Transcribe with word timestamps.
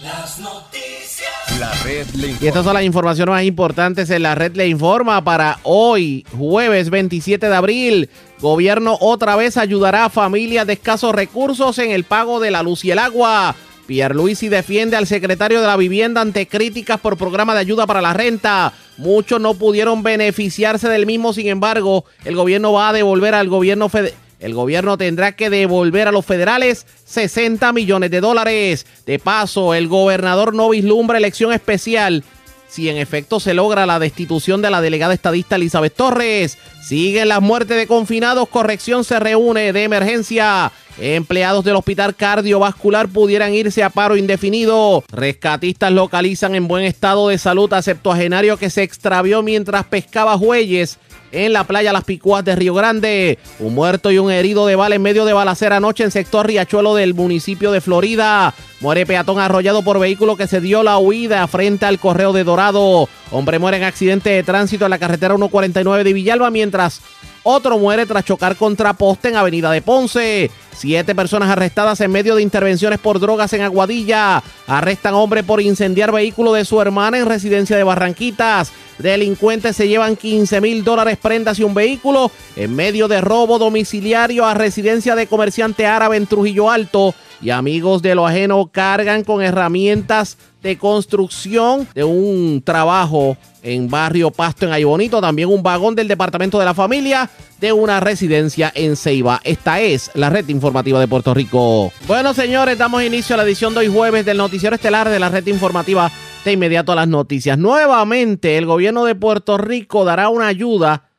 Las 0.02 0.38
noticias. 0.38 1.26
La 1.58 1.72
red 1.84 2.06
le 2.14 2.34
y 2.40 2.46
estas 2.46 2.64
son 2.64 2.74
las 2.74 2.84
informaciones 2.84 3.32
más 3.32 3.44
importantes 3.44 4.10
en 4.10 4.22
la 4.22 4.34
red 4.34 4.54
le 4.56 4.68
informa 4.68 5.24
para 5.24 5.58
hoy 5.62 6.26
jueves 6.36 6.90
27 6.90 7.48
de 7.48 7.56
abril 7.56 8.10
gobierno 8.40 8.98
otra 9.00 9.36
vez 9.36 9.56
ayudará 9.56 10.04
a 10.04 10.10
familias 10.10 10.66
de 10.66 10.74
escasos 10.74 11.14
recursos 11.14 11.78
en 11.78 11.90
el 11.90 12.04
pago 12.04 12.40
de 12.40 12.50
la 12.50 12.62
luz 12.62 12.84
y 12.84 12.90
el 12.90 12.98
agua 12.98 13.56
Pierluisi 13.86 14.48
defiende 14.48 14.96
al 14.96 15.06
secretario 15.06 15.60
de 15.60 15.66
la 15.66 15.76
vivienda 15.76 16.20
ante 16.20 16.46
críticas 16.46 17.00
por 17.00 17.16
programa 17.16 17.54
de 17.54 17.60
ayuda 17.60 17.86
para 17.86 18.02
la 18.02 18.12
renta. 18.12 18.72
Muchos 18.96 19.40
no 19.40 19.54
pudieron 19.54 20.02
beneficiarse 20.02 20.88
del 20.88 21.06
mismo, 21.06 21.32
sin 21.32 21.46
embargo, 21.46 22.04
el 22.24 22.34
gobierno 22.34 22.72
va 22.72 22.88
a 22.88 22.92
devolver 22.92 23.34
al 23.34 23.48
gobierno 23.48 23.88
federal. 23.88 24.18
El 24.38 24.52
gobierno 24.52 24.98
tendrá 24.98 25.32
que 25.32 25.48
devolver 25.48 26.08
a 26.08 26.12
los 26.12 26.26
federales 26.26 26.86
60 27.06 27.72
millones 27.72 28.10
de 28.10 28.20
dólares. 28.20 28.86
De 29.06 29.18
paso, 29.18 29.72
el 29.72 29.88
gobernador 29.88 30.54
no 30.54 30.68
vislumbra 30.68 31.16
elección 31.16 31.54
especial 31.54 32.22
si 32.68 32.88
en 32.88 32.96
efecto 32.96 33.40
se 33.40 33.54
logra 33.54 33.86
la 33.86 33.98
destitución 33.98 34.62
de 34.62 34.70
la 34.70 34.80
delegada 34.80 35.14
estadista 35.14 35.56
Elizabeth 35.56 35.94
Torres. 35.94 36.58
Siguen 36.82 37.28
las 37.28 37.42
muertes 37.42 37.76
de 37.76 37.86
confinados, 37.86 38.48
corrección 38.48 39.04
se 39.04 39.18
reúne 39.18 39.72
de 39.72 39.84
emergencia. 39.84 40.72
Empleados 40.98 41.62
del 41.64 41.76
hospital 41.76 42.14
cardiovascular 42.14 43.08
pudieran 43.08 43.52
irse 43.52 43.82
a 43.82 43.90
paro 43.90 44.16
indefinido. 44.16 45.04
Rescatistas 45.12 45.92
localizan 45.92 46.54
en 46.54 46.68
buen 46.68 46.84
estado 46.84 47.28
de 47.28 47.36
salud 47.36 47.70
a 47.74 47.82
septuagenario 47.82 48.56
que 48.56 48.70
se 48.70 48.82
extravió 48.82 49.42
mientras 49.42 49.84
pescaba 49.84 50.38
jueyes 50.38 50.98
en 51.32 51.52
la 51.52 51.64
playa 51.64 51.92
Las 51.92 52.04
Picuas 52.04 52.44
de 52.44 52.56
Río 52.56 52.74
Grande. 52.74 53.38
Un 53.58 53.74
muerto 53.74 54.10
y 54.10 54.18
un 54.18 54.30
herido 54.30 54.66
de 54.66 54.76
bala 54.76 54.94
en 54.94 55.02
medio 55.02 55.24
de 55.24 55.32
balacera 55.32 55.76
anoche 55.76 56.04
en 56.04 56.10
sector 56.10 56.46
Riachuelo 56.46 56.94
del 56.94 57.14
municipio 57.14 57.72
de 57.72 57.80
Florida. 57.80 58.54
Muere 58.80 59.06
peatón 59.06 59.38
arrollado 59.38 59.82
por 59.82 59.98
vehículo 59.98 60.36
que 60.36 60.46
se 60.46 60.60
dio 60.60 60.82
la 60.82 60.98
huida 60.98 61.46
frente 61.46 61.86
al 61.86 61.98
correo 61.98 62.32
de 62.32 62.44
Dorado. 62.44 63.08
Hombre 63.30 63.58
muere 63.58 63.78
en 63.78 63.84
accidente 63.84 64.30
de 64.30 64.42
tránsito 64.42 64.84
en 64.84 64.90
la 64.90 64.98
carretera 64.98 65.34
149 65.34 66.04
de 66.04 66.12
Villalba 66.12 66.50
mientras 66.50 67.00
otro 67.48 67.78
muere 67.78 68.06
tras 68.06 68.24
chocar 68.24 68.56
contra 68.56 68.92
poste 68.92 69.28
en 69.28 69.36
Avenida 69.36 69.70
de 69.70 69.80
Ponce. 69.80 70.50
Siete 70.76 71.14
personas 71.14 71.48
arrestadas 71.48 72.00
en 72.00 72.10
medio 72.10 72.34
de 72.34 72.42
intervenciones 72.42 72.98
por 72.98 73.20
drogas 73.20 73.52
en 73.52 73.62
Aguadilla. 73.62 74.42
Arrestan 74.66 75.14
hombre 75.14 75.44
por 75.44 75.60
incendiar 75.60 76.10
vehículo 76.10 76.52
de 76.52 76.64
su 76.64 76.80
hermana 76.82 77.18
en 77.18 77.26
residencia 77.26 77.76
de 77.76 77.84
Barranquitas. 77.84 78.72
Delincuentes 78.98 79.76
se 79.76 79.86
llevan 79.86 80.16
15 80.16 80.60
mil 80.60 80.82
dólares 80.82 81.18
prendas 81.22 81.60
y 81.60 81.62
un 81.62 81.72
vehículo 81.72 82.32
en 82.56 82.74
medio 82.74 83.06
de 83.06 83.20
robo 83.20 83.60
domiciliario 83.60 84.44
a 84.44 84.54
residencia 84.54 85.14
de 85.14 85.28
comerciante 85.28 85.86
árabe 85.86 86.16
en 86.16 86.26
Trujillo 86.26 86.68
Alto. 86.68 87.14
Y 87.42 87.50
amigos 87.50 88.02
de 88.02 88.14
lo 88.14 88.26
ajeno 88.26 88.70
cargan 88.72 89.22
con 89.22 89.42
herramientas 89.42 90.38
de 90.62 90.78
construcción 90.78 91.86
de 91.94 92.02
un 92.02 92.62
trabajo 92.64 93.36
en 93.62 93.88
Barrio 93.88 94.30
Pasto 94.30 94.66
en 94.66 94.72
Aybonito. 94.72 95.20
También 95.20 95.48
un 95.48 95.62
vagón 95.62 95.94
del 95.94 96.08
Departamento 96.08 96.58
de 96.58 96.64
la 96.64 96.74
Familia 96.74 97.28
de 97.60 97.72
una 97.72 98.00
residencia 98.00 98.72
en 98.74 98.96
Ceiba. 98.96 99.40
Esta 99.44 99.80
es 99.80 100.10
la 100.14 100.30
red 100.30 100.48
informativa 100.48 100.98
de 100.98 101.08
Puerto 101.08 101.34
Rico. 101.34 101.92
Bueno, 102.06 102.32
señores, 102.32 102.78
damos 102.78 103.02
inicio 103.02 103.34
a 103.34 103.36
la 103.36 103.44
edición 103.44 103.74
de 103.74 103.80
hoy 103.80 103.88
jueves 103.88 104.24
del 104.24 104.38
Noticiero 104.38 104.74
Estelar 104.74 105.08
de 105.08 105.18
la 105.18 105.28
red 105.28 105.46
informativa 105.46 106.10
de 106.44 106.52
inmediato 106.52 106.92
a 106.92 106.96
las 106.96 107.08
noticias. 107.08 107.58
Nuevamente, 107.58 108.56
el 108.56 108.66
gobierno 108.66 109.04
de 109.04 109.14
Puerto 109.14 109.58
Rico 109.58 110.04
dará 110.04 110.28
una 110.30 110.46
ayuda 110.46 111.10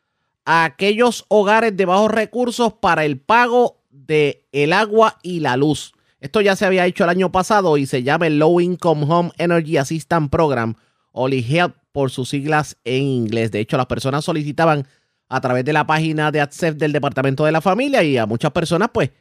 a 0.45 0.63
aquellos 0.63 1.25
hogares 1.27 1.75
de 1.75 1.85
bajos 1.85 2.09
recursos 2.09 2.73
para 2.73 3.03
el 3.03 3.19
pago 3.19 3.77
de 3.89 4.45
el 4.51 4.73
agua 4.73 5.19
y 5.21 5.41
la 5.41 5.57
luz. 5.57 5.93
Esto 6.19 6.41
ya 6.41 6.55
se 6.55 6.65
había 6.65 6.85
hecho 6.85 7.03
el 7.03 7.11
año 7.11 7.31
pasado 7.31 7.77
y 7.77 7.85
se 7.85 8.03
llama 8.03 8.27
el 8.27 8.39
Low 8.39 8.59
Income 8.59 9.05
Home 9.07 9.31
Energy 9.37 9.77
Assistance 9.77 10.29
Program, 10.29 10.75
o 11.11 11.27
LIHEAP 11.27 11.75
por 11.91 12.11
sus 12.11 12.29
siglas 12.29 12.77
en 12.83 13.03
inglés. 13.03 13.51
De 13.51 13.59
hecho, 13.59 13.77
las 13.77 13.85
personas 13.87 14.25
solicitaban 14.25 14.87
a 15.29 15.41
través 15.41 15.65
de 15.65 15.73
la 15.73 15.85
página 15.85 16.31
de 16.31 16.41
ADSEF 16.41 16.75
del 16.75 16.91
Departamento 16.91 17.45
de 17.45 17.51
la 17.51 17.61
Familia 17.61 18.03
y 18.03 18.17
a 18.17 18.25
muchas 18.25 18.51
personas 18.51 18.89
pues 18.93 19.11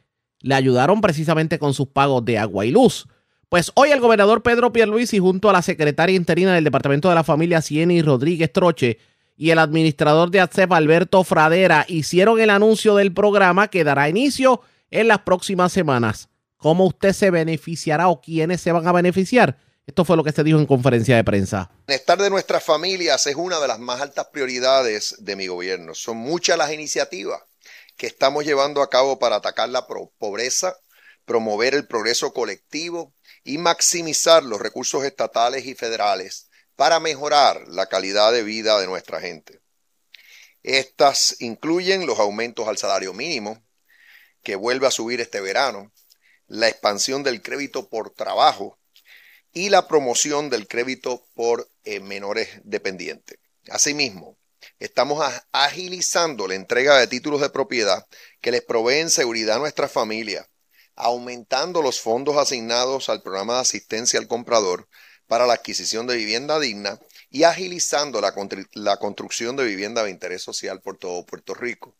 le 0.41 0.55
ayudaron 0.55 1.01
precisamente 1.01 1.59
con 1.59 1.73
sus 1.73 1.87
pagos 1.87 2.23
de 2.23 2.37
agua 2.37 2.65
y 2.65 2.71
luz. 2.71 3.07
Pues 3.49 3.71
hoy 3.75 3.89
el 3.89 3.99
gobernador 3.99 4.43
Pedro 4.43 4.73
Pierluisi 4.73 5.19
junto 5.19 5.49
a 5.49 5.53
la 5.53 5.61
secretaria 5.61 6.15
interina 6.15 6.53
del 6.53 6.63
Departamento 6.63 7.09
de 7.09 7.15
la 7.15 7.23
Familia 7.23 7.61
Cieny 7.61 8.01
Rodríguez 8.01 8.51
Troche 8.51 8.99
y 9.35 9.51
el 9.51 9.59
administrador 9.59 10.31
de 10.31 10.41
ADSEF 10.41 10.71
Alberto 10.71 11.23
Fradera 11.23 11.85
hicieron 11.87 12.39
el 12.39 12.49
anuncio 12.49 12.95
del 12.95 13.13
programa 13.13 13.67
que 13.67 13.83
dará 13.83 14.09
inicio 14.09 14.61
en 14.91 15.07
las 15.07 15.19
próximas 15.19 15.71
semanas. 15.71 16.29
¿Cómo 16.57 16.87
usted 16.87 17.13
se 17.13 17.29
beneficiará 17.29 18.07
o 18.09 18.19
quiénes 18.19 18.61
se 18.61 18.71
van 18.71 18.87
a 18.87 18.91
beneficiar? 18.91 19.57
Esto 19.85 20.03
fue 20.03 20.17
lo 20.17 20.23
que 20.23 20.31
se 20.31 20.43
dijo 20.43 20.59
en 20.59 20.65
conferencia 20.65 21.15
de 21.15 21.23
prensa. 21.23 21.69
El 21.71 21.85
bienestar 21.87 22.17
de 22.17 22.29
nuestras 22.29 22.63
familias 22.63 23.25
es 23.27 23.35
una 23.35 23.59
de 23.59 23.67
las 23.67 23.79
más 23.79 24.01
altas 24.01 24.27
prioridades 24.33 25.15
de 25.19 25.35
mi 25.35 25.47
gobierno. 25.47 25.93
Son 25.93 26.17
muchas 26.17 26.57
las 26.57 26.73
iniciativas 26.73 27.41
que 27.95 28.07
estamos 28.07 28.43
llevando 28.43 28.81
a 28.81 28.89
cabo 28.89 29.17
para 29.17 29.37
atacar 29.37 29.69
la 29.69 29.87
pobreza, 29.87 30.77
promover 31.25 31.73
el 31.73 31.87
progreso 31.87 32.33
colectivo 32.33 33.13
y 33.43 33.59
maximizar 33.59 34.43
los 34.43 34.59
recursos 34.59 35.03
estatales 35.05 35.65
y 35.65 35.73
federales 35.73 36.49
para 36.75 36.99
mejorar 36.99 37.67
la 37.67 37.87
calidad 37.87 38.31
de 38.31 38.43
vida 38.43 38.79
de 38.79 38.87
nuestra 38.87 39.21
gente. 39.21 39.61
Estas 40.63 41.37
incluyen 41.39 42.05
los 42.05 42.19
aumentos 42.19 42.67
al 42.67 42.77
salario 42.77 43.13
mínimo, 43.13 43.63
que 44.43 44.55
vuelve 44.55 44.87
a 44.87 44.91
subir 44.91 45.21
este 45.21 45.39
verano, 45.39 45.91
la 46.47 46.67
expansión 46.67 47.23
del 47.23 47.41
crédito 47.41 47.89
por 47.89 48.11
trabajo, 48.11 48.77
y 49.57 49.69
la 49.69 49.87
promoción 49.87 50.51
del 50.51 50.67
crédito 50.67 51.25
por 51.33 51.67
eh, 51.83 51.99
menores 51.99 52.47
dependientes. 52.63 53.39
Asimismo, 53.69 54.37
estamos 54.77 55.23
agilizando 55.51 56.47
la 56.47 56.53
entrega 56.53 56.97
de 56.99 57.07
títulos 57.07 57.41
de 57.41 57.49
propiedad 57.49 58.05
que 58.39 58.51
les 58.51 58.61
proveen 58.61 59.09
seguridad 59.09 59.55
a 59.55 59.59
nuestra 59.59 59.87
familia, 59.87 60.47
aumentando 60.95 61.81
los 61.81 61.99
fondos 61.99 62.37
asignados 62.37 63.09
al 63.09 63.23
programa 63.23 63.55
de 63.55 63.61
asistencia 63.61 64.19
al 64.19 64.27
comprador 64.27 64.87
para 65.25 65.47
la 65.47 65.53
adquisición 65.53 66.05
de 66.05 66.17
vivienda 66.17 66.59
digna 66.59 66.99
y 67.31 67.43
agilizando 67.43 68.21
la, 68.21 68.35
la 68.73 68.97
construcción 68.97 69.55
de 69.55 69.65
vivienda 69.65 70.03
de 70.03 70.11
interés 70.11 70.43
social 70.43 70.81
por 70.81 70.99
todo 70.99 71.25
Puerto 71.25 71.55
Rico. 71.55 71.95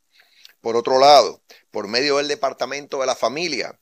Por 0.62 0.76
otro 0.76 1.00
lado, 1.00 1.42
por 1.72 1.88
medio 1.88 2.18
del 2.18 2.28
Departamento 2.28 3.00
de 3.00 3.08
la 3.08 3.16
Familia, 3.16 3.80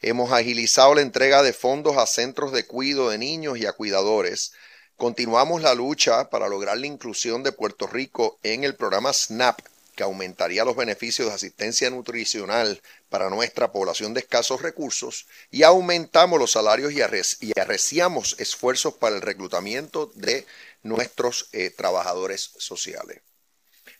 Hemos 0.00 0.30
agilizado 0.30 0.94
la 0.94 1.00
entrega 1.00 1.42
de 1.42 1.52
fondos 1.52 1.96
a 1.96 2.06
centros 2.06 2.52
de 2.52 2.64
cuido 2.64 3.10
de 3.10 3.18
niños 3.18 3.58
y 3.58 3.66
a 3.66 3.72
cuidadores. 3.72 4.52
Continuamos 4.96 5.60
la 5.60 5.74
lucha 5.74 6.30
para 6.30 6.48
lograr 6.48 6.78
la 6.78 6.86
inclusión 6.86 7.42
de 7.42 7.50
Puerto 7.50 7.88
Rico 7.88 8.38
en 8.44 8.62
el 8.62 8.76
programa 8.76 9.12
SNAP, 9.12 9.58
que 9.96 10.04
aumentaría 10.04 10.64
los 10.64 10.76
beneficios 10.76 11.26
de 11.26 11.34
asistencia 11.34 11.90
nutricional 11.90 12.80
para 13.08 13.28
nuestra 13.28 13.72
población 13.72 14.14
de 14.14 14.20
escasos 14.20 14.62
recursos, 14.62 15.26
y 15.50 15.64
aumentamos 15.64 16.38
los 16.38 16.52
salarios 16.52 16.92
y 16.92 17.58
arreciamos 17.58 18.36
esfuerzos 18.38 18.94
para 18.94 19.16
el 19.16 19.22
reclutamiento 19.22 20.12
de 20.14 20.46
nuestros 20.84 21.48
eh, 21.52 21.70
trabajadores 21.70 22.52
sociales. 22.58 23.20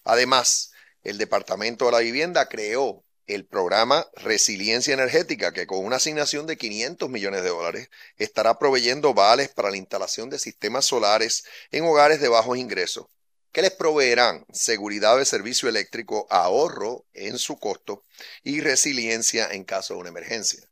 Además, 0.05 0.71
el 1.03 1.19
Departamento 1.19 1.87
de 1.87 1.93
la 1.93 1.99
Vivienda 1.99 2.49
creó 2.49 3.03
el 3.29 3.45
programa 3.47 4.09
Resiliencia 4.15 4.95
Energética, 4.95 5.53
que 5.53 5.67
con 5.67 5.85
una 5.85 5.97
asignación 5.97 6.47
de 6.47 6.57
500 6.57 7.11
millones 7.11 7.43
de 7.43 7.51
dólares 7.51 7.91
estará 8.17 8.59
proveyendo 8.59 9.15
vales 9.15 9.51
para 9.51 9.71
la 9.71 9.77
instalación 9.77 10.31
de 10.31 10.39
sistemas 10.39 10.87
solares 10.87 11.45
en 11.71 11.85
hogares 11.85 12.21
de 12.21 12.29
bajos 12.29 12.57
ingresos, 12.57 13.07
que 13.53 13.63
les 13.63 13.71
proveerán 13.71 14.47
seguridad 14.51 15.19
de 15.19 15.27
servicio 15.27 15.69
eléctrico, 15.69 16.27
ahorro 16.31 17.05
en 17.13 17.39
su 17.39 17.59
costo 17.59 18.05
y 18.43 18.63
resiliencia 18.63 19.47
en 19.53 19.65
caso 19.65 19.95
de 19.95 20.01
una 20.01 20.09
emergencia. 20.09 20.67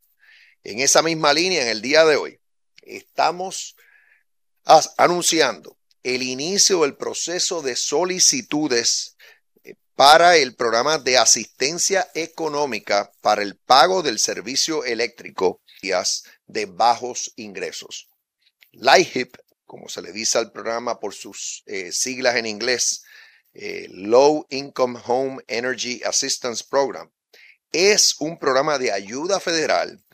En 0.64 0.80
esa 0.80 1.02
misma 1.02 1.34
línea, 1.34 1.62
en 1.62 1.68
el 1.68 1.82
día 1.82 2.04
de 2.06 2.16
hoy, 2.16 2.40
estamos 2.82 3.76
anunciando 4.96 5.76
el 6.02 6.22
inicio 6.22 6.82
del 6.82 6.96
proceso 6.96 7.60
de 7.60 7.76
solicitudes 7.76 9.15
para 9.96 10.36
el 10.36 10.54
programa 10.54 10.98
de 10.98 11.16
asistencia 11.16 12.06
económica 12.14 13.10
para 13.22 13.42
el 13.42 13.56
pago 13.56 14.02
del 14.02 14.18
servicio 14.18 14.84
eléctrico 14.84 15.62
de 16.46 16.66
bajos 16.66 17.32
ingresos. 17.36 18.08
LIHEAP, 18.72 19.36
como 19.64 19.88
se 19.88 20.02
le 20.02 20.12
dice 20.12 20.38
al 20.38 20.52
programa 20.52 21.00
por 21.00 21.14
sus 21.14 21.62
eh, 21.66 21.92
siglas 21.92 22.36
en 22.36 22.46
inglés, 22.46 23.04
eh, 23.54 23.86
Low 23.90 24.46
Income 24.50 25.00
Home 25.06 25.42
Energy 25.46 26.02
Assistance 26.04 26.64
Program, 26.68 27.10
es 27.72 28.16
un 28.20 28.38
programa 28.38 28.78
de 28.78 28.92
ayuda 28.92 29.40
federal 29.40 30.04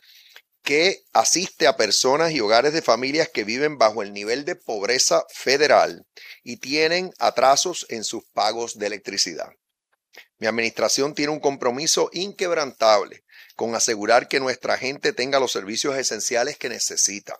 que 0.63 1.03
asiste 1.11 1.67
a 1.67 1.75
personas 1.75 2.31
y 2.31 2.39
hogares 2.39 2.71
de 2.71 2.81
familias 2.81 3.27
que 3.27 3.43
viven 3.43 3.77
bajo 3.77 4.01
el 4.01 4.13
nivel 4.13 4.45
de 4.45 4.55
pobreza 4.55 5.25
federal 5.29 6.05
y 6.41 6.57
tienen 6.57 7.11
atrasos 7.19 7.85
en 7.89 8.05
sus 8.05 8.23
pagos 8.33 8.77
de 8.77 8.87
electricidad. 8.87 9.49
Mi 10.43 10.47
administración 10.47 11.15
tiene 11.15 11.31
un 11.31 11.39
compromiso 11.39 12.09
inquebrantable 12.11 13.23
con 13.55 13.75
asegurar 13.75 14.27
que 14.27 14.41
nuestra 14.41 14.77
gente 14.77 15.13
tenga 15.13 15.39
los 15.39 15.53
servicios 15.53 15.95
esenciales 15.95 16.57
que 16.57 16.67
necesita, 16.67 17.37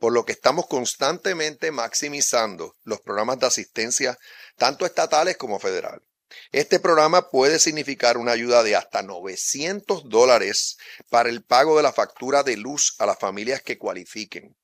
por 0.00 0.12
lo 0.12 0.24
que 0.24 0.32
estamos 0.32 0.66
constantemente 0.66 1.70
maximizando 1.70 2.74
los 2.82 3.00
programas 3.00 3.38
de 3.38 3.46
asistencia 3.46 4.18
tanto 4.56 4.86
estatales 4.86 5.36
como 5.36 5.60
federales. 5.60 6.02
Este 6.50 6.80
programa 6.80 7.30
puede 7.30 7.60
significar 7.60 8.18
una 8.18 8.32
ayuda 8.32 8.64
de 8.64 8.74
hasta 8.74 9.02
900 9.02 10.08
dólares 10.08 10.78
para 11.10 11.28
el 11.28 11.44
pago 11.44 11.76
de 11.76 11.84
la 11.84 11.92
factura 11.92 12.42
de 12.42 12.56
luz 12.56 12.96
a 12.98 13.06
las 13.06 13.20
familias 13.20 13.62
que 13.62 13.78
cualifiquen. 13.78 14.56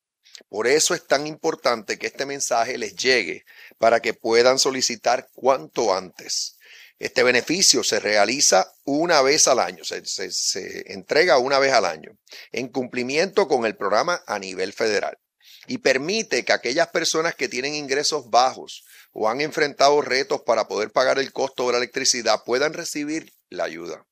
Por 0.49 0.67
eso 0.67 0.93
es 0.93 1.07
tan 1.07 1.27
importante 1.27 1.97
que 1.97 2.07
este 2.07 2.25
mensaje 2.25 2.77
les 2.77 2.93
llegue 2.97 3.45
para 3.77 4.01
que 4.01 4.13
puedan 4.13 4.59
solicitar 4.59 5.29
cuanto 5.33 5.95
antes. 5.95 6.58
Este 6.99 7.23
beneficio 7.23 7.81
se 7.85 8.01
realiza 8.01 8.73
una 8.83 9.21
vez 9.21 9.47
al 9.47 9.59
año, 9.59 9.85
se, 9.85 10.83
entrega 10.93 11.37
una 11.37 11.57
vez 11.57 11.71
al 11.71 11.85
año, 11.85 12.17
en 12.51 12.67
cumplimiento 12.67 13.47
con 13.47 13.65
el 13.65 13.77
programa 13.77 14.21
a 14.27 14.37
nivel 14.37 14.73
federal 14.73 15.17
y 15.65 15.77
permite 15.77 16.43
que 16.43 16.51
aquellas 16.51 16.89
personas 16.89 17.35
que 17.35 17.47
tienen 17.47 17.73
ingresos 17.73 18.29
bajos 18.29 18.83
o 19.13 19.29
han 19.29 19.39
enfrentado 19.39 20.01
retos 20.01 20.41
para 20.41 20.67
poder 20.67 20.91
pagar 20.91 21.19
el 21.19 21.31
costo 21.31 21.67
de 21.67 21.73
la 21.73 21.77
electricidad 21.77 22.43
puedan 22.43 22.73
recibir 22.73 23.31
la 23.49 23.63
ayuda. 23.63 24.05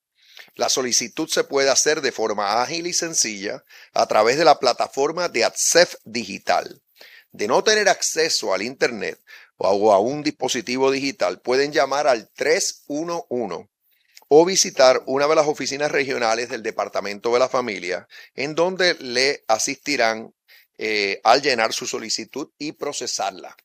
La 0.55 0.69
solicitud 0.69 1.27
se 1.27 1.43
puede 1.43 1.69
hacer 1.69 1.99
de 2.01 2.13
forma 2.13 2.61
ágil 2.61 2.87
y 2.87 2.93
sencilla 2.93 3.63
a 3.93 4.07
través 4.07 4.37
de 4.37 4.45
la 4.45 4.59
plataforma 4.59 5.27
de 5.27 5.43
ATSEF 5.43 5.95
Digital. 6.05 6.81
De 7.31 7.47
no 7.47 7.63
tener 7.63 7.89
acceso 7.89 8.53
al 8.53 8.61
Internet 8.61 9.19
o 9.57 9.93
a 9.93 9.99
un 9.99 10.23
dispositivo 10.23 10.91
digital, 10.91 11.41
pueden 11.41 11.71
llamar 11.71 12.07
al 12.07 12.29
311 12.29 13.69
o 14.29 14.45
visitar 14.45 15.03
una 15.05 15.27
de 15.27 15.35
las 15.35 15.47
oficinas 15.47 15.91
regionales 15.91 16.49
del 16.49 16.63
Departamento 16.63 17.31
de 17.31 17.39
la 17.39 17.49
Familia, 17.49 18.07
en 18.35 18.55
donde 18.55 18.95
le 18.95 19.43
asistirán 19.47 20.33
eh, 20.77 21.21
al 21.23 21.41
llenar 21.41 21.73
su 21.73 21.87
solicitud 21.87 22.49
y 22.57 22.73
procesarla. 22.73 23.55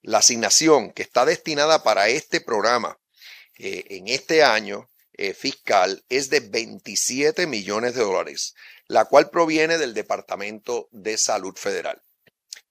La 0.00 0.18
asignación 0.18 0.90
que 0.90 1.02
está 1.02 1.24
destinada 1.24 1.82
para 1.84 2.08
este 2.08 2.40
programa 2.40 2.98
eh, 3.58 3.84
en 3.90 4.08
este 4.08 4.42
año 4.42 4.90
eh, 5.12 5.34
fiscal 5.34 6.04
es 6.08 6.30
de 6.30 6.40
27 6.40 7.46
millones 7.46 7.94
de 7.94 8.02
dólares, 8.02 8.54
la 8.86 9.04
cual 9.04 9.30
proviene 9.30 9.78
del 9.78 9.94
Departamento 9.94 10.88
de 10.90 11.18
Salud 11.18 11.54
Federal. 11.54 12.02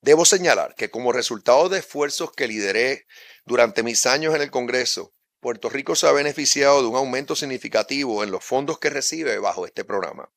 Debo 0.01 0.25
señalar 0.25 0.73
que 0.73 0.89
como 0.89 1.11
resultado 1.11 1.69
de 1.69 1.77
esfuerzos 1.77 2.31
que 2.31 2.47
lideré 2.47 3.05
durante 3.45 3.83
mis 3.83 4.07
años 4.07 4.33
en 4.33 4.41
el 4.41 4.49
Congreso, 4.49 5.13
Puerto 5.39 5.69
Rico 5.69 5.95
se 5.95 6.07
ha 6.07 6.11
beneficiado 6.11 6.81
de 6.81 6.87
un 6.87 6.95
aumento 6.95 7.35
significativo 7.35 8.23
en 8.23 8.31
los 8.31 8.43
fondos 8.43 8.79
que 8.79 8.89
recibe 8.89 9.37
bajo 9.37 9.67
este 9.67 9.83
programa. 9.85 10.31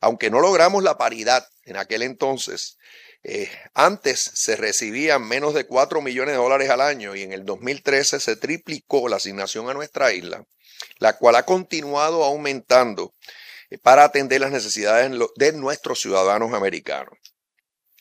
Aunque 0.00 0.30
no 0.30 0.40
logramos 0.40 0.84
la 0.84 0.96
paridad 0.96 1.44
en 1.64 1.76
aquel 1.76 2.02
entonces, 2.02 2.78
eh, 3.24 3.50
antes 3.74 4.20
se 4.20 4.54
recibían 4.54 5.26
menos 5.26 5.54
de 5.54 5.66
4 5.66 6.00
millones 6.02 6.34
de 6.34 6.40
dólares 6.40 6.70
al 6.70 6.80
año 6.80 7.16
y 7.16 7.22
en 7.22 7.32
el 7.32 7.44
2013 7.44 8.20
se 8.20 8.36
triplicó 8.36 9.08
la 9.08 9.16
asignación 9.16 9.68
a 9.68 9.74
nuestra 9.74 10.12
isla, 10.12 10.46
la 10.98 11.16
cual 11.16 11.34
ha 11.34 11.44
continuado 11.44 12.22
aumentando 12.22 13.14
eh, 13.70 13.78
para 13.78 14.04
atender 14.04 14.40
las 14.40 14.52
necesidades 14.52 15.10
de 15.34 15.52
nuestros 15.52 16.00
ciudadanos 16.00 16.54
americanos. 16.54 17.18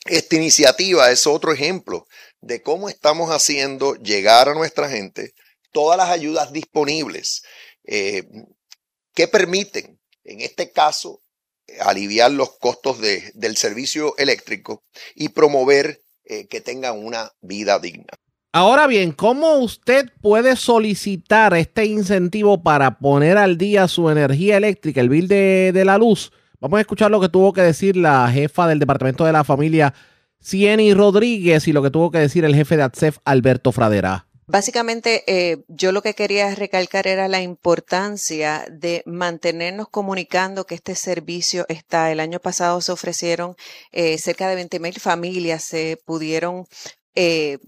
Esta 0.09 0.38
iniciativa 0.38 1.11
es 1.11 1.27
otro 1.27 1.53
ejemplo 1.53 2.07
de 2.41 2.63
cómo 2.63 2.89
estamos 2.89 3.29
haciendo 3.29 3.94
llegar 3.94 4.50
a 4.50 4.56
nuestra 4.56 4.89
gente 4.89 5.35
todas 5.71 6.00
las 6.00 6.09
ayudas 6.09 6.51
disponibles 6.51 7.44
eh, 7.83 8.23
que 9.13 9.27
permiten, 9.27 10.00
en 10.23 10.41
este 10.41 10.71
caso, 10.71 11.21
aliviar 11.81 12.31
los 12.31 12.57
costos 12.57 13.00
del 13.00 13.56
servicio 13.56 14.17
eléctrico 14.17 14.83
y 15.13 15.29
promover 15.29 16.01
eh, 16.23 16.47
que 16.47 16.59
tengan 16.59 16.97
una 16.97 17.31
vida 17.41 17.77
digna. 17.77 18.13
Ahora 18.51 18.88
bien, 18.88 19.11
¿cómo 19.11 19.57
usted 19.57 20.07
puede 20.21 20.56
solicitar 20.56 21.53
este 21.53 21.85
incentivo 21.85 22.63
para 22.63 22.97
poner 22.97 23.38
al 23.38 23.59
día 23.59 23.88
su 23.88 24.09
energía 24.09 24.57
eléctrica, 24.57 25.01
el 25.01 25.09
bill 25.09 25.27
de, 25.27 25.69
de 25.71 25.85
la 25.85 26.00
luz? 26.00 26.31
Vamos 26.61 26.77
a 26.77 26.81
escuchar 26.81 27.09
lo 27.09 27.21
que 27.21 27.29
tuvo 27.29 27.53
que 27.53 27.61
decir 27.61 27.95
la 27.95 28.29
jefa 28.29 28.67
del 28.67 28.79
Departamento 28.79 29.23
de 29.23 29.31
la 29.31 29.45
Familia, 29.45 29.94
Cieny 30.44 30.94
Rodríguez, 30.94 31.69
y 31.69 31.73
lo 31.73 31.81
que 31.81 31.89
tuvo 31.89 32.11
que 32.11 32.19
decir 32.19 32.44
el 32.44 32.53
jefe 32.53 32.75
de 32.75 32.83
ATSEF, 32.83 33.19
Alberto 33.23 33.71
Fradera. 33.71 34.27
Básicamente, 34.45 35.23
eh, 35.27 35.63
yo 35.69 35.94
lo 35.94 36.01
que 36.01 36.15
quería 36.15 36.53
recalcar 36.56 37.07
era 37.07 37.29
la 37.29 37.41
importancia 37.41 38.65
de 38.69 39.03
mantenernos 39.06 39.88
comunicando 39.88 40.65
que 40.65 40.75
este 40.75 40.95
servicio 40.95 41.65
está. 41.69 42.11
El 42.11 42.19
año 42.19 42.39
pasado 42.39 42.81
se 42.81 42.91
ofrecieron 42.91 43.56
eh, 43.91 44.17
cerca 44.17 44.50
de 44.50 44.56
20 44.56 44.79
mil 44.79 45.00
familias, 45.00 45.63
se 45.63 46.01
pudieron 46.03 46.65
eh, 47.15 47.59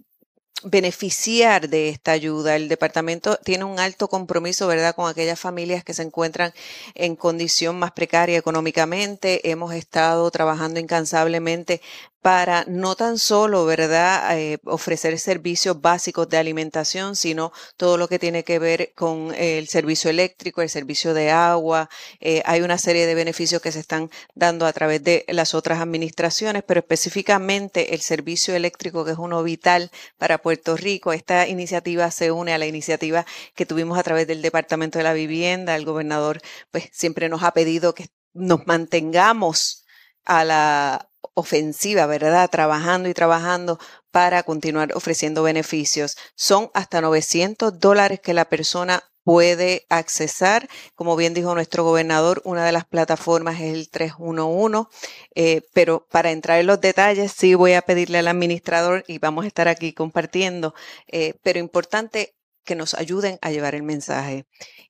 beneficiar 0.64 1.70
de 1.70 1.90
esta 1.90 2.12
ayuda. 2.12 2.56
El 2.56 2.68
departamento 2.70 3.38
tiene 3.44 3.64
un 3.64 3.80
alto 3.80 4.08
compromiso, 4.08 4.68
¿verdad?, 4.68 4.96
con 4.96 5.10
aquellas 5.10 5.40
familias 5.40 5.84
que 5.84 5.94
se 5.94 6.04
encuentran 6.04 6.54
en 6.96 7.16
condición 7.16 7.80
más 7.80 7.92
precaria 7.92 8.38
económicamente. 8.38 9.50
Hemos 9.50 9.74
estado 9.74 10.30
trabajando 10.32 10.80
incansablemente 10.80 11.82
para 12.22 12.66
no 12.68 12.96
tan 12.96 13.18
solo, 13.18 13.66
¿verdad?, 13.66 14.38
eh, 14.38 14.60
ofrecer 14.66 15.18
servicios 15.18 15.82
básicos 15.82 16.30
de 16.30 16.38
alimentación, 16.38 17.16
sino 17.16 17.52
todo 17.78 17.98
lo 17.98 18.08
que 18.08 18.20
tiene 18.20 18.44
que 18.44 18.60
ver 18.60 18.94
con 18.96 19.34
el 19.36 19.68
servicio 19.68 20.10
eléctrico, 20.10 20.62
el 20.62 20.70
servicio 20.70 21.16
de 21.16 21.32
agua. 21.32 21.90
Eh, 22.20 22.44
hay 22.46 22.62
una 22.62 22.78
serie 22.78 23.08
de 23.08 23.16
beneficios 23.16 23.62
que 23.62 23.72
se 23.72 23.80
están 23.80 24.12
dando 24.36 24.68
a 24.68 24.74
través 24.74 25.04
de 25.04 25.26
las 25.30 25.56
otras 25.56 25.80
administraciones, 25.82 26.64
pero 26.64 26.82
específicamente 26.82 27.96
el 27.96 28.02
servicio 28.02 28.56
eléctrico, 28.56 29.04
que 29.04 29.12
es 29.12 29.18
uno 29.18 29.42
vital 29.42 29.90
para 30.18 30.38
Puerto 30.38 30.78
Rico. 30.78 31.14
Esta 31.14 31.48
iniciativa 31.48 32.12
se 32.12 32.32
une 32.32 32.54
a 32.54 32.60
la 32.60 32.68
iniciativa 32.68 33.26
que 33.56 33.66
tuvimos 33.66 33.98
a 33.98 34.04
través 34.04 34.28
del 34.28 34.44
Departamento 34.44 35.00
de 35.00 35.04
la 35.04 35.14
Vivienda. 35.14 35.76
El 35.76 35.86
gobernador, 35.86 36.42
pues, 36.70 36.90
siempre 36.92 37.30
nos 37.30 37.42
ha 37.44 37.52
pedido 37.52 37.96
que 37.96 38.10
nos 38.34 38.68
mantengamos 38.68 39.86
a 40.24 40.46
la 40.46 41.11
ofensiva, 41.34 42.06
¿verdad? 42.06 42.50
Trabajando 42.50 43.10
y 43.10 43.14
trabajando 43.14 43.80
para 44.12 44.44
continuar 44.44 44.94
ofreciendo 44.96 45.44
beneficios. 45.44 46.18
Son 46.36 46.70
hasta 46.74 47.02
900 47.02 47.80
dólares 47.80 48.20
que 48.20 48.34
la 48.34 48.46
persona 48.46 49.04
puede 49.24 49.86
accesar. 49.90 50.68
Como 50.96 51.16
bien 51.16 51.34
dijo 51.34 51.54
nuestro 51.54 51.84
gobernador, 51.84 52.42
una 52.46 52.66
de 52.66 52.72
las 52.72 52.86
plataformas 52.86 53.60
es 53.62 53.74
el 53.74 53.90
311, 53.90 54.88
eh, 55.36 55.62
pero 55.74 56.08
para 56.10 56.32
entrar 56.32 56.60
en 56.60 56.68
los 56.68 56.82
detalles 56.82 57.32
sí 57.32 57.56
voy 57.56 57.74
a 57.74 57.82
pedirle 57.82 58.20
al 58.20 58.28
administrador 58.28 59.04
y 59.08 59.20
vamos 59.20 59.46
a 59.46 59.48
estar 59.48 59.68
aquí 59.68 59.94
compartiendo, 59.94 60.74
eh, 61.08 61.36
pero 61.44 61.60
importante 61.60 62.36
que 62.64 62.76
nos 62.76 62.94
ayuden 62.94 63.40
a 63.42 63.52
llevar 63.52 63.76
el 63.76 63.84
mensaje. 63.84 64.46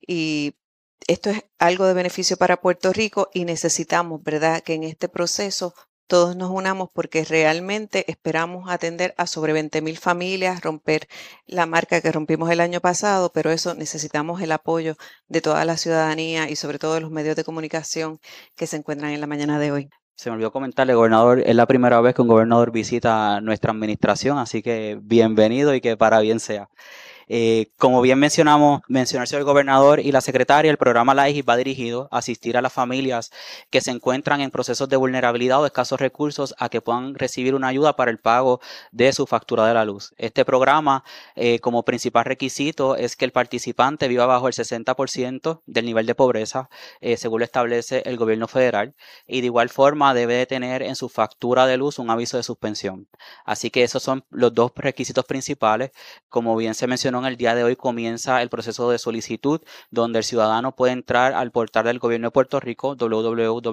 Y 0.06 0.56
esto 1.08 1.30
es 1.30 1.44
algo 1.58 1.86
de 1.86 1.94
beneficio 1.94 2.38
para 2.38 2.62
Puerto 2.62 2.94
Rico 2.94 3.30
y 3.34 3.46
necesitamos, 3.46 4.22
¿verdad?, 4.24 4.62
que 4.62 4.74
en 4.74 4.84
este 4.84 5.10
proceso 5.10 5.74
todos 6.12 6.36
nos 6.36 6.52
unamos 6.52 6.90
porque 6.92 7.24
realmente 7.24 8.04
esperamos 8.12 8.70
atender 8.70 9.14
a 9.16 9.28
sobre 9.28 9.54
20 9.54 9.82
mil 9.82 9.98
familias, 9.98 10.62
romper 10.62 11.08
la 11.48 11.66
marca 11.66 12.02
que 12.02 12.12
rompimos 12.12 12.52
el 12.52 12.60
año 12.60 12.82
pasado, 12.82 13.32
pero 13.34 13.50
eso 13.50 13.76
necesitamos 13.76 14.42
el 14.42 14.52
apoyo 14.52 14.98
de 15.30 15.40
toda 15.40 15.64
la 15.64 15.78
ciudadanía 15.78 16.50
y 16.50 16.58
sobre 16.58 16.80
todo 16.80 16.96
de 16.96 17.00
los 17.00 17.12
medios 17.12 17.38
de 17.38 17.46
comunicación 17.46 18.20
que 18.58 18.68
se 18.68 18.76
encuentran 18.76 19.12
en 19.14 19.22
la 19.22 19.28
mañana 19.28 19.58
de 19.58 19.72
hoy. 19.72 19.90
Se 20.16 20.30
me 20.30 20.34
olvidó 20.34 20.52
comentarle, 20.52 20.96
gobernador, 20.96 21.44
es 21.46 21.56
la 21.56 21.66
primera 21.66 22.02
vez 22.02 22.14
que 22.14 22.24
un 22.24 22.28
gobernador 22.28 22.74
visita 22.74 23.40
nuestra 23.40 23.72
administración, 23.72 24.38
así 24.38 24.62
que 24.62 25.00
bienvenido 25.02 25.74
y 25.74 25.80
que 25.80 25.96
para 25.96 26.20
bien 26.20 26.42
sea. 26.42 26.68
Eh, 27.34 27.72
como 27.78 28.02
bien 28.02 28.20
mencionamos, 28.20 28.82
mencionó 28.90 29.22
el 29.22 29.28
señor 29.30 29.46
gobernador 29.46 30.02
y 30.02 30.12
la 30.12 30.20
secretaria, 30.20 30.70
el 30.70 30.76
programa 30.76 31.14
LAIGI 31.14 31.44
va 31.44 31.56
dirigido 31.56 32.10
a 32.12 32.18
asistir 32.18 32.58
a 32.58 32.62
las 32.62 32.74
familias 32.74 33.32
que 33.70 33.80
se 33.80 33.90
encuentran 33.90 34.42
en 34.42 34.52
procesos 34.52 34.90
de 34.90 34.98
vulnerabilidad 34.98 35.62
o 35.62 35.66
escasos 35.66 36.02
recursos 36.02 36.54
a 36.58 36.68
que 36.68 36.82
puedan 36.82 37.16
recibir 37.16 37.56
una 37.56 37.70
ayuda 37.70 37.96
para 37.96 38.12
el 38.12 38.18
pago 38.18 38.60
de 38.92 39.14
su 39.14 39.28
factura 39.28 39.66
de 39.66 39.74
la 39.74 39.86
luz. 39.86 40.14
Este 40.18 40.44
programa, 40.44 41.06
eh, 41.38 41.60
como 41.60 41.86
principal 41.86 42.26
requisito, 42.26 42.98
es 42.98 43.16
que 43.16 43.24
el 43.24 43.32
participante 43.32 44.10
viva 44.10 44.26
bajo 44.26 44.50
el 44.50 44.54
60% 44.54 45.62
del 45.66 45.86
nivel 45.86 46.08
de 46.08 46.16
pobreza, 46.16 46.70
eh, 47.00 47.16
según 47.16 47.40
lo 47.40 47.46
establece 47.46 48.04
el 48.04 48.18
gobierno 48.18 48.50
federal, 48.50 48.94
y 49.26 49.40
de 49.40 49.46
igual 49.46 49.70
forma 49.70 50.14
debe 50.14 50.34
de 50.34 50.48
tener 50.48 50.82
en 50.84 50.98
su 50.98 51.08
factura 51.08 51.66
de 51.66 51.78
luz 51.78 51.98
un 51.98 52.10
aviso 52.10 52.36
de 52.36 52.44
suspensión. 52.44 53.08
Así 53.46 53.70
que 53.70 53.84
esos 53.84 54.04
son 54.04 54.26
los 54.32 54.54
dos 54.54 54.74
requisitos 54.76 55.24
principales. 55.24 55.92
Como 56.28 56.58
bien 56.58 56.74
se 56.76 56.88
mencionó 56.88 57.21
el 57.26 57.38
día 57.38 57.56
de 57.56 57.64
hoy, 57.64 57.76
comienza 57.76 58.42
el 58.42 58.50
proceso 58.50 58.90
de 58.90 58.98
solicitud, 59.00 59.62
donde 59.90 60.20
el 60.20 60.26
ciudadano 60.26 60.76
puede 60.76 60.94
entrar 60.94 61.34
al 61.34 61.52
portal 61.52 61.86
del 61.86 62.00
gobierno 62.00 62.28
de 62.28 62.32
Puerto 62.32 62.60
Rico, 62.60 62.96
www.pr.gov, 62.96 63.66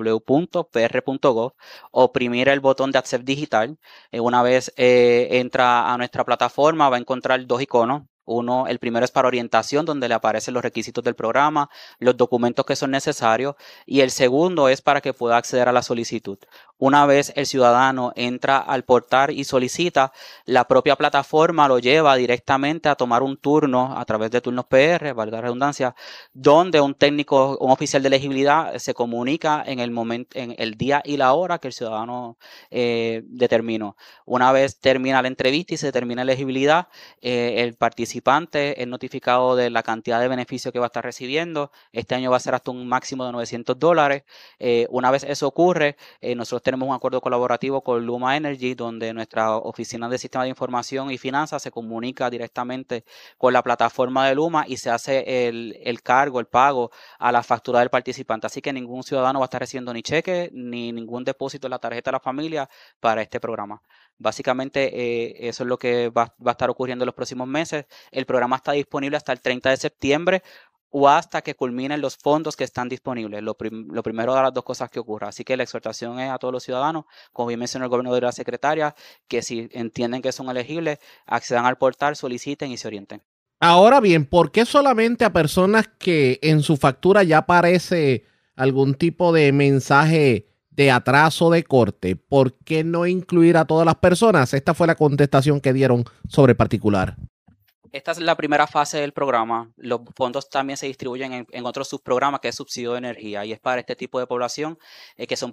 oprimir 1.90 2.48
el 2.48 2.60
botón 2.60 2.92
de 2.92 2.98
Accept 2.98 3.24
Digital. 3.24 3.78
Eh, 4.12 4.20
una 4.20 4.42
vez 4.42 4.72
eh, 4.76 5.28
entra 5.32 5.92
a 5.92 5.98
nuestra 5.98 6.24
plataforma, 6.24 6.88
va 6.88 6.96
a 6.96 7.00
encontrar 7.00 7.46
dos 7.46 7.62
iconos 7.62 8.02
uno, 8.28 8.66
el 8.66 8.78
primero 8.78 9.04
es 9.04 9.10
para 9.10 9.28
orientación, 9.28 9.86
donde 9.86 10.06
le 10.06 10.14
aparecen 10.14 10.54
los 10.54 10.62
requisitos 10.62 11.02
del 11.02 11.14
programa, 11.14 11.70
los 11.98 12.16
documentos 12.16 12.66
que 12.66 12.76
son 12.76 12.90
necesarios, 12.90 13.54
y 13.86 14.00
el 14.00 14.10
segundo 14.10 14.68
es 14.68 14.82
para 14.82 15.00
que 15.00 15.14
pueda 15.14 15.38
acceder 15.38 15.66
a 15.68 15.72
la 15.72 15.82
solicitud. 15.82 16.38
Una 16.78 17.06
vez 17.06 17.32
el 17.36 17.46
ciudadano 17.46 18.12
entra 18.16 18.58
al 18.58 18.84
portal 18.84 19.30
y 19.30 19.44
solicita, 19.44 20.12
la 20.46 20.66
propia 20.66 20.96
plataforma 20.96 21.68
lo 21.68 21.78
lleva 21.78 22.16
directamente 22.16 22.88
a 22.88 22.94
tomar 22.94 23.22
un 23.22 23.36
turno 23.36 23.94
a 23.96 24.04
través 24.04 24.30
de 24.30 24.40
turnos 24.40 24.66
PR, 24.66 25.12
valga 25.14 25.38
la 25.38 25.42
redundancia, 25.42 25.94
donde 26.32 26.80
un 26.80 26.94
técnico, 26.94 27.56
un 27.60 27.70
oficial 27.70 28.02
de 28.02 28.08
elegibilidad 28.08 28.76
se 28.78 28.94
comunica 28.94 29.62
en 29.66 29.80
el 29.80 29.90
momento, 29.90 30.38
en 30.38 30.54
el 30.58 30.74
día 30.74 31.02
y 31.04 31.16
la 31.16 31.32
hora 31.34 31.58
que 31.58 31.68
el 31.68 31.74
ciudadano 31.74 32.38
eh, 32.70 33.22
determinó. 33.26 33.96
Una 34.24 34.52
vez 34.52 34.80
termina 34.80 35.22
la 35.22 35.28
entrevista 35.28 35.74
y 35.74 35.76
se 35.76 35.86
determina 35.86 36.22
elegibilidad, 36.22 36.88
eh, 37.20 37.56
el 37.58 37.74
participante 37.74 37.98
participante 37.98 38.80
es 38.80 38.88
notificado 38.88 39.56
de 39.56 39.70
la 39.70 39.82
cantidad 39.82 40.20
de 40.20 40.28
beneficio 40.28 40.72
que 40.72 40.78
va 40.78 40.86
a 40.86 40.88
estar 40.88 41.04
recibiendo. 41.04 41.72
Este 41.92 42.14
año 42.14 42.30
va 42.30 42.36
a 42.36 42.40
ser 42.40 42.54
hasta 42.54 42.70
un 42.70 42.88
máximo 42.88 43.26
de 43.26 43.32
900 43.32 43.78
dólares. 43.78 44.22
Eh, 44.58 44.86
una 44.90 45.10
vez 45.10 45.24
eso 45.24 45.46
ocurre, 45.46 45.96
eh, 46.20 46.34
nosotros 46.34 46.62
tenemos 46.68 46.86
un 46.86 46.94
acuerdo 46.94 47.22
colaborativo 47.22 47.80
con 47.80 48.04
Luma 48.04 48.36
Energy, 48.36 48.74
donde 48.74 49.14
nuestra 49.14 49.56
oficina 49.56 50.06
de 50.06 50.18
sistema 50.18 50.44
de 50.44 50.50
información 50.50 51.10
y 51.10 51.16
finanzas 51.16 51.62
se 51.62 51.70
comunica 51.70 52.28
directamente 52.28 53.04
con 53.38 53.54
la 53.54 53.62
plataforma 53.62 54.28
de 54.28 54.34
Luma 54.34 54.66
y 54.68 54.76
se 54.76 54.90
hace 54.90 55.48
el, 55.48 55.78
el 55.82 56.02
cargo, 56.02 56.40
el 56.40 56.46
pago 56.46 56.90
a 57.18 57.32
la 57.32 57.42
factura 57.42 57.80
del 57.80 57.88
participante. 57.88 58.46
Así 58.46 58.60
que 58.60 58.70
ningún 58.74 59.02
ciudadano 59.02 59.38
va 59.38 59.44
a 59.44 59.46
estar 59.46 59.62
recibiendo 59.62 59.94
ni 59.94 60.02
cheque 60.02 60.50
ni 60.52 60.92
ningún 60.92 61.24
depósito 61.24 61.68
en 61.68 61.70
la 61.70 61.78
tarjeta 61.78 62.10
de 62.10 62.16
la 62.16 62.20
familia 62.20 62.68
para 63.00 63.22
este 63.22 63.40
programa. 63.40 63.80
Básicamente 64.18 64.90
eh, 64.92 65.48
eso 65.48 65.62
es 65.62 65.68
lo 65.68 65.78
que 65.78 66.08
va, 66.10 66.34
a 66.44 66.50
estar 66.50 66.68
ocurriendo 66.68 67.04
en 67.04 67.06
los 67.06 67.14
próximos 67.14 67.46
meses. 67.46 67.86
El 68.10 68.26
programa 68.26 68.56
está 68.56 68.72
disponible 68.72 69.16
hasta 69.16 69.32
el 69.32 69.40
30 69.40 69.70
de 69.70 69.76
septiembre 69.76 70.42
o 70.90 71.08
hasta 71.08 71.42
que 71.42 71.54
culminen 71.54 72.00
los 72.00 72.16
fondos 72.16 72.56
que 72.56 72.64
están 72.64 72.88
disponibles. 72.88 73.42
Lo, 73.42 73.54
primero 73.56 74.34
de 74.34 74.42
las 74.42 74.52
dos 74.52 74.64
cosas 74.64 74.90
que 74.90 74.98
ocurra. 74.98 75.28
Así 75.28 75.44
que 75.44 75.56
la 75.56 75.62
exhortación 75.62 76.18
es 76.20 76.30
a 76.30 76.38
todos 76.38 76.52
los 76.52 76.62
ciudadanos, 76.62 77.04
como 77.32 77.48
bien 77.48 77.60
mencionó 77.60 77.84
el 77.84 77.90
gobernador 77.90 78.22
y 78.22 78.26
la 78.26 78.32
secretaria, 78.32 78.94
que 79.26 79.42
si 79.42 79.68
entienden 79.72 80.22
que 80.22 80.32
son 80.32 80.48
elegibles, 80.48 80.98
accedan 81.26 81.66
al 81.66 81.78
portal, 81.78 82.16
soliciten 82.16 82.70
y 82.70 82.76
se 82.76 82.88
orienten. 82.88 83.22
Ahora 83.60 84.00
bien, 84.00 84.24
¿por 84.24 84.52
qué 84.52 84.64
solamente 84.64 85.24
a 85.24 85.32
personas 85.32 85.88
que 85.98 86.38
en 86.42 86.62
su 86.62 86.76
factura 86.76 87.24
ya 87.24 87.38
aparece 87.38 88.24
algún 88.54 88.94
tipo 88.94 89.32
de 89.32 89.52
mensaje 89.52 90.48
de 90.78 90.92
atraso 90.92 91.50
de 91.50 91.64
corte, 91.64 92.14
¿por 92.14 92.56
qué 92.58 92.84
no 92.84 93.04
incluir 93.04 93.56
a 93.56 93.64
todas 93.64 93.84
las 93.84 93.96
personas? 93.96 94.54
Esta 94.54 94.74
fue 94.74 94.86
la 94.86 94.94
contestación 94.94 95.60
que 95.60 95.72
dieron 95.72 96.04
sobre 96.28 96.54
particular. 96.54 97.16
Esta 97.92 98.12
es 98.12 98.18
la 98.18 98.36
primera 98.36 98.66
fase 98.66 98.98
del 98.98 99.12
programa. 99.12 99.72
Los 99.76 100.00
fondos 100.14 100.50
también 100.50 100.76
se 100.76 100.86
distribuyen 100.86 101.46
en, 101.50 101.66
otros 101.66 101.88
subprogramas 101.88 102.40
que 102.40 102.48
es 102.48 102.54
subsidio 102.56 102.92
de 102.92 102.98
energía 102.98 103.44
y 103.44 103.52
es 103.52 103.60
para 103.60 103.80
este 103.80 103.96
tipo 103.96 104.18
de 104.20 104.26
población 104.26 104.78
eh, 105.16 105.26
que 105.26 105.36
son 105.36 105.52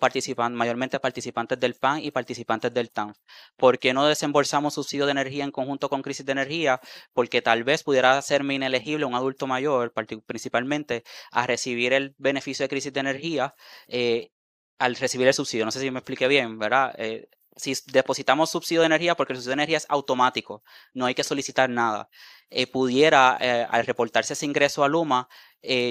mayormente 0.54 1.00
participantes 1.00 1.60
del 1.60 1.76
PAN 1.76 2.04
y 2.04 2.12
participantes 2.12 2.74
del 2.74 2.92
TAN. 2.92 3.14
¿Por 3.58 3.80
qué 3.80 3.94
no 3.94 4.06
desembolsamos 4.06 4.74
subsidio 4.74 5.06
de 5.06 5.12
energía 5.12 5.44
en 5.44 5.52
conjunto 5.52 5.90
con 5.90 6.02
crisis 6.02 6.26
de 6.26 6.32
energía? 6.34 6.80
Porque 7.14 7.42
tal 7.42 7.64
vez 7.64 7.84
pudiera 7.84 8.22
serme 8.22 8.56
inelegible 8.56 9.06
un 9.06 9.16
adulto 9.16 9.48
mayor, 9.48 9.94
principalmente, 10.26 11.04
a 11.32 11.48
recibir 11.48 11.94
el 11.94 12.16
beneficio 12.18 12.64
de 12.64 12.70
crisis 12.70 12.94
de 12.94 13.00
energía 13.00 13.56
eh, 13.88 14.32
al 14.80 14.96
recibir 14.96 15.28
el 15.28 15.34
subsidio. 15.34 15.66
No 15.66 15.72
sé 15.72 15.80
si 15.80 15.92
me 15.92 16.00
expliqué 16.00 16.28
bien, 16.28 16.60
¿verdad? 16.60 16.94
Eh, 16.98 17.30
si 17.56 17.74
depositamos 17.88 18.50
subsidio 18.50 18.82
de 18.82 18.88
energía, 18.88 19.16
porque 19.16 19.34
el 19.34 19.38
subsidio 19.38 19.52
de 19.52 19.62
energía 19.64 19.78
es 19.78 19.86
automático, 19.90 20.64
no 20.94 21.06
hay 21.06 21.16
que 21.16 21.24
solicitar 21.24 21.70
nada, 21.70 22.10
eh, 22.50 22.68
pudiera, 22.68 23.38
eh, 23.40 23.68
al 23.70 23.86
reportarse 23.86 24.34
ese 24.34 24.46
ingreso 24.46 24.84
a 24.84 24.88
Luma, 24.88 25.28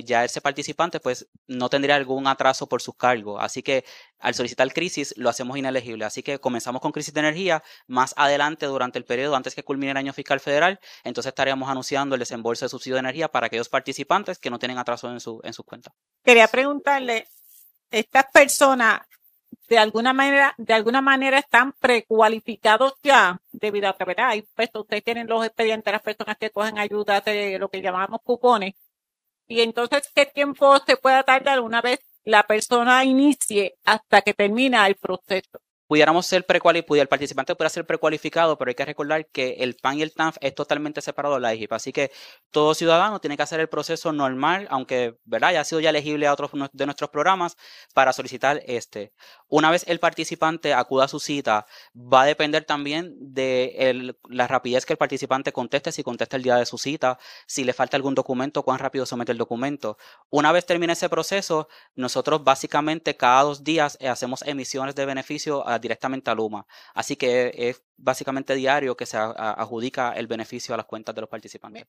ya 0.04 0.22
ese 0.22 0.40
participante 0.40 1.00
pues 1.00 1.26
no 1.48 1.68
tendría 1.68 1.96
algún 1.96 2.28
atraso 2.28 2.68
por 2.68 2.80
sus 2.80 2.96
cargos. 2.96 3.42
Así 3.42 3.60
que 3.60 3.84
al 4.20 4.32
solicitar 4.34 4.72
crisis 4.72 5.12
lo 5.16 5.28
hacemos 5.28 5.58
inelegible. 5.58 6.04
Así 6.04 6.22
que 6.22 6.38
comenzamos 6.38 6.80
con 6.80 6.92
crisis 6.92 7.12
de 7.12 7.18
energía, 7.18 7.60
más 7.88 8.14
adelante 8.16 8.66
durante 8.66 9.00
el 9.00 9.04
periodo, 9.04 9.34
antes 9.34 9.52
que 9.52 9.64
culmine 9.64 9.90
el 9.90 9.96
año 9.96 10.12
fiscal 10.12 10.38
federal, 10.38 10.78
entonces 11.02 11.30
estaríamos 11.30 11.68
anunciando 11.68 12.14
el 12.14 12.20
desembolso 12.20 12.64
de 12.64 12.68
subsidio 12.68 12.94
de 12.94 13.00
energía 13.00 13.28
para 13.28 13.48
aquellos 13.48 13.68
participantes 13.68 14.38
que 14.38 14.48
no 14.48 14.60
tienen 14.60 14.78
atraso 14.78 15.10
en 15.10 15.18
su, 15.18 15.40
en 15.42 15.52
sus 15.52 15.64
cuentas. 15.64 15.92
Quería 16.22 16.46
preguntarle, 16.46 17.26
estas 17.90 18.26
personas 18.32 19.00
de 19.68 19.78
alguna 19.78 20.12
manera, 20.12 20.54
de 20.58 20.74
alguna 20.74 21.00
manera 21.00 21.38
están 21.38 21.72
precualificados 21.72 22.94
ya 23.02 23.40
debido 23.52 23.88
a 23.88 23.96
que, 23.96 24.04
¿verdad? 24.04 24.28
Hay, 24.30 24.42
pues, 24.54 24.70
ustedes 24.74 25.04
tienen 25.04 25.26
los 25.28 25.44
expedientes, 25.44 25.92
las 25.92 26.02
personas 26.02 26.36
que 26.38 26.50
cogen 26.50 26.78
ayuda 26.78 27.20
de 27.20 27.58
lo 27.58 27.68
que 27.68 27.82
llamamos 27.82 28.20
cupones. 28.22 28.74
Y 29.46 29.60
entonces, 29.60 30.10
¿qué 30.14 30.26
tiempo 30.26 30.78
se 30.86 30.96
puede 30.96 31.22
tardar 31.24 31.60
una 31.60 31.80
vez 31.82 32.00
la 32.24 32.42
persona 32.44 33.04
inicie 33.04 33.74
hasta 33.84 34.22
que 34.22 34.34
termina 34.34 34.86
el 34.86 34.96
proceso? 34.96 35.60
Pudiéramos 35.94 36.26
ser 36.26 36.44
precualificados, 36.44 37.02
el 37.02 37.06
participante 37.06 37.54
pudiera 37.54 37.70
ser 37.70 37.86
precualificado, 37.86 38.58
pero 38.58 38.68
hay 38.68 38.74
que 38.74 38.84
recordar 38.84 39.26
que 39.26 39.58
el 39.60 39.76
PAN 39.76 40.00
y 40.00 40.02
el 40.02 40.12
TANF 40.12 40.36
es 40.40 40.52
totalmente 40.52 41.00
separado 41.00 41.36
de 41.36 41.40
la 41.40 41.54
IGIP. 41.54 41.72
Así 41.72 41.92
que 41.92 42.10
todo 42.50 42.74
ciudadano 42.74 43.20
tiene 43.20 43.36
que 43.36 43.44
hacer 43.44 43.60
el 43.60 43.68
proceso 43.68 44.12
normal, 44.12 44.66
aunque 44.70 45.18
¿verdad? 45.24 45.52
ya 45.52 45.60
ha 45.60 45.64
sido 45.64 45.80
ya 45.80 45.90
elegible 45.90 46.26
a 46.26 46.32
otros 46.32 46.50
de 46.72 46.86
nuestros 46.86 47.10
programas 47.10 47.56
para 47.94 48.12
solicitar 48.12 48.60
este. 48.66 49.12
Una 49.46 49.70
vez 49.70 49.84
el 49.86 50.00
participante 50.00 50.74
acuda 50.74 51.04
a 51.04 51.08
su 51.08 51.20
cita, 51.20 51.64
va 51.94 52.22
a 52.22 52.26
depender 52.26 52.64
también 52.64 53.14
de 53.20 54.16
la 54.28 54.48
rapidez 54.48 54.84
que 54.86 54.94
el 54.94 54.98
participante 54.98 55.52
conteste, 55.52 55.92
si 55.92 56.02
contesta 56.02 56.36
el 56.36 56.42
día 56.42 56.56
de 56.56 56.66
su 56.66 56.76
cita, 56.76 57.20
si 57.46 57.62
le 57.62 57.72
falta 57.72 57.96
algún 57.96 58.16
documento, 58.16 58.64
cuán 58.64 58.80
rápido 58.80 59.06
somete 59.06 59.30
el 59.30 59.38
documento. 59.38 59.96
Una 60.28 60.50
vez 60.50 60.66
termine 60.66 60.94
ese 60.94 61.08
proceso, 61.08 61.68
nosotros 61.94 62.42
básicamente 62.42 63.16
cada 63.16 63.44
dos 63.44 63.62
días 63.62 63.96
eh, 64.00 64.08
hacemos 64.08 64.42
emisiones 64.42 64.96
de 64.96 65.06
beneficio 65.06 65.64
directamente 65.84 66.30
a 66.30 66.34
Luma. 66.34 66.66
Así 66.94 67.14
que 67.14 67.52
es 67.54 67.82
básicamente 67.96 68.54
diario 68.54 68.96
que 68.96 69.06
se 69.06 69.18
adjudica 69.18 70.12
el 70.12 70.26
beneficio 70.26 70.74
a 70.74 70.78
las 70.78 70.86
cuentas 70.86 71.14
de 71.14 71.20
los 71.20 71.30
participantes. 71.30 71.84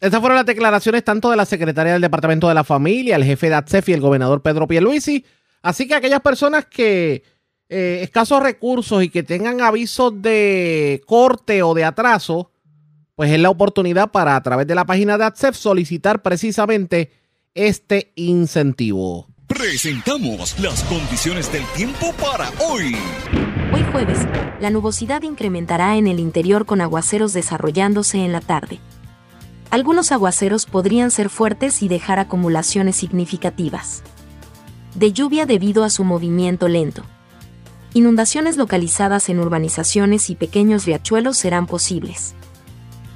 Estas 0.00 0.20
fueron 0.20 0.36
las 0.36 0.46
declaraciones 0.46 1.04
tanto 1.04 1.30
de 1.30 1.36
la 1.36 1.44
secretaria 1.44 1.92
del 1.92 2.02
Departamento 2.02 2.48
de 2.48 2.54
la 2.54 2.64
Familia, 2.64 3.16
el 3.16 3.24
jefe 3.24 3.48
de 3.48 3.54
ATSEF 3.54 3.90
y 3.90 3.92
el 3.92 4.00
gobernador 4.00 4.42
Pedro 4.42 4.66
Pierluisi. 4.66 5.24
Así 5.62 5.86
que 5.86 5.94
aquellas 5.94 6.20
personas 6.20 6.66
que 6.66 7.22
eh, 7.68 8.00
escasos 8.02 8.42
recursos 8.42 9.02
y 9.02 9.08
que 9.08 9.22
tengan 9.22 9.60
avisos 9.60 10.20
de 10.20 11.02
corte 11.06 11.62
o 11.62 11.74
de 11.74 11.84
atraso, 11.84 12.50
pues 13.14 13.30
es 13.30 13.38
la 13.38 13.50
oportunidad 13.50 14.10
para 14.10 14.36
a 14.36 14.42
través 14.42 14.66
de 14.66 14.74
la 14.74 14.84
página 14.84 15.16
de 15.16 15.24
ATSEF 15.24 15.54
solicitar 15.54 16.22
precisamente 16.22 17.12
este 17.54 18.12
incentivo. 18.16 19.33
Presentamos 19.54 20.58
las 20.58 20.82
condiciones 20.84 21.50
del 21.52 21.64
tiempo 21.76 22.12
para 22.14 22.50
hoy. 22.58 22.96
Hoy 23.72 23.84
jueves, 23.92 24.18
la 24.60 24.70
nubosidad 24.70 25.22
incrementará 25.22 25.96
en 25.96 26.08
el 26.08 26.18
interior 26.18 26.66
con 26.66 26.80
aguaceros 26.80 27.32
desarrollándose 27.32 28.24
en 28.24 28.32
la 28.32 28.40
tarde. 28.40 28.80
Algunos 29.70 30.10
aguaceros 30.10 30.66
podrían 30.66 31.12
ser 31.12 31.30
fuertes 31.30 31.82
y 31.82 31.88
dejar 31.88 32.18
acumulaciones 32.18 32.96
significativas. 32.96 34.02
De 34.96 35.12
lluvia 35.12 35.46
debido 35.46 35.84
a 35.84 35.90
su 35.90 36.02
movimiento 36.02 36.66
lento. 36.66 37.04
Inundaciones 37.92 38.56
localizadas 38.56 39.28
en 39.28 39.38
urbanizaciones 39.38 40.30
y 40.30 40.34
pequeños 40.34 40.84
riachuelos 40.84 41.36
serán 41.36 41.66
posibles. 41.66 42.34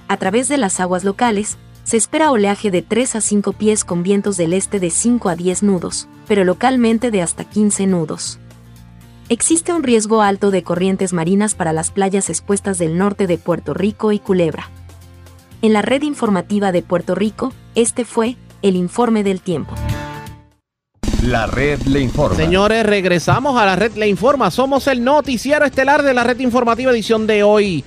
A 0.07 0.17
través 0.19 0.49
de 0.49 0.57
las 0.57 0.79
aguas 0.79 1.03
locales, 1.03 1.59
se 1.89 1.97
espera 1.97 2.31
oleaje 2.31 2.71
de 2.71 2.83
3 2.83 3.17
a 3.17 3.21
5 3.23 3.55
pies 3.55 3.83
con 3.83 4.03
vientos 4.03 4.37
del 4.37 4.53
este 4.53 4.79
de 4.79 4.91
5 4.91 5.31
a 5.31 5.37
10 5.37 5.63
nudos, 5.63 6.07
pero 6.27 6.45
localmente 6.45 7.11
de 7.11 7.23
hasta 7.23 7.45
15 7.45 7.87
nudos. 7.87 8.39
Existe 9.31 9.73
un 9.73 9.83
riesgo 9.83 10.21
alto 10.21 10.51
de 10.51 10.63
corrientes 10.63 11.15
marinas 11.15 11.55
para 11.55 11.73
las 11.73 11.91
playas 11.91 12.29
expuestas 12.29 12.77
del 12.77 12.99
norte 12.99 13.27
de 13.27 13.39
Puerto 13.39 13.73
Rico 13.73 14.13
y 14.13 14.19
Culebra. 14.19 14.69
En 15.63 15.73
la 15.73 15.81
red 15.81 16.03
informativa 16.03 16.73
de 16.73 16.83
Puerto 16.83 17.15
Rico, 17.15 17.55
este 17.75 18.05
fue 18.05 18.37
el 18.61 18.77
informe 18.77 19.25
del 19.25 19.41
tiempo. 19.41 19.75
La 21.23 21.47
red 21.47 21.81
le 21.85 22.01
informa. 22.01 22.37
Señores, 22.37 22.85
regresamos 22.85 23.59
a 23.59 23.65
la 23.65 23.77
red 23.77 23.93
Le 23.95 24.09
Informa. 24.09 24.51
Somos 24.51 24.87
el 24.89 25.03
noticiero 25.03 25.65
estelar 25.65 26.03
de 26.03 26.13
la 26.13 26.23
red 26.23 26.39
informativa 26.39 26.93
edición 26.93 27.27
de 27.27 27.43
hoy. 27.43 27.83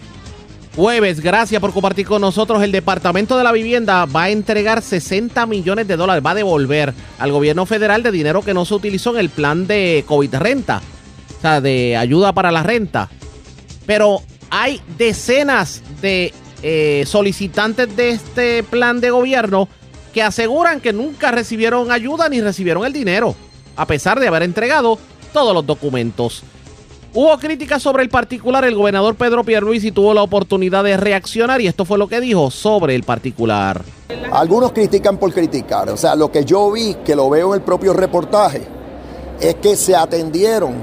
Jueves, 0.76 1.20
gracias 1.20 1.60
por 1.60 1.74
compartir 1.74 2.08
con 2.08 2.22
nosotros. 2.22 2.64
El 2.64 2.72
Departamento 2.72 3.38
de 3.38 3.44
la 3.44 3.52
Vivienda 3.52 4.06
va 4.06 4.24
a 4.24 4.30
entregar 4.30 4.82
60 4.82 5.46
millones 5.46 5.86
de 5.86 5.98
dólares, 5.98 6.24
va 6.26 6.32
a 6.32 6.36
devolver 6.36 6.94
al 7.20 7.32
gobierno 7.34 7.66
federal 7.66 8.04
de 8.04 8.12
dinero 8.12 8.42
que 8.42 8.54
no 8.54 8.64
se 8.64 8.76
utilizó 8.76 9.12
en 9.12 9.20
el 9.20 9.30
plan 9.30 9.68
de 9.68 10.06
COVID 10.08 10.34
renta, 10.36 10.82
o 11.38 11.42
sea, 11.42 11.60
de 11.60 11.98
ayuda 11.98 12.32
para 12.32 12.52
la 12.52 12.64
renta. 12.64 13.10
Pero 13.86 14.22
hay 14.50 14.80
decenas 14.98 15.82
de 16.02 16.34
eh, 16.64 17.04
solicitantes 17.06 17.94
de 17.98 18.12
este 18.12 18.64
plan 18.64 19.02
de 19.02 19.10
gobierno 19.10 19.68
que 20.14 20.24
aseguran 20.24 20.80
que 20.80 20.94
nunca 20.94 21.32
recibieron 21.32 21.92
ayuda 21.92 22.30
ni 22.30 22.40
recibieron 22.40 22.86
el 22.86 22.94
dinero, 22.94 23.36
a 23.76 23.86
pesar 23.86 24.22
de 24.22 24.28
haber 24.30 24.44
entregado 24.44 24.98
todos 25.34 25.54
los 25.54 25.66
documentos. 25.66 26.44
Hubo 27.14 27.38
críticas 27.38 27.82
sobre 27.82 28.04
el 28.04 28.10
particular, 28.10 28.64
el 28.64 28.74
gobernador 28.76 29.16
Pedro 29.16 29.44
Pierluisi 29.44 29.92
tuvo 29.92 30.14
la 30.14 30.24
oportunidad 30.24 30.82
de 30.86 30.96
reaccionar 30.96 31.60
y 31.60 31.68
esto 31.68 31.84
fue 31.84 31.98
lo 31.98 32.08
que 32.08 32.22
dijo 32.22 32.50
sobre 32.50 32.96
el 32.96 33.04
particular. 33.04 33.82
Algunos 34.32 34.72
critican 34.72 35.18
por 35.18 35.34
criticar, 35.34 35.90
o 35.90 35.98
sea, 35.98 36.16
lo 36.16 36.32
que 36.32 36.46
yo 36.46 36.72
vi, 36.72 36.96
que 37.04 37.14
lo 37.14 37.30
veo 37.30 37.50
en 37.50 37.56
el 37.56 37.66
propio 37.66 37.92
reportaje, 37.92 38.62
es 39.42 39.56
que 39.56 39.76
se 39.76 39.94
atendieron 39.94 40.76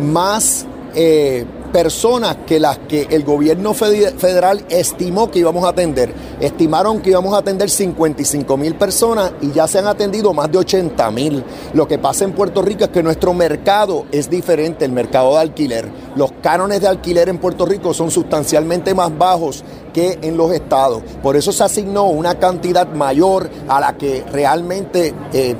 más 0.00 0.64
eh, 0.94 1.44
personas 1.66 2.38
que 2.46 2.60
las 2.60 2.78
que 2.78 3.08
el 3.10 3.24
gobierno 3.24 3.74
federal 3.74 4.64
estimó 4.68 5.30
que 5.30 5.40
íbamos 5.40 5.64
a 5.64 5.68
atender. 5.68 6.12
Estimaron 6.40 7.00
que 7.00 7.10
íbamos 7.10 7.34
a 7.34 7.38
atender 7.38 7.70
55 7.70 8.56
mil 8.56 8.74
personas 8.74 9.32
y 9.40 9.52
ya 9.52 9.66
se 9.66 9.78
han 9.78 9.86
atendido 9.86 10.32
más 10.32 10.50
de 10.50 10.58
80 10.58 11.10
mil. 11.10 11.44
Lo 11.74 11.86
que 11.86 11.98
pasa 11.98 12.24
en 12.24 12.32
Puerto 12.32 12.62
Rico 12.62 12.84
es 12.84 12.90
que 12.90 13.02
nuestro 13.02 13.34
mercado 13.34 14.06
es 14.12 14.30
diferente, 14.30 14.84
el 14.84 14.92
mercado 14.92 15.34
de 15.34 15.40
alquiler. 15.40 15.88
Los 16.14 16.32
cánones 16.42 16.80
de 16.80 16.88
alquiler 16.88 17.28
en 17.28 17.38
Puerto 17.38 17.66
Rico 17.66 17.94
son 17.94 18.10
sustancialmente 18.10 18.94
más 18.94 19.16
bajos 19.16 19.64
que 19.92 20.18
en 20.22 20.36
los 20.36 20.52
estados. 20.52 21.02
Por 21.22 21.36
eso 21.36 21.52
se 21.52 21.64
asignó 21.64 22.04
una 22.04 22.38
cantidad 22.38 22.86
mayor 22.88 23.48
a 23.68 23.80
la 23.80 23.96
que 23.96 24.24
realmente 24.30 25.14
eh, 25.32 25.56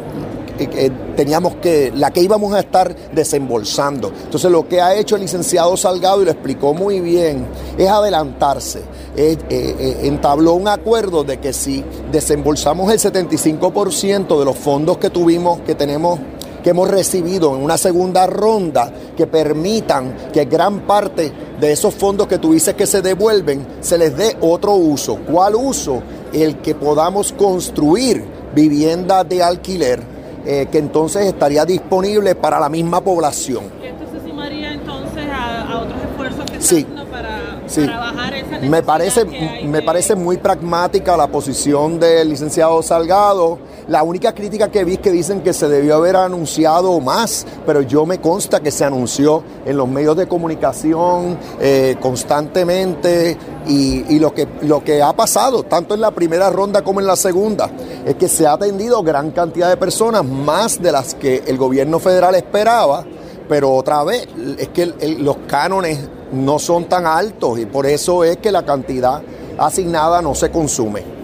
teníamos 1.16 1.56
que, 1.56 1.92
la 1.94 2.10
que 2.10 2.20
íbamos 2.20 2.54
a 2.54 2.60
estar 2.60 2.94
desembolsando. 3.12 4.12
Entonces 4.24 4.50
lo 4.50 4.68
que 4.68 4.80
ha 4.80 4.94
hecho 4.94 5.16
el 5.16 5.22
licenciado 5.22 5.76
Salgado, 5.76 6.22
y 6.22 6.24
lo 6.24 6.30
explicó 6.30 6.74
muy 6.74 7.00
bien, 7.00 7.46
es 7.76 7.88
adelantarse. 7.88 8.82
Eh, 9.16 9.36
eh, 9.48 10.00
entabló 10.02 10.54
un 10.54 10.68
acuerdo 10.68 11.24
de 11.24 11.38
que 11.38 11.52
si 11.52 11.84
desembolsamos 12.12 12.92
el 12.92 12.98
75% 12.98 14.38
de 14.38 14.44
los 14.44 14.56
fondos 14.56 14.98
que 14.98 15.10
tuvimos, 15.10 15.60
que 15.60 15.74
tenemos 15.74 16.18
que 16.66 16.70
hemos 16.70 16.90
recibido 16.90 17.54
en 17.54 17.62
una 17.62 17.78
segunda 17.78 18.26
ronda 18.26 18.92
que 19.16 19.28
permitan 19.28 20.16
que 20.32 20.46
gran 20.46 20.80
parte 20.80 21.32
de 21.60 21.70
esos 21.70 21.94
fondos 21.94 22.26
que 22.26 22.38
tú 22.38 22.54
dices 22.54 22.74
que 22.74 22.88
se 22.88 23.02
devuelven 23.02 23.64
se 23.80 23.96
les 23.96 24.16
dé 24.16 24.36
otro 24.40 24.72
uso. 24.72 25.16
¿Cuál 25.30 25.54
uso? 25.54 26.02
El 26.32 26.56
que 26.62 26.74
podamos 26.74 27.32
construir 27.32 28.24
viviendas 28.52 29.28
de 29.28 29.44
alquiler 29.44 30.15
eh, 30.46 30.68
que 30.70 30.78
entonces 30.78 31.26
estaría 31.26 31.64
disponible 31.64 32.34
para 32.34 32.60
la 32.60 32.68
misma 32.68 33.00
población. 33.00 33.64
¿Esto 33.82 34.04
se 34.12 34.28
sumaría 34.28 34.72
entonces 34.72 35.24
a, 35.28 35.80
otros 35.80 36.00
esfuerzos 36.08 36.50
que 36.50 36.60
sí. 36.62 36.86
para, 37.10 37.60
sí. 37.66 37.84
bajar 37.86 38.34
esa 38.34 38.58
me 38.60 38.82
parece, 38.82 39.24
me 39.64 39.82
parece 39.82 40.14
muy 40.14 40.36
pragmática 40.36 41.16
la 41.16 41.26
posición 41.26 41.98
del 41.98 42.28
licenciado 42.28 42.82
Salgado. 42.82 43.58
La 43.88 44.02
única 44.02 44.34
crítica 44.34 44.68
que 44.68 44.84
vi 44.84 44.94
es 44.94 44.98
que 44.98 45.12
dicen 45.12 45.42
que 45.42 45.52
se 45.52 45.68
debió 45.68 45.94
haber 45.94 46.16
anunciado 46.16 46.98
más, 46.98 47.46
pero 47.64 47.82
yo 47.82 48.04
me 48.04 48.20
consta 48.20 48.58
que 48.58 48.72
se 48.72 48.84
anunció 48.84 49.44
en 49.64 49.76
los 49.76 49.86
medios 49.86 50.16
de 50.16 50.26
comunicación 50.26 51.38
eh, 51.60 51.96
constantemente 52.00 53.36
y, 53.68 54.18
lo, 54.18 54.34
que, 54.34 54.48
lo 54.62 54.82
que 54.82 55.02
ha 55.02 55.12
pasado, 55.12 55.62
tanto 55.62 55.94
en 55.94 56.00
la 56.00 56.10
primera 56.10 56.50
ronda 56.50 56.82
como 56.82 56.98
en 56.98 57.06
la 57.06 57.14
segunda, 57.14 57.70
es 58.04 58.16
que 58.16 58.26
se 58.26 58.44
ha 58.44 58.54
atendido 58.54 59.04
gran 59.04 59.30
cantidad 59.30 59.68
de 59.68 59.76
personas, 59.76 60.24
más 60.24 60.82
de 60.82 60.90
las 60.90 61.14
que 61.14 61.44
el 61.46 61.56
gobierno 61.56 62.00
federal 62.00 62.34
esperaba, 62.34 63.04
pero 63.48 63.72
otra 63.72 64.02
vez 64.02 64.26
es 64.58 64.68
que 64.70 64.86
los 65.20 65.36
cánones 65.46 66.00
no 66.32 66.58
son 66.58 66.86
tan 66.86 67.06
altos 67.06 67.60
y 67.60 67.66
por 67.66 67.86
eso 67.86 68.24
es 68.24 68.38
que 68.38 68.50
la 68.50 68.64
cantidad 68.64 69.22
asignada 69.58 70.20
no 70.22 70.34
se 70.34 70.50
consume. 70.50 71.15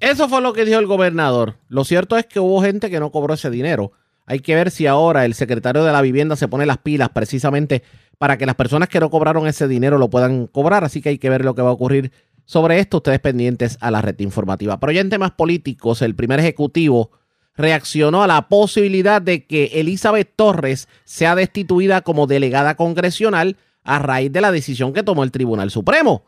Eso 0.00 0.28
fue 0.28 0.40
lo 0.40 0.52
que 0.52 0.64
dijo 0.64 0.78
el 0.78 0.86
gobernador. 0.86 1.56
Lo 1.68 1.84
cierto 1.84 2.16
es 2.16 2.26
que 2.26 2.38
hubo 2.40 2.62
gente 2.62 2.90
que 2.90 3.00
no 3.00 3.10
cobró 3.10 3.34
ese 3.34 3.50
dinero. 3.50 3.92
Hay 4.26 4.40
que 4.40 4.54
ver 4.54 4.70
si 4.70 4.86
ahora 4.86 5.24
el 5.24 5.34
secretario 5.34 5.84
de 5.84 5.92
la 5.92 6.02
vivienda 6.02 6.36
se 6.36 6.48
pone 6.48 6.66
las 6.66 6.78
pilas 6.78 7.08
precisamente 7.08 7.82
para 8.18 8.36
que 8.36 8.46
las 8.46 8.54
personas 8.54 8.88
que 8.88 9.00
no 9.00 9.10
cobraron 9.10 9.46
ese 9.46 9.66
dinero 9.66 9.98
lo 9.98 10.10
puedan 10.10 10.46
cobrar. 10.46 10.84
Así 10.84 11.00
que 11.00 11.08
hay 11.08 11.18
que 11.18 11.30
ver 11.30 11.44
lo 11.44 11.54
que 11.54 11.62
va 11.62 11.70
a 11.70 11.72
ocurrir 11.72 12.12
sobre 12.44 12.78
esto. 12.78 12.98
Ustedes 12.98 13.20
pendientes 13.20 13.76
a 13.80 13.90
la 13.90 14.02
red 14.02 14.18
informativa. 14.20 14.78
Pero 14.78 14.92
ya 14.92 15.00
en 15.00 15.10
temas 15.10 15.32
políticos, 15.32 16.02
el 16.02 16.14
primer 16.14 16.38
ejecutivo 16.38 17.10
reaccionó 17.56 18.22
a 18.22 18.28
la 18.28 18.48
posibilidad 18.48 19.20
de 19.20 19.46
que 19.46 19.72
Elizabeth 19.74 20.32
Torres 20.36 20.88
sea 21.04 21.34
destituida 21.34 22.02
como 22.02 22.28
delegada 22.28 22.76
congresional 22.76 23.56
a 23.82 23.98
raíz 23.98 24.30
de 24.30 24.40
la 24.40 24.52
decisión 24.52 24.92
que 24.92 25.02
tomó 25.02 25.24
el 25.24 25.32
Tribunal 25.32 25.70
Supremo. 25.70 26.24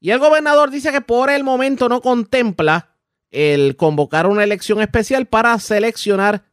Y 0.00 0.10
el 0.10 0.18
gobernador 0.18 0.70
dice 0.70 0.92
que 0.92 1.00
por 1.00 1.30
el 1.30 1.42
momento 1.42 1.88
no 1.88 2.00
contempla 2.00 2.90
el 3.30 3.76
convocar 3.76 4.26
una 4.26 4.44
elección 4.44 4.80
especial 4.80 5.26
para 5.26 5.58
seleccionar 5.58 6.44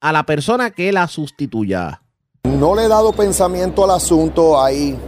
a 0.00 0.12
la 0.12 0.24
persona 0.24 0.70
que 0.70 0.92
la 0.92 1.06
sustituya. 1.06 2.02
No 2.44 2.74
le 2.74 2.84
he 2.84 2.88
dado 2.88 3.12
pensamiento 3.12 3.84
al 3.84 3.90
asunto. 3.90 4.60
Ahí, 4.60 4.98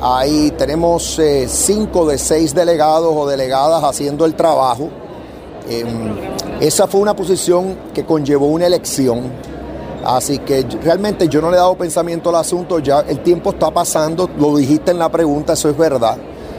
ahí 0.00 0.52
tenemos 0.58 1.18
eh, 1.18 1.46
cinco 1.48 2.06
de 2.06 2.18
seis 2.18 2.54
delegados 2.54 3.14
o 3.16 3.26
delegadas 3.26 3.82
haciendo 3.82 4.26
el 4.26 4.34
trabajo. 4.34 4.90
Em, 5.68 6.14
esa 6.60 6.86
fue 6.86 7.00
una 7.00 7.16
posición 7.16 7.76
que 7.94 8.04
conllevó 8.04 8.46
una 8.46 8.66
elección. 8.66 9.32
Así 10.04 10.38
que 10.38 10.62
realmente 10.82 11.28
yo 11.28 11.40
no 11.40 11.50
le 11.50 11.56
he 11.56 11.60
dado 11.60 11.76
pensamiento 11.76 12.28
al 12.28 12.36
asunto. 12.36 12.78
Ya 12.78 13.00
el 13.00 13.20
tiempo 13.20 13.50
está 13.50 13.70
pasando. 13.70 14.30
Lo 14.38 14.56
dijiste 14.56 14.90
en 14.90 14.98
la 14.98 15.10
pregunta, 15.10 15.54
eso 15.54 15.70
es 15.70 15.76
verdad. 15.76 16.18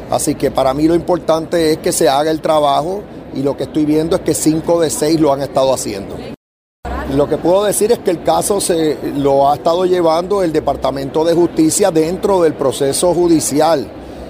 Así 0.10 0.36
que 0.36 0.52
para 0.52 0.74
mí 0.74 0.88
lo 0.88 0.96
importante 0.96 1.72
es 1.72 1.78
que 1.80 1.91
se 1.91 2.08
haga 2.08 2.32
el 2.32 2.41
trabajo 2.41 3.02
y 3.34 3.43
lo 3.43 3.58
que 3.58 3.63
estoy 3.63 3.86
viendo 3.86 4.15
es 4.15 4.22
que 4.22 4.34
cinco 4.34 4.80
de 4.80 4.89
seis 4.89 5.20
lo 5.20 5.34
han 5.34 5.41
estado 5.41 5.74
haciendo. 5.74 6.15
Lo 7.13 7.28
que 7.28 7.38
puedo 7.38 7.63
decir 7.63 7.91
es 7.91 8.00
que 8.00 8.12
el 8.12 8.24
caso 8.24 8.60
se 8.60 8.98
lo 9.15 9.50
ha 9.50 9.56
estado 9.56 9.86
llevando 9.86 10.43
el 10.43 10.52
Departamento 10.52 11.24
de 11.24 11.34
Justicia 11.34 11.89
dentro 11.89 12.41
del 12.41 12.54
proceso 12.54 13.13
judicial. 13.13 13.88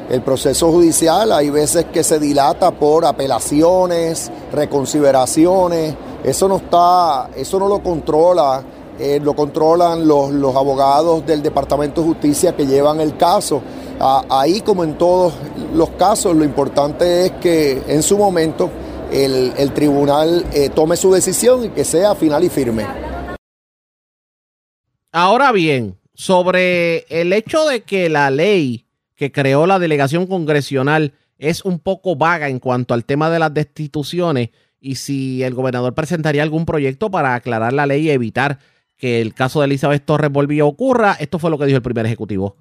El 0.09 0.21
proceso 0.21 0.71
judicial 0.71 1.31
hay 1.31 1.49
veces 1.49 1.85
que 1.85 2.03
se 2.03 2.19
dilata 2.19 2.71
por 2.71 3.05
apelaciones, 3.05 4.31
reconsideraciones. 4.53 5.95
Eso 6.23 6.47
no 6.47 6.57
está, 6.57 7.29
eso 7.35 7.59
no 7.59 7.67
lo 7.67 7.83
controla, 7.83 8.63
eh, 8.99 9.19
lo 9.21 9.35
controlan 9.35 10.07
los, 10.07 10.31
los 10.31 10.55
abogados 10.55 11.25
del 11.25 11.41
Departamento 11.41 12.01
de 12.01 12.07
Justicia 12.07 12.55
que 12.55 12.65
llevan 12.65 13.01
el 13.01 13.17
caso. 13.17 13.61
Ahí, 13.99 14.61
como 14.61 14.83
en 14.83 14.97
todos 14.97 15.33
los 15.73 15.89
casos, 15.91 16.35
lo 16.35 16.43
importante 16.43 17.25
es 17.25 17.31
que 17.33 17.81
en 17.87 18.03
su 18.03 18.17
momento 18.17 18.69
el, 19.11 19.71
tribunal 19.73 20.45
eh, 20.53 20.69
tome 20.69 20.97
su 20.97 21.11
decisión 21.11 21.65
y 21.65 21.69
que 21.69 21.83
sea 21.83 22.15
final 22.15 22.43
y 22.43 22.49
firme. 22.49 22.85
Ahora 25.11 25.51
bien, 25.51 25.97
sobre 26.13 27.05
el 27.09 27.33
hecho 27.33 27.65
de 27.65 27.83
que 27.83 28.09
la 28.09 28.29
ley 28.29 28.85
que 29.15 29.31
creó 29.31 29.65
la 29.65 29.79
delegación 29.79 30.27
congresional 30.27 31.13
es 31.39 31.65
un 31.65 31.79
poco 31.79 32.15
vaga 32.15 32.49
en 32.49 32.59
cuanto 32.59 32.93
al 32.93 33.05
tema 33.05 33.29
de 33.29 33.39
las 33.39 33.53
destituciones 33.53 34.49
y 34.79 34.95
si 34.95 35.43
el 35.43 35.53
gobernador 35.53 35.93
presentaría 35.93 36.43
algún 36.43 36.65
proyecto 36.65 37.09
para 37.09 37.35
aclarar 37.35 37.73
la 37.73 37.87
ley 37.87 38.07
y 38.07 38.11
evitar 38.11 38.59
que 38.97 39.21
el 39.21 39.33
caso 39.33 39.59
de 39.59 39.65
Elizabeth 39.65 40.05
Torres 40.05 40.31
volvía 40.31 40.65
ocurra, 40.65 41.13
esto 41.19 41.39
fue 41.39 41.49
lo 41.49 41.57
que 41.57 41.65
dijo 41.65 41.77
el 41.77 41.83
primer 41.83 42.05
ejecutivo. 42.05 42.55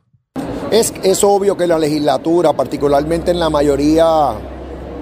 Es, 0.70 0.92
es 1.04 1.22
obvio 1.22 1.56
que 1.56 1.66
la 1.66 1.78
legislatura, 1.78 2.52
particularmente 2.52 3.30
en 3.30 3.38
la 3.38 3.48
mayoría 3.48 4.34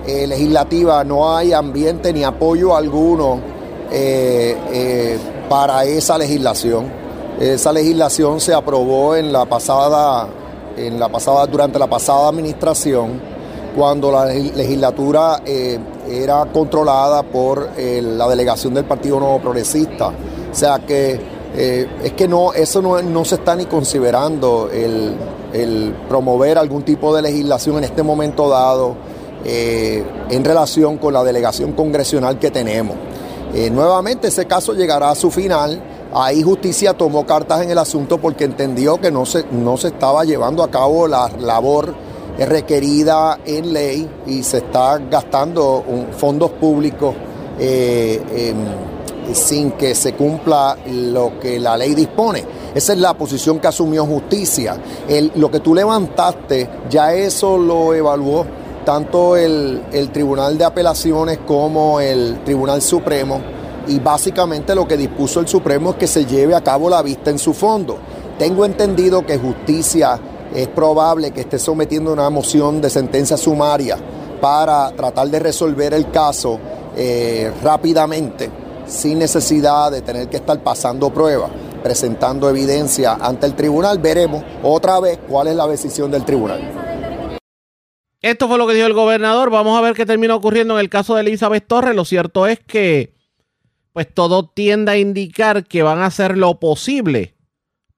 eh, 0.07 0.27
legislativa 0.27 1.03
no 1.05 1.35
hay 1.35 1.55
ambiente 1.55 2.13
ni 2.13 2.23
apoyo 2.23 2.77
alguno 2.77 3.41
eh, 3.91 4.55
eh, 4.71 5.19
para 5.49 5.85
esa 5.87 6.19
legislación. 6.19 6.93
Esa 7.41 7.73
legislación 7.73 8.41
se 8.41 8.53
aprobó 8.53 9.17
en 9.17 9.33
la 9.33 9.47
pasada, 9.47 10.29
en 10.77 11.01
la 11.01 11.09
pasada, 11.09 11.47
durante 11.47 11.79
la 11.79 11.87
pasada 11.87 12.29
administración, 12.29 13.19
cuando 13.75 14.13
la 14.13 14.27
legislatura 14.27 15.43
era 16.09 16.45
controlada 16.53 17.25
por 17.25 17.71
la 17.77 18.29
delegación 18.29 18.75
del 18.75 18.85
Partido 18.85 19.19
Nuevo 19.19 19.41
Progresista. 19.41 20.09
O 20.09 20.55
sea 20.55 20.79
que 20.79 21.19
es 21.57 22.13
que 22.13 22.29
no, 22.29 22.53
eso 22.53 22.81
no, 22.81 23.03
no, 23.03 23.25
se 23.25 23.35
está 23.35 23.57
ni 23.57 23.67
considerando 23.67 24.71
el, 24.73 25.17
el 25.55 25.95
promover 26.09 26.59
algún 26.59 26.83
tipo 26.83 27.15
de 27.15 27.23
legislación 27.23 27.79
en 27.79 27.85
este 27.85 28.03
momento 28.03 28.49
dado 28.49 28.97
eh, 29.45 30.05
en 30.31 30.45
relación 30.45 30.99
con 30.99 31.15
la 31.15 31.23
delegación 31.23 31.73
congresional 31.73 32.39
que 32.39 32.51
tenemos. 32.51 32.97
Eh, 33.55 33.71
nuevamente 33.71 34.29
ese 34.29 34.47
caso 34.47 34.75
llegará 34.75 35.11
a 35.11 35.15
su 35.15 35.31
final. 35.31 35.81
Ahí 36.13 36.43
justicia 36.43 36.93
tomó 36.95 37.25
cartas 37.25 37.63
en 37.63 37.71
el 37.71 37.79
asunto 37.79 38.19
porque 38.19 38.45
entendió 38.45 39.01
que 39.01 39.11
no 39.11 39.25
se, 39.27 39.45
no 39.53 39.77
se 39.77 39.89
estaba 39.89 40.25
llevando 40.25 40.63
a 40.63 40.71
cabo 40.71 41.07
la 41.07 41.31
labor 41.39 41.95
requerida 42.39 43.39
en 43.45 43.73
ley 43.73 44.11
y 44.27 44.43
se 44.43 44.59
está 44.59 44.99
gastando 44.99 45.85
fondos 46.17 46.51
públicos 46.53 47.15
eh, 47.61 48.55
sin 49.33 49.73
que 49.73 49.95
se 49.95 50.15
cumpla 50.15 50.77
lo 50.87 51.39
que 51.41 51.59
la 51.59 51.77
ley 51.77 51.95
dispone. 51.95 52.45
Esa 52.75 52.93
es 52.93 52.99
la 52.99 53.15
posición 53.15 53.61
que 53.61 53.69
asumió 53.69 54.05
justicia. 54.05 54.77
Lo 55.37 55.51
que 55.51 55.61
tú 55.61 55.75
levantaste, 55.75 56.69
ya 56.91 57.15
eso 57.15 57.57
lo 57.57 57.95
evaluó 57.95 58.47
tanto 58.85 59.37
el, 59.37 59.83
el 59.93 60.11
Tribunal 60.11 60.59
de 60.59 60.65
Apelaciones 60.65 61.39
como 61.47 62.01
el 62.01 62.41
Tribunal 62.45 62.83
Supremo 62.83 63.41
y 63.87 63.99
básicamente 63.99 64.75
lo 64.75 64.87
que 64.87 64.97
dispuso 64.97 65.41
el 65.41 65.49
Supremo 65.49 65.91
es 65.91 65.97
que 65.97 66.07
se 66.07 66.25
lleve 66.27 66.55
a 66.55 66.63
cabo 66.63 66.89
la 66.89 67.03
vista 67.03 67.31
en 67.31 67.39
su 67.39 67.55
fondo. 67.55 67.99
Tengo 68.39 68.65
entendido 68.65 69.25
que 69.25 69.39
justicia 69.39 70.21
es 70.55 70.69
probable 70.69 71.33
que 71.33 71.43
esté 71.43 71.59
sometiendo 71.59 72.13
una 72.13 72.31
moción 72.31 72.81
de 72.81 72.91
sentencia 72.91 73.37
sumaria 73.37 73.99
para 74.41 74.91
tratar 74.93 75.29
de 75.29 75.39
resolver 75.39 75.95
el 75.95 76.11
caso 76.11 76.59
eh, 76.97 77.51
rápidamente, 77.63 78.51
sin 78.87 79.19
necesidad 79.19 79.91
de 79.91 80.03
tener 80.03 80.29
que 80.29 80.37
estar 80.37 80.63
pasando 80.63 81.13
pruebas, 81.13 81.51
presentando 81.83 82.49
evidencia 82.49 83.15
ante 83.21 83.47
el 83.47 83.55
tribunal. 83.55 83.99
Veremos 83.99 84.43
otra 84.63 85.01
vez 85.01 85.19
cuál 85.29 85.49
es 85.49 85.57
la 85.57 85.67
decisión 85.67 86.11
del 86.11 86.25
tribunal. 86.25 86.61
Esto 88.21 88.49
fue 88.49 88.57
lo 88.57 88.67
que 88.67 88.75
dijo 88.75 88.87
el 88.87 88.95
gobernador. 88.95 89.51
Vamos 89.51 89.77
a 89.77 89.83
ver 89.83 89.95
qué 89.95 90.07
termina 90.07 90.35
ocurriendo 90.35 90.75
en 90.75 90.81
el 90.81 90.89
caso 90.89 91.15
de 91.15 91.21
Elizabeth 91.21 91.67
Torres. 91.67 91.95
Lo 91.95 92.07
cierto 92.07 92.47
es 92.47 92.59
que, 92.59 93.15
pues 93.93 94.13
todo 94.13 94.49
tiende 94.49 94.93
a 94.93 94.97
indicar 94.97 95.65
que 95.65 95.83
van 95.83 95.99
a 95.99 96.07
hacer 96.07 96.39
lo 96.39 96.59
posible 96.59 97.35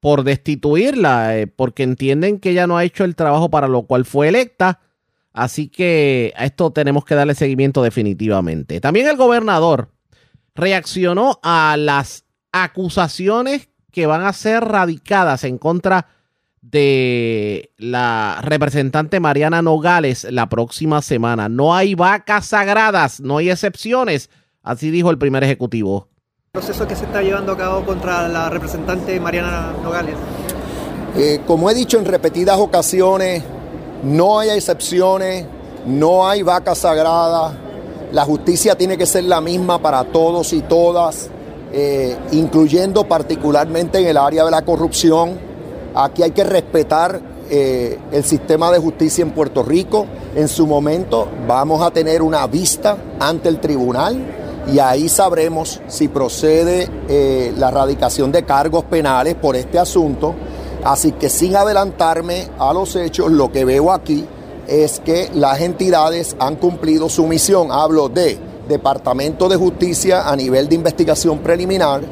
por 0.00 0.24
destituirla, 0.24 1.38
eh, 1.38 1.46
porque 1.46 1.82
entienden 1.84 2.38
que 2.40 2.50
ella 2.50 2.66
no 2.66 2.76
ha 2.76 2.84
hecho 2.84 3.04
el 3.04 3.14
trabajo 3.14 3.50
para 3.50 3.68
lo 3.68 3.82
cual 3.82 4.04
fue 4.04 4.28
electa. 4.28 4.80
Así 5.32 5.68
que 5.68 6.32
a 6.36 6.44
esto 6.44 6.72
tenemos 6.72 7.04
que 7.04 7.14
darle 7.14 7.34
seguimiento 7.34 7.82
definitivamente. 7.82 8.80
También 8.80 9.06
el 9.06 9.16
gobernador 9.16 9.90
reaccionó 10.56 11.38
a 11.42 11.76
las 11.78 12.24
acusaciones 12.50 13.68
que 13.92 14.06
van 14.06 14.22
a 14.22 14.32
ser 14.32 14.64
radicadas 14.64 15.44
en 15.44 15.58
contra 15.58 16.08
de 16.60 17.70
la 17.76 18.40
representante 18.42 19.20
Mariana 19.20 19.62
Nogales 19.62 20.26
la 20.30 20.48
próxima 20.48 21.00
semana. 21.00 21.48
No 21.48 21.74
hay 21.74 21.94
vacas 21.94 22.46
sagradas, 22.46 23.20
no 23.20 23.38
hay 23.38 23.50
excepciones, 23.50 24.30
así 24.62 24.90
dijo 24.90 25.10
el 25.10 25.18
primer 25.18 25.44
ejecutivo. 25.44 26.08
proceso 26.52 26.88
que 26.88 26.96
se 26.96 27.04
está 27.04 27.22
llevando 27.22 27.52
a 27.52 27.56
cabo 27.56 27.84
contra 27.84 28.26
la 28.28 28.50
representante 28.50 29.20
Mariana 29.20 29.72
Nogales. 29.82 30.16
Eh, 31.16 31.40
como 31.46 31.70
he 31.70 31.74
dicho 31.74 31.98
en 31.98 32.04
repetidas 32.06 32.58
ocasiones, 32.58 33.42
no 34.02 34.38
hay 34.38 34.50
excepciones, 34.50 35.46
no 35.86 36.28
hay 36.28 36.42
vaca 36.42 36.74
sagrada. 36.74 37.65
La 38.12 38.24
justicia 38.24 38.76
tiene 38.76 38.96
que 38.96 39.06
ser 39.06 39.24
la 39.24 39.40
misma 39.40 39.80
para 39.80 40.04
todos 40.04 40.52
y 40.52 40.62
todas, 40.62 41.28
eh, 41.72 42.16
incluyendo 42.32 43.08
particularmente 43.08 43.98
en 43.98 44.06
el 44.06 44.16
área 44.16 44.44
de 44.44 44.50
la 44.50 44.62
corrupción. 44.62 45.38
Aquí 45.94 46.22
hay 46.22 46.30
que 46.30 46.44
respetar 46.44 47.20
eh, 47.50 47.98
el 48.12 48.24
sistema 48.24 48.70
de 48.70 48.78
justicia 48.78 49.22
en 49.22 49.32
Puerto 49.32 49.62
Rico. 49.62 50.06
En 50.36 50.46
su 50.48 50.66
momento 50.66 51.28
vamos 51.48 51.82
a 51.82 51.90
tener 51.90 52.22
una 52.22 52.46
vista 52.46 52.96
ante 53.18 53.48
el 53.48 53.58
tribunal 53.58 54.16
y 54.72 54.78
ahí 54.78 55.08
sabremos 55.08 55.80
si 55.88 56.08
procede 56.08 56.88
eh, 57.08 57.52
la 57.56 57.68
erradicación 57.68 58.30
de 58.30 58.44
cargos 58.44 58.84
penales 58.84 59.34
por 59.34 59.56
este 59.56 59.78
asunto. 59.78 60.34
Así 60.84 61.12
que 61.12 61.28
sin 61.28 61.56
adelantarme 61.56 62.48
a 62.58 62.72
los 62.72 62.94
hechos, 62.94 63.32
lo 63.32 63.50
que 63.50 63.64
veo 63.64 63.90
aquí 63.90 64.24
es 64.66 65.00
que 65.00 65.30
las 65.34 65.60
entidades 65.60 66.36
han 66.38 66.56
cumplido 66.56 67.08
su 67.08 67.26
misión. 67.26 67.68
Hablo 67.70 68.08
de 68.08 68.38
Departamento 68.68 69.48
de 69.48 69.56
Justicia 69.56 70.28
a 70.28 70.36
nivel 70.36 70.68
de 70.68 70.74
investigación 70.74 71.38
preliminar 71.38 72.02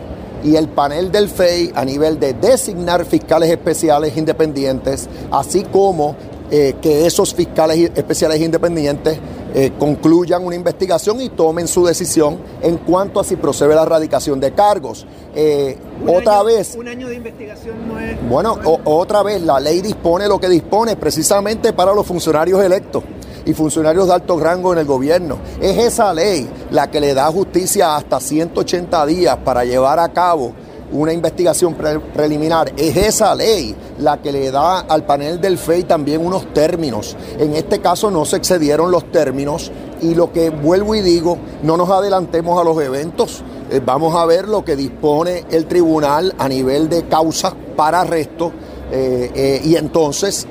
y 0.45 0.57
el 0.57 0.69
panel 0.69 1.11
del 1.11 1.29
FEI 1.29 1.73
a 1.75 1.85
nivel 1.85 2.21
de 2.21 2.35
designar 2.35 3.05
fiscales 3.05 3.51
especiales 3.51 4.17
independientes, 4.17 5.09
así 5.31 5.65
como 5.65 6.15
eh, 6.51 6.75
que 6.81 7.07
esos 7.07 7.35
fiscales 7.35 7.91
especiales 7.95 8.41
independientes 8.41 9.19
eh, 9.55 9.73
concluyan 9.79 10.45
una 10.45 10.57
investigación 10.57 11.21
y 11.21 11.29
tomen 11.31 11.69
su 11.69 11.87
decisión 11.87 12.39
en 12.61 12.79
cuanto 12.79 13.21
a 13.21 13.25
si 13.25 13.37
procede 13.37 13.75
la 13.75 13.83
erradicación 13.83 14.41
de 14.41 14.53
cargos. 14.53 15.07
Eh, 15.35 15.79
otra 16.07 16.35
año- 16.41 16.45
vez, 16.45 16.75
Un 16.77 16.89
año 16.89 17.09
de 17.09 17.15
investigación 17.15 17.89
no 17.89 17.99
es. 17.99 18.29
bueno, 18.29 18.59
o- 18.65 18.81
otra 18.85 19.23
vez, 19.23 19.41
la 19.43 19.61
ley 19.61 19.81
dispone 19.81 20.27
lo 20.29 20.39
que 20.41 20.49
dispone 20.49 20.97
precisamente 20.97 21.73
para 21.73 21.95
los 21.95 22.07
funcionarios 22.07 22.63
electos 22.63 23.05
y 23.47 23.53
funcionarios 23.53 24.07
de 24.09 24.15
alto 24.15 24.39
rango 24.41 24.73
en 24.73 24.79
el 24.81 24.87
gobierno. 24.87 25.39
Es 25.61 25.77
esa 25.79 26.13
ley 26.15 26.49
la 26.71 26.91
que 26.91 27.01
le 27.01 27.15
da 27.15 27.27
justicia 27.31 27.95
hasta 27.97 28.19
180 28.21 29.05
días 29.07 29.37
para 29.45 29.65
llevar 29.65 29.99
a 30.01 30.09
cabo 30.13 30.53
una 30.95 31.13
investigación 31.13 31.75
pre- 31.75 32.01
preliminar. 32.01 32.73
Es 32.77 32.97
esa 32.97 33.35
ley 33.35 33.75
la 33.99 34.23
que 34.23 34.33
le 34.33 34.51
da 34.51 34.81
al 34.81 35.05
panel 35.05 35.41
del 35.41 35.59
FEI 35.59 35.85
también 35.85 36.25
unos 36.25 36.53
términos. 36.55 37.17
En 37.39 37.55
este 37.55 37.81
caso 37.81 38.11
no 38.11 38.25
se 38.25 38.37
excedieron 38.37 38.91
los 38.91 39.11
términos 39.11 39.71
y 40.01 40.15
lo 40.15 40.33
que 40.33 40.51
vuelvo 40.51 40.95
y 40.95 41.01
digo, 41.03 41.39
no 41.63 41.77
nos 41.77 41.91
adelantemos 41.91 42.61
a 42.61 42.65
los 42.65 42.81
eventos. 42.83 43.43
Eh, 43.71 43.81
vamos 43.85 44.15
a 44.15 44.25
ver 44.27 44.49
lo 44.49 44.65
que 44.65 44.77
dispone 44.77 45.45
el 45.51 45.67
tribunal 45.67 46.35
a 46.39 46.49
nivel 46.49 46.89
de 46.89 47.09
causas 47.09 47.55
para 47.77 48.03
arresto 48.03 48.53
eh, 48.93 49.31
eh, 49.35 49.61
y 49.65 49.77
entonces 49.77 50.47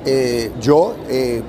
yo 0.60 0.96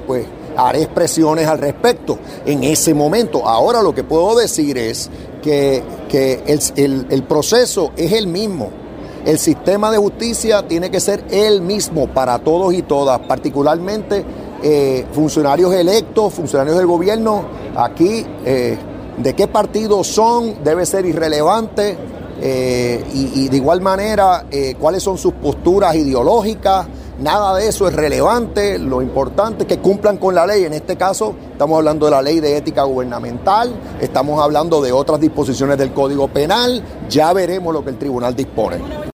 pues 0.07 0.27
haré 0.57 0.83
expresiones 0.83 1.49
al 1.49 1.59
respecto 1.59 2.19
en 2.47 2.63
ese 2.63 2.95
momento. 2.95 3.49
Ahora 3.49 3.83
lo 3.83 3.95
que 3.95 4.05
puedo 4.05 4.37
decir 4.37 4.79
es 4.79 5.11
que, 5.43 5.83
que 6.09 6.43
el 6.77 7.23
proceso 7.25 7.91
es 7.97 8.13
el 8.13 8.27
mismo. 8.27 8.84
El 9.25 9.39
sistema 9.39 9.91
de 9.91 9.97
justicia 9.97 10.69
tiene 10.69 10.91
que 10.91 11.01
ser 11.01 11.25
el 11.31 11.63
mismo 11.63 12.09
para 12.09 12.39
todos 12.41 12.75
y 12.75 12.83
todas, 12.83 13.21
particularmente 13.21 14.23
eh, 14.63 15.07
funcionarios 15.13 15.73
electos, 15.73 16.35
funcionarios 16.35 16.77
del 16.77 16.87
gobierno. 16.87 17.45
Aquí, 17.75 18.27
eh, 18.45 18.77
de 19.17 19.35
qué 19.35 19.49
partido 19.49 20.05
son, 20.05 20.63
debe 20.63 20.85
ser 20.85 21.07
irrelevante. 21.07 21.97
eh, 22.43 23.03
y, 23.15 23.49
de 23.49 23.57
igual 23.57 23.81
manera, 23.81 24.45
cuáles 24.79 25.03
son 25.03 25.17
sus 25.17 25.33
posturas 25.35 25.95
ideológicas. 25.95 26.87
Nada 27.21 27.57
de 27.57 27.69
eso 27.69 27.89
es 27.89 27.95
relevante. 27.95 28.79
Lo 28.79 29.01
importante 29.01 29.63
es 29.63 29.69
que 29.69 29.79
cumplan 29.79 30.19
con 30.19 30.35
la 30.35 30.45
ley. 30.47 30.65
En 30.65 30.75
este 30.75 30.97
caso, 30.97 31.35
estamos 31.53 31.79
hablando 31.79 32.07
de 32.07 32.11
la 32.11 32.21
ley 32.21 32.41
de 32.41 32.57
ética 32.57 32.83
gubernamental, 32.83 33.73
estamos 34.01 34.43
hablando 34.43 34.83
de 34.83 34.93
otras 34.93 35.21
disposiciones 35.21 35.79
del 35.79 35.93
Código 35.95 36.29
Penal. 36.29 36.83
Ya 37.09 37.33
veremos 37.33 37.73
lo 37.73 37.83
que 37.85 37.91
el 37.91 37.99
tribunal 37.99 38.35
dispone. 38.35 39.14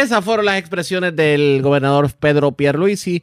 Esas 0.00 0.24
fueron 0.24 0.46
las 0.46 0.56
expresiones 0.56 1.14
del 1.14 1.60
gobernador 1.62 2.10
Pedro 2.18 2.52
Pierluisi. 2.52 3.22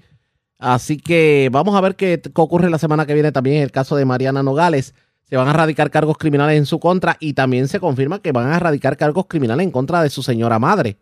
Así 0.59 0.97
que 0.97 1.49
vamos 1.51 1.75
a 1.75 1.81
ver 1.81 1.95
qué, 1.95 2.21
ocurre 2.35 2.69
la 2.69 2.77
semana 2.77 3.07
que 3.07 3.15
viene 3.15 3.31
también 3.31 3.57
en 3.57 3.63
el 3.63 3.71
caso 3.71 3.95
de 3.95 4.05
Mariana 4.05 4.43
Nogales. 4.43 4.93
Se 5.23 5.35
van 5.35 5.47
a 5.47 5.51
erradicar 5.51 5.89
cargos 5.89 6.19
criminales 6.19 6.55
en 6.55 6.67
su 6.67 6.79
contra 6.79 7.17
y 7.19 7.33
también 7.33 7.67
se 7.67 7.79
confirma 7.79 8.21
que 8.21 8.31
van 8.31 8.51
a 8.51 8.57
erradicar 8.57 8.95
cargos 8.95 9.25
criminales 9.27 9.63
en 9.63 9.71
contra 9.71 10.03
de 10.03 10.11
su 10.11 10.21
señora 10.21 10.59
madre 10.59 10.97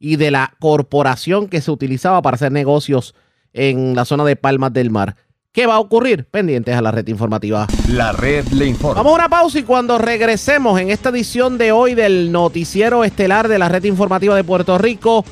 y 0.00 0.16
de 0.16 0.32
la 0.32 0.54
corporación 0.58 1.46
que 1.46 1.60
se 1.60 1.70
utilizaba 1.70 2.20
para 2.20 2.34
hacer 2.34 2.50
negocios 2.50 3.14
en 3.52 3.94
la 3.94 4.04
zona 4.04 4.24
de 4.24 4.34
Palmas 4.34 4.72
del 4.72 4.90
Mar. 4.90 5.14
¿Qué 5.52 5.66
va 5.66 5.74
a 5.74 5.80
ocurrir? 5.80 6.24
Pendientes 6.24 6.74
a 6.74 6.80
la 6.80 6.90
red 6.90 7.06
informativa. 7.08 7.66
La 7.90 8.12
red 8.12 8.46
le 8.52 8.64
informa. 8.64 9.02
Vamos 9.02 9.12
a 9.12 9.16
una 9.16 9.28
pausa 9.28 9.58
y 9.58 9.64
cuando 9.64 9.98
regresemos 9.98 10.80
en 10.80 10.88
esta 10.88 11.10
edición 11.10 11.58
de 11.58 11.72
hoy 11.72 11.94
del 11.94 12.32
noticiero 12.32 13.04
estelar 13.04 13.48
de 13.48 13.58
la 13.58 13.68
red 13.68 13.84
informativa 13.84 14.34
de 14.34 14.44
Puerto 14.44 14.78
Rico, 14.78 15.26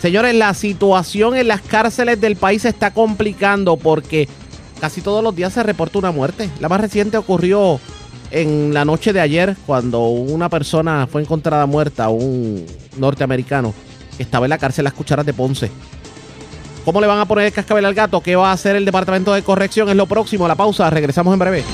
señores, 0.00 0.36
la 0.36 0.54
situación 0.54 1.34
en 1.34 1.48
las 1.48 1.62
cárceles 1.62 2.20
del 2.20 2.36
país 2.36 2.62
se 2.62 2.68
está 2.68 2.94
complicando 2.94 3.76
porque 3.76 4.28
casi 4.80 5.00
todos 5.00 5.24
los 5.24 5.34
días 5.34 5.52
se 5.52 5.64
reporta 5.64 5.98
una 5.98 6.12
muerte. 6.12 6.48
La 6.60 6.68
más 6.68 6.80
reciente 6.80 7.16
ocurrió 7.16 7.80
en 8.30 8.72
la 8.72 8.84
noche 8.84 9.12
de 9.12 9.20
ayer 9.20 9.56
cuando 9.66 10.10
una 10.10 10.48
persona 10.48 11.08
fue 11.10 11.22
encontrada 11.22 11.66
muerta, 11.66 12.08
un 12.08 12.64
norteamericano 12.98 13.74
que 14.16 14.22
estaba 14.22 14.46
en 14.46 14.50
la 14.50 14.58
cárcel 14.58 14.84
Las 14.84 14.92
Cucharas 14.92 15.26
de 15.26 15.32
Ponce. 15.32 15.72
¿Cómo 16.84 17.00
le 17.00 17.06
van 17.06 17.18
a 17.18 17.26
poner 17.26 17.46
el 17.46 17.52
cascabel 17.52 17.84
al 17.84 17.94
gato? 17.94 18.20
¿Qué 18.20 18.36
va 18.36 18.50
a 18.50 18.52
hacer 18.52 18.76
el 18.76 18.84
Departamento 18.84 19.34
de 19.34 19.42
Corrección? 19.42 19.88
Es 19.88 19.96
lo 19.96 20.06
próximo. 20.06 20.48
La 20.48 20.54
pausa. 20.54 20.88
Regresamos 20.90 21.32
en 21.32 21.38
breve. 21.38 21.64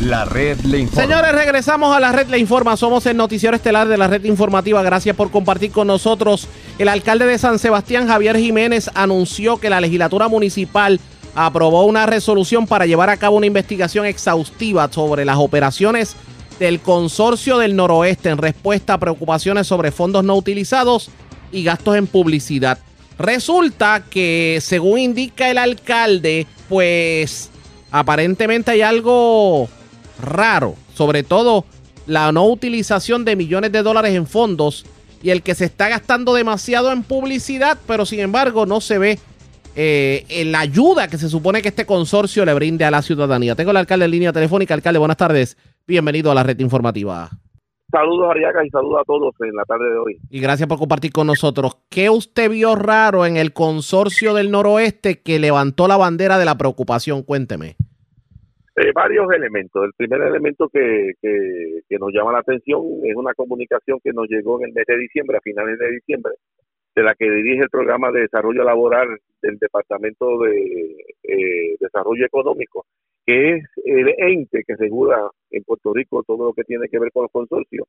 La 0.00 0.24
red 0.24 0.60
le 0.60 0.80
informa. 0.80 1.02
Señores, 1.02 1.32
regresamos 1.32 1.96
a 1.96 2.00
la 2.00 2.12
red 2.12 2.28
Le 2.28 2.38
Informa. 2.38 2.76
Somos 2.76 3.06
el 3.06 3.16
noticiero 3.16 3.56
estelar 3.56 3.88
de 3.88 3.96
la 3.96 4.06
red 4.06 4.24
informativa. 4.24 4.82
Gracias 4.82 5.16
por 5.16 5.30
compartir 5.30 5.70
con 5.70 5.86
nosotros. 5.86 6.46
El 6.78 6.88
alcalde 6.88 7.26
de 7.26 7.38
San 7.38 7.58
Sebastián, 7.58 8.06
Javier 8.06 8.36
Jiménez, 8.36 8.90
anunció 8.94 9.58
que 9.58 9.70
la 9.70 9.80
legislatura 9.80 10.28
municipal 10.28 11.00
aprobó 11.34 11.84
una 11.84 12.06
resolución 12.06 12.66
para 12.66 12.86
llevar 12.86 13.08
a 13.08 13.16
cabo 13.16 13.36
una 13.36 13.46
investigación 13.46 14.04
exhaustiva 14.04 14.92
sobre 14.92 15.24
las 15.24 15.38
operaciones 15.38 16.16
del 16.58 16.80
Consorcio 16.80 17.58
del 17.58 17.74
Noroeste 17.74 18.28
en 18.28 18.38
respuesta 18.38 18.94
a 18.94 18.98
preocupaciones 18.98 19.66
sobre 19.66 19.90
fondos 19.90 20.22
no 20.22 20.36
utilizados 20.36 21.10
y 21.54 21.64
gastos 21.64 21.96
en 21.96 22.06
publicidad. 22.06 22.78
Resulta 23.18 24.04
que, 24.10 24.58
según 24.60 24.98
indica 24.98 25.48
el 25.50 25.58
alcalde, 25.58 26.46
pues 26.68 27.50
aparentemente 27.90 28.72
hay 28.72 28.82
algo 28.82 29.68
raro, 30.20 30.74
sobre 30.94 31.22
todo 31.22 31.64
la 32.06 32.32
no 32.32 32.46
utilización 32.46 33.24
de 33.24 33.36
millones 33.36 33.72
de 33.72 33.82
dólares 33.82 34.14
en 34.14 34.26
fondos 34.26 34.84
y 35.22 35.30
el 35.30 35.42
que 35.42 35.54
se 35.54 35.64
está 35.64 35.88
gastando 35.88 36.34
demasiado 36.34 36.92
en 36.92 37.02
publicidad, 37.02 37.78
pero 37.86 38.04
sin 38.04 38.20
embargo 38.20 38.66
no 38.66 38.80
se 38.80 38.98
ve 38.98 39.18
eh, 39.76 40.44
la 40.46 40.60
ayuda 40.60 41.08
que 41.08 41.18
se 41.18 41.28
supone 41.28 41.62
que 41.62 41.68
este 41.68 41.86
consorcio 41.86 42.44
le 42.44 42.52
brinde 42.52 42.84
a 42.84 42.90
la 42.90 43.00
ciudadanía. 43.00 43.54
Tengo 43.54 43.70
al 43.70 43.78
alcalde 43.78 44.04
en 44.04 44.10
línea 44.10 44.32
telefónica. 44.32 44.74
Alcalde, 44.74 44.98
buenas 44.98 45.16
tardes. 45.16 45.56
Bienvenido 45.86 46.30
a 46.30 46.34
la 46.34 46.42
red 46.42 46.58
informativa. 46.60 47.30
Saludos, 47.94 48.28
Ariaga, 48.28 48.66
y 48.66 48.70
saludos 48.70 49.02
a 49.02 49.04
todos 49.04 49.32
en 49.38 49.54
la 49.54 49.62
tarde 49.62 49.88
de 49.88 49.98
hoy. 49.98 50.18
Y 50.28 50.40
gracias 50.40 50.68
por 50.68 50.78
compartir 50.78 51.12
con 51.12 51.28
nosotros. 51.28 51.76
¿Qué 51.88 52.10
usted 52.10 52.50
vio 52.50 52.74
raro 52.74 53.24
en 53.24 53.36
el 53.36 53.52
consorcio 53.52 54.34
del 54.34 54.50
noroeste 54.50 55.22
que 55.22 55.38
levantó 55.38 55.86
la 55.86 55.96
bandera 55.96 56.36
de 56.36 56.44
la 56.44 56.58
preocupación? 56.58 57.22
Cuénteme. 57.22 57.76
Eh, 58.74 58.90
varios 58.92 59.32
elementos. 59.32 59.84
El 59.84 59.92
primer 59.96 60.22
elemento 60.22 60.68
que, 60.68 61.12
que, 61.22 61.82
que 61.88 61.98
nos 62.00 62.12
llama 62.12 62.32
la 62.32 62.40
atención 62.40 62.82
es 63.04 63.14
una 63.14 63.32
comunicación 63.32 64.00
que 64.02 64.12
nos 64.12 64.26
llegó 64.28 64.58
en 64.58 64.70
el 64.70 64.74
mes 64.74 64.86
de 64.88 64.98
diciembre, 64.98 65.36
a 65.36 65.40
finales 65.40 65.78
de 65.78 65.92
diciembre, 65.92 66.32
de 66.96 67.02
la 67.04 67.14
que 67.14 67.30
dirige 67.30 67.62
el 67.62 67.70
programa 67.70 68.10
de 68.10 68.22
desarrollo 68.22 68.64
laboral 68.64 69.06
del 69.40 69.56
Departamento 69.58 70.40
de 70.40 70.96
eh, 71.22 71.76
Desarrollo 71.78 72.26
Económico, 72.26 72.86
que 73.26 73.54
es 73.56 73.64
el 73.84 74.08
ente 74.18 74.62
que 74.66 74.76
regula 74.76 75.30
en 75.50 75.64
Puerto 75.64 75.92
Rico 75.94 76.22
todo 76.24 76.46
lo 76.46 76.52
que 76.52 76.64
tiene 76.64 76.88
que 76.88 76.98
ver 76.98 77.10
con 77.12 77.22
los 77.24 77.32
consorcios, 77.32 77.86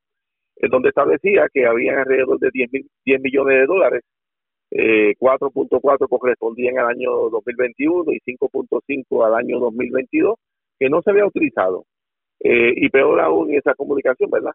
en 0.56 0.70
donde 0.70 0.90
establecía 0.90 1.48
que 1.52 1.66
había 1.66 2.00
alrededor 2.00 2.38
de 2.38 2.50
10, 2.52 2.72
mil- 2.72 2.88
10 3.04 3.20
millones 3.20 3.60
de 3.60 3.66
dólares, 3.66 4.02
eh, 4.70 5.14
4.4 5.18 6.08
correspondían 6.08 6.78
al 6.78 6.88
año 6.88 7.10
2021 7.30 8.12
y 8.12 8.20
5.5 8.24 9.24
al 9.24 9.34
año 9.34 9.58
2022, 9.60 10.36
que 10.78 10.88
no 10.90 11.02
se 11.02 11.10
había 11.10 11.26
utilizado. 11.26 11.84
Eh, 12.40 12.74
y 12.76 12.88
peor 12.90 13.20
aún 13.20 13.54
esa 13.54 13.74
comunicación, 13.74 14.30
¿verdad? 14.30 14.52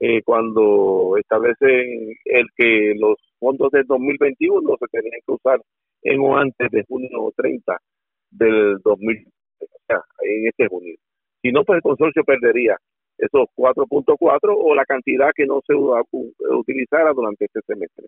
Eh, 0.00 0.22
cuando 0.24 1.16
establecen 1.18 2.14
el 2.24 2.46
que 2.56 2.94
los 2.98 3.16
fondos 3.38 3.70
del 3.72 3.86
2021 3.86 4.76
se 4.78 4.86
tenían 4.88 5.20
que 5.26 5.32
usar 5.32 5.60
en 6.02 6.20
o 6.20 6.36
antes 6.36 6.70
de 6.70 6.84
junio 6.84 7.32
30 7.36 7.78
del 8.30 8.78
2000, 8.84 9.26
o 9.26 9.30
en 10.20 10.46
este 10.46 10.68
junio. 10.68 10.94
Si 11.42 11.52
no, 11.52 11.64
pues 11.64 11.76
el 11.76 11.82
consorcio 11.82 12.24
perdería 12.24 12.76
esos 13.18 13.46
4.4 13.56 14.38
o 14.44 14.74
la 14.74 14.84
cantidad 14.84 15.30
que 15.34 15.46
no 15.46 15.60
se 15.66 15.74
utilizara 15.74 17.12
durante 17.12 17.46
este 17.46 17.60
semestre. 17.66 18.06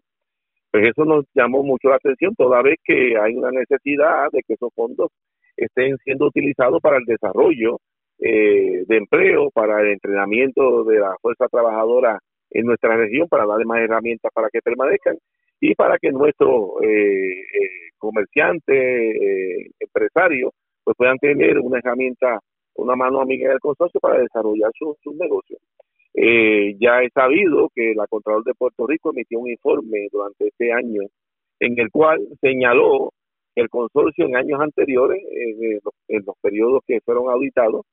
Pues 0.70 0.88
eso 0.88 1.04
nos 1.04 1.24
llamó 1.34 1.62
mucho 1.62 1.88
la 1.88 1.96
atención, 1.96 2.34
toda 2.34 2.62
vez 2.62 2.78
que 2.84 3.16
hay 3.18 3.34
una 3.34 3.50
necesidad 3.50 4.30
de 4.32 4.42
que 4.46 4.54
esos 4.54 4.72
fondos 4.74 5.10
estén 5.56 5.96
siendo 6.04 6.26
utilizados 6.26 6.80
para 6.82 6.98
el 6.98 7.04
desarrollo 7.04 7.80
eh, 8.18 8.84
de 8.86 8.96
empleo, 8.96 9.50
para 9.50 9.80
el 9.80 9.92
entrenamiento 9.92 10.84
de 10.84 11.00
la 11.00 11.16
fuerza 11.22 11.46
trabajadora 11.48 12.18
en 12.50 12.66
nuestra 12.66 12.96
región, 12.96 13.28
para 13.28 13.46
darle 13.46 13.64
más 13.64 13.80
herramientas 13.80 14.30
para 14.34 14.48
que 14.50 14.60
permanezcan 14.60 15.16
y 15.60 15.74
para 15.74 15.98
que 15.98 16.10
nuestros 16.10 16.82
eh, 16.82 17.40
eh, 17.40 17.90
comerciantes, 17.98 18.76
eh, 18.76 19.70
empresarios, 19.80 20.52
pues 20.88 20.96
puedan 20.96 21.18
tener 21.18 21.58
una 21.58 21.80
herramienta, 21.80 22.40
una 22.76 22.96
mano 22.96 23.20
amiga 23.20 23.50
del 23.50 23.60
consorcio 23.60 24.00
para 24.00 24.20
desarrollar 24.20 24.70
sus 24.72 24.96
sus 25.02 25.14
negocios. 25.16 25.60
Eh, 26.14 26.76
ya 26.80 27.02
he 27.02 27.10
sabido 27.10 27.68
que 27.74 27.92
la 27.94 28.06
Contralor 28.06 28.42
de 28.42 28.54
Puerto 28.54 28.86
Rico 28.86 29.10
emitió 29.10 29.38
un 29.38 29.50
informe 29.50 30.08
durante 30.10 30.48
este 30.48 30.72
año 30.72 31.02
en 31.60 31.78
el 31.78 31.90
cual 31.90 32.26
señaló 32.40 33.12
que 33.54 33.60
el 33.60 33.68
consorcio 33.68 34.24
en 34.24 34.36
años 34.36 34.62
anteriores, 34.62 35.22
en, 35.30 35.74
los, 35.84 35.94
en 36.08 36.24
los 36.24 36.36
periodos 36.40 36.80
que 36.86 37.02
fueron 37.02 37.28
auditados, 37.28 37.84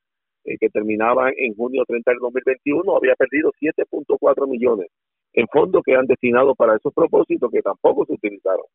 eh, 0.45 0.55
que 0.57 0.69
terminaban 0.69 1.33
en 1.35 1.53
junio 1.53 1.83
30 1.85 2.11
del 2.11 2.19
2021, 2.21 2.95
había 2.95 3.15
perdido 3.15 3.51
7.4 3.59 4.47
millones 4.47 4.87
en 5.33 5.47
fondos 5.49 5.83
que 5.83 5.95
han 5.95 6.05
destinado 6.05 6.55
para 6.55 6.77
esos 6.77 6.93
propósitos 6.93 7.51
que 7.51 7.61
tampoco 7.61 8.05
se 8.05 8.13
utilizaron. 8.13 8.65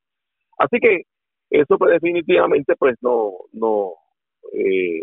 Así 0.58 0.78
que 0.78 1.04
eso 1.48 1.78
pues 1.78 1.92
definitivamente 1.92 2.74
pues 2.76 2.96
no, 3.00 3.32
no 3.54 3.94
eh, 4.52 5.00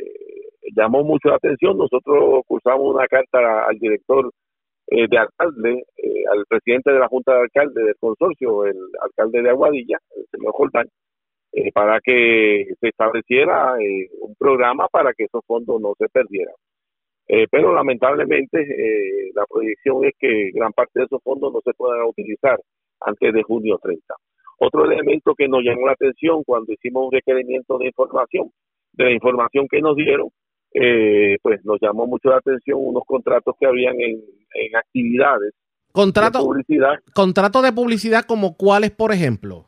llamó 0.75 1.03
mucho 1.03 1.29
la 1.29 1.35
atención. 1.35 1.77
Nosotros 1.77 2.43
cursamos 2.47 2.95
una 2.95 3.07
carta 3.07 3.65
al 3.67 3.77
director 3.79 4.31
eh, 4.87 5.07
de 5.09 5.17
alcalde, 5.17 5.83
eh, 5.97 6.23
al 6.31 6.45
presidente 6.47 6.91
de 6.91 6.99
la 6.99 7.07
Junta 7.07 7.33
de 7.33 7.41
Alcalde 7.41 7.83
del 7.83 7.95
consorcio, 7.99 8.65
el 8.65 8.77
alcalde 9.01 9.41
de 9.41 9.49
Aguadilla, 9.49 9.97
el 10.15 10.25
señor 10.31 10.53
Jordán, 10.53 10.87
eh, 11.53 11.71
para 11.73 11.99
que 11.99 12.67
se 12.79 12.87
estableciera 12.87 13.75
eh, 13.81 14.09
un 14.21 14.35
programa 14.35 14.87
para 14.87 15.13
que 15.13 15.25
esos 15.25 15.41
fondos 15.45 15.81
no 15.81 15.93
se 15.97 16.07
perdieran. 16.09 16.55
Pero 17.51 17.73
lamentablemente 17.73 18.57
la 19.35 19.45
proyección 19.47 20.05
es 20.05 20.13
que 20.17 20.49
gran 20.53 20.71
parte 20.71 20.99
de 21.01 21.05
esos 21.07 21.21
fondos 21.21 21.51
no 21.51 21.59
se 21.59 21.73
puedan 21.73 22.05
utilizar 22.05 22.57
antes 23.01 23.33
de 23.33 23.43
junio 23.43 23.77
30. 23.83 24.15
Otro 24.59 24.85
elemento 24.85 25.35
que 25.35 25.49
nos 25.49 25.61
llamó 25.61 25.87
la 25.87 25.91
atención 25.91 26.41
cuando 26.45 26.71
hicimos 26.71 27.07
un 27.07 27.11
requerimiento 27.11 27.77
de 27.79 27.87
información, 27.87 28.49
de 28.97 29.03
la 29.05 29.11
información 29.11 29.67
que 29.69 29.79
nos 29.79 29.95
dieron, 29.95 30.29
eh, 30.73 31.37
pues 31.41 31.63
nos 31.63 31.79
llamó 31.81 32.05
mucho 32.07 32.29
la 32.29 32.37
atención 32.37 32.79
unos 32.81 33.03
contratos 33.05 33.55
que 33.59 33.67
habían 33.67 33.99
en, 34.01 34.21
en 34.55 34.75
actividades 34.75 35.53
Contrato, 35.91 36.39
de 36.39 36.45
publicidad, 36.45 36.93
contrato 37.13 37.61
de 37.61 37.71
publicidad 37.71 38.25
como 38.25 38.55
cuáles, 38.55 38.91
por 38.91 39.11
ejemplo. 39.11 39.65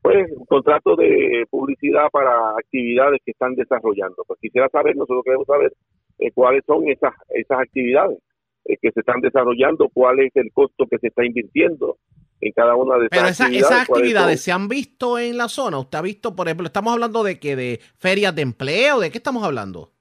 pues 0.00 0.26
contratos 0.48 0.96
de 0.96 1.44
publicidad 1.50 2.08
para 2.10 2.50
actividades 2.58 3.20
que 3.24 3.32
están 3.32 3.54
desarrollando. 3.54 4.24
Pues 4.26 4.40
quisiera 4.40 4.68
saber, 4.68 4.96
nosotros 4.96 5.22
queremos 5.24 5.46
saber 5.46 5.72
eh, 6.18 6.30
cuáles 6.32 6.64
son 6.64 6.88
esas, 6.88 7.12
esas 7.30 7.58
actividades 7.60 8.18
eh, 8.64 8.76
que 8.80 8.90
se 8.92 9.00
están 9.00 9.20
desarrollando, 9.20 9.90
cuál 9.92 10.20
es 10.20 10.30
el 10.36 10.50
costo 10.52 10.86
que 10.86 10.98
se 10.98 11.08
está 11.08 11.26
invirtiendo 11.26 11.98
en 12.40 12.52
cada 12.52 12.74
una 12.76 12.98
de 12.98 13.06
esas 13.06 13.10
Pero 13.10 13.28
actividades. 13.28 13.70
esas 13.72 13.88
actividades 13.90 14.40
se 14.42 14.52
han 14.52 14.68
visto 14.68 15.18
en 15.18 15.36
la 15.38 15.48
zona. 15.48 15.78
Usted 15.78 15.98
ha 15.98 16.02
visto, 16.02 16.36
por 16.36 16.46
ejemplo, 16.48 16.66
estamos 16.66 16.92
hablando 16.92 17.22
de 17.24 17.38
que 17.40 17.56
de 17.56 17.80
ferias 17.98 18.34
de 18.34 18.42
empleo, 18.42 19.00
¿de 19.00 19.10
qué 19.10 19.18
estamos 19.18 19.42
hablando? 19.44 19.92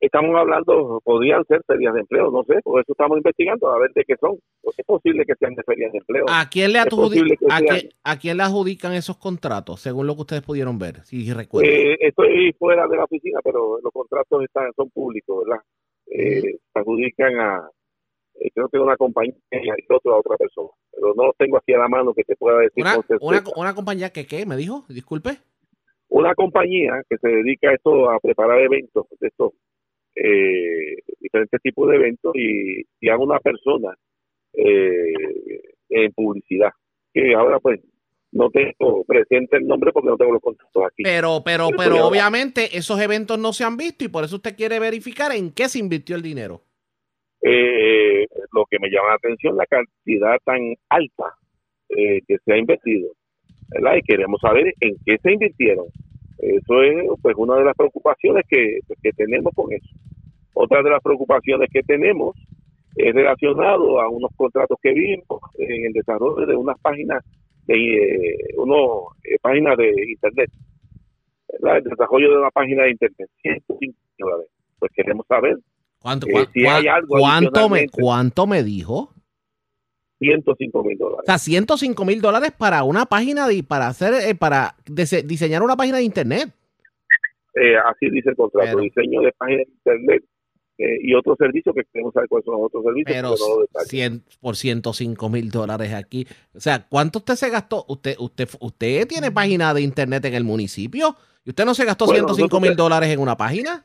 Estamos 0.00 0.36
hablando, 0.38 1.00
podrían 1.02 1.42
ser 1.46 1.62
ferias 1.66 1.94
de 1.94 2.00
empleo, 2.00 2.30
no 2.30 2.44
sé, 2.44 2.60
por 2.62 2.78
eso 2.78 2.92
estamos 2.92 3.16
investigando 3.16 3.68
a 3.72 3.78
ver 3.78 3.90
de 3.94 4.04
qué 4.04 4.14
son. 4.20 4.36
Pues 4.60 4.78
es 4.78 4.84
posible 4.84 5.24
que 5.24 5.32
sean 5.38 5.54
de 5.54 5.62
ferias 5.62 5.92
de 5.92 5.98
empleo. 5.98 6.26
¿A 6.28 6.46
quién 6.50 6.72
le 6.74 6.80
Es 6.80 6.86
posible 6.86 7.34
adjudi- 7.34 7.38
que 7.38 7.46
a 7.50 7.58
quién- 7.60 7.88
a 8.04 8.18
quién 8.18 8.36
le 8.36 8.42
adjudican 8.42 8.92
esos 8.92 9.16
contratos, 9.16 9.80
según 9.80 10.06
lo 10.06 10.14
que 10.14 10.20
ustedes 10.20 10.42
pudieron 10.42 10.78
ver, 10.78 11.00
si 11.04 11.32
recuerdan? 11.32 11.72
Eh, 11.72 11.96
estoy 12.00 12.52
fuera 12.58 12.86
de 12.86 12.96
la 12.98 13.04
oficina, 13.04 13.40
pero 13.42 13.78
los 13.82 13.92
contratos 13.92 14.42
están 14.44 14.70
son 14.76 14.90
públicos, 14.90 15.42
¿verdad? 15.46 15.62
Eh, 16.06 16.58
Se 16.72 16.78
adjudican 16.78 17.38
a, 17.40 17.70
eh, 18.40 18.50
creo 18.54 18.68
que 18.68 18.78
una 18.78 18.96
compañía 18.96 19.34
y 19.50 19.92
otro 19.92 20.14
a 20.14 20.18
otra 20.18 20.36
persona, 20.36 20.68
pero 20.92 21.14
no 21.14 21.26
los 21.26 21.36
tengo 21.36 21.56
aquí 21.56 21.72
a 21.72 21.78
la 21.78 21.88
mano 21.88 22.12
que 22.14 22.24
te 22.24 22.36
pueda 22.36 22.58
decir 22.58 22.84
una, 22.84 23.00
una, 23.20 23.42
una 23.56 23.74
compañía 23.74 24.10
que, 24.10 24.26
¿qué? 24.26 24.46
¿Me 24.46 24.56
dijo? 24.56 24.84
Disculpe. 24.88 25.38
Una 26.08 26.34
compañía 26.34 27.02
que 27.08 27.16
se 27.18 27.28
dedica 27.28 27.70
a 27.70 27.74
esto, 27.74 28.10
a 28.10 28.18
preparar 28.20 28.60
eventos, 28.60 29.06
de 29.20 29.28
estos 29.28 29.52
eh, 30.16 30.96
diferentes 31.20 31.60
tipos 31.62 31.88
de 31.90 31.96
eventos 31.96 32.32
y, 32.34 32.82
y 33.00 33.08
a 33.08 33.16
una 33.16 33.38
persona 33.40 33.94
eh, 34.52 35.12
en 35.88 36.12
publicidad, 36.12 36.70
que 37.12 37.34
ahora 37.34 37.58
pues 37.58 37.80
no 38.32 38.50
tengo 38.50 39.04
presente 39.04 39.56
el 39.56 39.66
nombre 39.66 39.92
porque 39.92 40.08
no 40.08 40.16
tengo 40.16 40.32
los 40.32 40.42
contratos 40.42 40.84
aquí. 40.86 41.02
Pero, 41.02 41.42
pero, 41.44 41.68
Pero 41.76 42.06
obviamente 42.06 42.76
esos 42.76 43.00
eventos 43.00 43.38
no 43.38 43.52
se 43.52 43.64
han 43.64 43.76
visto 43.76 44.04
y 44.04 44.08
por 44.08 44.24
eso 44.24 44.36
usted 44.36 44.56
quiere 44.56 44.78
verificar 44.80 45.32
en 45.32 45.52
qué 45.52 45.68
se 45.68 45.78
invirtió 45.78 46.16
el 46.16 46.22
dinero. 46.22 46.62
Eh, 47.44 48.26
lo 48.52 48.64
que 48.66 48.78
me 48.78 48.88
llama 48.88 49.10
la 49.10 49.14
atención 49.14 49.56
la 49.56 49.66
cantidad 49.66 50.38
tan 50.44 50.74
alta 50.88 51.34
eh, 51.90 52.20
que 52.26 52.38
se 52.44 52.52
ha 52.52 52.56
invertido 52.56 53.10
y 53.96 54.02
queremos 54.02 54.40
saber 54.40 54.72
en 54.80 54.96
qué 55.04 55.18
se 55.18 55.32
invirtieron. 55.32 55.86
Eso 56.38 56.82
es 56.82 56.94
pues 57.22 57.34
una 57.36 57.56
de 57.56 57.64
las 57.64 57.76
preocupaciones 57.76 58.44
que, 58.48 58.80
que 59.02 59.12
tenemos 59.12 59.52
con 59.54 59.72
eso. 59.72 59.88
Otra 60.54 60.82
de 60.82 60.90
las 60.90 61.02
preocupaciones 61.02 61.68
que 61.72 61.82
tenemos 61.82 62.36
es 62.96 63.14
relacionado 63.14 64.00
a 64.00 64.08
unos 64.08 64.30
contratos 64.36 64.78
que 64.80 64.92
vimos 64.92 65.40
en 65.58 65.86
el 65.86 65.92
desarrollo 65.92 66.46
de 66.46 66.54
unas 66.54 66.78
páginas 66.80 67.24
de 67.66 67.74
eh, 67.74 68.36
unos, 68.56 69.16
eh, 69.24 69.38
páginas 69.40 69.76
de 69.76 69.90
internet 70.08 70.50
el 71.48 71.84
desarrollo 71.84 72.30
de 72.30 72.38
una 72.38 72.50
página 72.50 72.82
de 72.84 72.90
internet 72.90 73.30
105 73.42 73.96
dólares. 74.18 74.48
Pues 74.78 74.92
queremos 74.92 75.26
saber 75.26 75.56
¿Cuánto, 76.04 76.26
Eh, 76.26 76.32
cua- 76.34 76.50
si 76.52 76.66
hay 76.66 76.84
cua- 76.84 76.94
algo 76.96 77.16
cuánto, 77.18 77.68
me. 77.70 77.88
¿Cuánto 77.88 78.46
me 78.46 78.62
dijo? 78.62 79.10
105 80.18 80.84
mil 80.84 80.96
O 81.00 81.04
dólares. 81.06 81.24
sea, 81.24 81.38
105 81.38 82.04
mil 82.04 82.20
dólares 82.20 82.52
para 82.56 82.82
una 82.84 83.06
página 83.06 83.48
de, 83.48 83.62
para 83.62 83.88
hacer, 83.88 84.12
eh, 84.12 84.34
para 84.34 84.76
dise- 84.84 85.22
diseñar 85.22 85.62
una 85.62 85.76
página 85.76 85.96
de 85.96 86.04
internet. 86.04 86.52
Eh, 87.54 87.76
así 87.90 88.10
dice 88.10 88.28
el 88.30 88.36
contrato, 88.36 88.78
diseño 88.80 89.22
de 89.22 89.32
páginas 89.32 89.66
de 89.66 89.72
internet 89.72 90.24
eh, 90.76 90.98
y 91.02 91.14
otros 91.14 91.38
servicios 91.38 91.74
que 91.74 91.84
queremos 91.90 92.12
saber 92.12 92.28
cuáles 92.28 92.44
son 92.44 92.54
los 92.56 92.66
otros 92.66 92.84
servicios. 92.84 93.14
Pero 93.14 93.28
no 93.30 93.60
detallo. 93.62 93.86
100 93.88 94.24
por 94.40 94.56
105 94.56 95.28
mil 95.30 95.50
dólares 95.50 95.94
aquí. 95.94 96.26
O 96.54 96.60
sea, 96.60 96.86
¿cuánto 96.86 97.20
usted 97.20 97.36
se 97.36 97.48
gastó? 97.48 97.86
Usted, 97.88 98.16
usted, 98.18 98.46
usted 98.60 99.06
tiene 99.08 99.30
página 99.32 99.72
de 99.72 99.80
internet 99.80 100.22
en 100.26 100.34
el 100.34 100.44
municipio 100.44 101.16
y 101.46 101.50
usted 101.50 101.64
no 101.64 101.74
se 101.74 101.86
gastó 101.86 102.04
Bueno, 102.06 102.26
105 102.28 102.60
mil 102.60 102.76
dólares 102.76 103.08
en 103.08 103.20
una 103.20 103.36
página. 103.38 103.84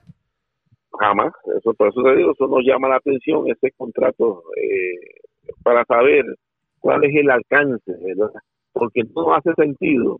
Jamás, 0.97 1.33
eso 1.57 1.73
por 1.73 1.89
eso 1.89 2.01
te 2.03 2.15
digo, 2.15 2.31
eso 2.31 2.47
nos 2.47 2.63
llama 2.65 2.89
la 2.89 2.95
atención 2.97 3.47
ese 3.49 3.71
contrato 3.77 4.43
eh, 4.57 4.95
para 5.63 5.85
saber 5.85 6.25
cuál 6.79 7.03
es 7.03 7.15
el 7.15 7.29
alcance, 7.29 7.91
¿verdad? 8.01 8.31
Porque 8.73 9.03
no 9.15 9.33
hace 9.33 9.53
sentido 9.53 10.19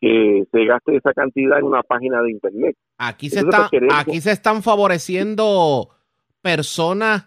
que 0.00 0.44
se 0.50 0.64
gaste 0.64 0.96
esa 0.96 1.12
cantidad 1.12 1.58
en 1.58 1.66
una 1.66 1.82
página 1.82 2.22
de 2.22 2.30
internet. 2.32 2.74
Aquí 2.98 3.28
se, 3.30 3.40
Entonces, 3.40 3.58
está, 3.60 3.68
pues, 3.68 3.80
queremos- 3.80 4.00
aquí 4.00 4.20
se 4.20 4.32
están 4.32 4.62
favoreciendo 4.62 5.90
personas 6.42 7.26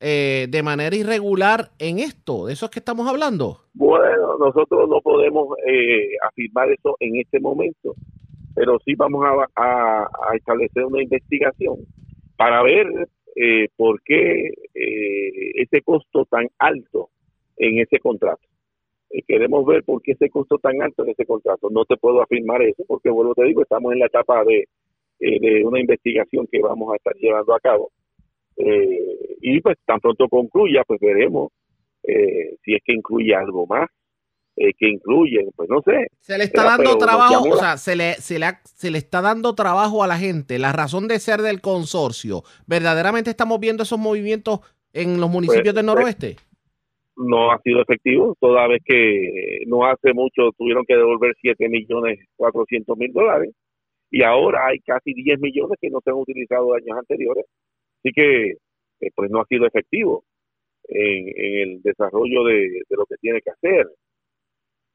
eh, 0.00 0.46
de 0.48 0.62
manera 0.62 0.94
irregular 0.94 1.70
en 1.80 1.98
esto. 1.98 2.46
¿De 2.46 2.52
eso 2.52 2.66
es 2.66 2.70
que 2.70 2.78
estamos 2.78 3.08
hablando? 3.08 3.64
Bueno, 3.74 4.38
nosotros 4.38 4.88
no 4.88 5.00
podemos 5.00 5.48
eh, 5.66 6.10
afirmar 6.22 6.70
eso 6.70 6.96
en 7.00 7.16
este 7.16 7.40
momento, 7.40 7.94
pero 8.58 8.76
sí 8.84 8.96
vamos 8.96 9.24
a, 9.24 9.46
a- 9.54 10.34
establecer 10.34 10.84
una 10.84 11.00
investigación 11.00 11.76
para 12.36 12.60
ver 12.64 12.88
eh, 13.36 13.68
por 13.76 14.02
qué 14.02 14.48
eh, 14.74 15.50
ese 15.54 15.80
costo 15.82 16.24
tan 16.24 16.48
alto 16.58 17.10
en 17.56 17.78
ese 17.78 18.00
contrato. 18.00 18.42
Eh, 19.10 19.22
queremos 19.28 19.64
ver 19.64 19.84
por 19.84 20.02
qué 20.02 20.12
ese 20.12 20.28
costo 20.28 20.58
tan 20.58 20.82
alto 20.82 21.04
en 21.04 21.10
ese 21.10 21.24
contrato. 21.24 21.68
No 21.70 21.84
te 21.84 21.96
puedo 21.96 22.20
afirmar 22.20 22.60
eso 22.62 22.82
porque, 22.88 23.10
vuelvo 23.10 23.32
te 23.36 23.44
digo, 23.44 23.62
estamos 23.62 23.92
en 23.92 24.00
la 24.00 24.06
etapa 24.06 24.42
de, 24.44 24.66
eh, 25.20 25.38
de 25.40 25.64
una 25.64 25.78
investigación 25.78 26.48
que 26.50 26.60
vamos 26.60 26.92
a 26.92 26.96
estar 26.96 27.14
llevando 27.14 27.54
a 27.54 27.60
cabo. 27.60 27.92
Y 29.40 29.60
pues 29.60 29.76
tan 29.86 30.00
pronto 30.00 30.26
concluya, 30.28 30.82
pues 30.84 30.98
veremos 31.00 31.52
si 32.02 32.74
es 32.74 32.82
que 32.84 32.92
incluye 32.92 33.32
algo 33.32 33.66
más, 33.68 33.88
eh, 34.60 34.72
que 34.78 34.88
incluye, 34.88 35.46
pues 35.56 35.68
no 35.70 35.80
sé. 35.82 36.06
Se 36.20 36.36
le 36.38 36.44
está 36.44 36.64
dando 36.64 36.82
pero 36.84 36.98
trabajo, 36.98 37.42
o 37.50 37.56
sea, 37.56 37.76
se 37.76 37.94
le, 37.96 38.14
se, 38.14 38.38
le, 38.38 38.46
ha- 38.46 38.60
se 38.64 38.90
le 38.90 38.98
está 38.98 39.20
dando 39.20 39.54
trabajo 39.54 40.02
a 40.02 40.06
la 40.06 40.16
gente. 40.18 40.58
La 40.58 40.72
razón 40.72 41.08
de 41.08 41.18
ser 41.18 41.40
del 41.42 41.60
consorcio, 41.60 42.42
¿verdaderamente 42.66 43.30
estamos 43.30 43.60
viendo 43.60 43.82
esos 43.84 43.98
movimientos 43.98 44.60
en 44.92 45.20
los 45.20 45.30
municipios 45.30 45.62
Pues, 45.72 45.74
del 45.74 45.84
pues, 45.86 45.94
noroeste? 45.96 46.36
no 47.16 47.50
ha 47.50 47.58
sido 47.62 47.82
efectivo, 47.82 48.36
toda 48.40 48.68
vez 48.68 48.80
que 48.84 49.60
no 49.66 49.84
hace 49.86 50.12
mucho 50.14 50.50
tuvieron 50.56 50.84
que 50.86 50.94
devolver 50.94 51.34
7 51.40 51.68
millones 51.68 52.20
400 52.36 52.96
mil 52.96 53.12
dólares 53.12 53.50
y 54.10 54.22
ahora 54.22 54.68
hay 54.68 54.78
casi 54.80 55.12
10 55.14 55.40
millones 55.40 55.76
que 55.80 55.90
no 55.90 55.98
se 56.02 56.10
han 56.10 56.16
utilizado 56.16 56.74
años 56.74 56.96
anteriores. 56.96 57.44
Así 57.98 58.12
que 58.14 58.50
eh, 59.00 59.10
pues 59.16 59.30
no 59.30 59.40
ha 59.40 59.46
sido 59.46 59.66
efectivo 59.66 60.22
en, 60.88 61.28
en 61.36 61.68
el 61.70 61.82
desarrollo 61.82 62.44
de, 62.44 62.54
de 62.88 62.96
lo 62.96 63.04
que 63.06 63.16
tiene 63.20 63.40
que 63.42 63.50
hacer. 63.50 63.88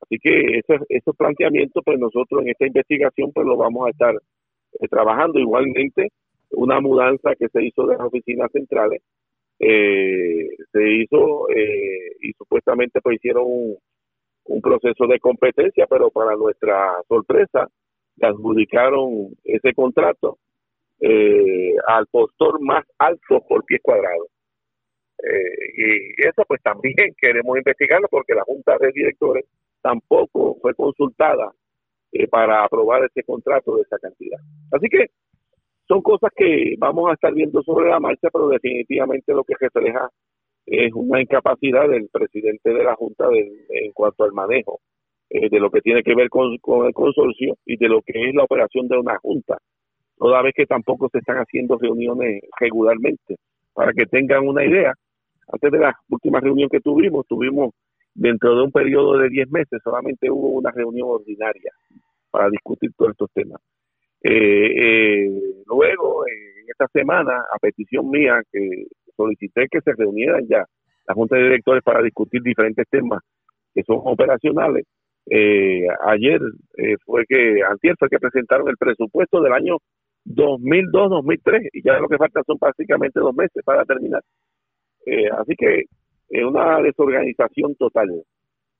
Así 0.03 0.19
que 0.19 0.59
esos, 0.59 1.15
planteamientos 1.17 1.83
pues 1.83 1.99
nosotros 1.99 2.41
en 2.41 2.49
esta 2.49 2.67
investigación 2.67 3.31
pues 3.33 3.47
lo 3.47 3.57
vamos 3.57 3.87
a 3.87 3.91
estar 3.91 4.15
eh, 4.15 4.87
trabajando 4.89 5.39
igualmente 5.39 6.09
una 6.51 6.79
mudanza 6.81 7.35
que 7.35 7.47
se 7.49 7.63
hizo 7.63 7.87
de 7.87 7.97
las 7.97 8.07
oficinas 8.07 8.51
centrales 8.51 9.01
eh, 9.59 10.49
se 10.71 10.91
hizo 10.91 11.49
eh, 11.49 12.15
y 12.21 12.33
supuestamente 12.33 12.99
pues 13.01 13.15
hicieron 13.15 13.43
un, 13.45 13.77
un 14.45 14.61
proceso 14.61 15.07
de 15.07 15.19
competencia, 15.19 15.87
pero 15.87 16.09
para 16.09 16.35
nuestra 16.35 16.95
sorpresa 17.07 17.67
le 18.17 18.27
adjudicaron 18.27 19.29
ese 19.43 19.73
contrato 19.73 20.37
eh, 20.99 21.75
al 21.87 22.07
postor 22.07 22.61
más 22.61 22.85
alto 22.97 23.41
por 23.47 23.63
pie 23.65 23.79
cuadrado. 23.81 24.27
Eh, 25.23 26.17
y 26.17 26.27
eso 26.27 26.43
pues 26.47 26.61
también 26.61 26.95
queremos 27.21 27.57
investigarlo 27.57 28.07
porque 28.09 28.35
la 28.35 28.43
Junta 28.43 28.77
de 28.79 28.91
Directores 28.91 29.45
tampoco 29.83 30.57
fue 30.61 30.73
consultada 30.73 31.51
eh, 32.11 32.27
para 32.27 32.63
aprobar 32.63 33.03
ese 33.03 33.23
contrato 33.23 33.75
de 33.75 33.83
esa 33.83 33.99
cantidad. 33.99 34.39
Así 34.71 34.87
que 34.89 35.07
son 35.87 36.01
cosas 36.01 36.31
que 36.35 36.75
vamos 36.79 37.11
a 37.11 37.13
estar 37.13 37.33
viendo 37.33 37.61
sobre 37.61 37.89
la 37.89 37.99
marcha, 37.99 38.29
pero 38.31 38.47
definitivamente 38.47 39.33
lo 39.33 39.43
que 39.43 39.53
refleja 39.59 40.09
es 40.65 40.91
una 40.93 41.21
incapacidad 41.21 41.87
del 41.89 42.09
presidente 42.09 42.73
de 42.73 42.83
la 42.83 42.95
Junta 42.95 43.25
en 43.33 43.91
cuanto 43.91 44.23
al 44.23 44.31
manejo 44.31 44.79
eh, 45.29 45.49
de 45.49 45.59
lo 45.59 45.71
que 45.71 45.81
tiene 45.81 46.03
que 46.03 46.13
ver 46.13 46.29
con, 46.29 46.57
con 46.59 46.85
el 46.85 46.93
consorcio 46.93 47.57
y 47.65 47.75
de 47.77 47.89
lo 47.89 48.01
que 48.03 48.29
es 48.29 48.35
la 48.35 48.43
operación 48.43 48.87
de 48.87 48.97
una 48.97 49.17
Junta, 49.17 49.57
toda 50.15 50.43
vez 50.43 50.53
que 50.55 50.67
tampoco 50.67 51.09
se 51.11 51.17
están 51.17 51.37
haciendo 51.37 51.77
reuniones 51.77 52.43
regularmente. 52.59 53.37
Para 53.73 53.91
que 53.93 54.05
tengan 54.05 54.47
una 54.47 54.63
idea, 54.63 54.93
antes 55.51 55.71
de 55.71 55.79
la 55.79 55.97
última 56.09 56.39
reunión 56.39 56.69
que 56.69 56.81
tuvimos, 56.81 57.25
tuvimos 57.25 57.73
dentro 58.13 58.55
de 58.55 58.63
un 58.63 58.71
periodo 58.71 59.17
de 59.17 59.29
10 59.29 59.51
meses, 59.51 59.81
solamente 59.83 60.29
hubo 60.29 60.49
una 60.49 60.71
reunión 60.71 61.07
ordinaria 61.09 61.71
para 62.31 62.49
discutir 62.49 62.91
todos 62.97 63.11
estos 63.11 63.31
temas. 63.33 63.61
Eh, 64.23 64.31
eh, 64.75 65.29
luego, 65.67 66.25
eh, 66.25 66.61
en 66.61 66.69
esta 66.69 66.87
semana, 66.87 67.43
a 67.53 67.59
petición 67.59 68.09
mía, 68.09 68.41
que 68.51 68.85
solicité 69.15 69.67
que 69.69 69.81
se 69.81 69.93
reunieran 69.93 70.47
ya 70.47 70.65
la 71.07 71.13
Junta 71.13 71.35
de 71.35 71.43
Directores 71.43 71.83
para 71.83 72.01
discutir 72.01 72.41
diferentes 72.41 72.87
temas 72.89 73.21
que 73.73 73.83
son 73.83 74.01
operacionales. 74.03 74.85
Eh, 75.25 75.87
ayer 76.05 76.41
eh, 76.77 76.95
fue 77.05 77.25
que, 77.27 77.61
antier 77.63 77.95
fue 77.97 78.09
que 78.09 78.19
presentaron 78.19 78.67
el 78.67 78.77
presupuesto 78.77 79.41
del 79.41 79.53
año 79.53 79.77
2002-2003 80.25 81.69
y 81.73 81.81
ya 81.83 81.99
lo 81.99 82.07
que 82.07 82.17
falta 82.17 82.41
son 82.45 82.57
prácticamente 82.57 83.19
dos 83.19 83.35
meses 83.35 83.63
para 83.63 83.85
terminar. 83.85 84.21
Eh, 85.05 85.29
así 85.37 85.55
que 85.57 85.83
es 86.33 86.43
una 86.43 86.81
desorganización 86.81 87.75
total 87.75 88.09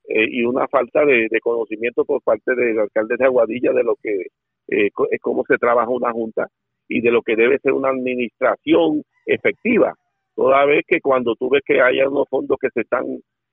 eh, 0.08 0.26
y 0.28 0.44
una 0.44 0.66
falta 0.68 1.04
de, 1.04 1.28
conocimiento 1.42 2.04
por 2.04 2.22
parte 2.22 2.54
del 2.54 2.78
alcalde 2.78 3.16
de 3.16 3.24
Aguadilla 3.24 3.72
de 3.72 3.84
lo 3.84 3.96
que 4.02 4.26
eh, 4.68 4.90
es 5.10 5.20
cómo 5.20 5.44
se 5.46 5.56
trabaja 5.56 5.88
una 5.88 6.12
junta 6.12 6.48
y 6.88 7.00
de 7.00 7.10
lo 7.10 7.22
que 7.22 7.36
debe 7.36 7.58
ser 7.60 7.72
una 7.72 7.90
administración 7.90 9.02
efectiva. 9.26 9.94
Toda 10.34 10.64
vez 10.66 10.84
que 10.86 11.00
cuando 11.00 11.36
tú 11.36 11.48
ves 11.48 11.62
que 11.64 11.80
hay 11.80 12.00
unos 12.00 12.28
fondos 12.28 12.58
que 12.60 12.70
se 12.70 12.80
están 12.80 13.04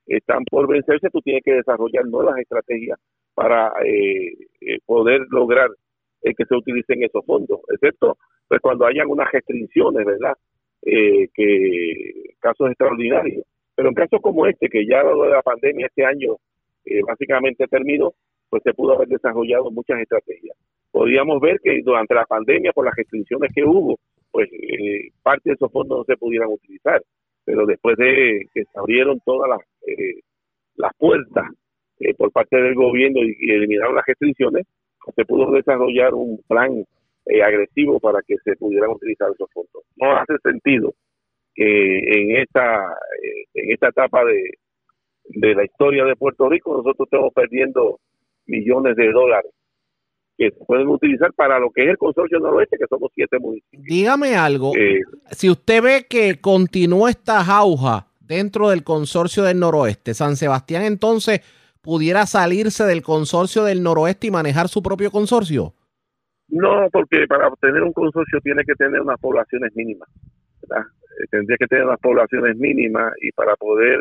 están 0.07 0.43
por 0.45 0.67
vencerse, 0.67 1.09
tú 1.09 1.21
tienes 1.21 1.43
que 1.43 1.53
desarrollar 1.53 2.05
nuevas 2.05 2.37
estrategias 2.39 2.99
para 3.35 3.71
eh, 3.85 4.33
eh, 4.61 4.79
poder 4.85 5.21
lograr 5.29 5.69
eh, 6.23 6.33
que 6.35 6.45
se 6.45 6.55
utilicen 6.55 7.03
esos 7.03 7.25
fondos, 7.25 7.59
excepto 7.69 8.17
pues 8.47 8.59
cuando 8.61 8.85
hayan 8.85 9.07
unas 9.07 9.31
restricciones, 9.31 10.05
¿verdad? 10.05 10.33
Eh, 10.81 11.29
que 11.33 12.33
casos 12.39 12.69
extraordinarios. 12.69 13.45
Pero 13.81 13.89
en 13.89 13.95
casos 13.95 14.21
como 14.21 14.45
este, 14.45 14.69
que 14.69 14.85
ya 14.85 15.01
lo 15.01 15.23
de 15.23 15.31
la 15.31 15.41
pandemia 15.41 15.87
este 15.87 16.05
año 16.05 16.35
eh, 16.85 17.01
básicamente 17.01 17.65
terminó, 17.65 18.13
pues 18.47 18.61
se 18.61 18.75
pudo 18.75 18.93
haber 18.93 19.07
desarrollado 19.07 19.71
muchas 19.71 19.99
estrategias. 19.99 20.55
Podríamos 20.91 21.41
ver 21.41 21.59
que 21.63 21.81
durante 21.83 22.13
la 22.13 22.25
pandemia, 22.25 22.73
por 22.73 22.85
las 22.85 22.95
restricciones 22.95 23.51
que 23.51 23.63
hubo, 23.63 23.97
pues 24.29 24.47
eh, 24.53 25.09
parte 25.23 25.49
de 25.49 25.53
esos 25.55 25.71
fondos 25.71 25.97
no 25.97 26.03
se 26.03 26.15
pudieran 26.15 26.49
utilizar. 26.49 27.01
Pero 27.43 27.65
después 27.65 27.97
de 27.97 28.45
que 28.53 28.65
se 28.65 28.79
abrieron 28.79 29.19
todas 29.25 29.49
las, 29.49 29.61
eh, 29.87 30.19
las 30.75 30.91
puertas 30.95 31.45
eh, 32.01 32.13
por 32.13 32.31
parte 32.31 32.57
del 32.57 32.75
gobierno 32.75 33.23
y, 33.23 33.35
y 33.39 33.49
eliminaron 33.49 33.95
las 33.95 34.05
restricciones, 34.05 34.67
pues 35.03 35.15
se 35.15 35.25
pudo 35.25 35.49
desarrollar 35.53 36.13
un 36.13 36.39
plan 36.47 36.85
eh, 37.25 37.41
agresivo 37.41 37.99
para 37.99 38.19
que 38.27 38.35
se 38.43 38.55
pudieran 38.57 38.91
utilizar 38.91 39.31
esos 39.33 39.49
fondos. 39.51 39.83
No 39.95 40.11
hace 40.11 40.35
sentido 40.43 40.93
que 41.53 41.99
en 41.99 42.37
esta, 42.37 42.95
en 43.53 43.71
esta 43.71 43.89
etapa 43.89 44.23
de, 44.25 44.51
de 45.25 45.55
la 45.55 45.63
historia 45.63 46.05
de 46.05 46.15
Puerto 46.15 46.49
Rico 46.49 46.77
nosotros 46.77 47.07
estamos 47.07 47.33
perdiendo 47.33 47.99
millones 48.45 48.95
de 48.95 49.11
dólares 49.11 49.51
que 50.37 50.49
se 50.49 50.65
pueden 50.65 50.87
utilizar 50.87 51.31
para 51.33 51.59
lo 51.59 51.69
que 51.69 51.83
es 51.83 51.89
el 51.89 51.97
consorcio 51.97 52.39
noroeste, 52.39 52.77
que 52.77 52.87
somos 52.89 53.11
siete 53.13 53.37
municipios. 53.37 53.83
Dígame 53.83 54.35
algo. 54.35 54.71
Eh, 54.75 55.01
Si 55.29 55.49
usted 55.49 55.83
ve 55.83 56.05
que 56.09 56.39
continúa 56.41 57.11
esta 57.11 57.43
jauja 57.43 58.07
dentro 58.19 58.69
del 58.69 58.83
consorcio 58.83 59.43
del 59.43 59.59
noroeste, 59.59 60.13
San 60.13 60.35
Sebastián 60.35 60.83
entonces 60.83 61.41
pudiera 61.81 62.25
salirse 62.25 62.85
del 62.85 63.01
consorcio 63.01 63.63
del 63.63 63.83
noroeste 63.83 64.27
y 64.27 64.31
manejar 64.31 64.67
su 64.67 64.81
propio 64.81 65.11
consorcio. 65.11 65.73
No, 66.47 66.87
porque 66.91 67.25
para 67.27 67.47
obtener 67.47 67.83
un 67.83 67.93
consorcio 67.93 68.39
tiene 68.41 68.63
que 68.65 68.73
tener 68.73 68.99
unas 69.01 69.19
poblaciones 69.19 69.75
mínimas, 69.75 70.09
¿verdad? 70.61 70.85
Eh, 71.19 71.25
tendría 71.29 71.57
que 71.57 71.67
tener 71.67 71.85
unas 71.85 71.99
poblaciones 71.99 72.57
mínimas 72.57 73.13
y 73.21 73.31
para 73.31 73.55
poder 73.55 73.99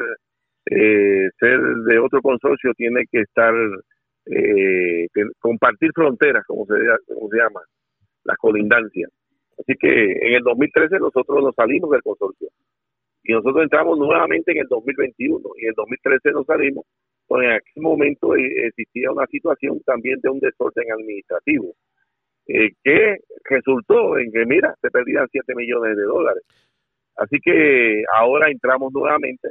eh, 0.67 1.31
ser 1.39 1.59
de 1.59 1.99
otro 1.99 2.21
consorcio 2.21 2.73
tiene 2.75 3.05
que 3.11 3.23
estar, 3.23 3.55
eh, 4.27 5.07
compartir 5.39 5.91
fronteras, 5.95 6.45
como 6.47 6.67
se, 6.67 6.75
llama, 7.37 7.61
las 8.25 8.37
colindancias. 8.37 9.11
Así 9.59 9.75
que 9.79 9.89
en 9.89 10.35
el 10.35 10.43
2013 10.43 10.99
nosotros 10.99 11.43
nos 11.43 11.55
salimos 11.55 11.91
del 11.91 12.03
consorcio 12.03 12.49
y 13.25 13.33
nosotros 13.33 13.63
entramos 13.63 13.99
nuevamente 13.99 14.53
en 14.53 14.59
el 14.59 14.69
2021 14.69 15.41
y 15.57 15.63
en 15.65 15.69
el 15.69 15.75
2013 15.75 16.33
nos 16.33 16.47
salimos, 16.47 16.87
pues 17.27 17.45
en 17.45 17.51
aquel 17.53 17.83
momento 17.83 18.37
eh, 18.37 18.67
existía 18.67 19.11
una 19.11 19.27
situación 19.27 19.81
también 19.85 20.21
de 20.23 20.31
un 20.31 20.41
desorden 20.41 20.93
administrativo 20.93 21.75
que 22.47 23.19
resultó 23.45 24.19
en 24.19 24.33
que, 24.33 24.45
mira, 24.45 24.75
se 24.81 24.91
perdían 24.91 25.29
7 25.31 25.55
millones 25.55 25.97
de 25.97 26.03
dólares. 26.03 26.43
Así 27.17 27.39
que 27.43 28.05
ahora 28.17 28.51
entramos 28.51 28.93
nuevamente, 28.93 29.51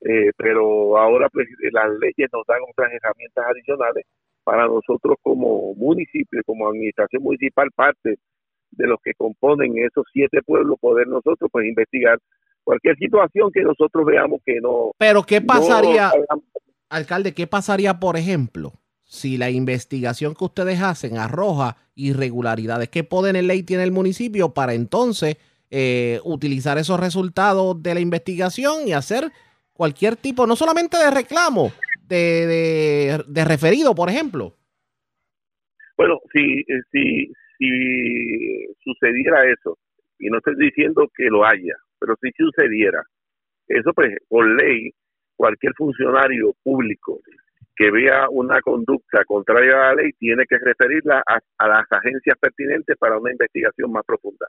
eh, 0.00 0.30
pero 0.36 0.98
ahora 0.98 1.28
pues 1.28 1.46
las 1.72 1.90
leyes 2.00 2.28
nos 2.32 2.46
dan 2.46 2.60
otras 2.68 2.92
herramientas 2.92 3.44
adicionales 3.48 4.04
para 4.44 4.66
nosotros 4.66 5.16
como 5.22 5.74
municipio, 5.74 6.40
como 6.46 6.68
administración 6.68 7.22
municipal, 7.22 7.68
parte 7.74 8.18
de 8.70 8.86
los 8.86 8.98
que 9.02 9.12
componen 9.14 9.78
esos 9.78 10.04
siete 10.12 10.40
pueblos, 10.42 10.78
poder 10.80 11.08
nosotros 11.08 11.50
pues 11.50 11.66
investigar 11.66 12.18
cualquier 12.62 12.96
situación 12.96 13.50
que 13.52 13.62
nosotros 13.62 14.04
veamos 14.04 14.40
que 14.44 14.60
no. 14.60 14.92
Pero 14.98 15.22
¿qué 15.22 15.40
pasaría, 15.40 16.12
alcalde, 16.88 17.32
qué 17.32 17.46
pasaría, 17.46 17.98
por 17.98 18.16
ejemplo, 18.16 18.72
si 19.04 19.38
la 19.38 19.50
investigación 19.50 20.34
que 20.34 20.44
ustedes 20.44 20.82
hacen 20.82 21.16
arroja 21.16 21.76
irregularidades? 21.94 22.88
¿Qué 22.88 23.04
poder 23.04 23.36
en 23.36 23.46
ley 23.46 23.62
tiene 23.62 23.84
el 23.84 23.92
municipio 23.92 24.52
para 24.52 24.74
entonces 24.74 25.38
eh, 25.70 26.20
utilizar 26.24 26.78
esos 26.78 27.00
resultados 27.00 27.82
de 27.82 27.94
la 27.94 28.00
investigación 28.00 28.86
y 28.86 28.92
hacer 28.92 29.30
cualquier 29.72 30.16
tipo, 30.16 30.46
no 30.46 30.56
solamente 30.56 30.96
de 30.96 31.10
reclamo, 31.10 31.72
de, 32.02 32.46
de, 32.46 33.24
de 33.26 33.44
referido, 33.44 33.94
por 33.94 34.08
ejemplo? 34.08 34.54
Bueno, 35.96 36.20
si, 36.32 36.60
eh, 36.60 36.82
si, 36.92 37.32
si 37.58 38.66
sucediera 38.84 39.50
eso, 39.50 39.78
y 40.18 40.28
no 40.28 40.38
estoy 40.38 40.56
diciendo 40.56 41.08
que 41.14 41.24
lo 41.24 41.44
haya, 41.44 41.74
pero 41.98 42.14
si 42.20 42.30
sucediera, 42.36 43.02
eso 43.68 43.92
pues 43.92 44.16
por 44.28 44.46
ley, 44.46 44.90
cualquier 45.36 45.72
funcionario 45.74 46.54
público 46.62 47.20
que 47.74 47.90
vea 47.90 48.28
una 48.30 48.60
conducta 48.62 49.24
contraria 49.26 49.74
a 49.74 49.94
la 49.94 50.02
ley 50.02 50.12
tiene 50.18 50.44
que 50.48 50.56
referirla 50.58 51.22
a, 51.26 51.38
a 51.58 51.68
las 51.68 51.84
agencias 51.90 52.38
pertinentes 52.40 52.96
para 52.96 53.18
una 53.18 53.32
investigación 53.32 53.92
más 53.92 54.04
profunda. 54.06 54.46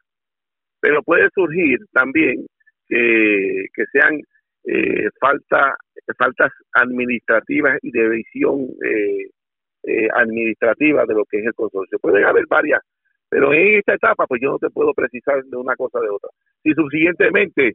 Pero 0.87 1.03
puede 1.03 1.27
surgir 1.35 1.79
también 1.91 2.45
que, 2.87 3.65
sean 3.91 4.21
eh, 4.63 5.09
falta, 5.19 5.75
faltas 6.17 6.53
administrativas 6.71 7.77
y 7.81 7.91
de 7.91 8.07
visión 8.07 8.69
eh, 8.85 9.27
eh, 9.83 10.07
administrativa 10.15 11.05
de 11.05 11.13
lo 11.13 11.25
que 11.25 11.39
es 11.39 11.45
el 11.45 11.53
consorcio. 11.53 11.99
Pueden 11.99 12.23
haber 12.23 12.45
varias, 12.47 12.79
pero 13.27 13.53
en 13.53 13.79
esta 13.79 13.95
etapa 13.95 14.25
pues 14.27 14.39
yo 14.41 14.51
no 14.51 14.59
te 14.59 14.69
puedo 14.69 14.93
precisar 14.93 15.43
de 15.43 15.57
una 15.57 15.75
cosa 15.75 15.99
de 15.99 16.09
otra. 16.09 16.29
Si 16.63 16.71
subsiguientemente 16.71 17.73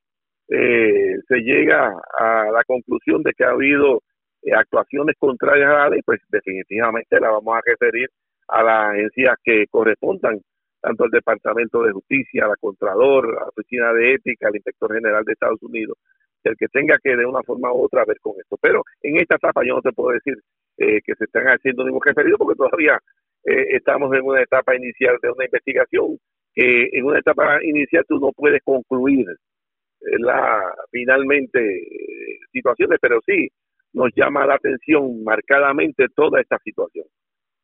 eh, 0.48 1.16
se 1.28 1.36
llega 1.40 1.92
a 2.18 2.50
la 2.50 2.64
conclusión 2.64 3.22
de 3.22 3.32
que 3.34 3.44
ha 3.44 3.50
habido 3.50 4.00
eh, 4.42 4.54
actuaciones 4.54 5.16
contrarias 5.18 5.68
a 5.68 5.80
la 5.80 5.88
ley, 5.90 6.00
pues 6.02 6.18
definitivamente 6.30 7.20
la 7.20 7.28
vamos 7.28 7.56
a 7.56 7.60
referir 7.64 8.08
a 8.48 8.62
las 8.62 8.94
agencias 8.94 9.36
que 9.44 9.66
correspondan, 9.70 10.40
tanto 10.82 11.04
al 11.04 11.10
Departamento 11.10 11.82
de 11.82 11.92
Justicia, 11.92 12.44
a 12.44 12.48
la 12.48 12.56
Contralor, 12.56 13.32
la 13.32 13.46
Oficina 13.46 13.92
de 13.92 14.14
Ética, 14.14 14.48
al 14.48 14.56
Inspector 14.56 14.94
General 14.94 15.24
de 15.24 15.32
Estados 15.32 15.62
Unidos, 15.62 15.96
el 16.42 16.56
que 16.56 16.66
tenga 16.68 16.98
que 17.02 17.16
de 17.16 17.24
una 17.24 17.42
forma 17.42 17.72
u 17.72 17.84
otra 17.84 18.04
ver 18.04 18.18
con 18.20 18.34
esto. 18.38 18.56
Pero 18.60 18.82
en 19.00 19.16
esta 19.16 19.36
etapa 19.36 19.62
yo 19.64 19.76
no 19.76 19.80
te 19.80 19.92
puedo 19.92 20.10
decir 20.12 20.34
eh, 20.78 21.00
que 21.04 21.14
se 21.14 21.24
están 21.24 21.46
haciendo 21.46 21.84
ningún 21.84 22.02
referido 22.04 22.36
porque 22.36 22.56
todavía 22.56 22.98
eh, 23.44 23.76
estamos 23.76 24.12
en 24.14 24.24
una 24.24 24.42
etapa 24.42 24.74
inicial 24.74 25.16
de 25.22 25.30
una 25.30 25.44
investigación 25.44 26.18
que 26.54 26.88
en 26.92 27.04
una 27.04 27.20
etapa 27.20 27.62
inicial 27.62 28.04
tú 28.08 28.18
no 28.18 28.32
puedes 28.32 28.60
concluir 28.62 29.26
eh, 29.30 30.18
la 30.18 30.60
finalmente 30.90 31.60
eh, 31.60 32.38
situaciones, 32.52 32.98
pero 33.00 33.20
sí 33.24 33.48
nos 33.92 34.10
llama 34.16 34.46
la 34.46 34.54
atención 34.54 35.22
marcadamente 35.22 36.06
toda 36.14 36.40
esta 36.40 36.58
situación 36.64 37.06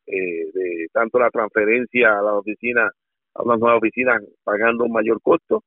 eh, 0.06 0.46
de 0.52 0.86
tanto 0.92 1.18
la 1.18 1.30
transferencia 1.30 2.18
a 2.18 2.22
la 2.22 2.34
oficina 2.34 2.90
a 3.34 3.42
unas 3.42 3.58
nuevas 3.58 3.78
oficinas 3.78 4.22
pagando 4.44 4.84
un 4.84 4.92
mayor 4.92 5.20
costo 5.22 5.62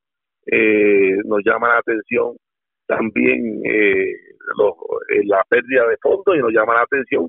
eh, 0.46 1.18
nos 1.26 1.42
llama 1.46 1.70
la 1.70 1.80
atención 1.80 2.36
también 2.88 3.62
eh, 3.66 4.14
los- 4.58 4.76
eh, 5.16 5.22
la 5.26 5.44
pérdida 5.48 5.88
de 5.88 5.98
fondos 6.02 6.36
y 6.36 6.40
nos 6.40 6.52
llama 6.52 6.74
la 6.74 6.82
atención 6.82 7.28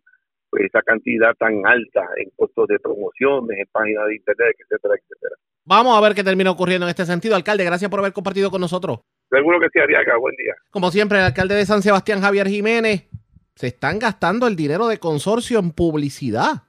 pues, 0.51 0.65
esa 0.65 0.83
cantidad 0.83 1.35
tan 1.39 1.65
alta 1.67 2.09
en 2.17 2.31
costos 2.37 2.67
de 2.69 2.79
promociones, 2.79 3.59
en 3.59 3.67
páginas 3.71 4.07
de 4.09 4.17
internet, 4.17 4.55
etcétera, 4.59 4.95
etcétera. 4.95 5.37
Vamos 5.65 5.97
a 5.97 6.01
ver 6.01 6.15
qué 6.15 6.25
termina 6.25 6.51
ocurriendo 6.51 6.85
en 6.87 6.91
este 6.91 7.07
sentido. 7.07 7.35
Alcalde, 7.37 7.65
gracias 7.65 7.91
por 7.91 8.01
haber 8.01 8.13
compartido 8.13 8.51
con 8.51 8.61
nosotros. 8.61 8.99
Seguro 9.31 9.61
que 9.61 9.69
sí, 9.73 9.79
Ariaga, 9.79 10.17
buen 10.19 10.35
día. 10.37 10.55
Como 10.71 10.91
siempre, 10.91 11.19
el 11.19 11.25
alcalde 11.25 11.55
de 11.55 11.65
San 11.65 11.81
Sebastián, 11.81 12.21
Javier 12.21 12.49
Jiménez, 12.49 13.09
se 13.55 13.69
están 13.69 13.99
gastando 13.99 14.47
el 14.47 14.57
dinero 14.57 14.89
de 14.89 14.99
consorcio 14.99 15.59
en 15.59 15.71
publicidad. 15.71 16.65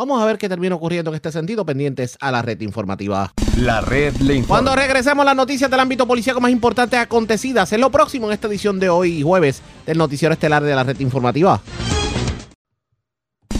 Vamos 0.00 0.22
a 0.22 0.24
ver 0.24 0.38
qué 0.38 0.48
termina 0.48 0.74
ocurriendo 0.74 1.10
en 1.10 1.16
este 1.16 1.30
sentido, 1.30 1.66
pendientes 1.66 2.16
a 2.22 2.30
la 2.30 2.40
red 2.40 2.58
informativa. 2.62 3.34
La 3.58 3.82
red 3.82 4.16
le 4.16 4.34
informa. 4.34 4.62
Cuando 4.62 4.74
regresemos 4.74 5.26
las 5.26 5.36
noticias 5.36 5.70
del 5.70 5.78
ámbito 5.78 6.06
policíaco 6.06 6.40
más 6.40 6.50
importantes 6.50 6.98
acontecidas, 6.98 7.70
es 7.70 7.78
lo 7.78 7.90
próximo 7.90 8.28
en 8.28 8.32
esta 8.32 8.48
edición 8.48 8.80
de 8.80 8.88
hoy, 8.88 9.20
jueves, 9.20 9.60
del 9.84 9.98
noticiero 9.98 10.32
estelar 10.32 10.62
de 10.62 10.74
la 10.74 10.84
red 10.84 10.98
informativa. 11.00 11.60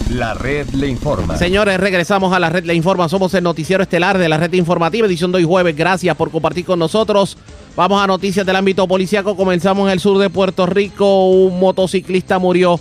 La 0.08 0.32
red 0.32 0.66
le 0.70 0.88
informa. 0.88 1.36
Señores, 1.36 1.78
regresamos 1.78 2.32
a 2.32 2.38
la 2.38 2.48
red 2.48 2.64
Le 2.64 2.74
Informa. 2.74 3.06
Somos 3.10 3.34
el 3.34 3.44
noticiero 3.44 3.82
estelar 3.82 4.16
de 4.16 4.30
la 4.30 4.38
red 4.38 4.54
informativa, 4.54 5.06
edición 5.06 5.32
de 5.32 5.38
hoy 5.38 5.44
jueves. 5.44 5.76
Gracias 5.76 6.16
por 6.16 6.30
compartir 6.30 6.64
con 6.64 6.78
nosotros. 6.78 7.36
Vamos 7.76 8.02
a 8.02 8.06
noticias 8.06 8.46
del 8.46 8.56
ámbito 8.56 8.88
policíaco. 8.88 9.36
Comenzamos 9.36 9.88
en 9.88 9.92
el 9.92 10.00
sur 10.00 10.16
de 10.16 10.30
Puerto 10.30 10.64
Rico. 10.64 11.28
Un 11.28 11.60
motociclista 11.60 12.38
murió 12.38 12.80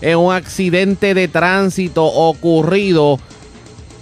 en 0.00 0.18
un 0.18 0.32
accidente 0.32 1.14
de 1.14 1.28
tránsito 1.28 2.04
ocurrido 2.04 3.18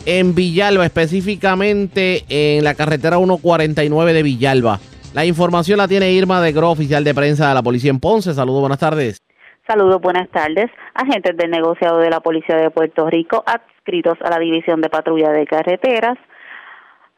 en 0.06 0.34
Villalba, 0.34 0.86
específicamente 0.86 2.24
en 2.28 2.64
la 2.64 2.74
carretera 2.74 3.16
149 3.18 4.12
de 4.12 4.22
Villalba. 4.22 4.80
La 5.14 5.24
información 5.24 5.78
la 5.78 5.88
tiene 5.88 6.12
Irma 6.12 6.40
de 6.40 6.52
Gro, 6.52 6.70
oficial 6.70 7.04
de 7.04 7.14
prensa 7.14 7.48
de 7.48 7.54
la 7.54 7.62
policía 7.62 7.90
en 7.90 8.00
Ponce. 8.00 8.34
Saludos, 8.34 8.60
buenas 8.60 8.78
tardes. 8.78 9.18
Saludos, 9.66 10.00
buenas 10.00 10.28
tardes. 10.30 10.70
Agentes 10.94 11.36
del 11.36 11.50
negociado 11.50 11.98
de 11.98 12.08
la 12.08 12.20
Policía 12.20 12.56
de 12.56 12.70
Puerto 12.70 13.08
Rico, 13.10 13.44
adscritos 13.44 14.16
a 14.22 14.30
la 14.30 14.38
División 14.38 14.80
de 14.80 14.88
Patrulla 14.88 15.30
de 15.30 15.46
Carreteras, 15.46 16.16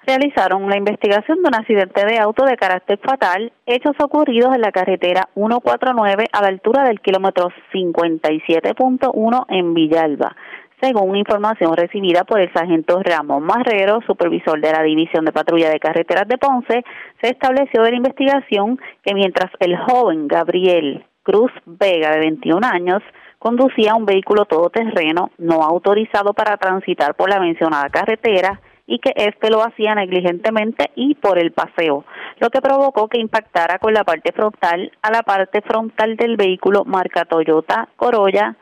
realizaron 0.07 0.69
la 0.69 0.77
investigación 0.77 1.43
de 1.43 1.49
un 1.49 1.55
accidente 1.55 2.05
de 2.05 2.19
auto 2.19 2.45
de 2.45 2.57
carácter 2.57 2.99
fatal, 2.99 3.53
hechos 3.67 3.95
ocurridos 4.01 4.55
en 4.55 4.61
la 4.61 4.73
carretera 4.73 5.29
149 5.35 6.27
a 6.33 6.43
la 6.43 6.49
altura 6.49 6.85
del 6.85 7.01
kilómetro 7.01 7.51
57.1 7.73 9.45
en 9.49 9.75
Villalba. 9.75 10.37
Según 10.81 11.15
información 11.17 11.77
recibida 11.77 12.25
por 12.25 12.41
el 12.41 12.51
sargento 12.55 13.03
Ramón 13.03 13.43
Marrero, 13.43 14.01
supervisor 14.07 14.59
de 14.61 14.73
la 14.73 14.83
División 14.83 15.27
de 15.27 15.33
Patrulla 15.33 15.69
de 15.69 15.79
Carreteras 15.79 16.27
de 16.27 16.39
Ponce, 16.39 16.85
se 17.21 17.29
estableció 17.29 17.83
de 17.83 17.91
la 17.91 17.97
investigación 17.99 18.81
que 19.03 19.15
mientras 19.15 19.51
el 19.59 19.77
joven 19.77 20.27
Gabriel 20.27 21.05
Cruz 21.23 21.53
Vega, 21.67 22.13
de 22.13 22.21
21 22.21 22.67
años, 22.67 23.03
conducía 23.39 23.95
un 23.95 24.07
vehículo 24.07 24.47
todoterreno 24.47 25.31
no 25.37 25.63
autorizado 25.63 26.33
para 26.33 26.57
transitar 26.57 27.15
por 27.15 27.29
la 27.29 27.41
mencionada 27.41 27.91
carretera 27.91 28.61
y 28.91 28.99
que 28.99 29.13
éste 29.15 29.51
lo 29.51 29.63
hacía 29.63 29.95
negligentemente 29.95 30.91
y 30.97 31.15
por 31.15 31.39
el 31.39 31.53
paseo, 31.53 32.05
lo 32.41 32.51
que 32.51 32.61
provocó 32.61 33.09
que 33.09 33.21
impactara 33.21 33.79
con 33.79 33.95
la 33.95 34.03
parte 34.03 34.33
frontal 34.33 34.91
a 35.01 35.13
la 35.13 35.23
parte 35.23 35.63
frontal 35.63 36.17
del 36.17 36.37
vehículo 36.37 36.85
marca 36.85 37.25
Toyota 37.25 37.89
Corolla 37.95 38.57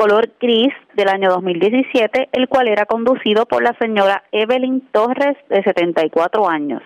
color 0.00 0.30
gris 0.40 0.72
del 0.94 1.08
año 1.08 1.28
2017, 1.30 2.30
el 2.32 2.48
cual 2.48 2.68
era 2.68 2.86
conducido 2.86 3.44
por 3.44 3.62
la 3.62 3.74
señora 3.78 4.24
Evelyn 4.32 4.88
Torres, 4.92 5.36
de 5.50 5.62
74 5.62 6.48
años, 6.48 6.82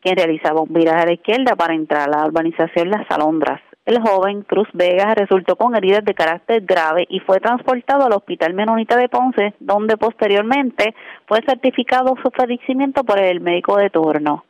quien 0.00 0.16
realizaba 0.16 0.62
un 0.62 0.72
viraje 0.72 1.02
a 1.02 1.06
la 1.06 1.12
izquierda 1.12 1.56
para 1.56 1.74
entrar 1.74 2.08
a 2.08 2.10
la 2.10 2.26
urbanización 2.26 2.88
Las 2.88 3.10
Alondras. 3.10 3.60
El 3.86 4.00
joven 4.00 4.42
Cruz 4.42 4.68
Vega 4.72 5.14
resultó 5.14 5.56
con 5.56 5.76
heridas 5.76 6.04
de 6.06 6.14
carácter 6.14 6.62
grave 6.62 7.04
y 7.10 7.20
fue 7.20 7.38
transportado 7.38 8.06
al 8.06 8.14
Hospital 8.14 8.54
Menonita 8.54 8.96
de 8.96 9.10
Ponce, 9.10 9.52
donde 9.60 9.98
posteriormente 9.98 10.94
fue 11.26 11.42
certificado 11.46 12.14
su 12.22 12.30
fallecimiento 12.30 13.04
por 13.04 13.18
el 13.18 13.42
médico 13.42 13.76
de 13.76 13.90
turno. 13.90 14.44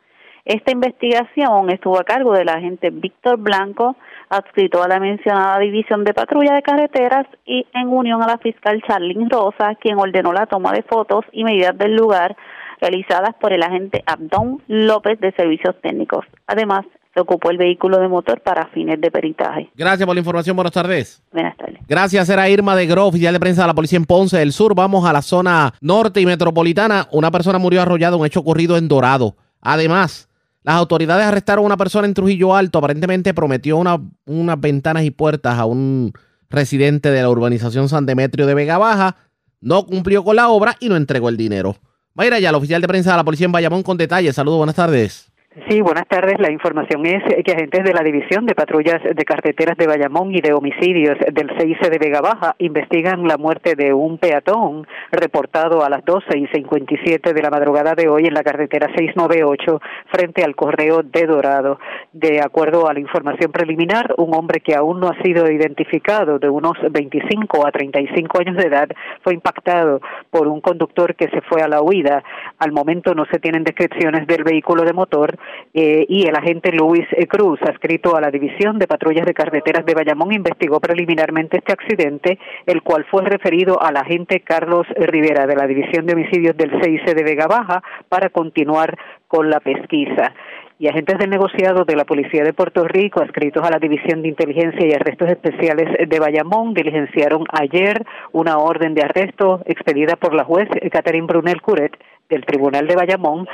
Esta 0.45 0.71
investigación 0.71 1.69
estuvo 1.69 1.99
a 1.99 2.05
cargo 2.05 2.31
del 2.31 2.47
agente 2.47 2.91
Víctor 2.91 3.37
Blanco, 3.37 3.97
adscrito 4.29 4.81
a 4.81 4.87
la 4.87 5.01
mencionada 5.01 5.59
División 5.59 6.05
de 6.05 6.13
Patrulla 6.13 6.53
de 6.53 6.61
Carreteras 6.61 7.25
y 7.45 7.65
en 7.73 7.89
unión 7.89 8.23
a 8.23 8.27
la 8.27 8.37
fiscal 8.37 8.81
Charlene 8.87 9.27
Rosa, 9.29 9.75
quien 9.75 9.97
ordenó 9.97 10.31
la 10.31 10.45
toma 10.45 10.71
de 10.71 10.83
fotos 10.83 11.25
y 11.33 11.43
medidas 11.43 11.77
del 11.77 11.95
lugar 11.95 12.37
realizadas 12.79 13.33
por 13.35 13.51
el 13.51 13.63
agente 13.63 14.03
Abdón 14.05 14.61
López 14.67 15.19
de 15.19 15.31
Servicios 15.33 15.75
Técnicos. 15.81 16.25
Además, 16.47 16.85
se 17.15 17.21
ocupó 17.21 17.49
el 17.49 17.57
vehículo 17.57 17.97
de 17.97 18.09
motor 18.09 18.41
para 18.41 18.67
fines 18.67 18.99
de 18.99 19.09
peritaje. 19.09 19.71
Gracias 19.75 20.05
por 20.05 20.13
la 20.15 20.19
información. 20.19 20.53
Buenas 20.55 20.73
tardes. 20.73 21.23
Buenas 21.31 21.55
tardes. 21.55 21.79
Gracias, 21.87 22.27
era 22.29 22.49
Irma 22.49 22.75
de 22.75 22.85
Gro, 22.87 23.07
oficial 23.07 23.33
de 23.33 23.39
prensa 23.39 23.61
de 23.61 23.67
la 23.67 23.73
policía 23.73 23.95
en 23.97 24.03
Ponce 24.05 24.37
del 24.37 24.51
Sur. 24.51 24.75
Vamos 24.75 25.05
a 25.05 25.13
la 25.13 25.21
zona 25.21 25.73
norte 25.79 26.19
y 26.19 26.25
metropolitana. 26.25 27.07
Una 27.13 27.31
persona 27.31 27.57
murió 27.57 27.81
arrollada, 27.81 28.17
un 28.17 28.25
hecho 28.25 28.41
ocurrido 28.41 28.75
en 28.75 28.89
Dorado. 28.89 29.37
Además, 29.61 30.27
las 30.63 30.75
autoridades 30.75 31.25
arrestaron 31.25 31.63
a 31.63 31.67
una 31.67 31.77
persona 31.77 32.05
en 32.05 32.13
Trujillo 32.13 32.53
Alto. 32.53 32.79
Aparentemente 32.79 33.33
prometió 33.33 33.77
una- 33.77 33.97
unas 34.25 34.59
ventanas 34.59 35.03
y 35.05 35.11
puertas 35.11 35.57
a 35.57 35.63
un 35.65 36.11
residente 36.49 37.11
de 37.11 37.21
la 37.21 37.29
urbanización 37.29 37.87
San 37.87 38.05
Demetrio 38.05 38.45
de 38.45 38.53
Vega 38.55 38.77
Baja. 38.77 39.15
no 39.61 39.85
cumplió 39.87 40.23
con 40.23 40.35
la 40.35 40.49
obra 40.49 40.75
y 40.79 40.89
no 40.89 40.95
entregó 40.95 41.29
el 41.29 41.37
dinero. 41.37 41.77
Mayra 42.13 42.37
ya, 42.39 42.49
el 42.49 42.55
oficial 42.55 42.81
de 42.81 42.87
prensa 42.87 43.11
de 43.11 43.17
la 43.17 43.23
policía 43.23 43.45
en 43.45 43.51
Bayamón 43.51 43.81
con 43.83 43.97
detalles. 43.97 44.35
Saludos, 44.35 44.57
buenas 44.57 44.75
tardes. 44.75 45.31
Sí, 45.69 45.79
buenas 45.79 46.05
tardes. 46.09 46.37
La 46.37 46.51
información 46.51 47.05
es 47.05 47.23
que 47.45 47.53
agentes 47.53 47.85
de 47.85 47.93
la 47.93 48.03
División 48.03 48.45
de 48.45 48.53
Patrullas 48.53 49.01
de 49.01 49.23
Carreteras 49.23 49.77
de 49.77 49.87
Bayamón 49.87 50.35
y 50.35 50.41
de 50.41 50.51
Homicidios 50.51 51.17
del 51.31 51.49
CIC 51.57 51.79
de 51.89 51.97
Vega 51.97 52.19
Baja 52.19 52.55
investigan 52.57 53.25
la 53.25 53.37
muerte 53.37 53.75
de 53.75 53.93
un 53.93 54.17
peatón 54.17 54.85
reportado 55.13 55.85
a 55.85 55.89
las 55.89 56.03
12 56.03 56.37
y 56.37 56.47
57 56.47 57.33
de 57.33 57.41
la 57.41 57.49
madrugada 57.49 57.95
de 57.95 58.09
hoy 58.09 58.25
en 58.25 58.33
la 58.33 58.43
carretera 58.43 58.87
698 58.87 59.79
frente 60.07 60.43
al 60.43 60.57
correo 60.57 61.03
de 61.03 61.25
Dorado. 61.25 61.79
De 62.11 62.41
acuerdo 62.41 62.89
a 62.89 62.93
la 62.93 62.99
información 62.99 63.53
preliminar, 63.53 64.13
un 64.17 64.35
hombre 64.35 64.59
que 64.59 64.75
aún 64.75 64.99
no 64.99 65.07
ha 65.07 65.23
sido 65.23 65.49
identificado, 65.49 66.37
de 66.37 66.49
unos 66.49 66.73
25 66.91 67.65
a 67.65 67.71
35 67.71 68.41
años 68.41 68.57
de 68.57 68.67
edad, 68.67 68.89
fue 69.23 69.33
impactado 69.33 70.01
por 70.29 70.49
un 70.49 70.59
conductor 70.59 71.15
que 71.15 71.29
se 71.29 71.39
fue 71.43 71.61
a 71.61 71.69
la 71.69 71.81
huida. 71.81 72.25
Al 72.59 72.73
momento 72.73 73.15
no 73.15 73.23
se 73.31 73.39
tienen 73.39 73.63
descripciones 73.63 74.27
del 74.27 74.43
vehículo 74.43 74.83
de 74.83 74.91
motor 74.91 75.39
eh, 75.73 76.05
y 76.07 76.27
el 76.27 76.35
agente 76.35 76.71
Luis 76.71 77.05
eh, 77.11 77.27
Cruz, 77.27 77.59
adscrito 77.61 78.15
a 78.15 78.21
la 78.21 78.31
División 78.31 78.79
de 78.79 78.87
Patrullas 78.87 79.25
de 79.25 79.33
Carreteras 79.33 79.85
de 79.85 79.93
Bayamón, 79.93 80.33
investigó 80.33 80.79
preliminarmente 80.79 81.57
este 81.57 81.73
accidente, 81.73 82.39
el 82.65 82.81
cual 82.81 83.05
fue 83.11 83.23
referido 83.23 83.81
al 83.81 83.97
agente 83.97 84.39
Carlos 84.39 84.87
Rivera 84.95 85.45
de 85.47 85.55
la 85.55 85.67
División 85.67 86.05
de 86.05 86.13
Homicidios 86.13 86.55
del 86.57 86.71
CIC 86.81 87.15
de 87.15 87.23
Vega 87.23 87.47
Baja 87.47 87.83
para 88.09 88.29
continuar 88.29 88.97
con 89.27 89.49
la 89.49 89.59
pesquisa. 89.59 90.33
Y 90.77 90.89
agentes 90.89 91.17
del 91.19 91.29
negociado 91.29 91.85
de 91.85 91.95
la 91.95 92.03
Policía 92.03 92.43
de 92.43 92.51
Puerto 92.51 92.85
Rico, 92.85 93.21
adscritos 93.21 93.63
a 93.63 93.71
la 93.71 93.79
División 93.79 94.21
de 94.21 94.27
Inteligencia 94.27 94.85
y 94.85 94.91
Arrestos 94.91 95.29
Especiales 95.29 95.87
de 96.05 96.19
Bayamón, 96.19 96.73
diligenciaron 96.73 97.45
ayer 97.53 98.05
una 98.33 98.57
orden 98.57 98.93
de 98.93 99.03
arresto 99.03 99.61
expedida 99.65 100.17
por 100.17 100.33
la 100.33 100.43
juez 100.43 100.67
Catherine 100.91 101.27
Brunel 101.27 101.61
Curet 101.61 101.97
del 102.29 102.43
Tribunal 102.45 102.87
de 102.87 102.95
Bayamón 102.95 103.47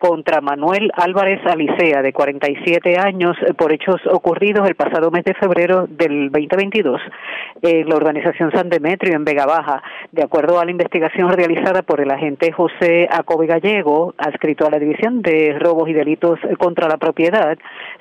contra 0.00 0.40
Manuel 0.40 0.90
Álvarez 0.96 1.44
Alicea, 1.44 2.00
de 2.00 2.14
47 2.14 2.98
años, 2.98 3.36
por 3.58 3.70
hechos 3.70 4.00
ocurridos 4.10 4.66
el 4.66 4.74
pasado 4.74 5.10
mes 5.10 5.24
de 5.24 5.34
febrero 5.34 5.86
del 5.88 6.30
2022 6.30 7.02
en 7.60 7.86
la 7.86 7.96
organización 7.96 8.50
San 8.50 8.70
Demetrio 8.70 9.14
en 9.14 9.26
Vega 9.26 9.44
Baja. 9.44 9.82
De 10.10 10.22
acuerdo 10.22 10.58
a 10.58 10.64
la 10.64 10.70
investigación 10.70 11.30
realizada 11.30 11.82
por 11.82 12.00
el 12.00 12.10
agente 12.10 12.50
José 12.50 13.08
Acobe 13.10 13.46
Gallego, 13.46 14.14
adscrito 14.16 14.66
a 14.66 14.70
la 14.70 14.78
División 14.78 15.20
de 15.20 15.58
Robos 15.60 15.90
y 15.90 15.92
Delitos 15.92 16.38
contra 16.58 16.88
la 16.88 16.96
Propiedad, 16.96 17.58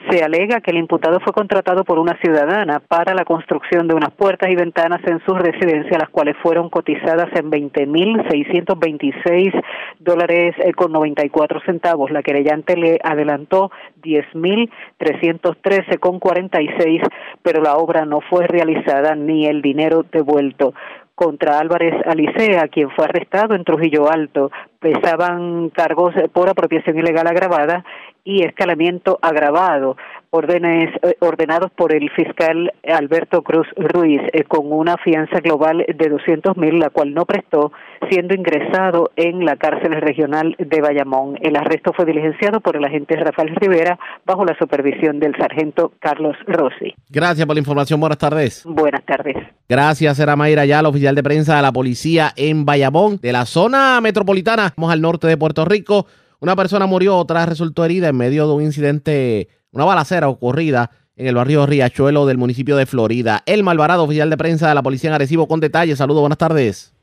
se 0.10 0.24
alega 0.24 0.62
que 0.62 0.72
el 0.72 0.78
imputado 0.78 1.20
fue 1.20 1.34
contratado 1.34 1.84
por 1.84 2.00
una 2.00 2.18
ciudadana 2.22 2.80
para 2.80 3.14
la 3.14 3.26
construcción 3.26 3.90
de 3.90 3.96
unas 3.96 4.12
puertas 4.12 4.50
y 4.50 4.56
ventanas 4.56 5.02
en 5.06 5.20
su 5.26 5.34
residencia, 5.34 5.98
las 5.98 6.10
cuales 6.10 6.38
fueron 6.42 6.70
cotizadas 6.70 7.28
en 7.36 7.52
20.626 7.52 9.62
dólares 10.00 10.56
eh, 10.60 10.72
con 10.72 10.94
94 10.94 11.60
centavos. 11.66 11.89
La 12.12 12.22
querellante 12.24 12.78
le 12.78 13.00
adelantó 13.04 13.72
10.313 14.04 16.00
con 16.00 16.20
46, 16.20 17.02
pero 17.42 17.62
la 17.62 17.76
obra 17.78 18.06
no 18.06 18.22
fue 18.22 18.46
realizada 18.48 19.16
ni 19.16 19.48
el 19.48 19.62
dinero 19.62 20.06
devuelto 20.12 20.74
contra 21.16 21.60
Álvarez 21.60 21.96
Alicea, 22.06 22.70
quien 22.70 22.90
fue 22.92 23.04
arrestado 23.06 23.54
en 23.54 23.66
Trujillo 23.66 24.10
Alto. 24.10 24.52
Pesaban 24.80 25.70
cargos 25.70 26.14
por 26.34 26.50
apropiación 26.50 26.98
ilegal 26.98 27.28
agravada 27.28 27.84
y 28.24 28.44
escalamiento 28.44 29.20
agravado 29.22 29.98
órdenes 30.32 30.90
eh, 31.02 31.16
ordenados 31.20 31.72
por 31.72 31.94
el 31.94 32.10
fiscal 32.12 32.72
Alberto 32.88 33.42
Cruz 33.42 33.68
Ruiz 33.76 34.22
eh, 34.34 34.44
con 34.44 34.72
una 34.72 34.98
fianza 34.98 35.40
global 35.40 35.86
de 35.88 36.10
200 36.10 36.56
mil, 36.58 36.80
la 36.80 36.90
cual 36.90 37.14
no 37.14 37.26
prestó, 37.26 37.72
siendo 38.10 38.36
ingresado 38.36 39.12
en 39.16 39.46
la 39.46 39.56
cárcel 39.56 39.94
regional 40.00 40.56
de 40.60 40.82
Bayamón. 40.82 41.38
El 41.42 41.56
arresto 41.56 41.94
fue 41.94 42.06
diligenciado 42.06 42.60
por 42.62 42.76
el 42.76 42.86
agente 42.86 43.16
Rafael 43.16 43.56
Rivera 43.56 43.98
bajo 44.26 44.46
la 44.46 44.56
supervisión 44.58 45.20
del 45.20 45.36
sargento 45.38 45.94
Carlos 46.00 46.36
Rossi. 46.46 46.94
Gracias 47.10 47.46
por 47.46 47.56
la 47.56 47.60
información. 47.60 48.00
Buenas 48.00 48.20
tardes. 48.20 48.64
Buenas 48.66 49.04
tardes. 49.04 49.36
Gracias, 49.68 50.20
era 50.20 50.36
Mayra 50.36 50.66
ya, 50.66 50.82
oficial 50.82 51.16
de 51.16 51.24
prensa 51.24 51.56
de 51.56 51.62
la 51.62 51.72
policía 51.72 52.32
en 52.36 52.66
Bayamón, 52.66 53.18
de 53.22 53.32
la 53.32 53.46
zona 53.46 54.00
metropolitana. 54.02 54.69
Vamos 54.76 54.92
al 54.92 55.02
norte 55.02 55.28
de 55.28 55.38
Puerto 55.38 55.66
Rico. 55.66 56.06
Una 56.40 56.56
persona 56.56 56.86
murió, 56.86 57.18
otra 57.18 57.46
resultó 57.46 57.84
herida 57.86 58.10
en 58.10 58.18
medio 58.18 58.48
de 58.48 58.54
un 58.54 58.64
incidente 58.64 59.50
una 59.72 59.86
balacera 59.86 60.30
ocurrida 60.30 60.92
en 61.16 61.28
el 61.28 61.36
barrio 61.36 61.66
Riachuelo 61.66 62.26
del 62.26 62.38
municipio 62.38 62.78
de 62.78 62.86
Florida. 62.86 63.42
El 63.46 63.64
Malvarado, 63.64 64.04
oficial 64.04 64.30
de 64.30 64.38
prensa 64.38 64.70
de 64.70 64.76
la 64.76 64.82
Policía 64.82 65.10
en 65.10 65.16
Arecibo, 65.16 65.48
con 65.48 65.60
detalles. 65.60 65.98
Saludos, 65.98 66.22
buenas 66.22 66.38
tardes. 66.38 66.96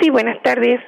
Sí, 0.00 0.10
buenas 0.10 0.42
tardes. 0.42 0.80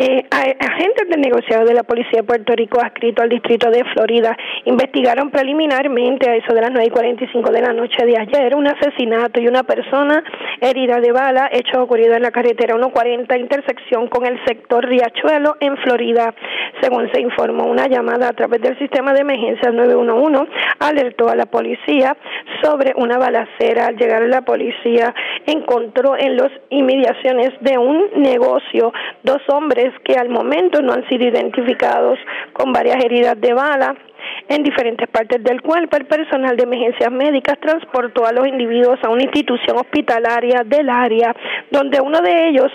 Eh, 0.00 0.24
agentes 0.30 1.08
del 1.08 1.20
negociado 1.20 1.64
de 1.64 1.74
la 1.74 1.82
Policía 1.82 2.20
de 2.20 2.22
Puerto 2.22 2.54
Rico 2.54 2.80
adscrito 2.80 3.20
al 3.20 3.28
distrito 3.28 3.68
de 3.68 3.82
Florida 3.92 4.36
investigaron 4.64 5.30
preliminarmente 5.30 6.30
a 6.30 6.36
eso 6.36 6.54
de 6.54 6.60
las 6.60 6.70
9 6.70 6.86
y 6.86 6.90
45 6.90 7.50
de 7.50 7.60
la 7.60 7.72
noche 7.72 8.06
de 8.06 8.16
ayer 8.16 8.54
un 8.54 8.68
asesinato 8.68 9.40
y 9.40 9.48
una 9.48 9.64
persona 9.64 10.22
herida 10.60 11.00
de 11.00 11.10
bala, 11.10 11.50
hecho 11.50 11.82
ocurrido 11.82 12.14
en 12.14 12.22
la 12.22 12.30
carretera 12.30 12.76
140, 12.76 13.36
intersección 13.38 14.06
con 14.06 14.24
el 14.24 14.38
sector 14.44 14.86
Riachuelo 14.86 15.56
en 15.58 15.76
Florida. 15.78 16.32
Según 16.80 17.10
se 17.12 17.20
informó, 17.20 17.64
una 17.64 17.88
llamada 17.88 18.28
a 18.28 18.32
través 18.34 18.60
del 18.60 18.78
sistema 18.78 19.12
de 19.12 19.22
emergencias 19.22 19.74
911 19.74 20.48
alertó 20.78 21.28
a 21.28 21.34
la 21.34 21.46
policía 21.46 22.16
sobre 22.62 22.92
una 22.94 23.18
balacera. 23.18 23.86
Al 23.86 23.96
llegar 23.96 24.22
la 24.22 24.42
policía 24.42 25.12
encontró 25.44 26.16
en 26.16 26.36
las 26.36 26.52
inmediaciones 26.70 27.50
de 27.62 27.78
un 27.78 28.04
negocio 28.14 28.92
dos 29.24 29.42
hombres 29.48 29.87
que 30.04 30.14
al 30.14 30.28
momento 30.28 30.80
no 30.82 30.92
han 30.92 31.08
sido 31.08 31.26
identificados 31.28 32.18
con 32.52 32.72
varias 32.72 33.04
heridas 33.04 33.40
de 33.40 33.52
bala 33.52 33.94
en 34.48 34.62
diferentes 34.62 35.08
partes 35.08 35.42
del 35.42 35.62
cuerpo. 35.62 35.96
El 35.96 36.06
personal 36.06 36.56
de 36.56 36.64
emergencias 36.64 37.10
médicas 37.10 37.58
transportó 37.60 38.26
a 38.26 38.32
los 38.32 38.46
individuos 38.46 38.98
a 39.02 39.10
una 39.10 39.22
institución 39.22 39.76
hospitalaria 39.76 40.62
del 40.64 40.88
área, 40.88 41.34
donde 41.70 42.00
uno 42.00 42.20
de 42.20 42.48
ellos 42.48 42.70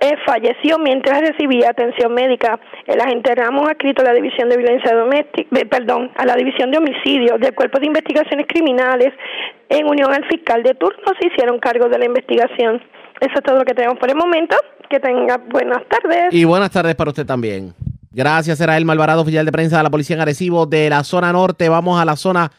eh, 0.00 0.16
falleció 0.26 0.78
mientras 0.78 1.20
recibía 1.20 1.70
atención 1.70 2.12
médica. 2.12 2.58
El 2.86 3.00
agente 3.00 3.34
Ramos, 3.34 3.68
adscrito 3.68 4.02
a 4.02 4.06
la 4.06 4.14
División 4.14 4.48
de 4.48 4.56
Violencia 4.56 4.94
Doméstica, 4.94 5.58
eh, 5.58 5.66
perdón, 5.66 6.10
a 6.16 6.26
la 6.26 6.34
División 6.34 6.70
de 6.70 6.78
Homicidios 6.78 7.40
del 7.40 7.54
Cuerpo 7.54 7.78
de 7.78 7.86
Investigaciones 7.86 8.46
Criminales, 8.46 9.12
en 9.68 9.86
unión 9.86 10.12
al 10.12 10.24
fiscal 10.26 10.62
de 10.62 10.74
turno, 10.74 11.12
se 11.18 11.28
hicieron 11.28 11.58
cargo 11.58 11.88
de 11.88 11.98
la 11.98 12.04
investigación. 12.04 12.82
Eso 13.22 13.34
es 13.36 13.44
todo 13.44 13.56
lo 13.56 13.64
que 13.64 13.72
tenemos 13.72 13.98
por 14.00 14.10
el 14.10 14.16
momento. 14.16 14.56
Que 14.90 14.98
tenga 14.98 15.36
buenas 15.36 15.82
tardes. 15.88 16.34
Y 16.34 16.42
buenas 16.42 16.72
tardes 16.72 16.96
para 16.96 17.10
usted 17.10 17.24
también. 17.24 17.72
Gracias, 18.10 18.60
era 18.60 18.76
el 18.76 18.84
Malvarado, 18.84 19.22
oficial 19.22 19.46
de 19.46 19.52
prensa 19.52 19.76
de 19.76 19.84
la 19.84 19.90
Policía 19.90 20.16
en 20.16 20.22
Arecibo 20.22 20.66
de 20.66 20.90
la 20.90 21.04
zona 21.04 21.32
norte. 21.32 21.68
Vamos 21.68 22.00
a 22.00 22.04
la 22.04 22.16
zona 22.16 22.50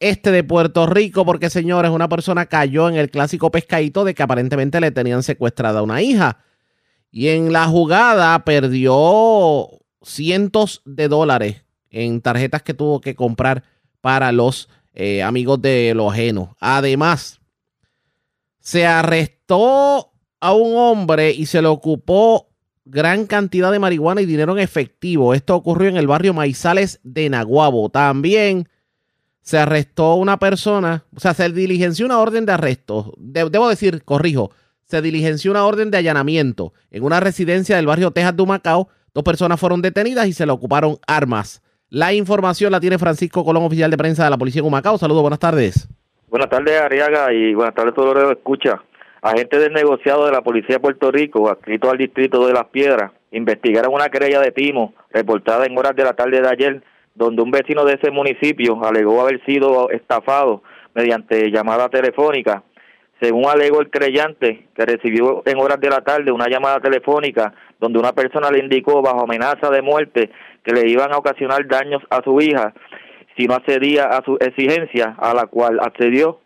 este 0.00 0.30
de 0.30 0.44
Puerto 0.44 0.84
Rico, 0.84 1.24
porque 1.24 1.48
señores, 1.48 1.90
una 1.90 2.10
persona 2.10 2.44
cayó 2.44 2.90
en 2.90 2.96
el 2.96 3.10
clásico 3.10 3.50
pescadito 3.50 4.04
de 4.04 4.14
que 4.14 4.22
aparentemente 4.22 4.80
le 4.80 4.90
tenían 4.90 5.22
secuestrada 5.22 5.82
una 5.82 6.02
hija. 6.02 6.44
Y 7.10 7.28
en 7.28 7.50
la 7.50 7.66
jugada 7.66 8.38
perdió 8.44 9.66
cientos 10.02 10.82
de 10.84 11.08
dólares 11.08 11.64
en 11.88 12.20
tarjetas 12.20 12.62
que 12.62 12.74
tuvo 12.74 13.00
que 13.00 13.14
comprar 13.14 13.62
para 14.02 14.30
los 14.30 14.68
eh, 14.92 15.22
amigos 15.22 15.62
de 15.62 15.94
lo 15.94 16.10
ajeno. 16.10 16.54
Además, 16.60 17.41
se 18.62 18.86
arrestó 18.86 20.12
a 20.40 20.54
un 20.54 20.76
hombre 20.76 21.32
y 21.32 21.46
se 21.46 21.60
le 21.60 21.68
ocupó 21.68 22.48
gran 22.84 23.26
cantidad 23.26 23.70
de 23.70 23.78
marihuana 23.78 24.22
y 24.22 24.26
dinero 24.26 24.52
en 24.52 24.60
efectivo. 24.60 25.34
Esto 25.34 25.54
ocurrió 25.54 25.88
en 25.88 25.96
el 25.96 26.06
barrio 26.06 26.32
Maizales 26.32 27.00
de 27.02 27.28
Naguabo. 27.28 27.90
También 27.90 28.68
se 29.40 29.58
arrestó 29.58 30.14
una 30.14 30.38
persona, 30.38 31.04
o 31.14 31.20
sea, 31.20 31.34
se 31.34 31.50
diligenció 31.50 32.06
una 32.06 32.20
orden 32.20 32.46
de 32.46 32.52
arresto. 32.52 33.12
debo 33.18 33.68
decir, 33.68 34.04
corrijo, 34.04 34.52
se 34.84 35.02
diligenció 35.02 35.50
una 35.50 35.64
orden 35.64 35.90
de 35.90 35.98
allanamiento 35.98 36.72
en 36.90 37.02
una 37.02 37.18
residencia 37.18 37.76
del 37.76 37.86
barrio 37.86 38.12
Texas 38.12 38.36
de 38.36 38.42
Humacao. 38.42 38.88
Dos 39.12 39.24
personas 39.24 39.58
fueron 39.58 39.82
detenidas 39.82 40.28
y 40.28 40.32
se 40.32 40.46
le 40.46 40.52
ocuparon 40.52 40.98
armas. 41.06 41.62
La 41.88 42.12
información 42.14 42.70
la 42.70 42.80
tiene 42.80 42.98
Francisco 42.98 43.44
Colón, 43.44 43.64
oficial 43.64 43.90
de 43.90 43.98
prensa 43.98 44.24
de 44.24 44.30
la 44.30 44.38
Policía 44.38 44.62
de 44.62 44.68
Humacao. 44.68 44.98
Saludos, 44.98 45.22
buenas 45.22 45.40
tardes. 45.40 45.88
Buenas 46.32 46.48
tardes, 46.48 46.80
Ariaga, 46.80 47.30
y 47.30 47.52
buenas 47.52 47.74
tardes 47.74 47.92
a 47.92 47.94
todos 47.94 48.14
los 48.14 48.32
escucha. 48.32 48.82
Agentes 49.20 49.60
del 49.60 49.74
negociado 49.74 50.24
de 50.24 50.32
la 50.32 50.40
Policía 50.40 50.76
de 50.76 50.80
Puerto 50.80 51.10
Rico, 51.10 51.50
adscrito 51.50 51.90
al 51.90 51.98
distrito 51.98 52.46
de 52.46 52.54
Las 52.54 52.68
Piedras, 52.68 53.12
investigaron 53.32 53.92
una 53.92 54.08
querella 54.08 54.40
de 54.40 54.50
timo 54.50 54.94
reportada 55.10 55.66
en 55.66 55.76
horas 55.76 55.94
de 55.94 56.04
la 56.04 56.14
tarde 56.14 56.40
de 56.40 56.48
ayer, 56.48 56.82
donde 57.14 57.42
un 57.42 57.50
vecino 57.50 57.84
de 57.84 57.98
ese 58.00 58.10
municipio 58.10 58.82
alegó 58.82 59.20
haber 59.20 59.44
sido 59.44 59.90
estafado 59.90 60.62
mediante 60.94 61.50
llamada 61.50 61.90
telefónica. 61.90 62.62
Según 63.20 63.44
alegó 63.50 63.82
el 63.82 63.90
creyente, 63.90 64.68
que 64.74 64.86
recibió 64.86 65.42
en 65.44 65.60
horas 65.60 65.80
de 65.80 65.90
la 65.90 66.00
tarde 66.00 66.32
una 66.32 66.48
llamada 66.48 66.80
telefónica 66.80 67.52
donde 67.78 67.98
una 67.98 68.12
persona 68.12 68.50
le 68.50 68.60
indicó 68.60 69.02
bajo 69.02 69.24
amenaza 69.24 69.68
de 69.68 69.82
muerte 69.82 70.30
que 70.64 70.72
le 70.72 70.88
iban 70.88 71.12
a 71.12 71.18
ocasionar 71.18 71.66
daños 71.66 72.02
a 72.08 72.22
su 72.22 72.40
hija 72.40 72.72
si 73.36 73.46
no 73.46 73.54
accedía 73.54 74.04
a 74.04 74.24
su 74.24 74.36
exigencia, 74.40 75.14
a 75.18 75.34
la 75.34 75.46
cual 75.46 75.78
accedió 75.80 76.40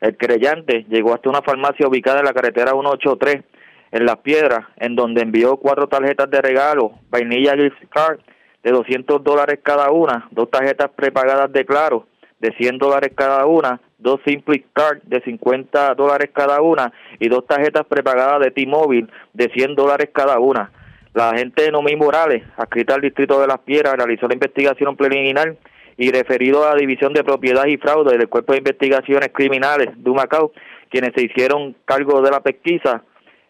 el 0.00 0.16
creyente 0.16 0.84
llegó 0.88 1.14
hasta 1.14 1.30
una 1.30 1.42
farmacia 1.42 1.86
ubicada 1.86 2.18
en 2.18 2.24
la 2.24 2.32
carretera 2.32 2.72
183 2.72 3.44
en 3.92 4.06
Las 4.06 4.16
Piedras, 4.16 4.66
en 4.76 4.96
donde 4.96 5.22
envió 5.22 5.58
cuatro 5.58 5.86
tarjetas 5.86 6.28
de 6.28 6.40
regalo, 6.40 6.92
vainilla 7.08 7.54
gift 7.54 7.76
card 7.90 8.18
de 8.64 8.70
200 8.72 9.22
dólares 9.22 9.60
cada 9.62 9.92
una, 9.92 10.26
dos 10.32 10.50
tarjetas 10.50 10.90
prepagadas 10.96 11.52
de 11.52 11.64
Claro 11.64 12.06
de 12.40 12.52
100 12.58 12.78
dólares 12.78 13.12
cada 13.14 13.46
una, 13.46 13.80
dos 13.98 14.20
Simply 14.26 14.64
Card 14.72 15.02
de 15.04 15.20
50 15.20 15.94
dólares 15.94 16.30
cada 16.34 16.60
una 16.60 16.92
y 17.20 17.28
dos 17.28 17.46
tarjetas 17.46 17.86
prepagadas 17.86 18.40
de 18.40 18.50
T-Mobile 18.50 19.06
de 19.32 19.48
100 19.54 19.76
dólares 19.76 20.10
cada 20.12 20.40
una. 20.40 20.72
La 21.14 21.30
agente 21.30 21.70
Nomi 21.70 21.94
Morales, 21.94 22.42
adscrita 22.56 22.94
al 22.94 23.00
Distrito 23.02 23.40
de 23.40 23.46
Las 23.46 23.60
Piedras, 23.60 23.94
realizó 23.94 24.26
la 24.26 24.34
investigación 24.34 24.96
preliminar 24.96 25.54
y 25.96 26.10
referido 26.10 26.64
a 26.64 26.74
la 26.74 26.80
División 26.80 27.12
de 27.12 27.24
Propiedad 27.24 27.66
y 27.66 27.76
Fraude 27.76 28.16
del 28.16 28.28
Cuerpo 28.28 28.52
de 28.52 28.58
Investigaciones 28.58 29.30
Criminales 29.32 29.88
de 29.96 30.10
Humacao, 30.10 30.52
quienes 30.90 31.12
se 31.14 31.24
hicieron 31.24 31.74
cargo 31.84 32.20
de 32.22 32.30
la 32.30 32.40
pesquisa. 32.40 33.02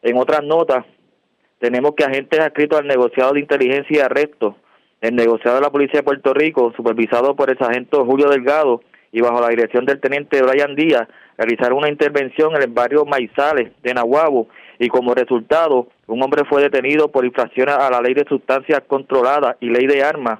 En 0.02 0.16
otras 0.16 0.42
notas, 0.44 0.84
tenemos 1.58 1.92
que 1.94 2.04
agentes 2.04 2.40
adscritos 2.40 2.80
al 2.80 2.86
negociado 2.86 3.32
de 3.32 3.40
inteligencia 3.40 3.98
y 3.98 4.00
arresto 4.00 4.56
el 5.00 5.16
negociado 5.16 5.56
de 5.56 5.62
la 5.62 5.70
Policía 5.70 6.00
de 6.00 6.04
Puerto 6.04 6.32
Rico, 6.32 6.72
supervisado 6.76 7.34
por 7.34 7.50
el 7.50 7.58
sargento 7.58 8.04
Julio 8.04 8.28
Delgado 8.28 8.82
y 9.10 9.20
bajo 9.20 9.40
la 9.40 9.48
dirección 9.48 9.84
del 9.84 10.00
teniente 10.00 10.40
Brian 10.42 10.76
Díaz, 10.76 11.08
realizaron 11.36 11.78
una 11.78 11.88
intervención 11.88 12.54
en 12.54 12.62
el 12.62 12.70
barrio 12.70 13.04
Maizales 13.04 13.72
de 13.82 13.94
Nahuabo 13.94 14.48
y 14.78 14.88
como 14.88 15.14
resultado 15.14 15.88
un 16.06 16.22
hombre 16.22 16.44
fue 16.44 16.62
detenido 16.62 17.08
por 17.08 17.24
infracciones 17.24 17.74
a 17.74 17.90
la 17.90 18.00
ley 18.00 18.14
de 18.14 18.24
sustancias 18.28 18.82
controladas 18.86 19.56
y 19.60 19.70
ley 19.70 19.86
de 19.86 20.02
armas. 20.02 20.38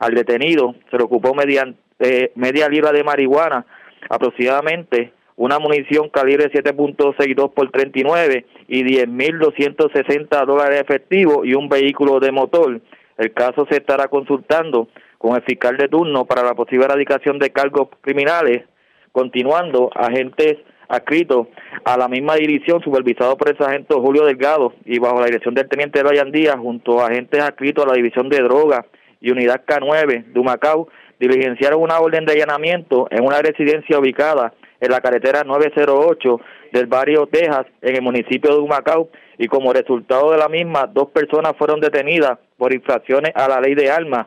Al 0.00 0.14
detenido 0.14 0.74
se 0.90 0.96
le 0.96 1.04
ocupó 1.04 1.34
mediante 1.34 1.78
eh, 2.00 2.32
media 2.34 2.68
libra 2.68 2.90
de 2.90 3.04
marihuana, 3.04 3.66
aproximadamente 4.08 5.12
una 5.36 5.58
munición 5.58 6.08
calibre 6.08 6.50
7.62 6.50 7.52
por 7.52 7.70
39 7.70 8.46
y 8.68 8.82
10.260 8.82 10.46
dólares 10.46 10.80
efectivos 10.80 11.46
y 11.46 11.54
un 11.54 11.68
vehículo 11.68 12.18
de 12.18 12.32
motor. 12.32 12.80
El 13.18 13.32
caso 13.34 13.66
se 13.70 13.76
estará 13.76 14.08
consultando 14.08 14.88
con 15.18 15.36
el 15.36 15.42
fiscal 15.42 15.76
de 15.76 15.88
turno 15.88 16.24
para 16.24 16.42
la 16.42 16.54
posible 16.54 16.86
erradicación 16.86 17.38
de 17.38 17.50
cargos 17.50 17.88
criminales, 18.00 18.64
continuando 19.12 19.90
agentes 19.94 20.56
adscritos 20.88 21.48
a 21.84 21.98
la 21.98 22.08
misma 22.08 22.36
dirección, 22.36 22.82
supervisado 22.82 23.36
por 23.36 23.50
el 23.50 23.58
sargento 23.58 24.00
Julio 24.00 24.24
Delgado 24.24 24.72
y 24.86 24.98
bajo 24.98 25.20
la 25.20 25.26
dirección 25.26 25.54
del 25.54 25.68
teniente 25.68 26.02
Ryan 26.02 26.32
Díaz, 26.32 26.56
junto 26.56 27.00
a 27.00 27.08
agentes 27.08 27.40
adscritos 27.40 27.84
a 27.84 27.88
la 27.88 27.94
división 27.94 28.30
de 28.30 28.38
drogas 28.38 28.86
y 29.20 29.30
unidad 29.30 29.62
K9 29.66 30.32
de 30.32 30.40
Humacao, 30.40 30.88
diligenciaron 31.18 31.82
una 31.82 32.00
orden 32.00 32.24
de 32.24 32.32
allanamiento 32.32 33.06
en 33.10 33.24
una 33.24 33.42
residencia 33.42 33.98
ubicada 33.98 34.52
en 34.80 34.90
la 34.90 35.00
carretera 35.00 35.44
908 35.44 36.40
del 36.72 36.86
barrio 36.86 37.26
Texas, 37.26 37.66
en 37.82 37.96
el 37.96 38.02
municipio 38.02 38.54
de 38.54 38.60
Humacao, 38.60 39.10
y 39.38 39.46
como 39.46 39.72
resultado 39.72 40.30
de 40.30 40.38
la 40.38 40.48
misma, 40.48 40.86
dos 40.86 41.10
personas 41.10 41.54
fueron 41.56 41.80
detenidas 41.80 42.38
por 42.56 42.72
infracciones 42.72 43.32
a 43.34 43.48
la 43.48 43.60
ley 43.60 43.74
de 43.74 43.90
armas. 43.90 44.26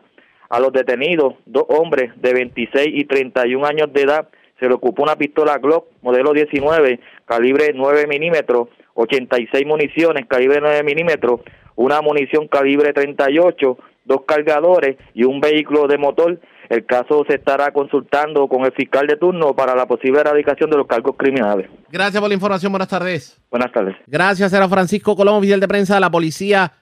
A 0.50 0.60
los 0.60 0.72
detenidos, 0.72 1.36
dos 1.46 1.66
hombres 1.68 2.12
de 2.22 2.34
26 2.34 2.88
y 2.94 3.06
31 3.06 3.66
años 3.66 3.92
de 3.92 4.02
edad, 4.02 4.28
se 4.60 4.68
le 4.68 4.76
ocupó 4.76 5.04
una 5.04 5.16
pistola 5.16 5.58
Glock 5.58 5.88
modelo 6.02 6.32
19, 6.34 7.00
calibre 7.26 7.72
9 7.74 8.08
milímetros, 8.08 8.70
86 8.94 9.66
municiones, 9.66 10.26
calibre 10.28 10.60
9 10.62 10.84
milímetros, 10.84 11.42
una 11.76 12.02
munición 12.02 12.48
calibre 12.48 12.94
38, 12.94 13.78
dos 14.06 14.22
cargadores 14.28 14.98
y 15.14 15.24
un 15.24 15.40
vehículo 15.40 15.88
de 15.88 15.98
motor. 15.98 16.40
El 16.70 16.86
caso 16.86 17.24
se 17.28 17.36
estará 17.36 17.72
consultando 17.72 18.48
con 18.48 18.66
el 18.66 18.72
fiscal 18.72 19.06
de 19.06 19.18
turno 19.18 19.56
para 19.56 19.76
la 19.76 19.86
posible 19.86 20.20
erradicación 20.22 20.70
de 20.70 20.78
los 20.78 20.88
cargos 20.88 21.16
criminales. 21.18 21.70
Gracias 21.92 22.20
por 22.20 22.30
la 22.30 22.34
información. 22.34 22.72
Buenas 22.72 22.88
tardes. 22.88 23.40
Buenas 23.52 23.72
tardes. 23.72 23.96
Gracias, 24.08 24.52
era 24.54 24.68
Francisco 24.68 25.16
Colón, 25.16 25.36
oficial 25.36 25.60
de 25.60 25.68
prensa 25.68 25.96
de 25.96 26.00
la 26.00 26.10
policía 26.10 26.74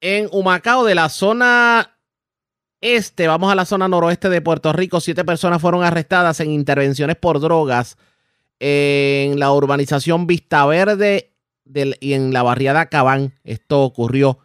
en 0.00 0.28
Humacao, 0.32 0.84
de 0.84 0.94
la 0.94 1.08
zona 1.08 1.96
este. 2.80 3.26
Vamos 3.26 3.50
a 3.50 3.54
la 3.54 3.64
zona 3.64 3.88
noroeste 3.88 4.28
de 4.28 4.40
Puerto 4.40 4.72
Rico. 4.72 5.00
Siete 5.00 5.24
personas 5.24 5.62
fueron 5.62 5.82
arrestadas 5.82 6.40
en 6.40 6.50
intervenciones 6.50 7.16
por 7.16 7.40
drogas 7.40 7.96
en 8.60 9.40
la 9.40 9.52
urbanización 9.52 10.26
Vista 10.26 10.64
Verde 10.66 11.32
del, 11.64 11.96
y 12.00 12.12
en 12.12 12.32
la 12.32 12.42
barriada 12.42 12.86
Cabán. 12.86 13.34
Esto 13.44 13.82
ocurrió 13.82 14.38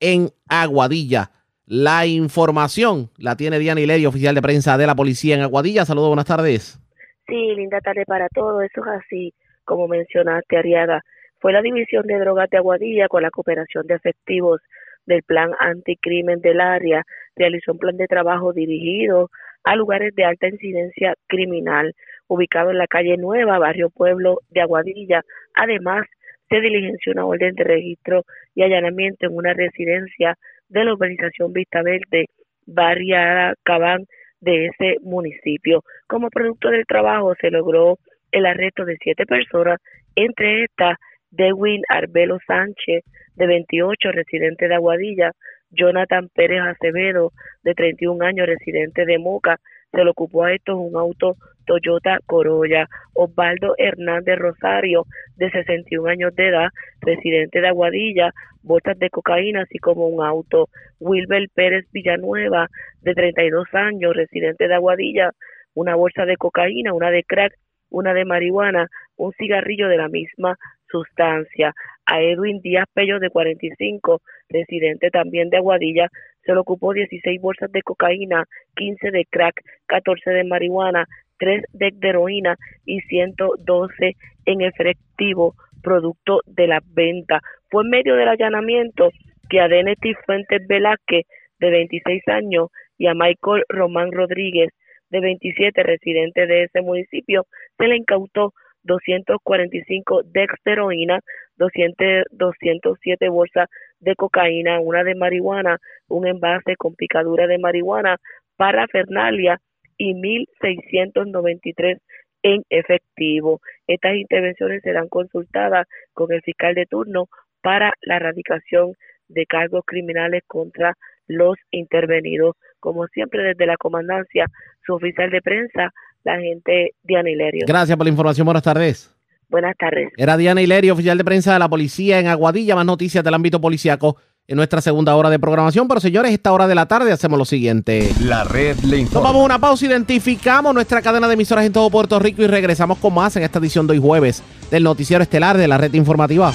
en 0.00 0.30
Aguadilla. 0.48 1.30
La 1.66 2.04
información 2.04 3.08
la 3.16 3.36
tiene 3.36 3.58
Diana 3.58 3.80
Hilerio, 3.80 4.10
oficial 4.10 4.34
de 4.34 4.42
prensa 4.42 4.76
de 4.76 4.86
la 4.86 4.94
policía 4.94 5.34
en 5.34 5.40
Aguadilla. 5.40 5.86
Saludos, 5.86 6.08
buenas 6.08 6.26
tardes. 6.26 6.78
Sí, 7.26 7.54
linda 7.56 7.80
tarde 7.80 8.04
para 8.06 8.28
todos. 8.28 8.62
Eso 8.64 8.82
es 8.82 9.02
así, 9.02 9.34
como 9.64 9.88
mencionaste, 9.88 10.58
Ariaga. 10.58 11.02
Fue 11.40 11.54
la 11.54 11.62
División 11.62 12.06
de 12.06 12.18
Drogas 12.18 12.50
de 12.50 12.58
Aguadilla 12.58 13.08
con 13.08 13.22
la 13.22 13.30
cooperación 13.30 13.86
de 13.86 13.94
efectivos 13.94 14.60
del 15.06 15.22
Plan 15.22 15.52
Anticrimen 15.58 16.42
del 16.42 16.60
área. 16.60 17.02
Realizó 17.34 17.72
un 17.72 17.78
plan 17.78 17.96
de 17.96 18.08
trabajo 18.08 18.52
dirigido 18.52 19.30
a 19.64 19.74
lugares 19.74 20.14
de 20.14 20.24
alta 20.26 20.48
incidencia 20.48 21.14
criminal, 21.28 21.94
ubicado 22.26 22.72
en 22.72 22.78
la 22.78 22.86
calle 22.86 23.16
Nueva, 23.16 23.58
barrio 23.58 23.88
Pueblo 23.88 24.40
de 24.50 24.60
Aguadilla. 24.60 25.22
Además, 25.54 26.04
se 26.50 26.60
diligenció 26.60 27.12
una 27.12 27.24
orden 27.24 27.54
de 27.54 27.64
registro 27.64 28.24
y 28.54 28.62
allanamiento 28.62 29.26
en 29.26 29.34
una 29.34 29.54
residencia 29.54 30.36
de 30.68 30.84
la 30.84 30.92
urbanización 30.92 31.52
Vista 31.52 31.82
Verde, 31.82 32.26
Barriada 32.66 33.54
Cabán 33.62 34.04
de 34.40 34.66
ese 34.66 34.96
municipio. 35.02 35.82
Como 36.06 36.30
producto 36.30 36.70
del 36.70 36.86
trabajo 36.86 37.34
se 37.40 37.50
logró 37.50 37.98
el 38.32 38.46
arresto 38.46 38.84
de 38.84 38.96
siete 39.02 39.26
personas, 39.26 39.78
entre 40.16 40.64
estas 40.64 40.98
Dewin 41.30 41.82
Arbelo 41.88 42.38
Sánchez, 42.46 43.04
de 43.34 43.46
28, 43.46 44.12
residente 44.12 44.68
de 44.68 44.74
Aguadilla, 44.74 45.32
Jonathan 45.70 46.28
Pérez 46.32 46.60
Acevedo, 46.62 47.32
de 47.62 47.74
31 47.74 48.24
años, 48.24 48.46
residente 48.46 49.04
de 49.04 49.18
Moca, 49.18 49.58
se 49.94 50.04
le 50.04 50.10
ocupó 50.10 50.44
a 50.44 50.52
estos 50.52 50.76
un 50.76 50.96
auto 50.96 51.36
Toyota 51.66 52.18
Corolla. 52.26 52.88
Osvaldo 53.14 53.74
Hernández 53.78 54.38
Rosario, 54.38 55.06
de 55.36 55.50
61 55.50 56.08
años 56.08 56.34
de 56.34 56.48
edad, 56.48 56.68
residente 57.00 57.60
de 57.60 57.68
Aguadilla, 57.68 58.32
bolsas 58.62 58.98
de 58.98 59.08
cocaína, 59.10 59.62
así 59.62 59.78
como 59.78 60.08
un 60.08 60.24
auto. 60.24 60.68
Wilber 61.00 61.48
Pérez 61.54 61.86
Villanueva, 61.92 62.68
de 63.02 63.14
32 63.14 63.66
años, 63.72 64.14
residente 64.14 64.68
de 64.68 64.74
Aguadilla, 64.74 65.30
una 65.74 65.94
bolsa 65.94 66.24
de 66.24 66.36
cocaína, 66.36 66.92
una 66.92 67.10
de 67.10 67.22
crack, 67.22 67.54
una 67.90 68.14
de 68.14 68.24
marihuana, 68.24 68.88
un 69.16 69.32
cigarrillo 69.32 69.88
de 69.88 69.96
la 69.96 70.08
misma 70.08 70.56
sustancia. 70.90 71.72
A 72.06 72.20
Edwin 72.20 72.60
Díaz 72.60 72.86
Pello, 72.92 73.18
de 73.20 73.30
45, 73.30 74.20
residente 74.48 75.10
también 75.10 75.50
de 75.50 75.58
Aguadilla, 75.58 76.08
se 76.44 76.52
le 76.52 76.58
ocupó 76.58 76.92
16 76.92 77.40
bolsas 77.40 77.70
de 77.72 77.82
cocaína, 77.82 78.44
15 78.76 79.10
de 79.10 79.24
crack, 79.30 79.62
14 79.86 80.30
de 80.30 80.44
marihuana, 80.44 81.06
3 81.38 81.64
de 81.72 81.92
heroína 82.02 82.56
y 82.84 83.00
112 83.00 84.16
en 84.46 84.60
efectivo, 84.60 85.54
producto 85.82 86.40
de 86.46 86.66
la 86.66 86.80
venta. 86.84 87.40
Fue 87.70 87.82
en 87.82 87.90
medio 87.90 88.16
del 88.16 88.28
allanamiento 88.28 89.10
que 89.48 89.60
a 89.60 89.68
Denety 89.68 90.14
Fuentes 90.26 90.66
Velázquez, 90.66 91.26
de 91.58 91.70
26 91.70 92.28
años, 92.28 92.68
y 92.98 93.06
a 93.06 93.14
Michael 93.14 93.64
Román 93.68 94.12
Rodríguez, 94.12 94.70
de 95.10 95.20
27, 95.20 95.82
residente 95.82 96.46
de 96.46 96.64
ese 96.64 96.80
municipio, 96.80 97.46
se 97.78 97.86
le 97.86 97.96
incautó 97.96 98.52
245 98.84 100.22
de 100.24 100.46
heroína, 100.64 101.20
200, 101.56 102.24
207 102.30 103.28
bolsas 103.28 103.68
de 104.00 104.14
cocaína, 104.16 104.80
una 104.80 105.04
de 105.04 105.14
marihuana, 105.14 105.78
un 106.08 106.26
envase 106.26 106.76
con 106.76 106.94
picadura 106.94 107.46
de 107.46 107.58
marihuana, 107.58 108.18
parafernalia 108.56 109.60
y 109.96 110.14
1.693 110.14 111.98
en 112.42 112.62
efectivo. 112.68 113.60
Estas 113.86 114.14
intervenciones 114.14 114.82
serán 114.82 115.08
consultadas 115.08 115.86
con 116.12 116.32
el 116.32 116.42
fiscal 116.42 116.74
de 116.74 116.86
turno 116.86 117.28
para 117.62 117.94
la 118.02 118.16
erradicación 118.16 118.92
de 119.28 119.46
cargos 119.46 119.84
criminales 119.86 120.42
contra 120.46 120.94
los 121.26 121.56
intervenidos. 121.70 122.56
Como 122.80 123.06
siempre, 123.08 123.42
desde 123.42 123.66
la 123.66 123.78
comandancia, 123.78 124.46
su 124.84 124.94
oficial 124.94 125.30
de 125.30 125.40
prensa, 125.40 125.90
la 126.24 126.38
gente 126.38 126.94
Diana 127.02 127.30
Hilerio. 127.30 127.64
Gracias 127.66 127.96
por 127.96 128.06
la 128.06 128.10
información. 128.10 128.44
Buenas 128.44 128.62
tardes. 128.62 129.10
Buenas 129.48 129.76
tardes. 129.76 130.08
Era 130.16 130.36
Diana 130.36 130.62
Hilerio, 130.62 130.94
oficial 130.94 131.16
de 131.16 131.24
prensa 131.24 131.52
de 131.52 131.58
la 131.58 131.68
policía 131.68 132.18
en 132.18 132.26
Aguadilla. 132.26 132.74
Más 132.74 132.86
noticias 132.86 133.22
del 133.22 133.34
ámbito 133.34 133.60
policiaco 133.60 134.16
en 134.46 134.56
nuestra 134.56 134.80
segunda 134.80 135.14
hora 135.14 135.30
de 135.30 135.38
programación. 135.38 135.86
Pero 135.86 136.00
señores, 136.00 136.32
esta 136.32 136.52
hora 136.52 136.66
de 136.66 136.74
la 136.74 136.86
tarde 136.86 137.12
hacemos 137.12 137.38
lo 137.38 137.44
siguiente. 137.44 138.10
La 138.20 138.44
red 138.44 138.76
le 138.80 138.98
informa. 138.98 139.28
Tomamos 139.28 139.44
una 139.44 139.58
pausa, 139.58 139.86
identificamos 139.86 140.74
nuestra 140.74 141.02
cadena 141.02 141.28
de 141.28 141.34
emisoras 141.34 141.64
en 141.64 141.72
todo 141.72 141.90
Puerto 141.90 142.18
Rico 142.18 142.42
y 142.42 142.46
regresamos 142.46 142.98
con 142.98 143.14
más 143.14 143.36
en 143.36 143.42
esta 143.42 143.58
edición 143.58 143.86
de 143.86 143.92
hoy 143.92 144.00
jueves 144.00 144.42
del 144.70 144.82
noticiero 144.82 145.22
estelar 145.22 145.56
de 145.56 145.68
la 145.68 145.78
red 145.78 145.92
informativa. 145.94 146.52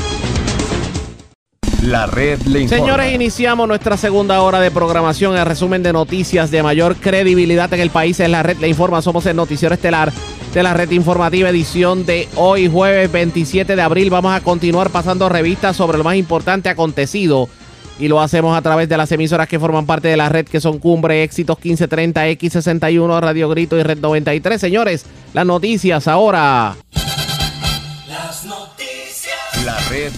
La 1.82 2.06
red 2.08 2.42
le 2.42 2.62
informa. 2.62 2.86
Señores, 2.86 3.14
iniciamos 3.14 3.68
nuestra 3.68 3.96
segunda 3.96 4.42
hora 4.42 4.60
de 4.60 4.70
programación. 4.70 5.38
El 5.38 5.46
resumen 5.46 5.82
de 5.82 5.94
noticias 5.94 6.52
de 6.52 6.62
mayor 6.62 6.98
credibilidad 6.98 7.74
en 7.74 7.80
el 7.80 7.90
país 7.90 8.20
es 8.20 8.30
la 8.30 8.44
red 8.44 8.58
le 8.58 8.68
informa. 8.68 9.02
Somos 9.02 9.26
el 9.26 9.36
noticiero 9.38 9.74
estelar 9.74 10.12
de 10.54 10.64
la 10.64 10.74
red 10.74 10.92
informativa 10.92 11.50
edición 11.50 12.06
de 12.06 12.28
hoy 12.36 12.70
jueves 12.70 13.10
27 13.12 13.76
de 13.76 13.82
abril. 13.82 14.10
Vamos 14.10 14.34
a 14.34 14.42
continuar 14.42 14.90
pasando 14.90 15.30
revistas 15.30 15.78
sobre 15.78 15.98
lo 15.98 16.04
más 16.04 16.16
importante 16.16 16.68
acontecido 16.68 17.48
y 17.98 18.08
lo 18.08 18.20
hacemos 18.20 18.58
a 18.58 18.62
través 18.62 18.90
de 18.90 18.98
las 18.98 19.12
emisoras 19.12 19.48
que 19.48 19.60
forman 19.60 19.86
parte 19.86 20.10
de 20.10 20.18
la 20.18 20.28
red 20.28 20.46
que 20.46 20.60
son 20.60 20.80
Cumbre, 20.80 21.24
Éxitos 21.24 21.58
1530, 21.58 22.28
X61, 22.28 23.22
Radio 23.22 23.50
Grito 23.50 23.78
y 23.78 23.84
Red 23.84 24.00
93. 24.00 24.60
Señores, 24.60 25.06
las 25.34 25.46
noticias 25.46 26.08
ahora. 26.08 26.76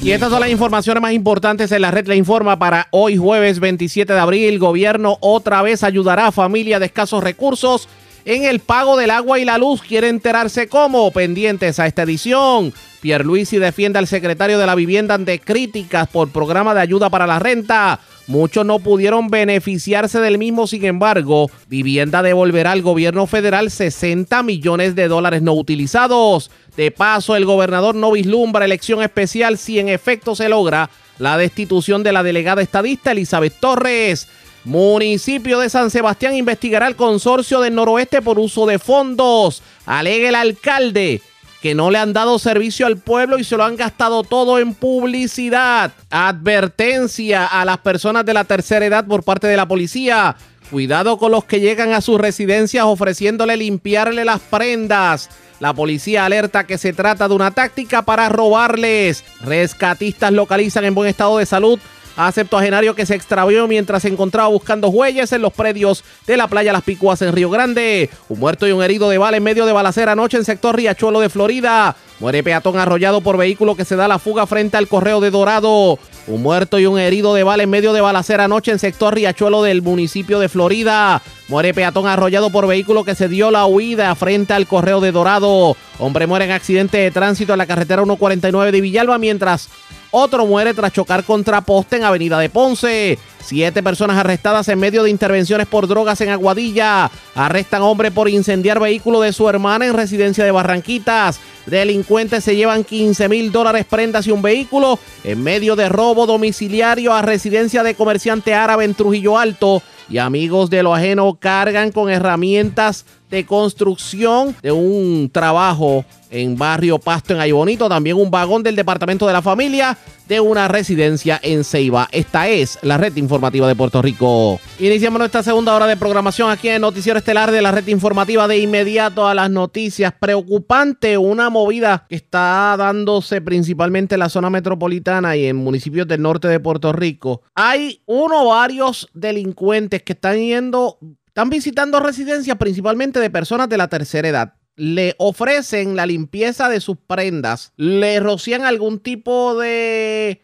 Y 0.01 0.11
estas 0.11 0.29
son 0.31 0.39
las 0.39 0.49
informaciones 0.49 1.01
más 1.01 1.13
importantes 1.13 1.71
en 1.71 1.81
la 1.81 1.91
red 1.91 2.07
Le 2.07 2.15
Informa 2.15 2.57
para 2.57 2.87
hoy 2.91 3.17
jueves 3.17 3.59
27 3.59 4.13
de 4.13 4.19
abril. 4.19 4.57
Gobierno 4.59 5.17
otra 5.21 5.61
vez 5.61 5.83
ayudará 5.83 6.27
a 6.27 6.31
familias 6.31 6.79
de 6.79 6.87
escasos 6.87 7.23
recursos 7.23 7.87
en 8.25 8.43
el 8.43 8.59
pago 8.59 8.97
del 8.97 9.11
agua 9.11 9.39
y 9.39 9.45
la 9.45 9.57
luz. 9.57 9.81
¿Quiere 9.81 10.09
enterarse 10.09 10.67
cómo? 10.67 11.11
Pendientes 11.11 11.79
a 11.79 11.87
esta 11.87 12.03
edición. 12.03 12.73
Pierluisi 13.01 13.57
defiende 13.57 13.97
al 13.97 14.07
secretario 14.07 14.59
de 14.59 14.67
la 14.67 14.75
vivienda 14.75 15.15
ante 15.15 15.39
críticas 15.39 16.07
por 16.07 16.29
programa 16.29 16.75
de 16.75 16.81
ayuda 16.81 17.09
para 17.09 17.25
la 17.25 17.39
renta. 17.39 17.99
Muchos 18.27 18.63
no 18.63 18.77
pudieron 18.77 19.29
beneficiarse 19.29 20.19
del 20.19 20.37
mismo, 20.37 20.67
sin 20.67 20.85
embargo, 20.85 21.49
Vivienda 21.67 22.21
devolverá 22.21 22.71
al 22.71 22.83
gobierno 22.83 23.25
federal 23.25 23.71
60 23.71 24.43
millones 24.43 24.93
de 24.95 25.07
dólares 25.07 25.41
no 25.41 25.53
utilizados. 25.53 26.51
De 26.77 26.91
paso, 26.91 27.35
el 27.35 27.45
gobernador 27.45 27.95
no 27.95 28.11
vislumbra 28.11 28.65
elección 28.65 29.01
especial 29.01 29.57
si 29.57 29.79
en 29.79 29.89
efecto 29.89 30.35
se 30.35 30.47
logra 30.47 30.91
la 31.17 31.37
destitución 31.37 32.03
de 32.03 32.13
la 32.13 32.23
delegada 32.23 32.61
estadista 32.61 33.11
Elizabeth 33.11 33.59
Torres. 33.59 34.27
Municipio 34.63 35.59
de 35.59 35.69
San 35.69 35.89
Sebastián 35.89 36.35
investigará 36.35 36.85
al 36.85 36.95
consorcio 36.95 37.61
del 37.61 37.73
noroeste 37.73 38.21
por 38.21 38.37
uso 38.37 38.67
de 38.67 38.77
fondos. 38.77 39.63
Alega 39.87 40.29
el 40.29 40.35
alcalde 40.35 41.21
que 41.61 41.75
no 41.75 41.91
le 41.91 41.99
han 41.99 42.11
dado 42.11 42.39
servicio 42.39 42.87
al 42.87 42.97
pueblo 42.97 43.37
y 43.37 43.43
se 43.43 43.55
lo 43.55 43.63
han 43.63 43.75
gastado 43.75 44.23
todo 44.23 44.57
en 44.57 44.73
publicidad. 44.73 45.91
Advertencia 46.09 47.45
a 47.45 47.63
las 47.65 47.77
personas 47.77 48.25
de 48.25 48.33
la 48.33 48.45
tercera 48.45 48.85
edad 48.85 49.05
por 49.05 49.23
parte 49.23 49.47
de 49.47 49.57
la 49.57 49.67
policía. 49.67 50.35
Cuidado 50.71 51.17
con 51.17 51.31
los 51.31 51.43
que 51.45 51.59
llegan 51.59 51.93
a 51.93 52.01
sus 52.01 52.19
residencias 52.19 52.85
ofreciéndole 52.85 53.57
limpiarle 53.57 54.25
las 54.25 54.39
prendas. 54.39 55.29
La 55.59 55.73
policía 55.73 56.25
alerta 56.25 56.65
que 56.65 56.79
se 56.79 56.93
trata 56.93 57.27
de 57.27 57.35
una 57.35 57.51
táctica 57.51 58.01
para 58.01 58.29
robarles. 58.29 59.23
Rescatistas 59.41 60.31
localizan 60.31 60.85
en 60.85 60.95
buen 60.95 61.09
estado 61.09 61.37
de 61.37 61.45
salud 61.45 61.79
a 62.15 62.31
septuagenario 62.31 62.95
que 62.95 63.05
se 63.05 63.15
extravió 63.15 63.67
mientras 63.67 64.01
se 64.03 64.09
encontraba 64.09 64.49
buscando 64.49 64.89
huellas 64.89 65.31
en 65.31 65.41
los 65.41 65.53
predios 65.53 66.03
de 66.27 66.37
la 66.37 66.47
playa 66.47 66.73
Las 66.73 66.83
Picuas 66.83 67.21
en 67.21 67.33
Río 67.33 67.49
Grande. 67.49 68.09
Un 68.29 68.39
muerto 68.39 68.67
y 68.67 68.71
un 68.71 68.83
herido 68.83 69.09
de 69.09 69.17
bala 69.17 69.37
en 69.37 69.43
medio 69.43 69.65
de 69.65 69.71
balacera 69.71 70.13
anoche 70.13 70.37
en 70.37 70.45
sector 70.45 70.75
Riachuelo 70.75 71.19
de 71.19 71.29
Florida. 71.29 71.95
Muere 72.19 72.43
peatón 72.43 72.77
arrollado 72.77 73.21
por 73.21 73.37
vehículo 73.37 73.75
que 73.75 73.85
se 73.85 73.95
da 73.95 74.07
la 74.07 74.19
fuga 74.19 74.45
frente 74.45 74.77
al 74.77 74.87
correo 74.87 75.21
de 75.21 75.31
Dorado. 75.31 75.97
Un 76.27 76.43
muerto 76.43 76.77
y 76.77 76.85
un 76.85 76.99
herido 76.99 77.33
de 77.33 77.43
bala 77.43 77.63
en 77.63 77.69
medio 77.69 77.93
de 77.93 78.01
balacera 78.01 78.43
anoche 78.43 78.71
en 78.71 78.77
sector 78.77 79.15
Riachuelo 79.15 79.63
del 79.63 79.81
municipio 79.81 80.39
de 80.39 80.49
Florida. 80.49 81.21
Muere 81.47 81.73
peatón 81.73 82.07
arrollado 82.07 82.51
por 82.51 82.67
vehículo 82.67 83.03
que 83.03 83.15
se 83.15 83.27
dio 83.27 83.49
la 83.49 83.65
huida 83.65 84.13
frente 84.15 84.53
al 84.53 84.67
correo 84.67 85.01
de 85.01 85.11
Dorado. 85.11 85.75
Hombre 85.97 86.27
muere 86.27 86.45
en 86.45 86.51
accidente 86.51 86.97
de 86.99 87.11
tránsito 87.11 87.53
en 87.53 87.57
la 87.57 87.65
carretera 87.65 88.03
149 88.03 88.71
de 88.71 88.81
Villalba 88.81 89.17
mientras 89.17 89.69
otro 90.11 90.45
muere 90.45 90.73
tras 90.73 90.93
chocar 90.93 91.23
contra 91.23 91.61
poste 91.61 91.97
en 91.97 92.03
Avenida 92.03 92.37
de 92.39 92.49
Ponce. 92.49 93.17
Siete 93.43 93.81
personas 93.81 94.17
arrestadas 94.17 94.67
en 94.67 94.79
medio 94.79 95.03
de 95.03 95.09
intervenciones 95.09 95.67
por 95.67 95.87
drogas 95.87 96.21
en 96.21 96.29
Aguadilla. 96.29 97.09
Arrestan 97.33 97.81
hombre 97.81 98.11
por 98.11 98.29
incendiar 98.29 98.79
vehículo 98.79 99.21
de 99.21 99.33
su 99.33 99.49
hermana 99.49 99.87
en 99.87 99.93
residencia 99.93 100.43
de 100.43 100.51
Barranquitas. 100.51 101.39
Delincuentes 101.65 102.43
se 102.43 102.55
llevan 102.55 102.83
15 102.83 103.29
mil 103.29 103.51
dólares 103.51 103.85
prendas 103.85 104.27
y 104.27 104.31
un 104.31 104.41
vehículo 104.41 104.99
en 105.23 105.43
medio 105.43 105.75
de 105.75 105.89
robo 105.89 106.25
domiciliario 106.25 107.13
a 107.13 107.21
residencia 107.21 107.83
de 107.83 107.95
comerciante 107.95 108.53
árabe 108.53 108.85
en 108.85 108.93
Trujillo 108.93 109.37
Alto. 109.37 109.81
Y 110.09 110.17
amigos 110.17 110.69
de 110.69 110.83
lo 110.83 110.93
ajeno 110.93 111.35
cargan 111.39 111.91
con 111.91 112.09
herramientas 112.09 113.05
de 113.31 113.45
construcción 113.45 114.55
de 114.61 114.71
un 114.71 115.29
trabajo 115.31 116.05
en 116.29 116.57
Barrio 116.57 116.99
Pasto 116.99 117.33
en 117.33 117.39
Aybonito. 117.39 117.89
También 117.89 118.17
un 118.17 118.29
vagón 118.29 118.63
del 118.63 118.75
Departamento 118.75 119.25
de 119.25 119.33
la 119.33 119.41
Familia 119.41 119.97
de 120.27 120.39
una 120.39 120.67
residencia 120.67 121.39
en 121.43 121.63
Ceiba. 121.63 122.07
Esta 122.11 122.47
es 122.47 122.79
la 122.83 122.97
red 122.97 123.15
informativa 123.17 123.67
de 123.67 123.75
Puerto 123.75 124.01
Rico. 124.01 124.59
Iniciamos 124.79 125.19
nuestra 125.19 125.43
segunda 125.43 125.75
hora 125.75 125.87
de 125.87 125.97
programación 125.97 126.49
aquí 126.49 126.69
en 126.69 126.81
Noticiero 126.81 127.19
Estelar 127.19 127.51
de 127.51 127.61
la 127.61 127.71
red 127.71 127.85
informativa 127.87 128.47
de 128.47 128.59
inmediato 128.59 129.27
a 129.27 129.33
las 129.33 129.49
noticias. 129.49 130.13
Preocupante 130.17 131.17
una 131.17 131.49
movida 131.49 132.05
que 132.07 132.15
está 132.15 132.75
dándose 132.77 133.41
principalmente 133.41 134.15
en 134.15 134.19
la 134.19 134.29
zona 134.29 134.49
metropolitana 134.49 135.35
y 135.35 135.47
en 135.47 135.57
municipios 135.57 136.07
del 136.07 136.21
norte 136.21 136.47
de 136.47 136.61
Puerto 136.61 136.93
Rico. 136.93 137.41
Hay 137.53 138.01
uno 138.05 138.43
o 138.43 138.49
varios 138.51 139.09
delincuentes 139.13 140.01
que 140.03 140.13
están 140.13 140.37
yendo 140.37 140.97
están 141.31 141.49
visitando 141.49 142.01
residencias 142.01 142.57
principalmente 142.57 143.21
de 143.21 143.29
personas 143.29 143.69
de 143.69 143.77
la 143.77 143.87
tercera 143.87 144.27
edad. 144.27 144.55
Le 144.75 145.15
ofrecen 145.17 145.95
la 145.95 146.05
limpieza 146.05 146.67
de 146.67 146.81
sus 146.81 146.97
prendas, 146.97 147.71
le 147.77 148.19
rocían 148.19 148.63
algún 148.63 148.99
tipo 148.99 149.57
de 149.57 150.41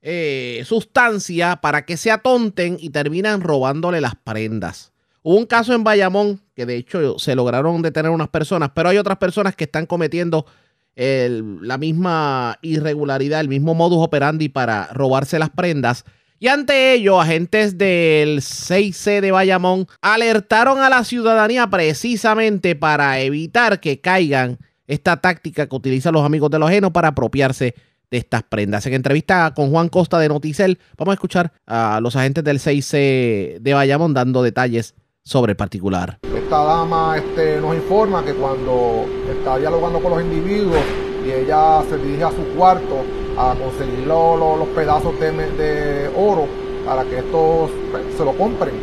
eh, 0.00 0.62
sustancia 0.64 1.56
para 1.56 1.84
que 1.84 1.96
se 1.96 2.12
atonten 2.12 2.76
y 2.78 2.90
terminan 2.90 3.40
robándole 3.40 4.00
las 4.00 4.14
prendas. 4.14 4.92
Hubo 5.22 5.38
un 5.38 5.46
caso 5.46 5.74
en 5.74 5.82
Bayamón 5.82 6.40
que 6.54 6.66
de 6.66 6.76
hecho 6.76 7.18
se 7.18 7.34
lograron 7.34 7.82
detener 7.82 8.12
unas 8.12 8.28
personas, 8.28 8.70
pero 8.72 8.90
hay 8.90 8.98
otras 8.98 9.18
personas 9.18 9.56
que 9.56 9.64
están 9.64 9.86
cometiendo 9.86 10.46
la 10.94 11.78
misma 11.78 12.58
irregularidad, 12.62 13.40
el 13.40 13.48
mismo 13.48 13.74
modus 13.74 14.04
operandi 14.04 14.48
para 14.48 14.86
robarse 14.92 15.40
las 15.40 15.50
prendas. 15.50 16.04
Y 16.40 16.46
ante 16.46 16.92
ello, 16.92 17.20
agentes 17.20 17.78
del 17.78 18.38
6C 18.38 19.20
de 19.20 19.32
Bayamón 19.32 19.88
alertaron 20.00 20.78
a 20.78 20.88
la 20.88 21.02
ciudadanía 21.02 21.68
precisamente 21.68 22.76
para 22.76 23.18
evitar 23.18 23.80
que 23.80 24.00
caigan 24.00 24.58
esta 24.86 25.16
táctica 25.16 25.66
que 25.66 25.74
utilizan 25.74 26.14
los 26.14 26.24
amigos 26.24 26.48
de 26.50 26.60
los 26.60 26.68
ajenos 26.68 26.92
para 26.92 27.08
apropiarse 27.08 27.74
de 28.08 28.18
estas 28.18 28.44
prendas. 28.44 28.86
En 28.86 28.94
entrevista 28.94 29.52
con 29.52 29.72
Juan 29.72 29.88
Costa 29.88 30.20
de 30.20 30.28
Noticel, 30.28 30.78
vamos 30.96 31.12
a 31.12 31.14
escuchar 31.14 31.52
a 31.66 31.98
los 32.00 32.14
agentes 32.14 32.44
del 32.44 32.60
6C 32.60 33.58
de 33.58 33.74
Bayamón 33.74 34.14
dando 34.14 34.40
detalles 34.44 34.94
sobre 35.24 35.52
el 35.52 35.56
particular. 35.56 36.20
Esta 36.22 36.62
dama 36.62 37.16
este, 37.18 37.60
nos 37.60 37.74
informa 37.74 38.24
que 38.24 38.34
cuando 38.34 39.06
está 39.28 39.58
dialogando 39.58 40.00
con 40.00 40.12
los 40.12 40.22
individuos 40.22 40.78
y 41.26 41.32
ella 41.32 41.82
se 41.90 41.98
dirige 41.98 42.22
a 42.22 42.30
su 42.30 42.44
cuarto 42.56 43.04
a 43.38 43.54
conseguir 43.54 44.06
lo- 44.06 44.36
lo- 44.36 44.56
los 44.56 44.68
pedazos 44.68 45.18
de, 45.20 45.30
de 45.32 46.10
oro 46.16 46.46
para 46.84 47.04
que 47.04 47.18
estos 47.18 47.70
pues, 47.90 48.02
se 48.16 48.24
lo 48.24 48.32
compren. 48.32 48.74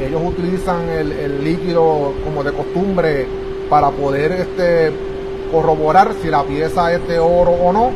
Ellos 0.00 0.20
utilizan 0.24 0.88
el, 0.88 1.12
el 1.12 1.44
líquido 1.44 2.12
como 2.24 2.42
de 2.42 2.52
costumbre 2.52 3.26
para 3.70 3.90
poder 3.90 4.32
este, 4.32 4.92
corroborar 5.52 6.12
si 6.22 6.28
la 6.28 6.42
pieza 6.42 6.92
es 6.92 7.06
de 7.08 7.18
oro 7.18 7.52
o 7.52 7.72
no. 7.72 7.90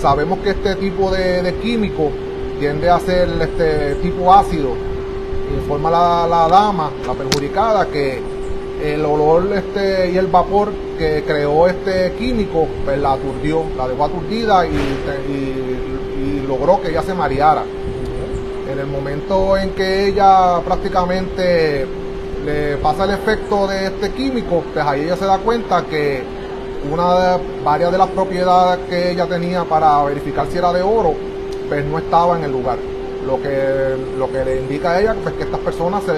Sabemos 0.00 0.38
que 0.40 0.50
este 0.50 0.74
tipo 0.76 1.10
de, 1.10 1.42
de 1.42 1.54
químico 1.56 2.10
tiende 2.60 2.88
a 2.90 2.98
ser 3.00 3.28
este 3.40 3.94
tipo 3.96 4.32
ácido 4.32 4.70
informa 5.54 5.90
la, 5.90 6.26
la 6.28 6.46
dama, 6.48 6.90
la 7.06 7.14
perjudicada, 7.14 7.86
que 7.86 8.20
el 8.82 9.04
olor 9.04 9.52
este, 9.54 10.10
y 10.12 10.18
el 10.18 10.26
vapor 10.28 10.70
que 10.98 11.24
creó 11.26 11.66
este 11.66 12.12
químico, 12.18 12.66
pues 12.84 12.98
la 12.98 13.12
aturdió, 13.12 13.64
la 13.76 13.88
dejó 13.88 14.04
aturdida 14.04 14.66
y, 14.66 16.44
logró 16.46 16.80
que 16.80 16.88
ella 16.88 17.02
se 17.02 17.12
mareara. 17.12 17.62
En 18.72 18.78
el 18.78 18.86
momento 18.86 19.56
en 19.58 19.70
que 19.70 20.06
ella 20.06 20.60
prácticamente 20.64 21.86
le 22.44 22.76
pasa 22.78 23.04
el 23.04 23.10
efecto 23.10 23.66
de 23.66 23.86
este 23.86 24.10
químico, 24.12 24.64
pues 24.72 24.84
ahí 24.84 25.02
ella 25.02 25.16
se 25.16 25.26
da 25.26 25.36
cuenta 25.38 25.84
que 25.84 26.22
una 26.90 27.36
de, 27.36 27.42
varias 27.62 27.92
de 27.92 27.98
las 27.98 28.08
propiedades 28.08 28.80
que 28.88 29.10
ella 29.10 29.26
tenía 29.26 29.64
para 29.64 30.02
verificar 30.04 30.46
si 30.50 30.56
era 30.56 30.72
de 30.72 30.80
oro, 30.80 31.14
pues 31.68 31.84
no 31.84 31.98
estaba 31.98 32.38
en 32.38 32.44
el 32.44 32.52
lugar. 32.52 32.78
Lo 33.26 33.42
que, 33.42 33.96
lo 34.16 34.32
que 34.32 34.42
le 34.42 34.60
indica 34.60 34.92
a 34.92 35.00
ella 35.00 35.14
pues, 35.22 35.34
que 35.34 35.42
estas 35.42 35.60
personas 35.60 36.02
se, 36.04 36.14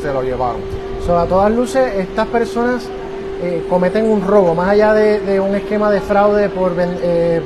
se 0.00 0.12
lo 0.12 0.22
llevaron. 0.22 0.81
So, 1.06 1.18
a 1.18 1.26
todas 1.26 1.50
luces, 1.50 1.94
estas 1.96 2.26
personas 2.28 2.84
eh, 3.42 3.66
cometen 3.68 4.08
un 4.08 4.24
robo, 4.26 4.54
más 4.54 4.68
allá 4.68 4.94
de, 4.94 5.40
un 5.40 5.54
esquema 5.56 5.90
de 5.90 6.00
fraude 6.00 6.48
por 6.48 6.72
eh, 6.78 6.92
eh, 7.02 7.42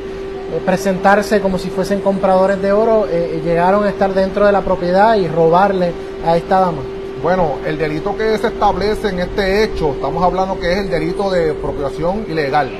presentarse 0.64 1.40
como 1.40 1.57
si 1.57 1.70
fuesen 1.70 2.00
compradores 2.00 2.61
de 2.61 2.72
oro, 2.72 3.07
llegaron 3.42 3.84
a 3.84 3.88
estar 3.88 4.12
dentro 4.12 4.44
de 4.44 4.52
la 4.52 4.61
propiedad 4.61 5.16
y 5.16 5.26
robarle 5.26 5.92
a 6.26 6.36
esta 6.36 6.61
dama. 6.61 6.82
Bueno, 7.22 7.52
el 7.66 7.78
delito 7.78 8.14
que 8.14 8.36
se 8.36 8.48
establece 8.48 9.09
en 9.09 9.20
este 9.20 9.64
hecho, 9.64 9.92
estamos 9.92 10.22
hablando 10.22 10.61
que 10.61 10.72
es 10.72 10.78
el 10.80 10.90
delito 10.90 11.30
de 11.30 11.52
apropiación 11.52 12.26
ilegal. 12.28 12.70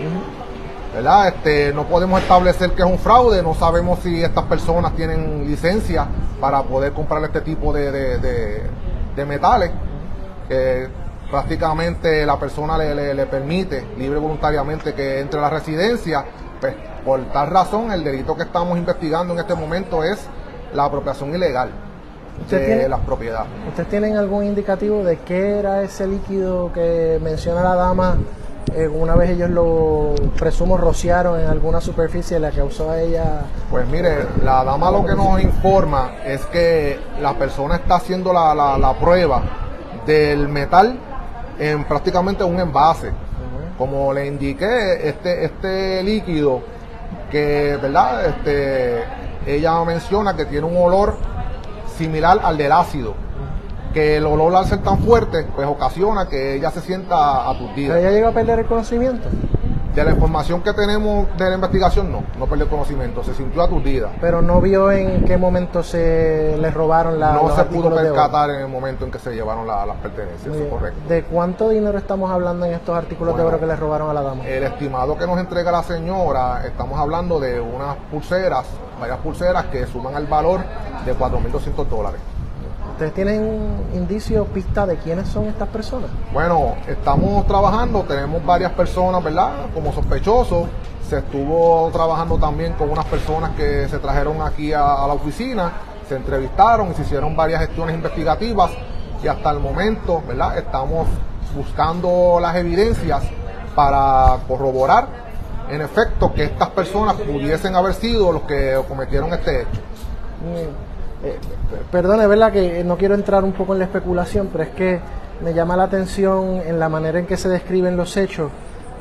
¿Verdad? 0.95 1.29
Este, 1.29 1.72
no 1.74 1.85
podemos 1.85 2.20
establecer 2.22 2.70
que 2.72 2.83
es 2.83 2.89
un 2.89 2.99
fraude, 2.99 3.43
no 3.43 3.55
sabemos 3.55 3.99
si 4.03 4.22
estas 4.22 4.45
personas 4.45 4.95
tienen 4.95 5.45
licencia 5.47 6.07
para 6.41 6.62
poder 6.62 6.93
comprar 6.93 7.22
este 7.24 7.41
tipo 7.41 7.72
de, 7.72 7.91
de- 7.91 8.18
de- 8.18 8.62
de 9.16 9.24
metales. 9.24 9.70
Que 10.49 10.88
prácticamente 11.30 12.24
la 12.24 12.38
persona 12.38 12.78
le, 12.78 12.94
le- 12.94 13.14
le 13.14 13.26
permite 13.26 13.84
libre 13.99 14.18
voluntariamente 14.18 14.94
que 14.94 15.20
entre 15.20 15.38
a 15.38 15.42
la 15.42 15.51
residencia, 15.51 16.24
pues 16.61 16.74
por 17.05 17.20
tal 17.32 17.51
razón 17.51 17.90
el 17.92 18.03
delito 18.05 18.36
que 18.36 18.42
estamos 18.44 18.78
investigando 18.78 19.34
en 19.34 19.40
este 19.40 19.55
momento 19.55 20.03
es 20.03 20.26
la 20.74 20.84
apropiación 20.84 21.34
ilegal 21.34 21.70
¿Usted 22.40 22.61
de 22.61 22.66
tiene- 22.66 22.88
las 22.88 23.01
propiedades. 23.01 23.49
¿Ustedes 23.68 23.88
tienen 23.88 24.16
algún 24.16 24.44
indicativo 24.44 25.03
de 25.05 25.18
qué 25.20 25.59
era 25.59 25.82
ese 25.82 26.07
líquido 26.07 26.72
que 26.72 27.18
menciona 27.22 27.62
la 27.62 27.74
dama? 27.74 28.16
eh, 28.74 28.88
una 28.88 29.14
vez 29.14 29.30
ellos 29.30 29.49
lo, 29.49 30.12
presumo, 30.36 30.76
rociaron 30.76 31.40
en 31.40 31.47
alguna 31.47 31.80
superficie, 31.80 32.38
la 32.40 32.51
causó 32.51 32.90
a 32.90 33.01
ella. 33.01 33.42
Pues 33.70 33.86
mire, 33.86 34.26
la 34.44 34.64
dama 34.64 34.90
lo 34.90 35.05
que 35.07 35.14
nos 35.14 35.40
informa 35.40 36.11
es 36.26 36.44
que 36.47 36.99
la 37.22 37.32
persona 37.34 37.76
está 37.76 37.94
haciendo 37.94 38.32
la, 38.32 38.55
la- 38.57 38.76
la 38.76 38.92
prueba 38.94 39.40
del 40.07 40.49
metal 40.49 40.99
en 41.59 41.85
prácticamente 41.85 42.45
un 42.45 42.61
envase. 42.61 43.13
Como 43.77 44.13
le 44.13 44.27
indiqué, 44.27 45.09
este, 45.09 45.45
este 45.45 46.03
líquido 46.03 46.63
que, 47.31 47.79
¿verdad? 47.81 48.27
Este, 48.27 49.05
ella 49.47 49.85
menciona 49.85 50.35
que 50.35 50.47
tiene 50.47 50.67
un 50.67 50.77
olor 50.77 51.17
similar 51.99 52.41
al 52.43 52.57
del 52.57 52.73
ácido. 52.73 53.15
Que 53.93 54.17
el 54.17 54.27
olor 54.27 54.55
al 54.55 54.67
ser 54.67 54.83
tan 54.83 54.99
fuerte, 54.99 55.45
pues 55.55 55.67
ocasiona 55.67 56.29
que 56.29 56.55
ella 56.55 56.71
se 56.71 56.81
sienta 56.81 57.49
aturdida. 57.51 57.99
¿Ella 57.99 58.11
llegó 58.11 58.29
a 58.29 58.33
perder 58.33 58.61
el 58.61 58.67
conocimiento? 58.67 59.29
De 59.97 60.05
la 60.05 60.11
información 60.11 60.62
que 60.62 60.74
tenemos 60.74 61.26
de 61.38 61.49
la 61.49 61.55
investigación, 61.55 62.12
no, 62.12 62.22
no 62.38 62.47
perdió 62.47 62.68
conocimiento, 62.68 63.24
se 63.24 63.32
sintió 63.34 63.62
aturdida. 63.62 64.11
Pero 64.20 64.42
no 64.42 64.61
vio 64.61 64.92
en 64.92 65.24
qué 65.24 65.38
momento 65.38 65.82
se 65.82 66.55
le 66.61 66.70
robaron 66.70 67.18
la, 67.18 67.32
no 67.32 67.44
los 67.44 67.55
se 67.57 67.64
pudo 67.64 67.94
percatar 67.94 68.51
en 68.51 68.61
el 68.61 68.68
momento 68.68 69.07
en 69.07 69.11
que 69.11 69.18
se 69.18 69.32
llevaron 69.34 69.66
la- 69.66 69.86
las 69.86 69.97
pertenencias, 69.97 70.55
eso 70.55 70.64
es 70.64 70.70
correcto. 70.70 71.01
¿De 71.09 71.22
cuánto 71.24 71.70
dinero 71.70 71.97
estamos 71.97 72.30
hablando 72.30 72.66
en 72.66 72.74
estos 72.74 72.94
artículos 72.94 73.32
Bueno, 73.32 73.49
de 73.49 73.55
oro 73.55 73.61
que 73.61 73.66
le 73.66 73.74
robaron 73.76 74.11
a 74.11 74.12
la 74.12 74.20
dama? 74.20 74.47
El 74.47 74.64
estimado 74.64 75.16
que 75.16 75.26
nos 75.26 75.38
entrega 75.38 75.72
la 75.72 75.82
señora, 75.82 76.66
estamos 76.66 77.01
hablando 77.01 77.40
de 77.40 77.59
unas 77.59 77.97
pulseras, 78.11 78.66
varias 79.01 79.18
pulseras 79.20 79.64
que 79.66 79.86
suman 79.86 80.14
al 80.14 80.26
valor 80.26 80.61
de 81.07 81.14
4.200 81.16 81.86
dólares. 81.88 82.20
¿Ustedes 82.97 83.12
tienen 83.12 83.59
indicios, 83.92 84.49
pistas 84.49 84.88
de 84.88 84.97
quiénes 84.97 85.28
son 85.28 85.44
estas 85.49 85.68
personas? 85.68 86.09
Bueno, 86.32 86.76
estamos 86.88 87.47
trabajando, 87.47 88.05
tenemos 88.05 88.42
varias 88.42 88.72
personas, 88.72 89.22
¿verdad? 89.22 89.66
Como 89.74 89.92
sospechosos. 89.92 90.66
Se 91.07 91.18
estuvo 91.18 91.90
trabajando 91.92 92.38
también 92.38 92.72
con 92.72 92.88
unas 92.88 93.05
personas 93.05 93.51
que 93.51 93.86
se 93.90 93.99
trajeron 93.99 94.40
aquí 94.40 94.72
a, 94.72 95.05
a 95.05 95.07
la 95.07 95.12
oficina, 95.12 95.72
se 96.09 96.16
entrevistaron 96.16 96.90
y 96.90 96.94
se 96.94 97.03
hicieron 97.03 97.36
varias 97.36 97.61
gestiones 97.61 97.97
investigativas 97.97 98.70
y 99.22 99.28
hasta 99.28 99.51
el 99.51 99.61
momento, 99.61 100.22
¿verdad? 100.26 100.57
Estamos 100.57 101.07
buscando 101.55 102.38
las 102.40 102.57
evidencias 102.57 103.24
para 103.74 104.38
corroborar 104.49 105.07
en 105.68 105.82
efecto 105.82 106.32
que 106.32 106.44
estas 106.44 106.70
personas 106.70 107.16
pudiesen 107.16 107.76
haber 107.76 107.92
sido 107.92 108.32
los 108.32 108.44
que 108.44 108.80
cometieron 108.88 109.34
este 109.34 109.61
hecho. 109.61 109.80
Mm, 110.40 110.86
eh, 111.27 111.39
perdone, 111.91 112.27
verdad 112.27 112.53
que 112.53 112.85
no 112.85 112.97
quiero 112.97 113.14
entrar 113.14 113.45
un 113.45 113.53
poco 113.53 113.72
en 113.72 113.81
la 113.81 113.85
especulación, 113.87 114.49
pero 114.53 114.64
es 114.64 114.70
que 114.70 115.01
me 115.43 115.53
llama 115.53 115.77
la 115.77 115.85
atención 115.85 116.62
en 116.64 116.79
la 116.79 116.89
manera 116.89 117.18
en 117.18 117.27
que 117.27 117.37
se 117.37 117.49
describen 117.49 117.97
los 117.97 118.16
hechos. 118.16 118.51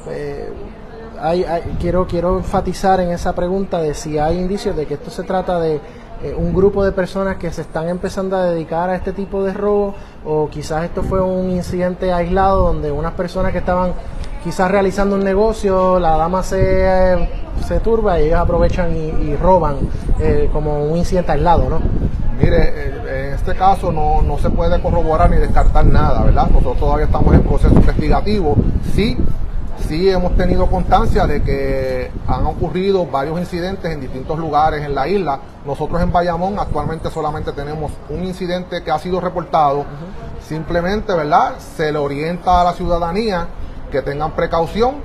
Eh, 0.08 0.50
quiero, 1.80 2.06
quiero 2.08 2.38
enfatizar 2.38 3.00
en 3.00 3.12
esa 3.12 3.34
pregunta 3.34 3.82
de 3.82 3.94
si 3.94 4.18
hay 4.18 4.38
indicios 4.38 4.76
de 4.76 4.86
que 4.86 4.96
esto 4.96 5.10
se 5.10 5.24
trata 5.24 5.60
de 5.60 5.80
eh, 6.24 6.34
un 6.36 6.54
grupo 6.54 6.84
de 6.84 6.92
personas 6.92 7.38
que 7.38 7.52
se 7.52 7.62
están 7.62 7.90
empezando 7.90 8.38
a 8.38 8.46
dedicar 8.46 8.90
a 8.90 8.96
este 8.96 9.12
tipo 9.12 9.44
de 9.44 9.54
robo 9.54 9.96
o 10.24 10.50
quizás 10.50 10.86
esto 10.86 11.04
fue 11.04 11.22
un 11.22 11.50
incidente 11.52 12.14
aislado 12.14 12.68
donde 12.68 12.92
unas 12.92 13.14
personas 13.14 13.52
que 13.52 13.60
estaban 13.60 13.94
quizás 14.46 14.70
realizando 14.70 15.16
un 15.16 15.24
negocio, 15.24 16.00
la 16.00 16.18
dama 16.18 16.44
se, 16.44 17.28
se 17.68 17.80
turba 17.80 18.20
y 18.20 18.26
ellos 18.26 18.40
aprovechan 18.40 18.96
y, 18.96 19.08
y 19.32 19.36
roban 19.36 19.78
eh, 20.20 20.52
como 20.54 20.84
un 20.84 20.98
incidente 21.00 21.32
aislado, 21.32 21.68
¿no? 21.68 21.80
Mire, 22.40 22.74
eh, 22.76 23.30
en 23.30 23.34
este 23.34 23.56
caso 23.56 23.92
no, 23.92 24.22
no 24.22 24.38
se 24.38 24.52
puede 24.52 24.80
corroborar 24.84 25.32
ni 25.32 25.38
descartar 25.38 25.84
nada, 25.88 26.24
¿verdad? 26.24 26.48
Nosotros 26.50 26.78
todavía 26.78 27.06
estamos 27.06 27.34
en 27.34 27.42
proceso 27.42 27.74
investigativo. 27.74 28.56
Sí, 28.94 29.18
sí 29.88 30.12
hemos 30.12 30.36
tenido 30.36 30.68
constancia 30.68 31.26
de 31.26 31.42
que 31.42 32.12
han 32.28 32.46
ocurrido 32.46 33.08
varios 33.08 33.40
incidentes 33.40 33.92
en 33.92 34.00
distintos 34.00 34.38
lugares 34.38 34.86
en 34.86 34.94
la 34.94 35.08
isla. 35.08 35.40
Nosotros 35.66 36.00
en 36.04 36.12
Bayamón 36.12 36.60
actualmente 36.60 37.10
solamente 37.10 37.52
tenemos 37.52 37.92
un 38.10 38.24
incidente 38.24 38.84
que 38.84 38.92
ha 38.92 39.00
sido 39.00 39.20
reportado. 39.20 39.86
Simplemente, 40.48 41.16
¿verdad? 41.16 41.56
Se 41.58 41.92
le 41.92 41.98
orienta 41.98 42.62
a 42.62 42.64
la 42.64 42.74
ciudadanía 42.74 43.48
que 43.96 44.02
tengan 44.02 44.32
precaución 44.32 44.96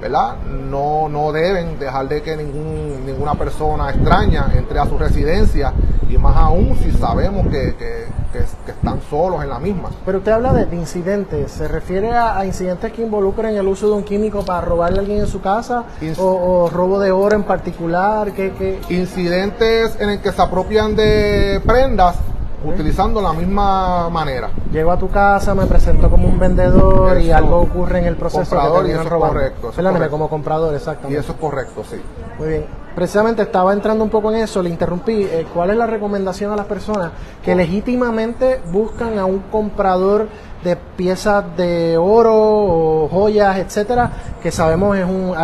¿verdad? 0.00 0.34
No, 0.68 1.08
no 1.08 1.30
deben 1.30 1.78
dejar 1.78 2.08
de 2.08 2.22
que 2.22 2.36
ningún, 2.36 3.06
ninguna 3.06 3.34
persona 3.36 3.88
extraña 3.90 4.48
entre 4.56 4.80
a 4.80 4.84
su 4.86 4.98
residencia 4.98 5.72
y 6.10 6.18
más 6.18 6.34
aún 6.36 6.76
si 6.82 6.90
sabemos 6.90 7.46
que, 7.46 7.76
que- 7.76 8.06
que- 8.32 8.44
que 8.66 8.70
están 8.72 9.00
solos 9.08 9.44
en 9.44 9.50
la 9.50 9.60
misma. 9.60 9.90
Pero 10.04 10.18
usted 10.18 10.32
habla 10.32 10.52
de, 10.54 10.66
de 10.66 10.74
incidentes, 10.74 11.52
¿se 11.52 11.68
refiere 11.68 12.10
a, 12.10 12.36
a 12.36 12.44
incidentes 12.44 12.92
que 12.92 13.02
involucren 13.02 13.54
el 13.56 13.68
uso 13.68 13.86
de 13.90 13.92
un 13.94 14.02
químico 14.02 14.44
para 14.44 14.60
robarle 14.62 14.98
a 14.98 15.00
alguien 15.02 15.20
en 15.20 15.26
su 15.28 15.40
casa 15.40 15.84
o, 16.18 16.24
o 16.24 16.68
robo 16.70 16.98
de 16.98 17.12
oro 17.12 17.36
en 17.36 17.44
particular? 17.44 18.32
¿Qué, 18.32 18.52
qué? 18.58 18.80
Incidentes 18.88 19.96
en 20.00 20.10
el 20.10 20.20
que 20.20 20.32
se 20.32 20.42
apropian 20.42 20.96
de 20.96 21.60
prendas 21.64 22.16
utilizando 22.64 23.20
la 23.20 23.32
misma 23.32 24.08
manera. 24.10 24.50
Llego 24.70 24.92
a 24.92 24.98
tu 24.98 25.08
casa, 25.08 25.54
me 25.54 25.66
presento 25.66 26.10
como 26.10 26.28
un 26.28 26.38
vendedor 26.38 27.20
y 27.20 27.30
algo 27.30 27.60
ocurre 27.60 28.00
en 28.00 28.06
el 28.06 28.16
proceso 28.16 28.50
Comprador, 28.50 28.84
que 28.84 28.88
y 28.90 28.92
eso 28.92 29.02
es 29.02 29.08
correcto, 29.08 29.58
eso 29.58 29.68
es 29.68 29.74
Perdóneme, 29.76 29.98
correcto. 29.98 30.10
como 30.12 30.28
comprador, 30.28 30.72
Y 30.72 30.76
exactamente. 30.76 31.20
eso 31.20 31.32
es 31.32 31.38
correcto, 31.38 31.84
sí. 31.88 31.96
Muy 32.38 32.48
bien. 32.48 32.66
Precisamente 32.94 33.42
estaba 33.42 33.72
entrando 33.72 34.04
un 34.04 34.10
poco 34.10 34.30
en 34.30 34.38
eso, 34.38 34.62
le 34.62 34.68
interrumpí. 34.68 35.22
Eh, 35.24 35.46
¿Cuál 35.54 35.70
es 35.70 35.76
la 35.76 35.86
recomendación 35.86 36.52
a 36.52 36.56
las 36.56 36.66
personas 36.66 37.10
que 37.42 37.54
legítimamente 37.54 38.60
buscan 38.70 39.18
a 39.18 39.24
un 39.24 39.40
comprador 39.50 40.28
de 40.62 40.76
piezas 40.76 41.44
de 41.56 41.96
oro 41.96 42.34
o 42.34 43.08
joyas, 43.08 43.58
etcétera, 43.58 44.10
que 44.42 44.50
sabemos 44.50 44.96
es 44.96 45.04
un 45.04 45.34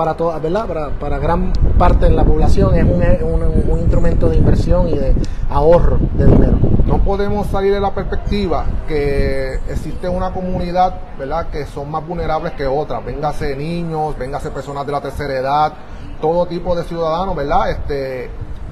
para 0.00 0.14
toda, 0.14 0.38
¿verdad? 0.38 0.66
Para, 0.66 0.88
para 0.98 1.18
gran 1.18 1.52
parte 1.78 2.06
de 2.06 2.12
la 2.12 2.24
población 2.24 2.74
es 2.74 2.84
un, 2.84 3.02
un- 3.34 3.70
un 3.70 3.78
instrumento 3.80 4.30
de 4.30 4.36
inversión 4.36 4.88
y 4.88 4.94
de 4.96 5.12
ahorro 5.50 5.98
de 6.14 6.24
dinero. 6.24 6.56
No 6.86 7.04
podemos 7.04 7.48
salir 7.48 7.74
de 7.74 7.80
la 7.80 7.94
perspectiva 7.94 8.64
que 8.88 9.56
existe 9.68 10.08
una 10.08 10.32
comunidad, 10.32 10.94
¿verdad?, 11.18 11.48
que 11.52 11.66
son 11.66 11.90
más 11.90 12.06
vulnerables 12.06 12.52
que 12.52 12.66
otras. 12.66 13.04
Véngase 13.04 13.54
niños, 13.54 14.16
véngase 14.18 14.48
personas 14.50 14.86
de 14.86 14.92
la 14.92 15.02
tercera 15.02 15.34
edad, 15.34 15.72
todo 16.18 16.46
tipo 16.46 16.74
de 16.74 16.84
ciudadanos, 16.84 17.36
¿verdad? 17.36 17.70
Este, 17.70 18.30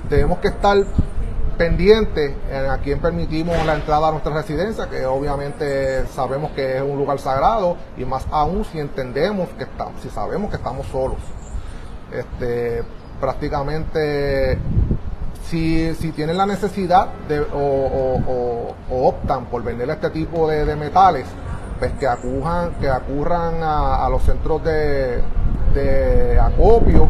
tenemos 0.08 0.38
que 0.38 0.48
estar 0.48 0.78
pendientes 1.58 2.32
en 2.50 2.70
a 2.70 2.78
quién 2.78 3.00
permitimos 3.00 3.54
la 3.66 3.74
entrada 3.74 4.08
a 4.08 4.10
nuestra 4.12 4.32
residencia, 4.32 4.88
que 4.88 5.04
obviamente 5.04 6.06
sabemos 6.06 6.52
que 6.52 6.76
es 6.76 6.82
un 6.82 6.96
lugar 6.96 7.18
sagrado 7.18 7.76
y 7.96 8.04
más 8.04 8.26
aún 8.30 8.64
si 8.64 8.78
entendemos 8.78 9.48
que 9.58 9.64
estamos, 9.64 10.00
si 10.00 10.08
sabemos 10.08 10.48
que 10.50 10.56
estamos 10.56 10.86
solos. 10.86 11.18
Este, 12.12 12.82
prácticamente 13.20 14.58
si, 15.48 15.94
si 15.94 16.12
tienen 16.12 16.36
la 16.36 16.46
necesidad 16.46 17.08
de, 17.28 17.40
o, 17.40 18.74
optan 18.90 19.46
por 19.46 19.62
vender 19.62 19.90
este 19.90 20.10
tipo 20.10 20.48
de, 20.48 20.76
metales, 20.76 21.26
pues 21.78 21.92
que 21.92 22.06
acujan, 22.06 22.72
que 22.80 22.88
acurran 22.88 23.62
a, 23.62 24.08
los 24.10 24.22
centros 24.22 24.62
de, 24.64 25.22
de 25.74 26.38
acopio, 26.40 27.08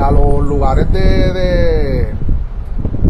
a 0.00 0.10
los 0.10 0.40
lugares 0.40 0.90
de- 0.92 2.14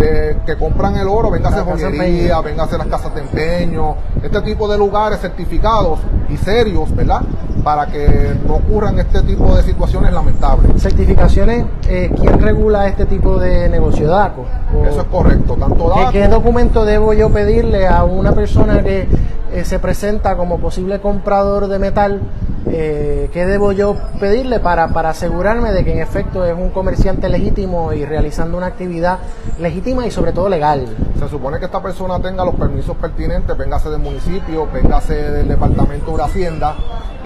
de- 0.00 0.36
que 0.46 0.56
compran 0.56 0.96
el 0.96 1.06
oro, 1.08 1.30
véngase 1.30 1.60
joyería, 1.60 2.40
véngase 2.40 2.78
las 2.78 2.86
casas 2.86 3.14
de 3.14 3.20
empeño, 3.20 3.94
este 4.22 4.40
tipo 4.42 4.66
de 4.68 4.78
lugares 4.78 5.20
certificados 5.20 5.98
y 6.28 6.36
serios, 6.36 6.94
¿verdad? 6.94 7.22
Para 7.62 7.86
que 7.86 8.34
no 8.46 8.54
ocurran 8.54 8.98
este 8.98 9.22
tipo 9.22 9.54
de 9.54 9.62
situaciones 9.62 10.12
lamentables. 10.12 10.80
Certificaciones, 10.82 11.66
eh, 11.88 12.10
¿quién 12.18 12.40
regula 12.40 12.88
este 12.88 13.04
tipo 13.06 13.38
de 13.38 13.68
negocio? 13.68 14.08
¿DACO? 14.08 14.44
¿O 14.74 14.84
Eso 14.86 15.00
es 15.02 15.06
correcto, 15.08 15.54
tanto 15.54 15.92
¿Qué, 15.94 16.00
DACO- 16.00 16.10
qué 16.12 16.28
documento 16.28 16.84
debo 16.84 17.12
yo 17.12 17.30
pedirle 17.30 17.86
a 17.86 18.04
una 18.04 18.32
persona 18.32 18.82
que 18.82 19.06
eh, 19.52 19.64
se 19.64 19.78
presenta 19.80 20.36
como 20.36 20.58
posible 20.58 21.00
comprador 21.00 21.66
de 21.68 21.78
metal? 21.78 22.20
Eh, 22.66 23.30
¿Qué 23.32 23.46
debo 23.46 23.72
yo 23.72 23.96
pedirle 24.20 24.60
para, 24.60 24.88
para 24.88 25.10
asegurarme 25.10 25.72
de 25.72 25.84
que 25.84 25.92
en 25.92 25.98
efecto 26.00 26.44
es 26.44 26.54
un 26.54 26.70
comerciante 26.70 27.28
legítimo 27.28 27.92
y 27.92 28.04
realizando 28.04 28.56
una 28.58 28.66
actividad 28.66 29.18
legítima 29.58 30.06
y 30.06 30.10
sobre 30.10 30.32
todo 30.32 30.48
legal? 30.48 30.86
Se 31.18 31.28
supone 31.28 31.58
que 31.58 31.64
esta 31.64 31.82
persona 31.82 32.20
tenga 32.20 32.44
los 32.44 32.54
permisos 32.54 32.96
pertinentes, 32.96 33.56
véngase 33.56 33.88
del 33.90 34.00
municipio, 34.00 34.68
véngase 34.72 35.14
del 35.14 35.48
departamento 35.48 36.16
de 36.16 36.22
Hacienda 36.22 36.74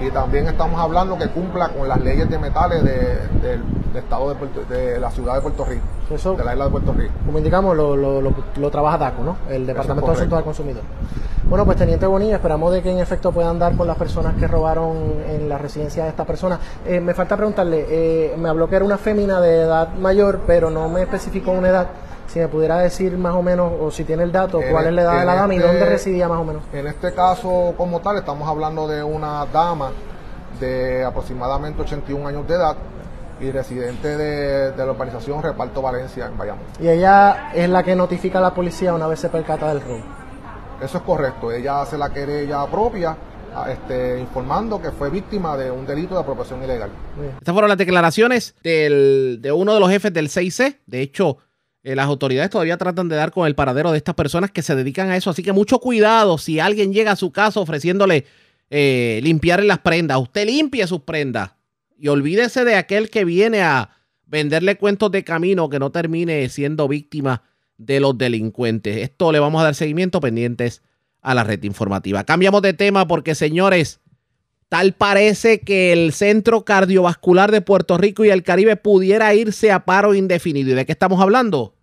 y 0.05 0.09
también 0.11 0.47
estamos 0.47 0.79
hablando 0.79 1.17
que 1.17 1.27
cumpla 1.29 1.69
con 1.69 1.87
las 1.87 1.99
leyes 2.01 2.29
de 2.29 2.37
metales 2.39 2.83
de- 2.83 3.27
del 3.47 3.61
del 3.95 4.03
estado 4.03 4.27
de, 4.27 4.35
Puerto- 4.35 4.65
de 4.67 4.99
la 4.99 5.09
ciudad 5.09 5.35
de 5.35 5.41
Puerto 5.41 5.63
Rico. 5.63 5.81
Eso, 6.13 6.33
de 6.35 6.43
la 6.43 6.51
isla 6.51 6.65
de 6.65 6.71
Puerto 6.71 6.91
Rico. 6.91 7.13
como 7.25 7.37
indicamos, 7.37 7.77
lo, 7.77 7.95
lo, 7.95 8.19
lo, 8.21 8.33
lo 8.57 8.69
trabaja 8.69 8.97
DACO, 8.97 9.23
¿no? 9.23 9.37
El 9.49 9.65
Departamento 9.65 10.07
de 10.07 10.13
Asuntos 10.17 10.37
del 10.37 10.43
Consumidor. 10.43 10.81
Bueno, 11.49 11.63
pues 11.63 11.77
Teniente 11.77 12.05
Bonilla, 12.05 12.35
esperamos 12.35 12.73
de 12.73 12.81
que 12.81 12.91
en 12.91 12.99
efecto 12.99 13.31
puedan 13.31 13.57
dar 13.57 13.77
con 13.77 13.87
las 13.87 13.95
personas 13.95 14.33
que 14.35 14.47
robaron 14.47 14.97
en 15.29 15.49
la 15.49 15.57
residencia 15.57 16.03
de 16.03 16.09
esta 16.09 16.25
persona. 16.25 16.59
Eh, 16.85 16.99
me 16.99 17.13
falta 17.13 17.35
preguntarle, 17.35 17.85
eh, 17.89 18.35
me 18.37 18.49
habló 18.49 18.69
que 18.69 18.75
era 18.75 18.85
una 18.85 18.97
fémina 18.97 19.39
de 19.41 19.61
edad 19.61 19.93
mayor, 19.95 20.41
pero 20.47 20.69
no 20.69 20.87
me 20.89 21.01
especificó 21.01 21.51
una 21.51 21.69
edad. 21.69 21.87
Si 22.27 22.39
me 22.39 22.47
pudiera 22.47 22.77
decir 22.79 23.17
más 23.17 23.33
o 23.35 23.41
menos, 23.41 23.71
o 23.79 23.91
si 23.91 24.03
tiene 24.03 24.23
el 24.23 24.31
dato, 24.31 24.61
En 24.61 24.71
cuál 24.71 24.87
es 24.87 24.93
la 24.93 25.01
edad 25.03 25.13
en 25.13 25.19
de 25.21 25.25
la 25.25 25.35
dama 25.35 25.53
y 25.53 25.57
este- 25.57 25.67
dónde 25.67 25.85
residía 25.85 26.27
más 26.27 26.39
o 26.39 26.43
menos. 26.43 26.63
En 26.73 26.87
este 26.87 27.13
caso, 27.13 27.73
como 27.77 27.99
tal, 28.01 28.17
estamos 28.17 28.47
hablando 28.47 28.87
de 28.87 29.03
una 29.03 29.45
dama 29.45 29.91
de 30.59 31.03
aproximadamente 31.03 31.81
81 31.81 32.27
años 32.27 32.47
de 32.47 32.55
edad 32.55 32.75
y 33.39 33.51
residente 33.51 34.15
de, 34.17 34.71
de 34.71 34.85
la 34.85 34.91
urbanización 34.93 35.43
Reparto 35.43 35.81
Valencia 35.81 36.25
en 36.25 36.37
Bayamón. 36.37 36.63
Y 36.79 36.87
ella 36.87 37.51
es 37.53 37.69
la 37.69 37.83
que 37.83 37.95
notifica 37.95 38.39
a 38.39 38.41
la 38.41 38.53
policía 38.53 38.93
una 38.93 39.07
vez 39.07 39.19
se 39.19 39.29
percata 39.29 39.67
del 39.67 39.81
robo. 39.81 40.03
Eso 40.81 40.97
es 40.97 41.03
correcto. 41.03 41.51
Ella 41.51 41.81
hace 41.81 41.97
la 41.97 42.09
querella 42.09 42.65
propia, 42.67 43.15
este, 43.69 44.19
informando 44.19 44.81
que 44.81 44.91
fue 44.91 45.09
víctima 45.09 45.55
de 45.57 45.71
un 45.71 45.85
delito 45.85 46.13
de 46.15 46.21
apropiación 46.21 46.63
ilegal. 46.63 46.89
Estas 47.39 47.53
fueron 47.53 47.69
las 47.69 47.77
declaraciones 47.77 48.55
del- 48.63 49.39
de 49.41 49.51
uno 49.51 49.73
de 49.73 49.79
los 49.79 49.89
jefes 49.89 50.11
del 50.13 50.29
6C. 50.29 50.79
De 50.85 51.01
hecho, 51.01 51.37
eh, 51.83 51.95
las 51.95 52.05
autoridades 52.07 52.49
todavía 52.49 52.77
tratan 52.77 53.07
de 53.09 53.15
dar 53.15 53.31
con 53.31 53.47
el 53.47 53.55
paradero 53.55 53.91
de 53.91 53.97
estas 53.97 54.15
personas 54.15 54.51
que 54.51 54.61
se 54.61 54.75
dedican 54.75 55.09
a 55.09 55.17
eso. 55.17 55.29
Así 55.29 55.43
que 55.43 55.51
mucho 55.53 55.79
cuidado 55.79 56.37
si 56.37 56.59
alguien 56.59 56.91
llega 56.93 57.11
a 57.11 57.15
su 57.15 57.31
casa 57.31 57.59
ofreciéndole 57.59 58.25
eh, 58.71 59.19
limpiar 59.23 59.63
las 59.63 59.79
prendas. 59.79 60.17
Usted 60.19 60.47
limpie 60.47 60.85
sus 60.87 61.01
prendas 61.01 61.51
y 61.97 62.07
olvídese 62.07 62.65
de 62.65 62.75
aquel 62.75 63.09
que 63.11 63.23
viene 63.23 63.61
a 63.61 63.91
venderle 64.25 64.75
cuentos 64.77 65.11
de 65.11 65.23
camino 65.23 65.69
que 65.69 65.77
no 65.79 65.91
termine 65.91 66.49
siendo 66.49 66.87
víctima 66.87 67.43
de 67.77 67.99
los 67.99 68.17
delincuentes. 68.17 68.97
Esto 68.97 69.31
le 69.31 69.39
vamos 69.39 69.61
a 69.61 69.65
dar 69.65 69.75
seguimiento 69.75 70.19
pendientes 70.19 70.81
a 71.25 71.35
la 71.35 71.43
red 71.43 71.61
informativa. 71.63 72.23
Cambiamos 72.23 72.61
de 72.61 72.73
tema 72.73 73.07
porque, 73.07 73.35
señores, 73.35 73.99
Tal 74.69 74.93
parece 74.93 75.59
que 75.59 75.93
el 75.93 76.11
Centro 76.11 76.65
Cardiovascular 76.65 77.51
de 77.51 77.61
Puerto 77.61 77.97
Rico 77.97 78.25
y 78.25 78.29
el 78.29 78.43
Caribe 78.43 78.75
pudiera 78.75 79.33
irse 79.35 79.71
a 79.71 79.85
paro 79.85 80.15
indefinido. 80.15 80.71
¿Y 80.71 80.73
de 80.73 80.85
qué 80.85 80.91
estamos 80.91 81.21
hablando? 81.21 81.75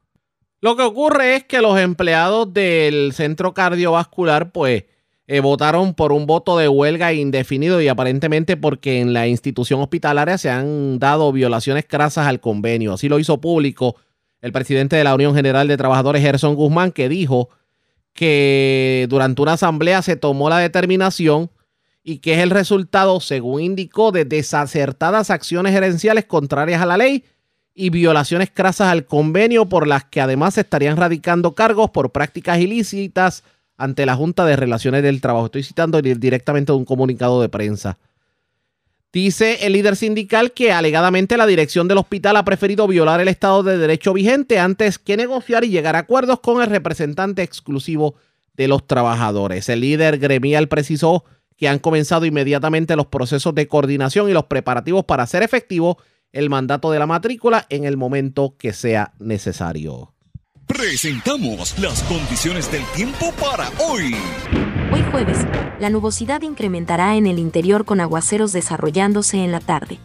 Lo 0.60 0.76
que 0.76 0.82
ocurre 0.82 1.36
es 1.36 1.44
que 1.44 1.60
los 1.60 1.78
empleados 1.78 2.52
del 2.52 3.12
Centro 3.14 3.54
Cardiovascular, 3.54 4.50
pues, 4.50 4.84
eh, 5.28 5.40
votaron 5.40 5.94
por 5.94 6.12
un 6.12 6.26
voto 6.26 6.58
de 6.58 6.68
huelga 6.68 7.12
indefinido 7.12 7.80
y 7.80 7.86
aparentemente 7.86 8.56
porque 8.56 9.00
en 9.00 9.12
la 9.12 9.28
institución 9.28 9.80
hospitalaria 9.80 10.36
se 10.36 10.50
han 10.50 10.98
dado 10.98 11.30
violaciones 11.32 11.86
crasas 11.88 12.26
al 12.26 12.40
convenio. 12.40 12.94
Así 12.94 13.08
lo 13.08 13.20
hizo 13.20 13.40
público 13.40 13.94
el 14.40 14.50
presidente 14.50 14.96
de 14.96 15.04
la 15.04 15.14
Unión 15.14 15.36
General 15.36 15.68
de 15.68 15.76
Trabajadores, 15.76 16.20
Gerson 16.20 16.56
Guzmán, 16.56 16.90
que 16.90 17.08
dijo 17.08 17.48
que 18.12 19.06
durante 19.08 19.42
una 19.42 19.54
asamblea 19.54 20.02
se 20.02 20.16
tomó 20.16 20.48
la 20.50 20.58
determinación 20.58 21.50
y 22.04 22.18
que 22.18 22.34
es 22.34 22.40
el 22.40 22.50
resultado, 22.50 23.20
según 23.20 23.60
indicó, 23.62 24.12
de 24.12 24.24
desacertadas 24.24 25.30
acciones 25.30 25.72
gerenciales 25.72 26.24
contrarias 26.24 26.82
a 26.82 26.86
la 26.86 26.96
ley 26.96 27.24
y 27.74 27.90
violaciones 27.90 28.50
crasas 28.52 28.88
al 28.88 29.06
convenio 29.06 29.68
por 29.68 29.86
las 29.86 30.04
que 30.04 30.20
además 30.20 30.54
se 30.54 30.60
estarían 30.62 30.96
radicando 30.96 31.54
cargos 31.54 31.90
por 31.90 32.10
prácticas 32.12 32.58
ilícitas 32.58 33.44
ante 33.78 34.04
la 34.04 34.14
Junta 34.14 34.44
de 34.44 34.56
Relaciones 34.56 35.02
del 35.02 35.20
Trabajo. 35.20 35.46
Estoy 35.46 35.62
citando 35.62 36.02
di- 36.02 36.14
directamente 36.14 36.72
un 36.72 36.84
comunicado 36.84 37.40
de 37.40 37.48
prensa. 37.48 37.98
Dice 39.12 39.66
el 39.66 39.74
líder 39.74 39.96
sindical 39.96 40.52
que 40.52 40.72
alegadamente 40.72 41.36
la 41.36 41.46
dirección 41.46 41.86
del 41.86 41.98
hospital 41.98 42.36
ha 42.38 42.46
preferido 42.46 42.86
violar 42.86 43.20
el 43.20 43.28
Estado 43.28 43.62
de 43.62 43.76
Derecho 43.76 44.14
vigente 44.14 44.58
antes 44.58 44.98
que 44.98 45.18
negociar 45.18 45.64
y 45.64 45.68
llegar 45.68 45.96
a 45.96 46.00
acuerdos 46.00 46.40
con 46.40 46.62
el 46.62 46.70
representante 46.70 47.42
exclusivo 47.42 48.14
de 48.54 48.68
los 48.68 48.86
trabajadores. 48.86 49.68
El 49.68 49.80
líder 49.80 50.18
gremial 50.18 50.68
precisó 50.68 51.24
que 51.58 51.68
han 51.68 51.78
comenzado 51.78 52.24
inmediatamente 52.24 52.96
los 52.96 53.06
procesos 53.06 53.54
de 53.54 53.68
coordinación 53.68 54.30
y 54.30 54.32
los 54.32 54.44
preparativos 54.44 55.04
para 55.04 55.24
hacer 55.24 55.42
efectivo 55.42 55.98
el 56.32 56.48
mandato 56.48 56.90
de 56.90 56.98
la 56.98 57.06
matrícula 57.06 57.66
en 57.68 57.84
el 57.84 57.98
momento 57.98 58.56
que 58.58 58.72
sea 58.72 59.12
necesario. 59.18 60.14
Presentamos 60.66 61.78
las 61.78 62.02
condiciones 62.04 62.72
del 62.72 62.84
tiempo 62.94 63.30
para 63.32 63.70
hoy. 63.78 64.14
Hoy 64.92 65.02
jueves, 65.10 65.38
la 65.80 65.88
nubosidad 65.88 66.42
incrementará 66.42 67.16
en 67.16 67.26
el 67.26 67.38
interior 67.38 67.86
con 67.86 68.00
aguaceros 68.00 68.52
desarrollándose 68.52 69.38
en 69.42 69.50
la 69.50 69.60
tarde. 69.60 69.98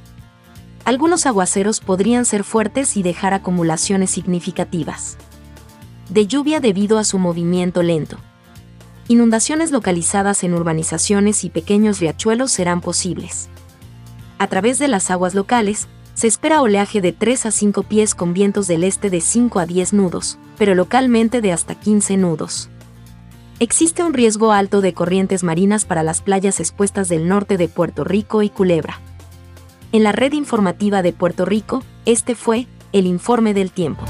Algunos 0.86 1.26
aguaceros 1.26 1.82
podrían 1.82 2.24
ser 2.24 2.46
fuertes 2.46 2.96
y 2.96 3.04
dejar 3.04 3.34
acumulaciones 3.34 4.12
significativas. 4.12 5.18
De 6.10 6.26
lluvia 6.26 6.62
debido 6.62 7.00
a 7.00 7.04
su 7.04 7.20
movimiento 7.20 7.84
lento. 7.84 8.18
Inundaciones 9.10 9.72
localizadas 9.72 10.46
en 10.46 10.54
urbanizaciones 10.54 11.44
y 11.44 11.50
pequeños 11.50 12.00
riachuelos 12.00 12.54
serán 12.54 12.80
posibles. 12.80 13.50
A 14.38 14.48
través 14.48 14.80
de 14.80 14.88
las 14.88 15.12
aguas 15.12 15.36
locales, 15.36 15.90
se 16.14 16.28
espera 16.28 16.62
oleaje 16.62 17.02
de 17.02 17.12
3 17.12 17.48
a 17.48 17.52
5 17.52 17.84
pies 17.84 18.16
con 18.16 18.34
vientos 18.34 18.68
del 18.68 18.86
este 18.86 19.10
de 19.10 19.20
5 19.20 19.60
a 19.60 19.66
10 19.66 19.92
nudos, 19.92 20.40
pero 20.58 20.76
localmente 20.76 21.42
de 21.42 21.52
hasta 21.52 21.76
15 21.76 22.16
nudos. 22.16 22.70
Existe 23.60 24.04
un 24.04 24.14
riesgo 24.14 24.52
alto 24.52 24.82
de 24.82 24.94
corrientes 24.94 25.44
marinas 25.44 25.84
para 25.84 26.04
las 26.04 26.22
playas 26.22 26.60
expuestas 26.60 27.10
del 27.10 27.28
norte 27.28 27.58
de 27.58 27.68
Puerto 27.68 28.04
Rico 28.04 28.44
y 28.44 28.52
Culebra. 28.52 29.02
En 29.92 30.04
la 30.04 30.12
red 30.12 30.34
informativa 30.34 31.02
de 31.02 31.12
Puerto 31.12 31.44
Rico, 31.44 31.84
este 32.06 32.36
fue 32.36 32.68
el 32.94 33.08
informe 33.08 33.56
del 33.56 33.72
tiempo. 33.72 34.06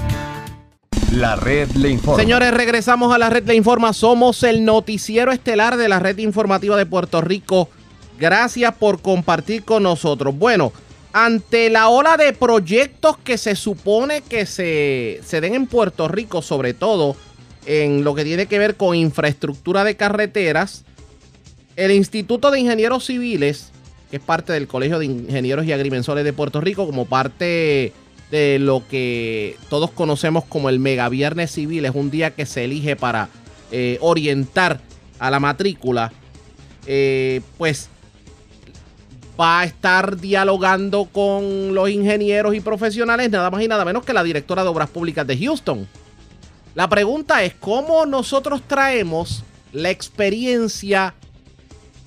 La 1.14 1.38
red 1.38 1.70
le 1.76 1.92
informa. 1.92 2.22
Señores, 2.22 2.54
regresamos 2.54 3.16
a 3.16 3.18
la 3.18 3.30
red 3.30 3.48
Le 3.48 3.56
Informa. 3.56 3.94
Somos 3.94 4.44
el 4.44 4.66
noticiero 4.66 5.32
estelar 5.32 5.78
de 5.78 5.88
la 5.88 6.00
red 6.00 6.18
informativa 6.18 6.76
de 6.76 6.86
Puerto 6.86 7.22
Rico. 7.22 7.70
Gracias 8.20 8.76
por 8.76 9.02
compartir 9.02 9.64
con 9.64 9.84
nosotros. 9.84 10.38
Bueno, 10.38 10.74
ante 11.14 11.70
la 11.70 11.88
ola 11.88 12.18
de 12.18 12.34
proyectos 12.34 13.18
que 13.20 13.38
se 13.38 13.56
supone 13.56 14.24
que 14.24 14.46
se, 14.46 15.22
se 15.26 15.40
den 15.40 15.56
en 15.56 15.68
Puerto 15.68 16.10
Rico, 16.10 16.42
sobre 16.42 16.74
todo 16.74 17.16
en 17.68 18.06
lo 18.06 18.16
que 18.16 18.24
tiene 18.24 18.46
que 18.46 18.58
ver 18.58 18.76
con 18.76 18.96
infraestructura 18.96 19.84
de 19.84 19.98
carreteras, 19.98 20.86
el 21.76 21.92
Instituto 21.92 22.50
de 22.50 22.62
Ingenieros 22.62 23.06
Civiles, 23.06 23.72
que 24.10 24.18
es 24.18 24.24
parte 24.24 24.54
del 24.54 24.68
Colegio 24.68 25.00
de 25.00 25.06
Ingenieros 25.06 25.66
y 25.66 25.74
Agrimensores 25.74 26.24
de 26.24 26.32
Puerto 26.32 26.62
Rico, 26.62 26.86
como 26.86 27.06
parte 27.06 27.92
de 28.32 28.58
lo 28.60 28.84
que 28.90 29.58
todos 29.70 29.92
conocemos 29.92 30.46
como 30.46 30.70
el 30.70 30.80
Mega 30.80 31.10
Viernes 31.10 31.52
Civil, 31.52 31.86
es 31.86 31.94
un 31.94 32.10
día 32.10 32.32
que 32.32 32.46
se 32.46 32.64
elige 32.64 32.96
para 32.96 33.28
eh, 33.72 33.98
orientar 34.00 34.80
a 35.20 35.30
la 35.30 35.42
matrícula, 35.42 36.14
eh, 36.86 37.42
pues 37.58 37.90
va 39.40 39.60
a 39.60 39.66
estar 39.66 40.18
dialogando 40.18 41.06
con 41.06 41.76
los 41.76 41.90
ingenieros 41.90 42.56
y 42.56 42.62
profesionales, 42.62 43.30
nada 43.30 43.52
más 43.52 43.62
y 43.62 43.68
nada 43.68 43.84
menos 43.84 44.06
que 44.06 44.14
la 44.14 44.24
directora 44.24 44.64
de 44.64 44.70
Obras 44.70 44.90
Públicas 44.90 45.28
de 45.28 45.38
Houston. 45.38 45.86
La 46.78 46.88
pregunta 46.88 47.44
es, 47.44 47.56
¿cómo 47.56 48.06
nosotros 48.06 48.62
traemos 48.68 49.44
la 49.74 49.90
experiencia 49.90 51.16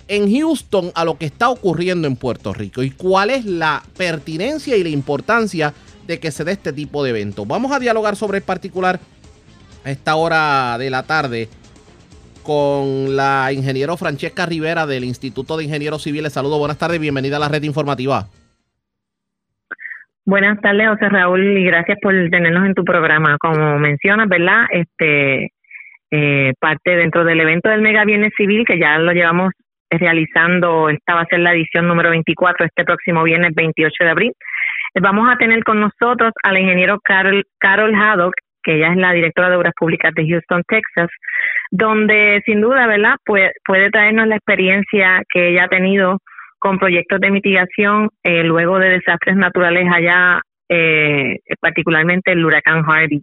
en 0.06 0.32
Houston 0.32 0.92
a 0.94 1.04
lo 1.04 1.18
que 1.18 1.26
está 1.26 1.50
ocurriendo 1.50 2.06
en 2.06 2.14
Puerto 2.14 2.54
Rico? 2.54 2.84
¿Y 2.84 2.92
cuál 2.92 3.30
es 3.30 3.44
la 3.44 3.82
pertinencia 3.96 4.76
y 4.76 4.84
la 4.84 4.90
importancia 4.90 5.74
de 6.06 6.20
que 6.20 6.30
se 6.30 6.44
dé 6.44 6.52
este 6.52 6.72
tipo 6.72 7.02
de 7.02 7.10
eventos? 7.10 7.48
Vamos 7.48 7.72
a 7.72 7.80
dialogar 7.80 8.14
sobre 8.14 8.38
el 8.38 8.44
particular 8.44 9.00
a 9.82 9.90
esta 9.90 10.14
hora 10.14 10.78
de 10.78 10.88
la 10.88 11.02
tarde 11.02 11.48
con 12.44 13.16
la 13.16 13.52
ingeniero 13.52 13.96
Francesca 13.96 14.46
Rivera 14.46 14.86
del 14.86 15.02
Instituto 15.02 15.56
de 15.56 15.64
Ingenieros 15.64 16.04
Civiles. 16.04 16.32
Saludos, 16.32 16.60
buenas 16.60 16.78
tardes, 16.78 17.00
bienvenida 17.00 17.38
a 17.38 17.40
la 17.40 17.48
red 17.48 17.64
informativa. 17.64 18.28
Buenas 20.26 20.60
tardes, 20.60 20.88
José 20.88 21.08
Raúl, 21.08 21.58
y 21.58 21.64
gracias 21.64 21.98
por 22.00 22.12
tenernos 22.30 22.66
en 22.66 22.74
tu 22.74 22.84
programa. 22.84 23.36
Como 23.40 23.78
mencionas, 23.78 24.28
¿verdad? 24.28 24.66
Este 24.70 25.50
eh, 26.10 26.52
parte 26.60 26.96
dentro 26.96 27.24
del 27.24 27.40
evento 27.40 27.70
del 27.70 27.80
Mega 27.80 28.04
Viernes 28.04 28.32
Civil, 28.36 28.64
que 28.66 28.78
ya 28.78 28.98
lo 28.98 29.12
llevamos 29.12 29.52
realizando, 29.90 30.88
esta 30.88 31.14
va 31.14 31.22
a 31.22 31.26
ser 31.26 31.40
la 31.40 31.52
edición 31.52 31.88
número 31.88 32.10
24, 32.10 32.66
este 32.66 32.84
próximo 32.84 33.22
viernes 33.22 33.54
28 33.54 34.04
de 34.04 34.10
abril. 34.10 34.32
Eh, 34.94 35.00
Vamos 35.00 35.28
a 35.32 35.36
tener 35.36 35.64
con 35.64 35.80
nosotros 35.80 36.32
al 36.42 36.58
ingeniero 36.58 37.00
Carol, 37.02 37.44
Carol 37.58 37.94
Haddock, 37.94 38.34
que 38.62 38.76
ella 38.76 38.92
es 38.92 38.96
la 38.98 39.12
directora 39.12 39.48
de 39.48 39.56
Obras 39.56 39.74
Públicas 39.76 40.12
de 40.14 40.28
Houston, 40.28 40.62
Texas, 40.68 41.08
donde 41.70 42.42
sin 42.44 42.60
duda, 42.60 42.86
¿verdad?, 42.86 43.16
puede, 43.24 43.52
puede 43.64 43.90
traernos 43.90 44.26
la 44.26 44.36
experiencia 44.36 45.22
que 45.32 45.48
ella 45.48 45.64
ha 45.64 45.68
tenido 45.68 46.18
con 46.60 46.78
proyectos 46.78 47.20
de 47.20 47.30
mitigación 47.30 48.10
eh, 48.22 48.44
luego 48.44 48.78
de 48.78 48.90
desastres 48.90 49.36
naturales 49.36 49.86
allá, 49.92 50.40
eh, 50.68 51.38
particularmente 51.60 52.32
el 52.32 52.44
huracán 52.44 52.84
Harvey, 52.86 53.22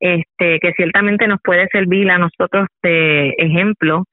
este, 0.00 0.58
que 0.58 0.72
ciertamente 0.72 1.28
nos 1.28 1.38
puede 1.44 1.68
servir 1.68 2.10
a 2.10 2.18
nosotros 2.18 2.66
de 2.82 3.34
ejemplo 3.38 4.04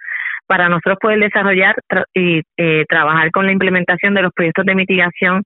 para 0.46 0.70
nosotros 0.70 0.98
poder 1.02 1.20
desarrollar 1.20 1.76
y 2.14 2.42
eh, 2.58 2.86
trabajar 2.88 3.32
con 3.32 3.46
la 3.46 3.52
implementación 3.52 4.14
de 4.14 4.22
los 4.22 4.32
proyectos 4.34 4.66
de 4.66 4.76
mitigación 4.76 5.42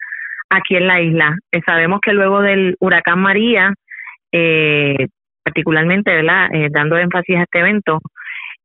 aquí 0.50 0.76
en 0.76 0.88
la 0.88 1.02
isla. 1.02 1.36
Eh, 1.52 1.62
sabemos 1.66 2.00
que 2.02 2.14
luego 2.14 2.42
del 2.42 2.76
huracán 2.80 3.20
María, 3.20 3.74
eh, 4.32 5.08
particularmente, 5.44 6.14
¿verdad? 6.14 6.50
Eh, 6.54 6.70
dando 6.72 6.98
énfasis 6.98 7.38
a 7.38 7.44
este 7.44 7.60
evento, 7.60 8.00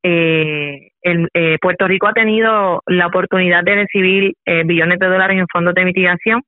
eh, 0.09 0.91
el, 1.01 1.27
eh, 1.33 1.57
Puerto 1.59 1.85
Rico 1.85 2.07
ha 2.07 2.13
tenido 2.13 2.81
la 2.85 3.07
oportunidad 3.07 3.61
de 3.65 3.75
recibir 3.75 4.33
eh, 4.45 4.63
billones 4.63 4.99
de 4.99 5.07
dólares 5.07 5.37
en 5.37 5.47
fondos 5.51 5.73
de 5.73 5.83
mitigación. 5.83 6.43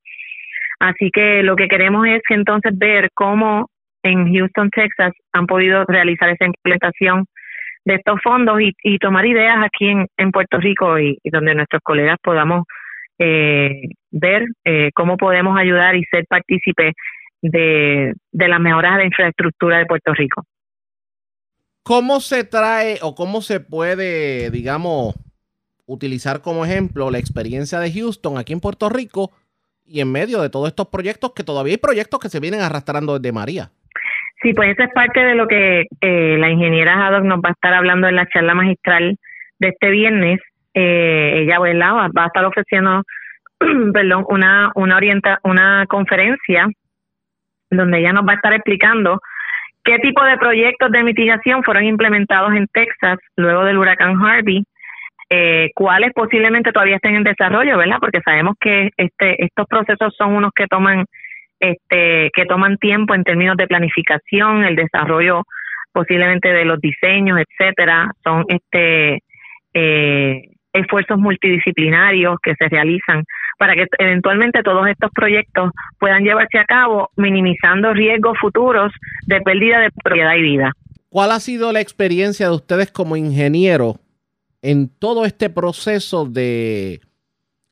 Así 0.80 1.12
que 1.12 1.44
lo 1.44 1.58
que 1.58 1.68
queremos 1.68 2.08
es 2.08 2.22
entonces 2.30 2.72
ver 2.78 3.10
cómo 3.14 3.70
en 4.02 4.34
Houston, 4.34 4.70
Texas, 4.70 5.12
han 5.34 5.46
podido 5.46 5.84
realizar 5.90 6.30
esa 6.30 6.46
implementación 6.46 7.26
de 7.84 7.96
estos 7.96 8.22
fondos 8.24 8.62
y, 8.62 8.72
y 8.82 8.98
tomar 8.98 9.26
ideas 9.26 9.58
aquí 9.62 9.90
en, 9.90 10.32
Puerto 10.32 10.58
Rico 10.58 10.98
y, 10.98 11.18
donde 11.26 11.54
nuestros 11.54 11.82
colegas 11.84 12.18
podamos 12.24 12.64
eh, 13.20 13.90
ver 14.10 14.46
eh, 14.64 14.92
cómo 14.96 15.18
podemos 15.18 15.60
ayudar 15.60 15.98
y 15.98 16.06
ser 16.06 16.24
partícipes 16.30 16.94
de, 17.42 18.14
de 18.32 18.48
las 18.48 18.62
mejoras 18.62 19.00
de 19.00 19.06
infraestructura 19.06 19.80
de 19.80 19.86
Puerto 19.86 20.14
Rico. 20.14 20.44
¿Cómo 21.90 22.20
se 22.20 22.44
trae 22.44 23.00
o 23.02 23.16
cómo 23.16 23.42
se 23.42 23.60
puede, 23.60 24.52
digamos, 24.52 25.16
utilizar 25.88 26.40
como 26.44 26.64
ejemplo 26.64 27.10
la 27.10 27.18
experiencia 27.18 27.80
de 27.80 27.92
Houston 27.92 28.38
aquí 28.38 28.54
en 28.54 28.60
Puerto 28.60 28.90
Rico 28.90 29.32
y 29.88 30.00
en 30.00 30.12
medio 30.12 30.40
de 30.40 30.52
todos 30.52 30.68
estos 30.68 30.90
proyectos 30.90 31.34
que 31.36 31.44
todavía 31.44 31.74
hay 31.74 31.78
proyectos 31.78 32.20
que 32.20 32.30
se 32.30 32.40
vienen 32.40 32.62
arrastrando 32.62 33.18
desde 33.18 33.34
María? 33.34 33.72
Sí, 34.44 34.54
pues 34.54 34.70
eso 34.70 34.84
es 34.84 34.94
parte 34.94 35.20
de 35.20 35.34
lo 35.34 35.48
que 35.48 35.88
eh, 36.02 36.38
la 36.38 36.52
ingeniera 36.52 36.94
Haddock 36.94 37.24
nos 37.24 37.40
va 37.40 37.50
a 37.50 37.54
estar 37.54 37.74
hablando 37.74 38.08
en 38.08 38.18
la 38.18 38.28
charla 38.28 38.54
magistral 38.54 39.18
de 39.58 39.68
este 39.70 39.90
viernes. 39.90 40.40
Eh, 40.76 41.42
ella 41.42 41.58
va 41.58 42.24
a 42.24 42.28
estar 42.28 42.46
ofreciendo 42.46 43.02
perdón, 43.94 44.26
una, 44.30 44.72
una, 44.76 44.96
orienta, 44.96 45.40
una 45.44 45.88
conferencia 45.88 46.68
donde 47.72 47.98
ella 47.98 48.14
nos 48.14 48.28
va 48.28 48.34
a 48.34 48.36
estar 48.36 48.54
explicando 48.54 49.20
qué 49.84 50.00
tipo 50.00 50.24
de 50.24 50.38
proyectos 50.38 50.92
de 50.92 51.04
mitigación 51.04 51.64
fueron 51.64 51.86
implementados 51.86 52.54
en 52.54 52.68
Texas 52.68 53.20
luego 53.36 53.64
del 53.64 53.78
huracán 53.78 54.16
Harvey, 54.24 54.64
eh, 55.30 55.70
cuáles 55.76 56.12
posiblemente 56.14 56.72
todavía 56.72 56.96
estén 56.96 57.16
en 57.16 57.24
desarrollo, 57.24 57.78
¿verdad? 57.78 57.98
Porque 58.00 58.22
sabemos 58.22 58.56
que 58.60 58.90
este, 58.98 59.44
estos 59.44 59.68
procesos 59.68 60.16
son 60.18 60.34
unos 60.34 60.52
que 60.56 60.68
toman 60.68 61.06
este, 61.60 62.30
que 62.34 62.46
toman 62.46 62.78
tiempo 62.78 63.14
en 63.14 63.24
términos 63.24 63.58
de 63.58 63.68
planificación, 63.68 64.64
el 64.64 64.76
desarrollo 64.76 65.44
posiblemente 65.92 66.52
de 66.54 66.66
los 66.66 66.80
diseños, 66.80 67.40
etcétera, 67.40 68.12
son 68.24 68.46
este 68.48 69.20
eh, 69.74 70.42
esfuerzos 70.74 71.20
multidisciplinarios 71.20 72.38
que 72.42 72.56
se 72.56 72.70
realizan 72.70 73.24
para 73.60 73.76
que 73.76 73.86
eventualmente 74.00 74.64
todos 74.64 74.88
estos 74.88 75.12
proyectos 75.12 75.72
puedan 76.00 76.24
llevarse 76.24 76.58
a 76.58 76.66
cabo, 76.66 77.10
minimizando 77.18 77.94
riesgos 77.94 78.38
futuros 78.40 78.92
de 79.28 79.42
pérdida 79.42 79.82
de 79.82 79.92
propiedad 79.92 80.34
y 80.36 80.42
vida. 80.42 80.72
¿Cuál 81.10 81.32
ha 81.32 81.40
sido 81.40 81.74
la 81.74 81.82
experiencia 81.82 82.48
de 82.48 82.56
ustedes 82.56 82.90
como 82.90 83.18
ingeniero 83.18 83.96
en 84.62 84.88
todo 84.88 85.26
este 85.26 85.50
proceso 85.50 86.26
de, 86.26 87.02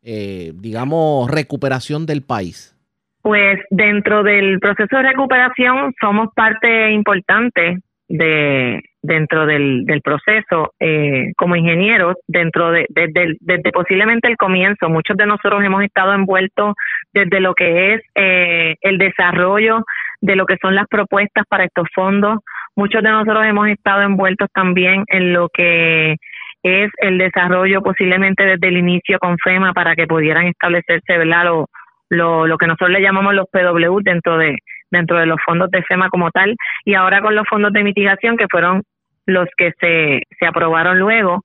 eh, 0.03 0.51
digamos, 0.55 1.31
recuperación 1.31 2.05
del 2.05 2.21
país? 2.21 2.75
Pues 3.21 3.59
dentro 3.69 4.23
del 4.23 4.59
proceso 4.59 4.97
de 4.97 5.03
recuperación 5.03 5.93
somos 6.01 6.29
parte 6.35 6.91
importante 6.91 7.79
de 8.09 8.81
dentro 9.01 9.45
del, 9.45 9.85
del 9.85 10.01
proceso 10.01 10.73
eh, 10.79 11.31
como 11.37 11.55
ingenieros 11.55 12.15
dentro 12.27 12.71
de 12.71 12.85
desde, 12.89 13.71
posiblemente 13.71 14.27
el 14.27 14.37
comienzo 14.37 14.89
muchos 14.89 15.15
de 15.17 15.25
nosotros 15.25 15.63
hemos 15.63 15.83
estado 15.83 16.13
envueltos 16.13 16.75
desde 17.13 17.39
lo 17.39 17.53
que 17.53 17.93
es 17.93 18.01
eh, 18.15 18.75
el 18.81 18.97
desarrollo 18.97 19.83
de 20.21 20.35
lo 20.35 20.45
que 20.45 20.57
son 20.61 20.75
las 20.75 20.87
propuestas 20.87 21.45
para 21.47 21.65
estos 21.65 21.87
fondos 21.93 22.39
muchos 22.75 23.03
de 23.03 23.11
nosotros 23.11 23.45
hemos 23.45 23.67
estado 23.69 24.01
envueltos 24.01 24.49
también 24.53 25.03
en 25.07 25.33
lo 25.33 25.49
que 25.49 26.15
es 26.63 26.91
el 26.97 27.17
desarrollo 27.17 27.81
posiblemente 27.81 28.43
desde 28.43 28.67
el 28.67 28.77
inicio 28.77 29.19
con 29.19 29.37
FEMA 29.37 29.73
para 29.73 29.95
que 29.95 30.07
pudieran 30.07 30.47
establecerse 30.47 31.17
¿verdad? 31.17 31.45
Lo, 31.45 31.65
lo, 32.09 32.47
lo 32.47 32.57
que 32.57 32.67
nosotros 32.67 32.89
le 32.89 33.01
llamamos 33.01 33.33
los 33.35 33.45
PW 33.51 33.99
dentro 34.01 34.37
de 34.37 34.57
dentro 34.91 35.17
de 35.17 35.25
los 35.25 35.39
fondos 35.45 35.69
de 35.71 35.83
FEMA 35.83 36.09
como 36.09 36.31
tal 36.31 36.55
y 36.85 36.93
ahora 36.93 37.21
con 37.21 37.35
los 37.35 37.47
fondos 37.47 37.73
de 37.73 37.83
mitigación 37.83 38.37
que 38.37 38.47
fueron 38.49 38.83
los 39.25 39.47
que 39.57 39.71
se, 39.79 40.21
se 40.39 40.45
aprobaron 40.45 40.99
luego 40.99 41.43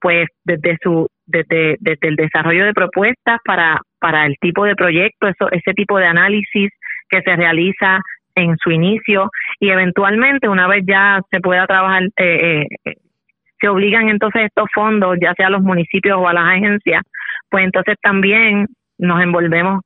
pues 0.00 0.28
desde 0.44 0.78
su 0.82 1.08
desde, 1.26 1.76
desde 1.80 2.08
el 2.08 2.16
desarrollo 2.16 2.64
de 2.66 2.74
propuestas 2.74 3.40
para 3.44 3.80
para 3.98 4.26
el 4.26 4.36
tipo 4.40 4.64
de 4.64 4.76
proyecto 4.76 5.26
eso 5.26 5.50
ese 5.50 5.72
tipo 5.72 5.98
de 5.98 6.06
análisis 6.06 6.70
que 7.08 7.22
se 7.22 7.36
realiza 7.36 8.00
en 8.34 8.56
su 8.58 8.70
inicio 8.70 9.30
y 9.60 9.70
eventualmente 9.70 10.48
una 10.48 10.68
vez 10.68 10.84
ya 10.86 11.20
se 11.30 11.40
pueda 11.40 11.66
trabajar 11.66 12.04
eh, 12.16 12.66
eh, 12.84 12.94
se 13.60 13.68
obligan 13.68 14.08
entonces 14.08 14.42
estos 14.42 14.68
fondos 14.74 15.16
ya 15.20 15.32
sea 15.34 15.46
a 15.46 15.50
los 15.50 15.62
municipios 15.62 16.18
o 16.18 16.28
a 16.28 16.34
las 16.34 16.44
agencias 16.44 17.02
pues 17.48 17.64
entonces 17.64 17.96
también 18.02 18.66
nos 18.98 19.22
envolvemos 19.22 19.80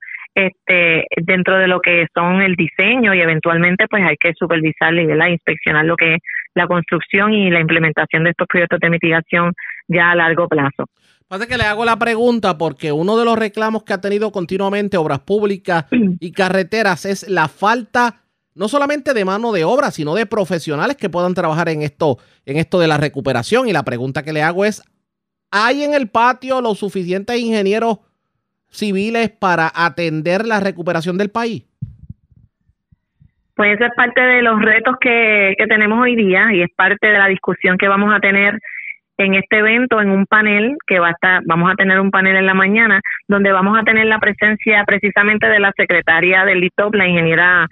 este 0.46 1.06
dentro 1.16 1.56
de 1.58 1.66
lo 1.66 1.80
que 1.80 2.06
son 2.14 2.40
el 2.42 2.54
diseño 2.54 3.14
y 3.14 3.20
eventualmente 3.20 3.86
pues 3.88 4.02
hay 4.04 4.16
que 4.16 4.32
supervisar 4.34 4.94
y 4.94 5.06
¿verdad? 5.06 5.28
inspeccionar 5.28 5.84
lo 5.84 5.96
que 5.96 6.14
es 6.14 6.20
la 6.54 6.66
construcción 6.66 7.32
y 7.32 7.50
la 7.50 7.60
implementación 7.60 8.24
de 8.24 8.30
estos 8.30 8.46
proyectos 8.46 8.80
de 8.80 8.90
mitigación 8.90 9.52
ya 9.88 10.10
a 10.10 10.14
largo 10.14 10.48
plazo. 10.48 10.84
Pasa 11.28 11.46
que 11.46 11.58
le 11.58 11.64
hago 11.64 11.84
la 11.84 11.98
pregunta 11.98 12.56
porque 12.56 12.90
uno 12.90 13.18
de 13.18 13.24
los 13.24 13.38
reclamos 13.38 13.82
que 13.84 13.92
ha 13.92 14.00
tenido 14.00 14.32
continuamente 14.32 14.96
Obras 14.96 15.20
Públicas 15.20 15.86
y 15.90 16.32
Carreteras 16.32 17.04
es 17.04 17.28
la 17.28 17.48
falta 17.48 18.22
no 18.54 18.66
solamente 18.66 19.14
de 19.14 19.24
mano 19.24 19.52
de 19.52 19.62
obra, 19.62 19.92
sino 19.92 20.16
de 20.16 20.26
profesionales 20.26 20.96
que 20.96 21.08
puedan 21.08 21.32
trabajar 21.32 21.68
en 21.68 21.82
esto, 21.82 22.18
en 22.44 22.56
esto 22.56 22.80
de 22.80 22.88
la 22.88 22.96
recuperación. 22.96 23.68
Y 23.68 23.72
la 23.72 23.84
pregunta 23.84 24.24
que 24.24 24.32
le 24.32 24.42
hago 24.42 24.64
es, 24.64 24.82
¿hay 25.52 25.84
en 25.84 25.94
el 25.94 26.08
patio 26.08 26.60
los 26.60 26.78
suficientes 26.78 27.38
ingenieros 27.38 27.98
civiles 28.70 29.30
para 29.30 29.70
atender 29.74 30.44
la 30.44 30.60
recuperación 30.60 31.18
del 31.18 31.30
país? 31.30 31.64
Pues 33.54 33.74
eso 33.74 33.86
es 33.86 33.94
parte 33.96 34.20
de 34.20 34.42
los 34.42 34.60
retos 34.62 34.96
que, 35.00 35.54
que 35.58 35.66
tenemos 35.66 36.00
hoy 36.00 36.14
día 36.14 36.52
y 36.52 36.62
es 36.62 36.70
parte 36.76 37.08
de 37.08 37.18
la 37.18 37.26
discusión 37.26 37.76
que 37.76 37.88
vamos 37.88 38.14
a 38.14 38.20
tener 38.20 38.58
en 39.18 39.34
este 39.34 39.58
evento, 39.58 40.00
en 40.00 40.10
un 40.10 40.26
panel 40.26 40.76
que 40.86 41.00
va 41.00 41.08
a 41.08 41.10
estar, 41.10 41.42
vamos 41.44 41.70
a 41.70 41.74
tener 41.74 41.98
un 41.98 42.12
panel 42.12 42.36
en 42.36 42.46
la 42.46 42.54
mañana, 42.54 43.00
donde 43.26 43.50
vamos 43.50 43.76
a 43.76 43.82
tener 43.82 44.06
la 44.06 44.20
presencia 44.20 44.84
precisamente 44.86 45.48
de 45.48 45.58
la 45.58 45.72
secretaria 45.76 46.44
del 46.44 46.62
ITOP, 46.62 46.94
la 46.94 47.08
ingeniera 47.08 47.66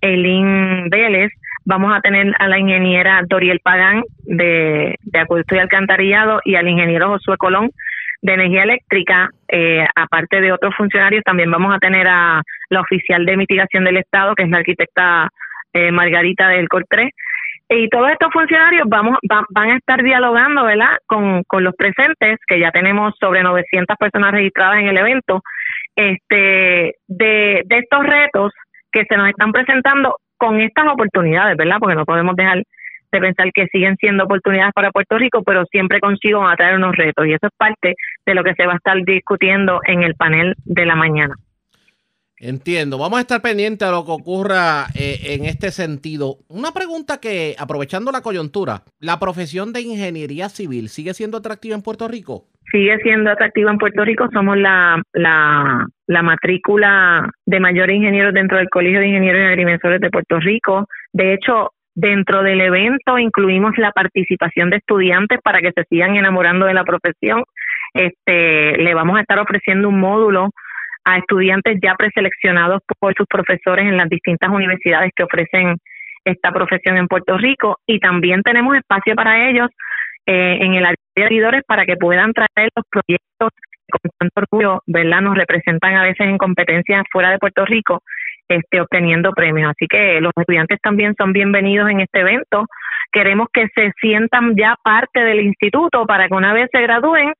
Elin 0.00 0.88
Vélez, 0.88 1.32
vamos 1.64 1.92
a 1.92 2.00
tener 2.00 2.32
a 2.38 2.48
la 2.48 2.58
ingeniera 2.58 3.22
Doriel 3.28 3.60
Pagán 3.60 4.02
de, 4.22 4.96
de 5.02 5.18
Acueducto 5.18 5.56
y 5.56 5.58
Alcantarillado 5.58 6.40
y 6.44 6.54
al 6.54 6.68
ingeniero 6.68 7.08
Josué 7.08 7.36
Colón 7.36 7.70
de 8.22 8.34
Energía 8.34 8.62
Eléctrica, 8.62 9.28
eh, 9.48 9.84
aparte 9.96 10.40
de 10.40 10.52
otros 10.52 10.74
funcionarios, 10.76 11.24
también 11.24 11.50
vamos 11.50 11.74
a 11.74 11.78
tener 11.78 12.06
a 12.06 12.40
la 12.70 12.80
oficial 12.80 13.26
de 13.26 13.36
mitigación 13.36 13.84
del 13.84 13.98
Estado, 13.98 14.34
que 14.34 14.44
es 14.44 14.48
la 14.50 14.58
arquitecta 14.58 15.28
eh, 15.72 15.90
Margarita 15.90 16.48
del 16.48 16.68
Cortré, 16.68 17.10
y 17.68 17.88
todos 17.88 18.10
estos 18.10 18.30
funcionarios 18.32 18.86
vamos 18.86 19.18
van 19.22 19.70
a 19.70 19.76
estar 19.76 20.02
dialogando, 20.02 20.64
¿verdad? 20.64 20.98
Con, 21.06 21.42
con 21.44 21.64
los 21.64 21.74
presentes, 21.74 22.38
que 22.46 22.60
ya 22.60 22.70
tenemos 22.70 23.14
sobre 23.18 23.42
900 23.42 23.96
personas 23.96 24.32
registradas 24.32 24.80
en 24.80 24.88
el 24.88 24.98
evento, 24.98 25.42
este 25.96 26.96
de, 27.08 27.62
de 27.64 27.78
estos 27.78 28.04
retos 28.04 28.52
que 28.90 29.04
se 29.04 29.16
nos 29.16 29.28
están 29.28 29.52
presentando 29.52 30.16
con 30.36 30.60
estas 30.60 30.86
oportunidades, 30.86 31.56
¿verdad? 31.56 31.76
Porque 31.80 31.94
no 31.94 32.04
podemos 32.04 32.36
dejar 32.36 32.62
de 33.12 33.20
pensar 33.20 33.52
que 33.52 33.66
siguen 33.66 33.96
siendo 33.96 34.24
oportunidades 34.24 34.72
para 34.74 34.90
Puerto 34.90 35.18
Rico, 35.18 35.42
pero 35.42 35.64
siempre 35.66 36.00
consigo 36.00 36.40
van 36.40 36.52
a 36.52 36.56
traer 36.56 36.76
unos 36.76 36.96
retos 36.96 37.26
y 37.26 37.34
eso 37.34 37.46
es 37.46 37.52
parte 37.56 37.94
de 38.26 38.34
lo 38.34 38.42
que 38.42 38.54
se 38.54 38.66
va 38.66 38.72
a 38.72 38.76
estar 38.76 38.96
discutiendo 39.04 39.80
en 39.86 40.02
el 40.02 40.14
panel 40.14 40.54
de 40.64 40.86
la 40.86 40.96
mañana. 40.96 41.34
Entiendo. 42.42 42.98
Vamos 42.98 43.18
a 43.18 43.20
estar 43.20 43.40
pendientes 43.40 43.86
a 43.86 43.92
lo 43.92 44.04
que 44.04 44.10
ocurra 44.10 44.86
eh, 44.98 45.34
en 45.34 45.44
este 45.44 45.70
sentido. 45.70 46.38
Una 46.48 46.72
pregunta 46.72 47.20
que, 47.20 47.54
aprovechando 47.56 48.10
la 48.10 48.20
coyuntura, 48.20 48.82
¿la 48.98 49.20
profesión 49.20 49.72
de 49.72 49.82
ingeniería 49.82 50.48
civil 50.48 50.88
sigue 50.88 51.14
siendo 51.14 51.38
atractiva 51.38 51.76
en 51.76 51.82
Puerto 51.82 52.08
Rico? 52.08 52.46
Sigue 52.72 52.98
siendo 52.98 53.30
atractiva 53.30 53.70
en 53.70 53.78
Puerto 53.78 54.04
Rico. 54.04 54.28
Somos 54.32 54.56
la, 54.56 55.00
la, 55.12 55.86
la 56.08 56.22
matrícula 56.22 57.30
de 57.46 57.60
mayores 57.60 57.94
ingenieros 57.94 58.34
dentro 58.34 58.58
del 58.58 58.70
Colegio 58.70 58.98
de 58.98 59.06
Ingenieros 59.06 59.40
y 59.40 59.44
Agrimensores 59.44 60.00
de 60.00 60.10
Puerto 60.10 60.40
Rico. 60.40 60.88
De 61.12 61.34
hecho, 61.34 61.70
dentro 61.94 62.42
del 62.42 62.60
evento 62.60 63.18
incluimos 63.18 63.76
la 63.78 63.92
participación 63.92 64.70
de 64.70 64.76
estudiantes 64.76 65.40
para 65.42 65.60
que 65.60 65.72
se 65.72 65.84
sigan 65.84 66.16
enamorando 66.16 66.66
de 66.66 66.74
la 66.74 66.84
profesión. 66.84 67.44
Este, 67.94 68.76
le 68.78 68.94
vamos 68.94 69.18
a 69.18 69.20
estar 69.20 69.38
ofreciendo 69.38 69.88
un 69.88 70.00
módulo 70.00 70.50
a 71.04 71.18
estudiantes 71.18 71.78
ya 71.82 71.94
preseleccionados 71.94 72.80
por 72.98 73.14
sus 73.14 73.26
profesores 73.26 73.86
en 73.86 73.96
las 73.96 74.08
distintas 74.08 74.50
universidades 74.50 75.10
que 75.14 75.24
ofrecen 75.24 75.76
esta 76.24 76.52
profesión 76.52 76.96
en 76.96 77.08
Puerto 77.08 77.36
Rico 77.36 77.78
y 77.86 77.98
también 77.98 78.42
tenemos 78.42 78.76
espacio 78.76 79.14
para 79.14 79.48
ellos 79.48 79.68
eh, 80.26 80.58
en 80.60 80.74
el 80.74 80.84
área 80.84 80.96
de 81.16 81.22
servidores 81.22 81.62
para 81.66 81.84
que 81.84 81.96
puedan 81.96 82.32
traer 82.32 82.70
los 82.76 82.84
proyectos 82.88 83.50
que 83.58 83.98
con 83.98 84.10
tanto 84.18 84.40
orgullo, 84.40 84.82
¿verdad? 84.86 85.20
Nos 85.20 85.36
representan 85.36 85.96
a 85.96 86.04
veces 86.04 86.26
en 86.26 86.38
competencias 86.38 87.04
fuera 87.10 87.30
de 87.30 87.38
Puerto 87.38 87.64
Rico 87.66 88.02
este, 88.56 88.80
obteniendo 88.80 89.32
premios. 89.32 89.70
Así 89.70 89.86
que 89.86 90.20
los 90.20 90.32
estudiantes 90.36 90.78
también 90.82 91.14
son 91.16 91.32
bienvenidos 91.32 91.90
en 91.90 92.00
este 92.00 92.20
evento. 92.20 92.66
Queremos 93.10 93.48
que 93.52 93.66
se 93.74 93.92
sientan 94.00 94.54
ya 94.56 94.76
parte 94.82 95.20
del 95.20 95.40
instituto 95.40 96.06
para 96.06 96.28
que 96.28 96.34
una 96.34 96.52
vez 96.52 96.68
se 96.72 96.80
gradúen 96.80 97.32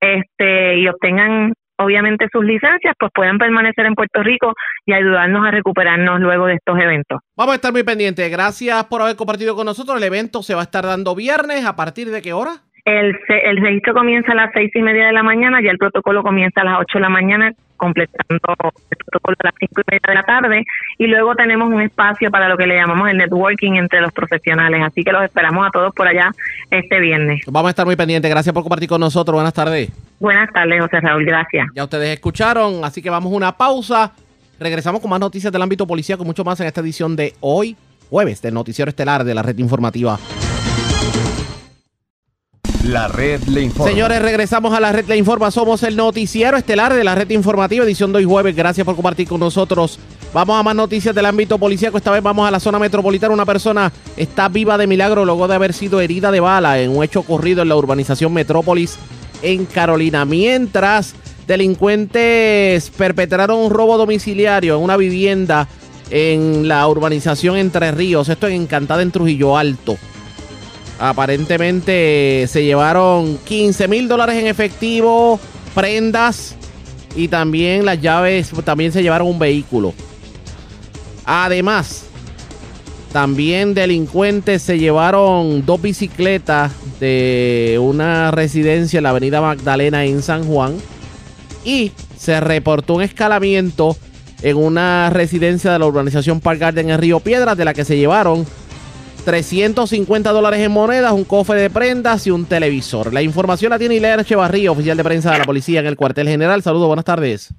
este, 0.00 0.78
y 0.78 0.88
obtengan 0.88 1.52
obviamente 1.78 2.26
sus 2.32 2.44
licencias, 2.44 2.94
pues 2.98 3.10
puedan 3.14 3.38
permanecer 3.38 3.86
en 3.86 3.94
Puerto 3.94 4.22
Rico 4.22 4.52
y 4.84 4.92
ayudarnos 4.92 5.46
a 5.46 5.50
recuperarnos 5.50 6.20
luego 6.20 6.46
de 6.46 6.54
estos 6.54 6.78
eventos. 6.78 7.20
Vamos 7.36 7.52
a 7.52 7.56
estar 7.56 7.72
muy 7.72 7.84
pendientes. 7.84 8.30
Gracias 8.30 8.84
por 8.86 9.02
haber 9.02 9.16
compartido 9.16 9.54
con 9.54 9.66
nosotros. 9.66 9.96
El 9.96 10.04
evento 10.04 10.42
se 10.42 10.54
va 10.54 10.60
a 10.60 10.64
estar 10.64 10.84
dando 10.84 11.14
viernes. 11.14 11.64
¿A 11.64 11.76
partir 11.76 12.10
de 12.10 12.20
qué 12.20 12.32
hora? 12.32 12.62
El, 12.88 13.14
el 13.28 13.56
registro 13.58 13.92
comienza 13.92 14.32
a 14.32 14.34
las 14.34 14.50
seis 14.54 14.70
y 14.74 14.80
media 14.80 15.08
de 15.08 15.12
la 15.12 15.22
mañana, 15.22 15.60
ya 15.62 15.70
el 15.70 15.76
protocolo 15.76 16.22
comienza 16.22 16.62
a 16.62 16.64
las 16.64 16.80
ocho 16.80 16.96
de 16.96 17.00
la 17.00 17.10
mañana, 17.10 17.52
completando 17.76 18.26
el 18.30 18.40
protocolo 18.40 19.36
a 19.40 19.44
las 19.44 19.54
cinco 19.60 19.82
y 19.82 19.90
media 19.90 20.00
de 20.08 20.14
la 20.14 20.22
tarde, 20.22 20.64
y 20.96 21.06
luego 21.06 21.34
tenemos 21.34 21.68
un 21.70 21.82
espacio 21.82 22.30
para 22.30 22.48
lo 22.48 22.56
que 22.56 22.66
le 22.66 22.76
llamamos 22.76 23.10
el 23.10 23.18
networking 23.18 23.74
entre 23.74 24.00
los 24.00 24.10
profesionales. 24.12 24.82
Así 24.82 25.04
que 25.04 25.12
los 25.12 25.22
esperamos 25.22 25.68
a 25.68 25.70
todos 25.70 25.94
por 25.94 26.08
allá 26.08 26.32
este 26.70 26.98
viernes. 26.98 27.42
Vamos 27.46 27.68
a 27.68 27.70
estar 27.70 27.84
muy 27.84 27.94
pendientes. 27.94 28.30
Gracias 28.30 28.54
por 28.54 28.62
compartir 28.62 28.88
con 28.88 29.00
nosotros. 29.00 29.34
Buenas 29.34 29.52
tardes. 29.52 29.92
Buenas 30.18 30.50
tardes, 30.50 30.80
José 30.80 31.00
Raúl. 31.02 31.26
Gracias. 31.26 31.66
Ya 31.74 31.84
ustedes 31.84 32.08
escucharon, 32.14 32.84
así 32.84 33.02
que 33.02 33.10
vamos 33.10 33.30
a 33.30 33.36
una 33.36 33.52
pausa. 33.52 34.12
Regresamos 34.58 35.02
con 35.02 35.10
más 35.10 35.20
noticias 35.20 35.52
del 35.52 35.60
ámbito 35.60 35.86
policial, 35.86 36.16
con 36.16 36.26
mucho 36.26 36.42
más 36.42 36.58
en 36.60 36.66
esta 36.66 36.80
edición 36.80 37.16
de 37.16 37.34
hoy, 37.40 37.76
jueves, 38.08 38.40
del 38.40 38.54
Noticiero 38.54 38.88
Estelar 38.88 39.24
de 39.24 39.34
la 39.34 39.42
Red 39.42 39.58
Informativa. 39.58 40.18
La 42.88 43.06
red 43.06 43.42
le 43.42 43.60
informa. 43.60 43.90
Señores, 43.90 44.22
regresamos 44.22 44.72
a 44.72 44.80
la 44.80 44.92
red 44.92 45.04
Le 45.06 45.16
Informa. 45.18 45.50
Somos 45.50 45.82
el 45.82 45.94
noticiero 45.94 46.56
estelar 46.56 46.94
de 46.94 47.04
la 47.04 47.14
red 47.14 47.28
informativa, 47.28 47.84
edición 47.84 48.12
de 48.12 48.18
hoy 48.18 48.24
jueves. 48.24 48.56
Gracias 48.56 48.82
por 48.86 48.96
compartir 48.96 49.28
con 49.28 49.40
nosotros. 49.40 49.98
Vamos 50.32 50.58
a 50.58 50.62
más 50.62 50.74
noticias 50.74 51.14
del 51.14 51.26
ámbito 51.26 51.58
policíaco. 51.58 51.98
Esta 51.98 52.10
vez 52.10 52.22
vamos 52.22 52.48
a 52.48 52.50
la 52.50 52.58
zona 52.58 52.78
metropolitana. 52.78 53.34
Una 53.34 53.44
persona 53.44 53.92
está 54.16 54.48
viva 54.48 54.78
de 54.78 54.86
milagro 54.86 55.26
luego 55.26 55.46
de 55.46 55.54
haber 55.54 55.74
sido 55.74 56.00
herida 56.00 56.30
de 56.30 56.40
bala 56.40 56.80
en 56.80 56.96
un 56.96 57.04
hecho 57.04 57.20
ocurrido 57.20 57.60
en 57.60 57.68
la 57.68 57.76
urbanización 57.76 58.32
Metrópolis 58.32 58.96
en 59.42 59.66
Carolina. 59.66 60.24
Mientras 60.24 61.14
delincuentes 61.46 62.88
perpetraron 62.96 63.58
un 63.58 63.70
robo 63.70 63.98
domiciliario 63.98 64.76
en 64.76 64.82
una 64.82 64.96
vivienda 64.96 65.68
en 66.08 66.66
la 66.66 66.88
urbanización 66.88 67.58
Entre 67.58 67.90
Ríos. 67.90 68.30
Esto 68.30 68.46
en 68.46 68.62
Encantada 68.62 69.02
en 69.02 69.10
Trujillo 69.10 69.58
Alto. 69.58 69.98
Aparentemente 70.98 72.46
se 72.48 72.64
llevaron 72.64 73.38
15 73.44 73.86
mil 73.88 74.08
dólares 74.08 74.36
en 74.36 74.46
efectivo, 74.48 75.38
prendas 75.74 76.56
y 77.14 77.28
también 77.28 77.84
las 77.84 78.00
llaves, 78.00 78.50
también 78.64 78.92
se 78.92 79.02
llevaron 79.02 79.28
un 79.28 79.38
vehículo. 79.38 79.94
Además, 81.24 82.04
también 83.12 83.74
delincuentes 83.74 84.62
se 84.62 84.78
llevaron 84.78 85.64
dos 85.64 85.80
bicicletas 85.80 86.72
de 87.00 87.78
una 87.80 88.30
residencia 88.30 88.98
en 88.98 89.04
la 89.04 89.10
avenida 89.10 89.40
Magdalena 89.40 90.04
en 90.04 90.20
San 90.22 90.44
Juan 90.44 90.76
y 91.64 91.92
se 92.18 92.40
reportó 92.40 92.94
un 92.94 93.02
escalamiento 93.02 93.96
en 94.42 94.56
una 94.56 95.10
residencia 95.10 95.72
de 95.72 95.78
la 95.78 95.86
urbanización 95.86 96.40
Park 96.40 96.60
Garden 96.60 96.90
en 96.90 96.98
Río 96.98 97.20
Piedras 97.20 97.56
de 97.56 97.64
la 97.64 97.74
que 97.74 97.84
se 97.84 97.96
llevaron 97.96 98.46
350 99.28 100.32
dólares 100.32 100.60
en 100.60 100.72
monedas, 100.72 101.12
un 101.12 101.22
cofre 101.22 101.60
de 101.60 101.68
prendas 101.68 102.26
y 102.26 102.30
un 102.30 102.46
televisor. 102.46 103.12
La 103.12 103.20
información 103.20 103.68
la 103.68 103.78
tiene 103.78 103.96
Ileana 103.96 104.22
Echevarría, 104.22 104.72
oficial 104.72 104.96
de 104.96 105.04
prensa 105.04 105.32
de 105.32 105.40
la 105.40 105.44
policía 105.44 105.80
en 105.80 105.86
el 105.86 105.96
cuartel 105.96 106.26
general. 106.26 106.62
Saludos, 106.62 106.86
buenas 106.86 107.04
tardes. 107.04 107.54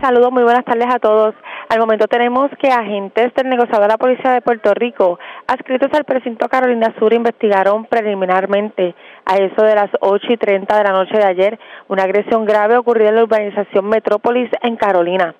Saludos, 0.00 0.32
muy 0.32 0.44
buenas 0.44 0.64
tardes 0.64 0.86
a 0.88 0.98
todos. 0.98 1.34
Al 1.68 1.78
momento 1.78 2.06
tenemos 2.08 2.50
que 2.58 2.68
agentes 2.68 3.34
del 3.34 3.50
negociador 3.50 3.82
de 3.82 3.88
la 3.88 3.98
Policía 3.98 4.30
de 4.30 4.40
Puerto 4.40 4.72
Rico, 4.72 5.18
adscritos 5.46 5.90
al 5.92 6.04
precinto 6.04 6.48
Carolina 6.48 6.94
Sur, 6.98 7.12
investigaron 7.12 7.84
preliminarmente 7.84 8.94
a 9.26 9.36
eso 9.36 9.62
de 9.62 9.74
las 9.74 9.90
8 10.00 10.26
y 10.26 10.36
30 10.38 10.74
de 10.74 10.84
la 10.84 10.92
noche 10.92 11.18
de 11.18 11.24
ayer 11.24 11.58
una 11.88 12.04
agresión 12.04 12.46
grave 12.46 12.78
ocurrida 12.78 13.10
en 13.10 13.16
la 13.16 13.24
urbanización 13.24 13.90
Metrópolis 13.90 14.48
en 14.62 14.76
Carolina. 14.76 15.34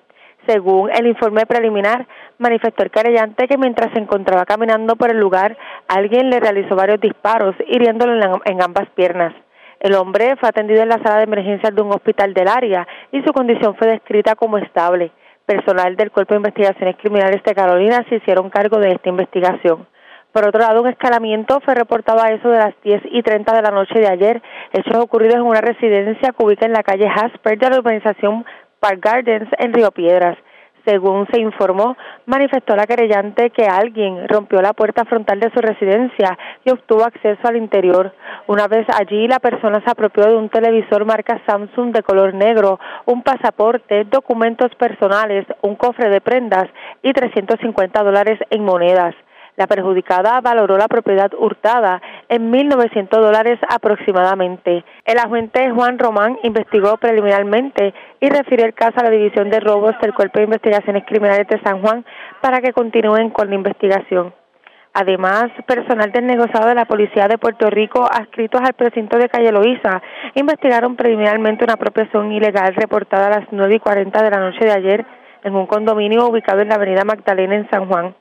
Según 0.47 0.89
el 0.91 1.05
informe 1.05 1.45
preliminar, 1.45 2.07
manifestó 2.39 2.83
el 2.83 2.89
querellante 2.89 3.47
que 3.47 3.57
mientras 3.57 3.91
se 3.93 3.99
encontraba 3.99 4.45
caminando 4.45 4.95
por 4.95 5.11
el 5.11 5.19
lugar, 5.19 5.55
alguien 5.87 6.29
le 6.29 6.39
realizó 6.39 6.75
varios 6.75 6.99
disparos, 6.99 7.55
hiriéndolo 7.67 8.41
en, 8.45 8.61
ambas 8.61 8.89
piernas. 8.95 9.33
El 9.79 9.93
hombre 9.95 10.35
fue 10.37 10.49
atendido 10.49 10.81
en 10.81 10.89
la 10.89 11.01
sala 11.03 11.17
de 11.17 11.23
emergencias 11.23 11.73
de 11.75 11.81
un 11.81 11.91
hospital 11.91 12.33
del 12.33 12.47
área 12.47 12.87
y 13.11 13.21
su 13.21 13.31
condición 13.33 13.75
fue 13.75 13.87
descrita 13.87 14.35
como 14.35 14.57
estable. 14.57 15.11
Personal 15.45 15.95
del 15.95 16.11
Cuerpo 16.11 16.33
de 16.33 16.39
Investigaciones 16.39 16.95
Criminales 16.97 17.43
de 17.43 17.55
Carolina 17.55 18.05
se 18.09 18.15
hicieron 18.15 18.49
cargo 18.49 18.77
de 18.77 18.91
esta 18.91 19.09
investigación. 19.09 19.87
Por 20.31 20.47
otro 20.47 20.61
lado, 20.61 20.81
un 20.81 20.87
escalamiento 20.87 21.59
fue 21.59 21.75
reportado 21.75 22.21
a 22.21 22.29
eso 22.29 22.49
de 22.49 22.57
las 22.57 22.73
10 22.83 23.01
y 23.11 23.21
30 23.21 23.53
de 23.53 23.61
la 23.61 23.71
noche 23.71 23.99
de 23.99 24.07
ayer, 24.07 24.41
hechos 24.71 24.95
ocurridos 24.95 25.35
en 25.35 25.41
una 25.41 25.61
residencia 25.61 26.31
que 26.31 26.45
ubica 26.45 26.65
en 26.65 26.71
la 26.71 26.83
calle 26.83 27.07
Hasper 27.07 27.59
de 27.59 27.69
la 27.69 27.79
urbanización 27.79 28.45
Park 28.81 28.99
Gardens 28.99 29.47
en 29.59 29.73
Río 29.73 29.91
Piedras. 29.91 30.37
Según 30.85 31.27
se 31.31 31.39
informó, 31.39 31.95
manifestó 32.25 32.75
la 32.75 32.87
querellante 32.87 33.51
que 33.51 33.65
alguien 33.65 34.27
rompió 34.27 34.59
la 34.59 34.73
puerta 34.73 35.05
frontal 35.05 35.39
de 35.39 35.51
su 35.51 35.61
residencia 35.61 36.35
y 36.65 36.71
obtuvo 36.71 37.03
acceso 37.03 37.47
al 37.47 37.57
interior. 37.57 38.11
Una 38.47 38.67
vez 38.67 38.87
allí, 38.99 39.27
la 39.27 39.37
persona 39.37 39.83
se 39.85 39.91
apropió 39.91 40.25
de 40.25 40.35
un 40.35 40.49
televisor 40.49 41.05
marca 41.05 41.39
Samsung 41.45 41.93
de 41.93 42.01
color 42.01 42.33
negro, 42.33 42.79
un 43.05 43.21
pasaporte, 43.21 44.05
documentos 44.05 44.73
personales, 44.73 45.45
un 45.61 45.75
cofre 45.75 46.09
de 46.09 46.19
prendas 46.19 46.67
y 47.03 47.13
350 47.13 48.01
dólares 48.01 48.39
en 48.49 48.63
monedas. 48.63 49.13
La 49.61 49.67
perjudicada 49.67 50.41
valoró 50.41 50.75
la 50.75 50.87
propiedad 50.87 51.31
hurtada 51.37 52.01
en 52.29 52.51
1.900 52.51 53.09
dólares 53.09 53.59
aproximadamente. 53.69 54.83
El 55.05 55.19
agente 55.19 55.69
Juan 55.69 55.99
Román 55.99 56.39
investigó 56.41 56.97
preliminarmente 56.97 57.93
y 58.19 58.27
refirió 58.27 58.65
el 58.65 58.73
caso 58.73 58.95
a 58.97 59.03
la 59.03 59.11
División 59.11 59.51
de 59.51 59.59
Robos 59.59 59.91
del 60.01 60.15
Cuerpo 60.15 60.39
de 60.39 60.45
Investigaciones 60.45 61.03
Criminales 61.05 61.47
de 61.47 61.61
San 61.61 61.79
Juan 61.79 62.03
para 62.41 62.59
que 62.59 62.73
continúen 62.73 63.29
con 63.29 63.49
la 63.49 63.55
investigación. 63.55 64.33
Además, 64.95 65.51
personal 65.67 66.11
del 66.11 66.25
negociado 66.25 66.67
de 66.67 66.73
la 66.73 66.85
Policía 66.85 67.27
de 67.27 67.37
Puerto 67.37 67.69
Rico 67.69 68.09
adscritos 68.11 68.61
al 68.61 68.73
precinto 68.73 69.19
de 69.19 69.29
Calle 69.29 69.51
Loíza 69.51 70.01
investigaron 70.33 70.95
preliminarmente 70.95 71.65
una 71.65 71.73
apropiación 71.73 72.31
ilegal 72.31 72.73
reportada 72.73 73.27
a 73.27 73.41
las 73.41 73.47
9 73.51 73.75
y 73.75 73.79
40 73.79 74.23
de 74.23 74.31
la 74.31 74.39
noche 74.39 74.65
de 74.65 74.71
ayer 74.71 75.05
en 75.43 75.55
un 75.55 75.67
condominio 75.67 76.25
ubicado 76.25 76.61
en 76.61 76.69
la 76.69 76.75
Avenida 76.75 77.03
Magdalena 77.05 77.53
en 77.53 77.69
San 77.69 77.87
Juan. 77.87 78.15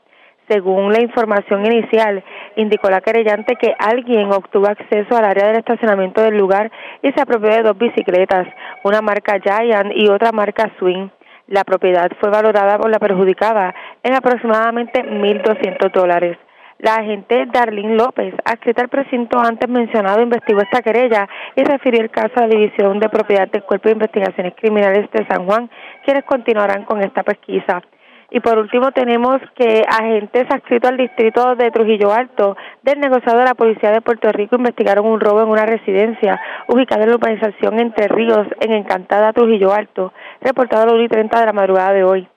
Según 0.51 0.93
la 0.93 1.01
información 1.01 1.65
inicial, 1.65 2.25
indicó 2.57 2.91
la 2.91 3.01
querellante 3.01 3.55
que 3.55 3.73
alguien 3.79 4.33
obtuvo 4.33 4.67
acceso 4.67 5.17
al 5.17 5.25
área 5.25 5.47
del 5.47 5.59
estacionamiento 5.59 6.23
del 6.23 6.37
lugar 6.37 6.73
y 7.03 7.13
se 7.13 7.21
apropió 7.21 7.51
de 7.51 7.63
dos 7.63 7.79
bicicletas, 7.79 8.49
una 8.83 9.01
marca 9.01 9.39
Giant 9.39 9.93
y 9.95 10.09
otra 10.09 10.33
marca 10.33 10.69
Swing. 10.81 11.09
La 11.47 11.63
propiedad 11.63 12.11
fue 12.19 12.31
valorada 12.31 12.79
por 12.79 12.91
la 12.91 12.99
perjudicada 12.99 13.73
en 14.03 14.15
aproximadamente 14.15 15.05
1.200 15.05 15.93
dólares. 15.93 16.37
La 16.79 16.97
agente 16.97 17.47
Darlene 17.53 17.95
López, 17.95 18.35
adscrita 18.45 18.83
al 18.83 18.89
precinto 18.89 19.39
antes 19.39 19.69
mencionado, 19.69 20.21
investigó 20.21 20.63
esta 20.63 20.83
querella 20.83 21.29
y 21.55 21.63
refirió 21.63 22.01
el 22.01 22.11
caso 22.11 22.33
a 22.37 22.49
la 22.49 22.49
División 22.49 22.99
de 22.99 23.09
Propiedad 23.09 23.47
del 23.47 23.63
Cuerpo 23.63 23.89
de 23.89 23.93
Investigaciones 23.93 24.55
Criminales 24.57 25.09
de 25.13 25.25
San 25.29 25.47
Juan, 25.47 25.71
quienes 26.05 26.25
continuarán 26.25 26.85
con 26.87 27.01
esta 27.05 27.23
pesquisa. 27.23 27.83
Y 28.31 28.41
por 28.41 28.59
último 28.59 28.93
tenemos 28.93 29.41
que 29.57 29.83
agentes 29.89 30.47
adscritos 30.51 30.91
al 30.91 30.97
distrito 30.97 31.57
de 31.57 31.71
Trujillo 31.73 32.13
Alto 32.13 32.57
del 32.83 33.01
negociado 33.01 33.39
de 33.41 33.45
la 33.45 33.55
Policía 33.55 33.91
de 33.91 34.01
Puerto 34.01 34.31
Rico 34.31 34.57
investigaron 34.57 35.07
un 35.07 35.19
robo 35.19 35.43
en 35.43 35.49
una 35.49 35.67
residencia 35.67 36.41
ubicada 36.69 37.03
en 37.03 37.11
la 37.11 37.17
urbanización 37.17 37.81
Entre 37.81 38.07
Ríos 38.07 38.47
en 38.61 38.73
Encantada 38.73 39.33
Trujillo 39.33 39.73
Alto, 39.73 40.13
reportado 40.41 40.83
a 40.83 40.87
las 40.87 40.95
1 40.95 41.03
y 41.05 41.09
30 41.09 41.41
de 41.41 41.47
la 41.47 41.53
madrugada 41.53 41.93
de 41.93 42.05
hoy. 42.05 42.29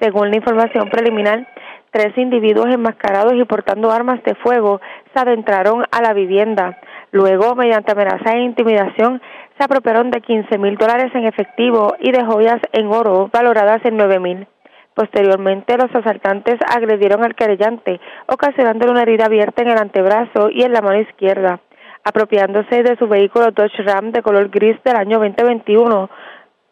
Según 0.00 0.30
la 0.30 0.36
información 0.36 0.90
preliminar, 0.90 1.46
tres 1.90 2.18
individuos 2.18 2.66
enmascarados 2.66 3.34
y 3.34 3.44
portando 3.44 3.90
armas 3.90 4.22
de 4.24 4.34
fuego 4.34 4.80
se 5.14 5.20
adentraron 5.20 5.84
a 5.90 6.02
la 6.02 6.12
vivienda. 6.12 6.78
Luego, 7.12 7.54
mediante 7.54 7.92
amenaza 7.92 8.32
e 8.32 8.42
intimidación, 8.42 9.22
se 9.56 9.64
apropiaron 9.64 10.10
de 10.10 10.20
15 10.20 10.58
mil 10.58 10.76
dólares 10.76 11.10
en 11.14 11.24
efectivo 11.24 11.94
y 12.00 12.10
de 12.10 12.24
joyas 12.24 12.60
en 12.72 12.88
oro 12.88 13.30
valoradas 13.32 13.80
en 13.84 13.96
9 13.96 14.18
mil. 14.18 14.46
Posteriormente, 14.96 15.76
los 15.76 15.94
asaltantes 15.94 16.56
agredieron 16.74 17.22
al 17.22 17.34
querellante, 17.34 18.00
ocasionándole 18.28 18.92
una 18.92 19.02
herida 19.02 19.26
abierta 19.26 19.60
en 19.60 19.68
el 19.68 19.76
antebrazo 19.76 20.48
y 20.50 20.62
en 20.62 20.72
la 20.72 20.80
mano 20.80 20.98
izquierda, 20.98 21.60
apropiándose 22.02 22.82
de 22.82 22.96
su 22.96 23.06
vehículo 23.06 23.50
Dodge 23.50 23.82
Ram 23.84 24.10
de 24.10 24.22
color 24.22 24.48
gris 24.48 24.82
del 24.84 24.96
año 24.96 25.18
2021. 25.18 26.08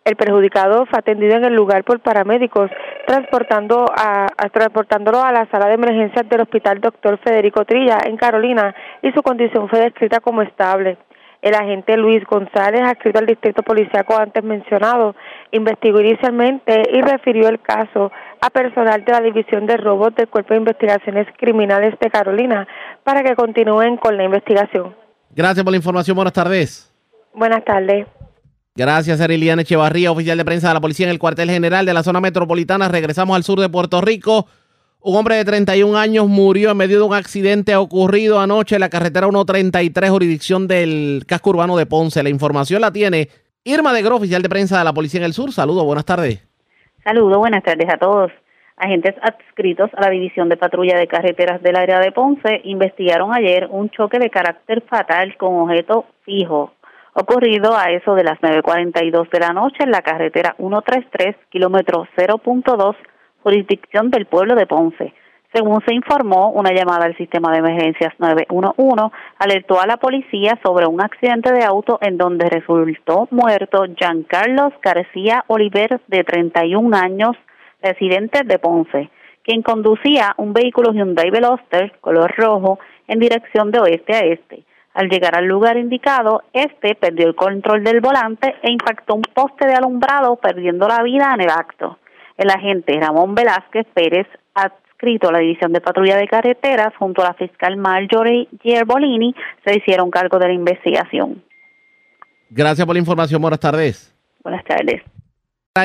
El 0.07 0.17
perjudicado 0.17 0.87
fue 0.87 1.01
atendido 1.01 1.37
en 1.37 1.45
el 1.45 1.55
lugar 1.55 1.85
por 1.85 2.01
paramédicos, 2.01 2.71
transportando 3.07 3.85
a, 3.95 4.29
transportándolo 4.51 5.23
a 5.23 5.31
la 5.31 5.47
sala 5.51 5.67
de 5.67 5.75
emergencias 5.75 6.27
del 6.27 6.41
Hospital 6.41 6.81
Dr. 6.81 7.19
Federico 7.19 7.67
Trilla 7.67 7.99
en 8.07 8.17
Carolina 8.17 8.75
y 9.03 9.13
su 9.13 9.23
condición 9.23 9.69
fue 9.69 9.81
descrita 9.81 10.21
como 10.21 10.41
estable. 10.41 10.97
El 11.45 11.55
agente 11.55 11.99
Luis 11.99 12.25
González, 12.25 12.81
adscrito 12.81 13.19
al 13.19 13.27
distrito 13.27 13.63
policiaco 13.63 14.17
antes 14.17 14.43
mencionado, 14.43 15.15
investigó 15.53 16.01
inicialmente 16.01 16.85
y 16.91 17.03
refirió 17.03 17.49
el 17.51 17.61
caso 17.61 18.11
a 18.41 18.49
personal 18.49 19.05
de 19.05 19.13
la 19.13 19.21
División 19.21 19.67
de 19.67 19.77
Robos 19.77 20.15
del 20.15 20.27
Cuerpo 20.29 20.55
de 20.55 20.61
Investigaciones 20.61 21.27
Criminales 21.37 21.97
de 22.01 22.09
Carolina 22.09 22.67
para 23.03 23.23
que 23.23 23.37
continúen 23.37 23.99
con 23.99 24.17
la 24.17 24.25
investigación. 24.25 24.97
Gracias 25.37 25.63
por 25.63 25.71
la 25.71 25.77
información. 25.77 26.17
Buenas 26.17 26.33
tardes. 26.33 26.91
Buenas 27.35 27.63
tardes. 27.63 28.07
Gracias, 28.75 29.21
Eriliana 29.21 29.61
Echevarría, 29.61 30.13
oficial 30.13 30.39
de 30.39 30.47
prensa 30.47 30.69
de 30.69 30.75
la 30.75 30.81
policía 30.81 31.05
en 31.05 31.13
el 31.13 31.19
cuartel 31.19 31.51
general 31.51 31.85
de 31.85 31.93
la 31.93 32.03
zona 32.03 32.23
metropolitana. 32.23 32.89
Regresamos 32.89 33.37
al 33.37 33.43
sur 33.43 33.61
de 33.61 33.69
Puerto 33.69 34.01
Rico. 34.01 34.47
Un 35.07 35.17
hombre 35.17 35.35
de 35.35 35.45
31 35.45 35.99
años 35.99 36.29
murió 36.29 36.71
en 36.71 36.79
medio 36.79 36.97
de 36.97 37.05
un 37.05 37.13
accidente 37.13 37.77
ocurrido 37.77 38.41
anoche 38.41 38.77
en 38.77 38.81
la 38.81 38.89
carretera 38.89 39.27
133, 39.27 40.09
jurisdicción 40.09 40.67
del 40.67 41.25
casco 41.29 41.51
urbano 41.51 41.77
de 41.77 41.85
Ponce. 41.85 42.23
La 42.23 42.31
información 42.31 42.81
la 42.81 42.91
tiene 42.91 43.29
Irma 43.65 43.93
de 43.93 44.01
Gro, 44.01 44.17
oficial 44.17 44.41
de 44.41 44.49
prensa 44.49 44.79
de 44.79 44.85
la 44.85 44.95
policía 44.95 45.21
en 45.21 45.27
el 45.27 45.35
sur. 45.35 45.53
Saludos, 45.53 45.85
buenas 45.85 46.07
tardes. 46.07 46.43
Saludos, 47.05 47.37
buenas 47.37 47.63
tardes 47.63 47.87
a 47.93 47.99
todos. 47.99 48.33
Agentes 48.79 49.15
adscritos 49.21 49.91
a 49.95 50.01
la 50.01 50.09
División 50.09 50.49
de 50.49 50.57
Patrulla 50.57 50.97
de 50.97 51.07
Carreteras 51.07 51.63
del 51.63 51.77
área 51.77 52.01
de 52.01 52.11
Ponce 52.11 52.63
investigaron 52.65 53.35
ayer 53.35 53.69
un 53.71 53.91
choque 53.91 54.19
de 54.19 54.31
carácter 54.31 54.83
fatal 54.89 55.37
con 55.37 55.55
objeto 55.55 56.07
fijo 56.25 56.73
ocurrido 57.13 57.77
a 57.77 57.91
eso 57.91 58.15
de 58.15 58.25
las 58.25 58.41
9.42 58.41 59.31
de 59.31 59.39
la 59.39 59.53
noche 59.53 59.85
en 59.85 59.91
la 59.91 60.01
carretera 60.01 60.55
133, 60.59 61.37
kilómetro 61.51 62.09
0.2, 62.17 62.97
jurisdicción 63.45 64.11
del 64.11 64.27
pueblo 64.27 64.57
de 64.57 64.67
Ponce. 64.67 65.13
Según 65.53 65.81
se 65.87 65.95
informó, 65.95 66.51
una 66.51 66.73
llamada 66.73 67.05
al 67.05 67.17
sistema 67.17 67.53
de 67.53 67.59
emergencias 67.59 68.13
911 68.19 69.15
alertó 69.39 69.81
a 69.81 69.87
la 69.87 69.99
policía 69.99 70.59
sobre 70.65 70.87
un 70.87 71.01
accidente 71.01 71.53
de 71.53 71.63
auto 71.63 71.99
en 72.01 72.17
donde 72.17 72.49
resultó 72.49 73.29
muerto 73.31 73.85
Giancarlos 73.97 74.73
García 74.83 75.45
Oliver, 75.47 76.01
de 76.09 76.25
31 76.25 76.97
años, 76.97 77.37
residente 77.81 78.43
de 78.45 78.59
Ponce, 78.59 79.11
quien 79.45 79.63
conducía 79.63 80.35
un 80.39 80.55
vehículo 80.55 80.93
Hyundai 80.93 81.31
Veloster 81.31 81.93
color 82.01 82.35
rojo 82.37 82.81
en 83.07 83.21
dirección 83.21 83.71
de 83.71 83.79
oeste 83.79 84.15
a 84.17 84.21
este. 84.21 84.65
Al 84.95 85.09
llegar 85.09 85.37
al 85.37 85.47
lugar 85.47 85.77
indicado, 85.77 86.43
este 86.53 86.95
perdió 86.95 87.27
el 87.27 87.35
control 87.35 87.85
del 87.85 88.01
volante 88.01 88.57
e 88.63 88.73
impactó 88.73 89.15
un 89.15 89.23
poste 89.23 89.67
de 89.67 89.75
alumbrado, 89.75 90.37
perdiendo 90.37 90.89
la 90.89 91.03
vida 91.03 91.33
en 91.35 91.43
el 91.43 91.51
acto. 91.51 91.99
El 92.37 92.51
agente 92.51 92.99
Ramón 93.01 93.35
Velázquez 93.35 93.87
Pérez, 93.95 94.27
adscrito 94.55 95.29
a 95.29 95.33
la 95.33 95.39
División 95.39 95.73
de 95.73 95.81
Patrulla 95.81 96.17
de 96.17 96.27
Carreteras, 96.27 96.93
junto 96.99 97.23
a 97.23 97.29
la 97.29 97.35
fiscal 97.35 97.77
Marjorie 97.77 98.49
Gierbolini, 98.63 99.35
se 99.65 99.77
hicieron 99.77 100.11
cargo 100.11 100.39
de 100.39 100.49
la 100.49 100.55
investigación. 100.55 101.43
Gracias 102.51 102.87
por 102.87 102.95
la 102.95 103.01
información. 103.01 103.41
Buenas 103.41 103.61
tardes. 103.61 104.15
Buenas 104.43 104.65
tardes. 104.65 105.03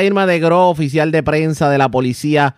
Irma 0.04 0.26
de 0.28 0.40
Gro, 0.40 0.70
oficial 0.70 1.12
de 1.12 1.24
prensa 1.24 1.70
de 1.70 1.78
la 1.80 1.90
policía 1.90 2.56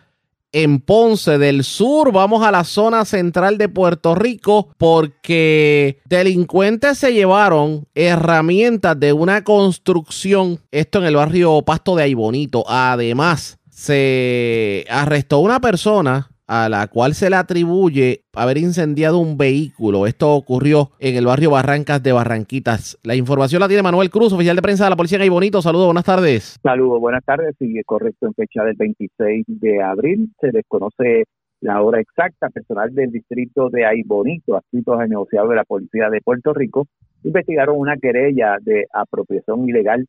en 0.52 0.82
Ponce 0.82 1.38
del 1.38 1.64
Sur. 1.64 2.12
Vamos 2.12 2.46
a 2.46 2.52
la 2.52 2.64
zona 2.64 3.06
central 3.06 3.58
de 3.58 3.70
Puerto 3.70 4.16
Rico 4.16 4.70
porque 4.78 6.00
delincuentes 6.06 6.98
se 6.98 7.14
llevaron 7.14 7.86
herramientas 7.96 9.00
de 9.00 9.14
una 9.14 9.44
construcción, 9.44 10.60
esto 10.72 11.00
en 11.00 11.06
el 11.06 11.16
barrio 11.16 11.62
Pasto 11.62 11.96
de 11.96 12.04
Aibonito. 12.04 12.66
Además, 12.68 13.61
se 13.82 14.86
arrestó 14.92 15.40
una 15.40 15.60
persona 15.60 16.28
a 16.46 16.70
la 16.70 16.86
cual 16.86 17.16
se 17.16 17.32
le 17.32 17.36
atribuye 17.36 18.26
haber 18.34 18.60
incendiado 18.60 19.18
un 19.18 19.40
vehículo. 19.40 20.06
Esto 20.06 20.36
ocurrió 20.36 20.92
en 21.00 21.16
el 21.16 21.26
barrio 21.26 21.50
Barrancas 21.50 22.04
de 22.04 22.12
Barranquitas. 22.12 23.00
La 23.02 23.16
información 23.16 23.60
la 23.60 23.68
tiene 23.68 23.82
Manuel 23.82 24.12
Cruz, 24.12 24.34
oficial 24.34 24.56
de 24.56 24.62
prensa 24.62 24.84
de 24.84 24.92
la 24.92 24.96
Policía 24.96 25.18
de 25.18 25.28
Bonito. 25.32 25.64
Saludos, 25.64 25.88
buenas 25.88 26.04
tardes. 26.04 26.60
Saludos, 26.62 27.00
buenas 27.00 27.26
tardes. 27.26 27.56
Sí, 27.58 27.74
correcto, 27.84 28.28
en 28.28 28.36
fecha 28.36 28.64
del 28.64 28.76
26 28.76 29.46
de 29.48 29.82
abril 29.82 30.30
se 30.40 30.52
desconoce 30.52 31.24
la 31.62 31.82
hora 31.82 32.00
exacta. 32.00 32.50
Personal 32.50 32.94
del 32.94 33.12
distrito 33.12 33.72
de 33.72 33.88
Aibonito, 33.88 34.58
adscritos 34.58 35.00
al 35.00 35.10
negociado 35.10 35.50
de 35.50 35.56
la 35.56 35.64
Policía 35.64 36.12
de 36.12 36.22
Puerto 36.22 36.54
Rico, 36.54 36.86
investigaron 37.24 37.80
una 37.80 37.98
querella 37.98 38.58
de 38.62 38.86
apropiación 38.94 39.68
ilegal 39.68 40.06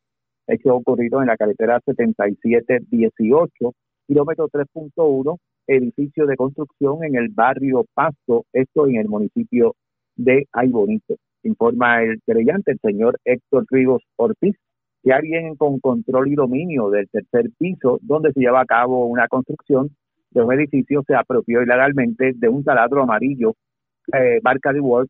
hecho 0.47 0.74
ocurrido 0.74 1.20
en 1.20 1.28
la 1.28 1.36
carretera 1.36 1.81
7718, 1.85 3.73
kilómetro 4.06 4.48
3.1 4.48 5.39
edificio 5.66 6.27
de 6.27 6.36
construcción 6.36 7.05
en 7.05 7.16
el 7.16 7.28
barrio 7.28 7.85
Pasto, 7.94 8.44
esto 8.52 8.86
en 8.86 8.97
el 8.97 9.09
municipio 9.09 9.74
de 10.16 10.47
Aybonito. 10.52 11.16
Informa 11.44 12.02
el 12.02 12.20
creyente, 12.24 12.73
el 12.73 12.78
señor 12.81 13.19
Héctor 13.24 13.66
Ríos 13.70 14.02
Ortiz, 14.16 14.56
que 15.02 15.12
alguien 15.12 15.56
con 15.56 15.81
control 15.81 16.28
y 16.28 16.35
dominio 16.35 16.90
del 16.90 17.09
tercer 17.09 17.51
piso, 17.59 17.98
donde 18.02 18.32
se 18.32 18.40
lleva 18.40 18.60
a 18.60 18.66
cabo 18.66 19.06
una 19.06 19.27
construcción 19.28 19.90
de 20.31 20.43
un 20.43 20.52
edificio, 20.52 21.02
se 21.06 21.14
apropió 21.14 21.62
ilegalmente 21.62 22.32
de 22.35 22.48
un 22.48 22.62
taladro 22.62 23.02
amarillo, 23.02 23.55
eh, 24.12 24.40
marca 24.43 24.73
de 24.73 24.81
Word, 24.81 25.09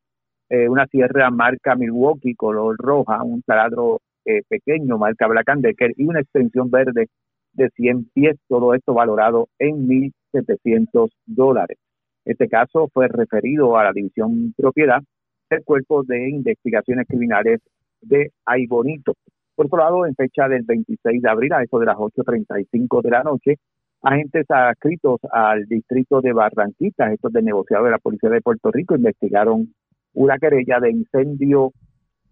eh, 0.48 0.68
una 0.68 0.86
sierra 0.86 1.30
marca 1.30 1.74
Milwaukee, 1.76 2.34
color 2.34 2.76
roja, 2.78 3.22
un 3.22 3.42
taladro 3.42 4.00
eh, 4.24 4.42
pequeño, 4.48 4.98
marca 4.98 5.26
Black 5.26 5.50
Decker, 5.56 5.92
y 5.96 6.04
una 6.04 6.20
extensión 6.20 6.70
verde 6.70 7.08
de 7.52 7.68
100 7.70 8.10
pies, 8.14 8.36
todo 8.48 8.74
esto 8.74 8.94
valorado 8.94 9.48
en 9.58 9.86
1.700 9.86 11.10
dólares. 11.26 11.78
Este 12.24 12.48
caso 12.48 12.88
fue 12.92 13.08
referido 13.08 13.76
a 13.76 13.84
la 13.84 13.92
División 13.92 14.54
Propiedad 14.56 15.02
del 15.50 15.64
Cuerpo 15.64 16.02
de 16.04 16.30
Investigaciones 16.30 17.06
Criminales 17.08 17.60
de 18.00 18.30
Aibonito. 18.46 19.14
Por 19.54 19.66
otro 19.66 19.78
lado, 19.78 20.06
en 20.06 20.14
fecha 20.14 20.48
del 20.48 20.62
26 20.62 21.20
de 21.20 21.30
abril, 21.30 21.52
a 21.52 21.62
eso 21.62 21.78
de 21.78 21.86
las 21.86 21.96
8.35 21.96 23.02
de 23.02 23.10
la 23.10 23.22
noche, 23.22 23.56
agentes 24.02 24.46
adscritos 24.48 25.20
al 25.30 25.66
distrito 25.66 26.20
de 26.20 26.32
Barranquitas, 26.32 27.12
estos 27.12 27.32
de 27.32 27.42
negociado 27.42 27.84
de 27.84 27.90
la 27.90 27.98
Policía 27.98 28.30
de 28.30 28.40
Puerto 28.40 28.70
Rico, 28.70 28.96
investigaron 28.96 29.72
una 30.14 30.38
querella 30.38 30.80
de 30.80 30.90
incendio 30.90 31.72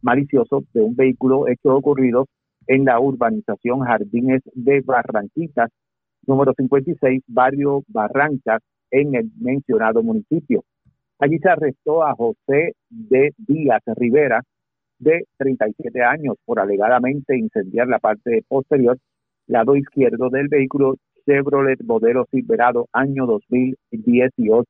malicioso 0.03 0.65
de 0.73 0.81
un 0.81 0.95
vehículo 0.95 1.49
hecho 1.49 1.75
ocurrido 1.75 2.27
en 2.67 2.85
la 2.85 3.01
urbanización 3.01 3.81
Jardines 3.81 4.43
de 4.55 4.81
Barranquitas, 4.81 5.71
número 6.27 6.53
56, 6.57 7.23
barrio 7.27 7.83
Barrancas, 7.89 8.63
en 8.91 9.15
el 9.15 9.31
mencionado 9.41 10.03
municipio. 10.03 10.65
Allí 11.19 11.39
se 11.39 11.49
arrestó 11.49 12.05
a 12.05 12.15
José 12.15 12.73
de 12.89 13.33
Díaz 13.37 13.83
Rivera, 13.97 14.43
de 14.99 15.25
37 15.39 16.03
años, 16.03 16.37
por 16.45 16.61
alegadamente 16.61 17.37
incendiar 17.37 17.89
la 17.89 17.99
parte 17.99 18.45
posterior, 18.49 18.99
lado 19.47 19.77
izquierdo 19.77 20.29
del 20.29 20.49
vehículo 20.49 20.97
Chevrolet 21.27 21.83
modelo 21.85 22.27
Silverado, 22.31 22.87
año 22.93 23.27
2018. 23.27 24.67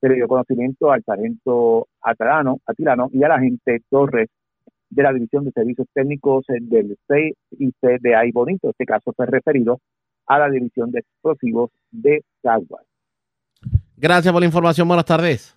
Se 0.00 0.08
le 0.08 0.14
dio 0.16 0.28
conocimiento 0.28 0.90
al 0.92 1.02
sargento 1.02 1.88
Atilano, 2.02 2.58
Atilano 2.66 3.08
y 3.12 3.22
al 3.24 3.32
agente 3.32 3.80
Torres 3.88 4.28
de 4.94 5.02
la 5.02 5.12
División 5.12 5.44
de 5.44 5.50
Servicios 5.50 5.88
Técnicos 5.92 6.44
del 6.48 6.96
CIC 7.08 8.00
de 8.00 8.14
Ay 8.14 8.30
Bonito. 8.32 8.70
Este 8.70 8.86
caso 8.86 9.12
fue 9.14 9.26
referido 9.26 9.80
a 10.26 10.38
la 10.38 10.50
División 10.50 10.90
de 10.90 11.00
Explosivos 11.00 11.70
de 11.90 12.24
Caguas. 12.42 12.84
Gracias 13.96 14.32
por 14.32 14.40
la 14.40 14.46
información. 14.46 14.86
Buenas 14.86 15.06
tardes. 15.06 15.56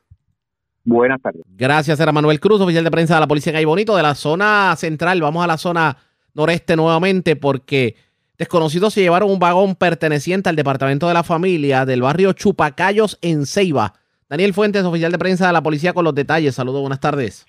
Buenas 0.84 1.22
tardes. 1.22 1.42
Gracias, 1.48 2.00
era 2.00 2.12
Manuel 2.12 2.40
Cruz, 2.40 2.62
oficial 2.62 2.84
de 2.84 2.92
prensa 2.92 3.16
de 3.16 3.20
la 3.20 3.28
Policía 3.28 3.52
en 3.52 3.58
Ay 3.58 3.66
Bonito, 3.66 3.96
de 3.96 4.04
la 4.04 4.16
zona 4.16 4.74
central. 4.78 5.22
Vamos 5.22 5.44
a 5.44 5.48
la 5.48 5.58
zona 5.58 5.98
noreste 6.34 6.76
nuevamente 6.76 7.36
porque 7.36 7.96
desconocidos 8.38 8.94
se 8.94 9.02
llevaron 9.02 9.30
un 9.30 9.40
vagón 9.40 9.76
perteneciente 9.76 10.50
al 10.50 10.56
Departamento 10.56 11.08
de 11.08 11.14
la 11.14 11.24
Familia 11.24 11.86
del 11.86 12.02
barrio 12.02 12.34
Chupacayos 12.34 13.20
en 13.22 13.46
Ceiba. 13.46 13.96
Daniel 14.30 14.54
Fuentes, 14.54 14.84
oficial 14.84 15.12
de 15.12 15.18
prensa 15.18 15.48
de 15.48 15.54
la 15.54 15.62
Policía, 15.62 15.94
con 15.94 16.06
los 16.06 16.16
detalles. 16.16 16.56
Saludos, 16.56 16.82
buenas 16.82 17.00
tardes. 17.00 17.46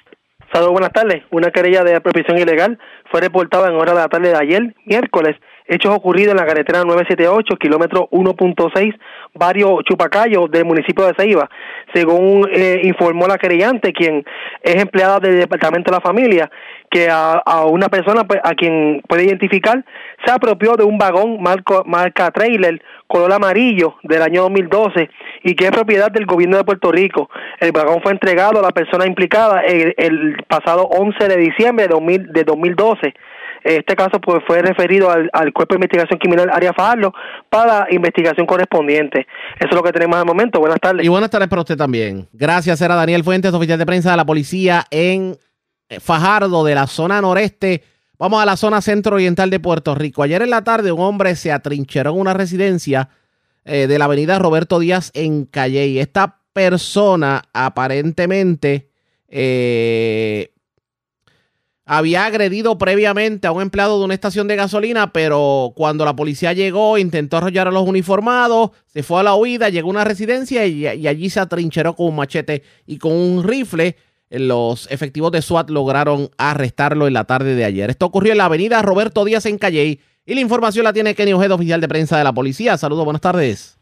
Saludos, 0.50 0.72
buenas 0.72 0.92
tardes. 0.92 1.22
Una 1.30 1.50
querella 1.50 1.84
de 1.84 1.94
apropiación 1.94 2.38
ilegal 2.38 2.78
fue 3.10 3.20
reportada 3.20 3.68
en 3.68 3.74
hora 3.74 3.92
de 3.92 3.98
la 3.98 4.08
tarde 4.08 4.30
de 4.30 4.36
ayer, 4.36 4.74
miércoles, 4.86 5.36
hechos 5.66 5.94
ocurridos 5.94 6.30
en 6.30 6.38
la 6.38 6.46
carretera 6.46 6.84
978, 6.84 7.56
kilómetro 7.56 8.08
1.6, 8.10 8.98
barrio 9.34 9.82
Chupacayo 9.82 10.46
del 10.48 10.64
municipio 10.64 11.04
de 11.04 11.12
Ceiba. 11.18 11.50
Según 11.92 12.48
eh, 12.50 12.80
informó 12.84 13.26
la 13.26 13.36
querellante, 13.36 13.92
quien 13.92 14.24
es 14.62 14.76
empleada 14.76 15.20
del 15.20 15.38
Departamento 15.38 15.90
de 15.90 15.98
la 15.98 16.00
Familia, 16.00 16.50
que 16.90 17.08
a, 17.10 17.32
a 17.34 17.64
una 17.66 17.88
persona 17.88 18.24
pues, 18.24 18.40
a 18.42 18.54
quien 18.54 19.02
puede 19.08 19.24
identificar 19.24 19.84
se 20.24 20.32
apropió 20.32 20.74
de 20.74 20.84
un 20.84 20.98
vagón 20.98 21.42
marco, 21.42 21.82
marca 21.86 22.30
trailer 22.30 22.80
color 23.08 23.32
amarillo 23.32 23.96
del 24.02 24.22
año 24.22 24.42
2012 24.42 25.10
y 25.42 25.54
que 25.54 25.66
es 25.66 25.70
propiedad 25.70 26.12
del 26.12 26.26
gobierno 26.26 26.58
de 26.58 26.64
Puerto 26.64 26.92
Rico. 26.92 27.28
El 27.58 27.72
vagón 27.72 28.00
fue 28.02 28.12
entregado 28.12 28.60
a 28.60 28.62
la 28.62 28.70
persona 28.70 29.06
implicada 29.06 29.62
el, 29.62 30.36
pasado 30.46 30.84
11 30.84 31.28
de 31.28 31.36
diciembre 31.36 31.86
de, 31.86 31.94
2000, 31.94 32.32
de 32.32 32.44
2012. 32.44 33.14
Este 33.64 33.96
caso 33.96 34.20
pues 34.20 34.42
fue 34.46 34.62
referido 34.62 35.10
al, 35.10 35.28
al 35.32 35.52
Cuerpo 35.52 35.74
de 35.74 35.78
Investigación 35.78 36.18
Criminal 36.18 36.48
Área 36.52 36.72
Fajardo 36.72 37.12
para 37.50 37.86
investigación 37.90 38.46
correspondiente. 38.46 39.26
Eso 39.58 39.68
es 39.70 39.74
lo 39.74 39.82
que 39.82 39.92
tenemos 39.92 40.16
al 40.16 40.26
momento. 40.26 40.60
Buenas 40.60 40.78
tardes. 40.80 41.04
Y 41.04 41.08
buenas 41.08 41.30
tardes 41.30 41.48
para 41.48 41.62
usted 41.62 41.76
también. 41.76 42.28
Gracias, 42.32 42.80
era 42.80 42.94
Daniel 42.94 43.24
Fuentes, 43.24 43.52
oficial 43.52 43.78
de 43.78 43.86
prensa 43.86 44.12
de 44.12 44.16
la 44.16 44.24
policía 44.24 44.84
en 44.90 45.36
Fajardo, 46.00 46.64
de 46.64 46.74
la 46.74 46.86
zona 46.86 47.20
noreste. 47.20 47.82
Vamos 48.18 48.42
a 48.42 48.46
la 48.46 48.56
zona 48.56 48.80
centro 48.82 49.14
oriental 49.14 49.48
de 49.50 49.60
Puerto 49.60 49.94
Rico. 49.94 50.22
Ayer 50.22 50.42
en 50.42 50.50
la 50.50 50.64
tarde 50.64 50.92
un 50.92 51.00
hombre 51.00 51.36
se 51.36 51.52
atrincheró 51.52 52.10
en 52.10 52.20
una 52.20 52.34
residencia 52.34 53.10
eh, 53.64 53.86
de 53.86 53.98
la 53.98 54.06
avenida 54.06 54.38
Roberto 54.38 54.78
Díaz 54.78 55.10
en 55.14 55.44
Calley. 55.44 55.98
Esta 55.98 56.40
persona 56.52 57.44
aparentemente 57.52 58.90
eh, 59.28 60.52
había 61.84 62.26
agredido 62.26 62.76
previamente 62.76 63.46
a 63.46 63.52
un 63.52 63.62
empleado 63.62 63.98
de 63.98 64.04
una 64.04 64.14
estación 64.14 64.48
de 64.48 64.56
gasolina, 64.56 65.12
pero 65.12 65.72
cuando 65.74 66.04
la 66.04 66.16
policía 66.16 66.52
llegó, 66.52 66.98
intentó 66.98 67.38
arrollar 67.38 67.68
a 67.68 67.70
los 67.70 67.86
uniformados, 67.86 68.72
se 68.86 69.02
fue 69.02 69.20
a 69.20 69.22
la 69.22 69.34
huida, 69.34 69.68
llegó 69.68 69.88
a 69.88 69.92
una 69.92 70.04
residencia 70.04 70.66
y, 70.66 70.86
allí 70.86 71.30
se 71.30 71.40
atrincheró 71.40 71.94
con 71.94 72.08
un 72.08 72.16
machete 72.16 72.62
y 72.86 72.98
con 72.98 73.12
un 73.12 73.42
rifle. 73.42 73.96
Los 74.30 74.90
efectivos 74.90 75.32
de 75.32 75.42
SWAT 75.42 75.70
lograron 75.70 76.28
arrestarlo 76.36 77.06
en 77.06 77.14
la 77.14 77.24
tarde 77.24 77.54
de 77.54 77.64
ayer. 77.64 77.90
Esto 77.90 78.06
ocurrió 78.06 78.32
en 78.32 78.38
la 78.38 78.44
avenida 78.44 78.82
Roberto 78.82 79.24
Díaz 79.24 79.46
en 79.46 79.58
Calley 79.58 80.00
y 80.26 80.34
la 80.34 80.40
información 80.40 80.84
la 80.84 80.92
tiene 80.92 81.14
Kenny 81.14 81.32
Ojeda, 81.32 81.54
oficial 81.54 81.80
de 81.80 81.88
prensa 81.88 82.18
de 82.18 82.24
la 82.24 82.32
policía. 82.32 82.76
Saludos, 82.76 83.04
buenas 83.04 83.22
tardes. 83.22 83.78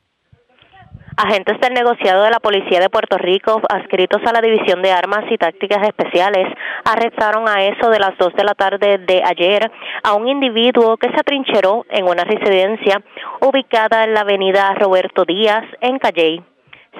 Agentes 1.16 1.58
del 1.60 1.72
negociado 1.72 2.24
de 2.24 2.30
la 2.30 2.40
Policía 2.40 2.78
de 2.78 2.90
Puerto 2.90 3.16
Rico, 3.16 3.60
adscritos 3.70 4.20
a 4.26 4.32
la 4.32 4.42
División 4.42 4.82
de 4.82 4.92
Armas 4.92 5.24
y 5.30 5.38
Tácticas 5.38 5.88
Especiales, 5.88 6.46
arrestaron 6.84 7.48
a 7.48 7.64
eso 7.64 7.88
de 7.88 7.98
las 7.98 8.18
2 8.18 8.34
de 8.34 8.44
la 8.44 8.54
tarde 8.54 8.98
de 8.98 9.22
ayer 9.24 9.72
a 10.02 10.12
un 10.12 10.28
individuo 10.28 10.98
que 10.98 11.08
se 11.08 11.18
atrincheró 11.18 11.86
en 11.88 12.04
una 12.04 12.22
residencia 12.22 13.02
ubicada 13.40 14.04
en 14.04 14.12
la 14.12 14.20
avenida 14.20 14.74
Roberto 14.74 15.24
Díaz, 15.24 15.64
en 15.80 15.98
Calley. 15.98 16.44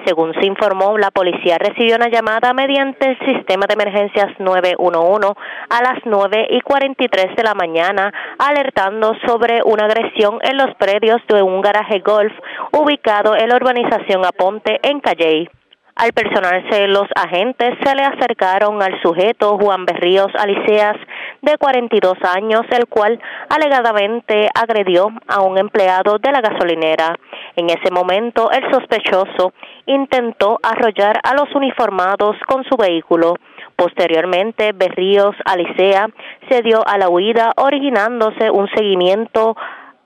Según 0.05 0.33
se 0.33 0.45
informó, 0.45 0.97
la 0.97 1.11
policía 1.11 1.57
recibió 1.57 1.95
una 1.95 2.09
llamada 2.09 2.53
mediante 2.53 3.09
el 3.09 3.19
sistema 3.19 3.65
de 3.67 3.73
emergencias 3.73 4.39
911 4.39 5.33
a 5.69 5.81
las 5.81 5.99
9 6.05 6.47
y 6.51 6.61
43 6.61 7.35
de 7.35 7.43
la 7.43 7.53
mañana, 7.53 8.13
alertando 8.37 9.13
sobre 9.25 9.61
una 9.63 9.85
agresión 9.85 10.39
en 10.41 10.57
los 10.57 10.75
predios 10.75 11.21
de 11.27 11.41
un 11.41 11.61
garaje 11.61 11.99
golf 11.99 12.33
ubicado 12.71 13.35
en 13.35 13.49
la 13.49 13.55
urbanización 13.55 14.25
Aponte 14.25 14.79
en 14.83 14.99
Calley. 14.99 15.49
Al 15.97 16.13
personarse 16.13 16.87
los 16.87 17.07
agentes 17.15 17.73
se 17.83 17.95
le 17.95 18.03
acercaron 18.03 18.83
al 18.83 19.01
sujeto 19.01 19.57
Juan 19.57 19.83
Berríos 19.83 20.27
Aliceas, 20.35 20.95
de 21.41 21.57
42 21.57 22.13
años, 22.35 22.61
el 22.69 22.85
cual 22.85 23.19
alegadamente 23.49 24.47
agredió 24.53 25.09
a 25.27 25.41
un 25.41 25.57
empleado 25.57 26.19
de 26.19 26.31
la 26.31 26.41
gasolinera. 26.41 27.15
En 27.55 27.71
ese 27.71 27.89
momento, 27.89 28.51
el 28.51 28.71
sospechoso 28.71 29.53
intentó 29.87 30.59
arrollar 30.61 31.19
a 31.23 31.33
los 31.33 31.53
uniformados 31.55 32.35
con 32.47 32.63
su 32.65 32.77
vehículo. 32.77 33.33
Posteriormente, 33.75 34.73
Berríos 34.75 35.35
Alicea 35.45 36.09
se 36.47 36.61
dio 36.61 36.87
a 36.87 36.99
la 36.99 37.09
huida, 37.09 37.53
originándose 37.57 38.51
un 38.51 38.69
seguimiento 38.75 39.55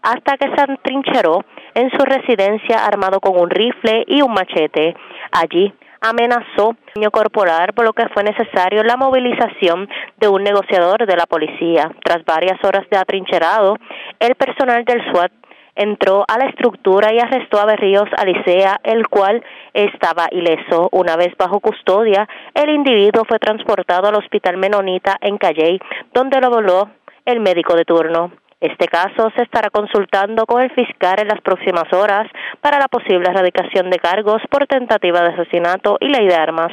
hasta 0.03 0.37
que 0.37 0.55
se 0.55 0.71
entrincheró 0.71 1.43
en 1.75 1.91
su 1.91 2.05
residencia 2.05 2.85
armado 2.85 3.19
con 3.19 3.37
un 3.37 3.49
rifle 3.49 4.05
y 4.07 4.21
un 4.21 4.33
machete. 4.33 4.95
Allí 5.31 5.73
amenazó 6.01 6.75
daño 6.95 7.11
corporal, 7.11 7.73
por 7.73 7.85
lo 7.85 7.93
que 7.93 8.09
fue 8.09 8.23
necesario 8.23 8.83
la 8.83 8.97
movilización 8.97 9.87
de 10.17 10.27
un 10.27 10.43
negociador 10.43 11.05
de 11.05 11.15
la 11.15 11.25
policía. 11.25 11.91
Tras 12.03 12.25
varias 12.25 12.57
horas 12.63 12.89
de 12.89 12.97
atrincherado, 12.97 13.77
el 14.19 14.35
personal 14.35 14.83
del 14.83 15.01
SWAT 15.11 15.31
entró 15.75 16.25
a 16.27 16.37
la 16.37 16.45
estructura 16.45 17.13
y 17.13 17.19
arrestó 17.19 17.59
a 17.59 17.65
Berríos 17.65 18.09
Alicea, 18.17 18.79
el 18.83 19.07
cual 19.07 19.43
estaba 19.73 20.27
ileso. 20.31 20.89
Una 20.91 21.15
vez 21.15 21.35
bajo 21.37 21.59
custodia, 21.59 22.27
el 22.53 22.69
individuo 22.69 23.23
fue 23.27 23.39
transportado 23.39 24.07
al 24.07 24.15
Hospital 24.15 24.57
Menonita 24.57 25.17
en 25.21 25.37
Calley, 25.37 25.79
donde 26.13 26.41
lo 26.41 26.49
voló 26.49 26.89
el 27.25 27.39
médico 27.39 27.75
de 27.75 27.85
turno. 27.85 28.31
Este 28.61 28.85
caso 28.85 29.31
se 29.35 29.41
estará 29.41 29.71
consultando 29.71 30.45
con 30.45 30.61
el 30.61 30.69
fiscal 30.71 31.19
en 31.19 31.29
las 31.29 31.41
próximas 31.41 31.91
horas 31.91 32.27
para 32.61 32.77
la 32.77 32.87
posible 32.87 33.27
erradicación 33.27 33.89
de 33.89 33.97
cargos 33.97 34.39
por 34.51 34.67
tentativa 34.67 35.21
de 35.21 35.29
asesinato 35.29 35.97
y 35.99 36.09
ley 36.09 36.27
de 36.27 36.35
armas. 36.35 36.71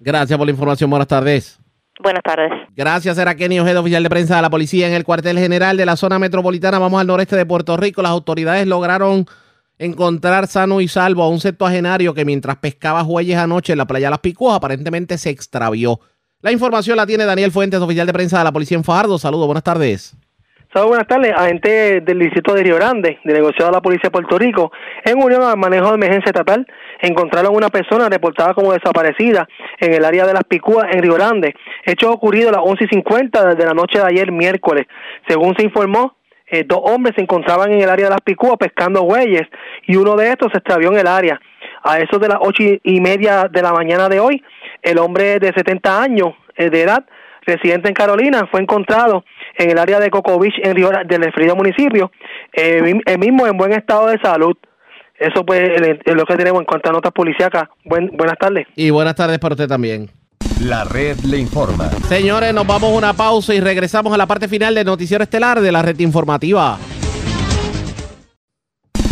Gracias 0.00 0.36
por 0.36 0.46
la 0.46 0.50
información. 0.50 0.90
Buenas 0.90 1.06
tardes. 1.06 1.60
Buenas 2.00 2.24
tardes. 2.24 2.50
Gracias, 2.74 3.16
era 3.18 3.36
Kenny 3.36 3.60
Ojeda, 3.60 3.78
oficial 3.78 4.02
de 4.02 4.10
prensa 4.10 4.34
de 4.34 4.42
la 4.42 4.50
policía 4.50 4.88
en 4.88 4.94
el 4.94 5.04
cuartel 5.04 5.38
general 5.38 5.76
de 5.76 5.86
la 5.86 5.94
zona 5.94 6.18
metropolitana. 6.18 6.80
Vamos 6.80 7.00
al 7.00 7.06
noreste 7.06 7.36
de 7.36 7.46
Puerto 7.46 7.76
Rico. 7.76 8.02
Las 8.02 8.10
autoridades 8.10 8.66
lograron 8.66 9.26
encontrar 9.78 10.48
sano 10.48 10.80
y 10.80 10.88
salvo 10.88 11.22
a 11.22 11.28
un 11.28 11.38
septuagenario 11.38 12.14
que 12.14 12.24
mientras 12.24 12.56
pescaba 12.56 13.04
jueyes 13.04 13.38
anoche 13.38 13.72
en 13.72 13.78
la 13.78 13.86
playa 13.86 14.10
Las 14.10 14.18
Picuas 14.18 14.56
aparentemente 14.56 15.18
se 15.18 15.30
extravió. 15.30 16.00
La 16.40 16.50
información 16.50 16.96
la 16.96 17.06
tiene 17.06 17.24
Daniel 17.24 17.52
Fuentes, 17.52 17.78
oficial 17.78 18.08
de 18.08 18.12
prensa 18.12 18.38
de 18.38 18.44
la 18.44 18.52
policía 18.52 18.76
en 18.76 18.82
Fajardo. 18.82 19.16
Saludos, 19.20 19.46
buenas 19.46 19.62
tardes. 19.62 20.16
Saludos, 20.72 20.88
buenas 20.92 21.06
tardes. 21.06 21.34
Agentes 21.36 22.02
del 22.02 22.18
distrito 22.18 22.54
de 22.54 22.62
Río 22.62 22.76
Grande, 22.76 23.18
de 23.24 23.34
negociado 23.34 23.70
de 23.70 23.76
la 23.76 23.82
Policía 23.82 24.04
de 24.04 24.10
Puerto 24.10 24.38
Rico, 24.38 24.72
en 25.04 25.22
unión 25.22 25.42
al 25.42 25.58
manejo 25.58 25.88
de 25.88 25.96
emergencia 25.96 26.30
estatal, 26.30 26.66
encontraron 26.98 27.54
una 27.54 27.68
persona 27.68 28.08
reportada 28.08 28.54
como 28.54 28.72
desaparecida 28.72 29.46
en 29.78 29.92
el 29.92 30.02
área 30.02 30.24
de 30.24 30.32
las 30.32 30.44
Picúas, 30.44 30.86
en 30.90 31.02
Río 31.02 31.12
Grande. 31.12 31.54
Hecho 31.84 32.10
ocurrido 32.10 32.48
a 32.48 32.52
las 32.52 32.62
11 32.64 32.84
y 32.84 32.88
50 32.88 33.48
desde 33.48 33.66
la 33.66 33.74
noche 33.74 33.98
de 33.98 34.06
ayer, 34.06 34.32
miércoles. 34.32 34.86
Según 35.28 35.54
se 35.58 35.64
informó, 35.64 36.16
eh, 36.46 36.64
dos 36.66 36.80
hombres 36.84 37.16
se 37.16 37.20
encontraban 37.20 37.70
en 37.70 37.82
el 37.82 37.90
área 37.90 38.06
de 38.06 38.12
las 38.12 38.22
Picúas 38.22 38.56
pescando 38.58 39.02
bueyes 39.02 39.46
y 39.86 39.96
uno 39.96 40.16
de 40.16 40.30
estos 40.30 40.52
se 40.52 40.58
extravió 40.58 40.90
en 40.90 41.00
el 41.00 41.06
área. 41.06 41.38
A 41.82 41.98
eso 41.98 42.18
de 42.18 42.28
las 42.28 42.38
ocho 42.40 42.62
y 42.82 43.00
media 43.02 43.46
de 43.50 43.60
la 43.60 43.74
mañana 43.74 44.08
de 44.08 44.20
hoy, 44.20 44.42
el 44.80 44.96
hombre 44.96 45.38
de 45.38 45.52
70 45.52 46.02
años 46.02 46.32
eh, 46.56 46.70
de 46.70 46.80
edad, 46.80 47.04
residente 47.44 47.88
en 47.88 47.94
Carolina, 47.94 48.48
fue 48.50 48.62
encontrado 48.62 49.24
en 49.56 49.70
el 49.70 49.78
área 49.78 50.00
de 50.00 50.10
Coco 50.10 50.38
Beach, 50.38 50.54
en 50.62 50.74
Río, 50.74 50.90
del 51.06 51.22
referido 51.22 51.56
municipio, 51.56 52.10
eh, 52.52 53.00
el 53.04 53.18
mismo 53.18 53.46
en 53.46 53.56
buen 53.56 53.72
estado 53.72 54.08
de 54.08 54.18
salud. 54.18 54.56
Eso 55.18 55.44
pues 55.46 55.60
es 56.04 56.14
lo 56.14 56.24
que 56.24 56.36
tenemos 56.36 56.60
en 56.60 56.66
cuanto 56.66 56.90
a 56.90 56.92
notas 56.92 57.12
policíacas. 57.12 57.64
Buen, 57.84 58.08
buenas 58.16 58.36
tardes. 58.38 58.66
Y 58.74 58.90
buenas 58.90 59.14
tardes 59.14 59.38
para 59.38 59.54
usted 59.54 59.68
también. 59.68 60.10
La 60.60 60.84
red 60.84 61.16
le 61.20 61.38
informa. 61.38 61.90
Señores, 62.08 62.52
nos 62.54 62.66
vamos 62.66 62.92
a 62.92 62.96
una 62.96 63.12
pausa 63.12 63.54
y 63.54 63.60
regresamos 63.60 64.12
a 64.12 64.16
la 64.16 64.26
parte 64.26 64.48
final 64.48 64.74
del 64.74 64.86
noticiero 64.86 65.22
estelar 65.22 65.60
de 65.60 65.72
la 65.72 65.82
red 65.82 65.98
informativa. 66.00 66.78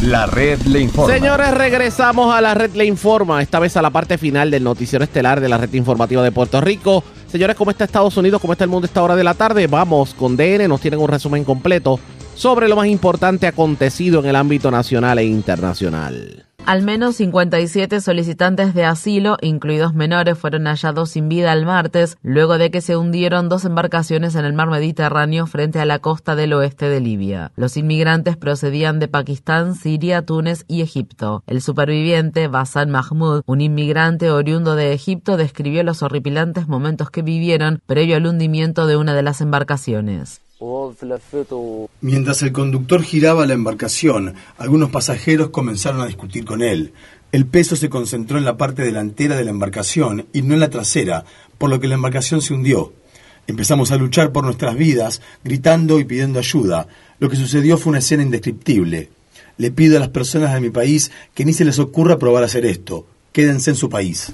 La 0.02 0.26
red 0.26 0.58
le 0.62 0.80
informa. 0.80 1.12
Señores, 1.12 1.52
regresamos 1.52 2.34
a 2.34 2.40
la 2.40 2.54
red 2.54 2.70
le 2.74 2.86
informa, 2.86 3.42
esta 3.42 3.58
vez 3.58 3.76
a 3.76 3.82
la 3.82 3.90
parte 3.90 4.16
final 4.16 4.50
del 4.50 4.64
noticiero 4.64 5.04
estelar 5.04 5.40
de 5.40 5.48
la 5.48 5.58
red 5.58 5.72
informativa 5.74 6.22
de 6.22 6.32
Puerto 6.32 6.60
Rico. 6.60 7.04
Señores, 7.30 7.54
¿cómo 7.54 7.70
está 7.70 7.84
Estados 7.84 8.16
Unidos? 8.16 8.40
¿Cómo 8.40 8.54
está 8.54 8.64
el 8.64 8.70
mundo 8.70 8.86
a 8.86 8.88
esta 8.88 9.00
hora 9.02 9.14
de 9.14 9.22
la 9.22 9.34
tarde? 9.34 9.68
Vamos 9.68 10.14
con 10.14 10.36
DN, 10.36 10.66
nos 10.66 10.80
tienen 10.80 10.98
un 10.98 11.06
resumen 11.06 11.44
completo 11.44 12.00
sobre 12.40 12.68
lo 12.68 12.76
más 12.76 12.86
importante 12.86 13.46
acontecido 13.46 14.20
en 14.20 14.26
el 14.26 14.34
ámbito 14.34 14.70
nacional 14.70 15.18
e 15.18 15.26
internacional. 15.26 16.46
Al 16.64 16.82
menos 16.82 17.16
57 17.16 18.00
solicitantes 18.00 18.72
de 18.72 18.86
asilo, 18.86 19.36
incluidos 19.42 19.92
menores, 19.92 20.38
fueron 20.38 20.64
hallados 20.64 21.10
sin 21.10 21.28
vida 21.28 21.52
el 21.52 21.66
martes, 21.66 22.16
luego 22.22 22.56
de 22.56 22.70
que 22.70 22.80
se 22.80 22.96
hundieron 22.96 23.50
dos 23.50 23.66
embarcaciones 23.66 24.36
en 24.36 24.46
el 24.46 24.54
mar 24.54 24.70
Mediterráneo 24.70 25.46
frente 25.46 25.80
a 25.80 25.84
la 25.84 25.98
costa 25.98 26.34
del 26.34 26.54
oeste 26.54 26.88
de 26.88 27.00
Libia. 27.00 27.52
Los 27.56 27.76
inmigrantes 27.76 28.38
procedían 28.38 29.00
de 29.00 29.08
Pakistán, 29.08 29.74
Siria, 29.74 30.22
Túnez 30.24 30.64
y 30.66 30.80
Egipto. 30.80 31.42
El 31.46 31.60
superviviente, 31.60 32.48
Basan 32.48 32.90
Mahmoud, 32.90 33.42
un 33.44 33.60
inmigrante 33.60 34.30
oriundo 34.30 34.76
de 34.76 34.94
Egipto, 34.94 35.36
describió 35.36 35.82
los 35.82 36.02
horripilantes 36.02 36.68
momentos 36.68 37.10
que 37.10 37.20
vivieron 37.20 37.82
previo 37.84 38.16
al 38.16 38.24
hundimiento 38.24 38.86
de 38.86 38.96
una 38.96 39.12
de 39.12 39.22
las 39.22 39.42
embarcaciones. 39.42 40.40
Mientras 42.02 42.42
el 42.42 42.52
conductor 42.52 43.02
giraba 43.02 43.46
la 43.46 43.54
embarcación, 43.54 44.34
algunos 44.58 44.90
pasajeros 44.90 45.50
comenzaron 45.50 46.02
a 46.02 46.06
discutir 46.06 46.44
con 46.44 46.60
él. 46.62 46.92
El 47.32 47.46
peso 47.46 47.76
se 47.76 47.88
concentró 47.88 48.36
en 48.36 48.44
la 48.44 48.58
parte 48.58 48.82
delantera 48.82 49.36
de 49.36 49.44
la 49.44 49.50
embarcación 49.50 50.26
y 50.32 50.42
no 50.42 50.54
en 50.54 50.60
la 50.60 50.68
trasera, 50.68 51.24
por 51.56 51.70
lo 51.70 51.80
que 51.80 51.88
la 51.88 51.94
embarcación 51.94 52.42
se 52.42 52.52
hundió. 52.52 52.92
Empezamos 53.46 53.90
a 53.90 53.96
luchar 53.96 54.32
por 54.32 54.44
nuestras 54.44 54.76
vidas, 54.76 55.22
gritando 55.42 55.98
y 55.98 56.04
pidiendo 56.04 56.38
ayuda. 56.38 56.88
Lo 57.18 57.30
que 57.30 57.36
sucedió 57.36 57.78
fue 57.78 57.90
una 57.90 58.00
escena 58.00 58.22
indescriptible. 58.22 59.08
Le 59.56 59.70
pido 59.70 59.96
a 59.96 60.00
las 60.00 60.10
personas 60.10 60.52
de 60.52 60.60
mi 60.60 60.70
país 60.70 61.10
que 61.34 61.44
ni 61.44 61.52
se 61.52 61.64
les 61.64 61.78
ocurra 61.78 62.18
probar 62.18 62.42
a 62.42 62.46
hacer 62.46 62.66
esto. 62.66 63.06
Quédense 63.32 63.70
en 63.70 63.76
su 63.76 63.88
país. 63.88 64.32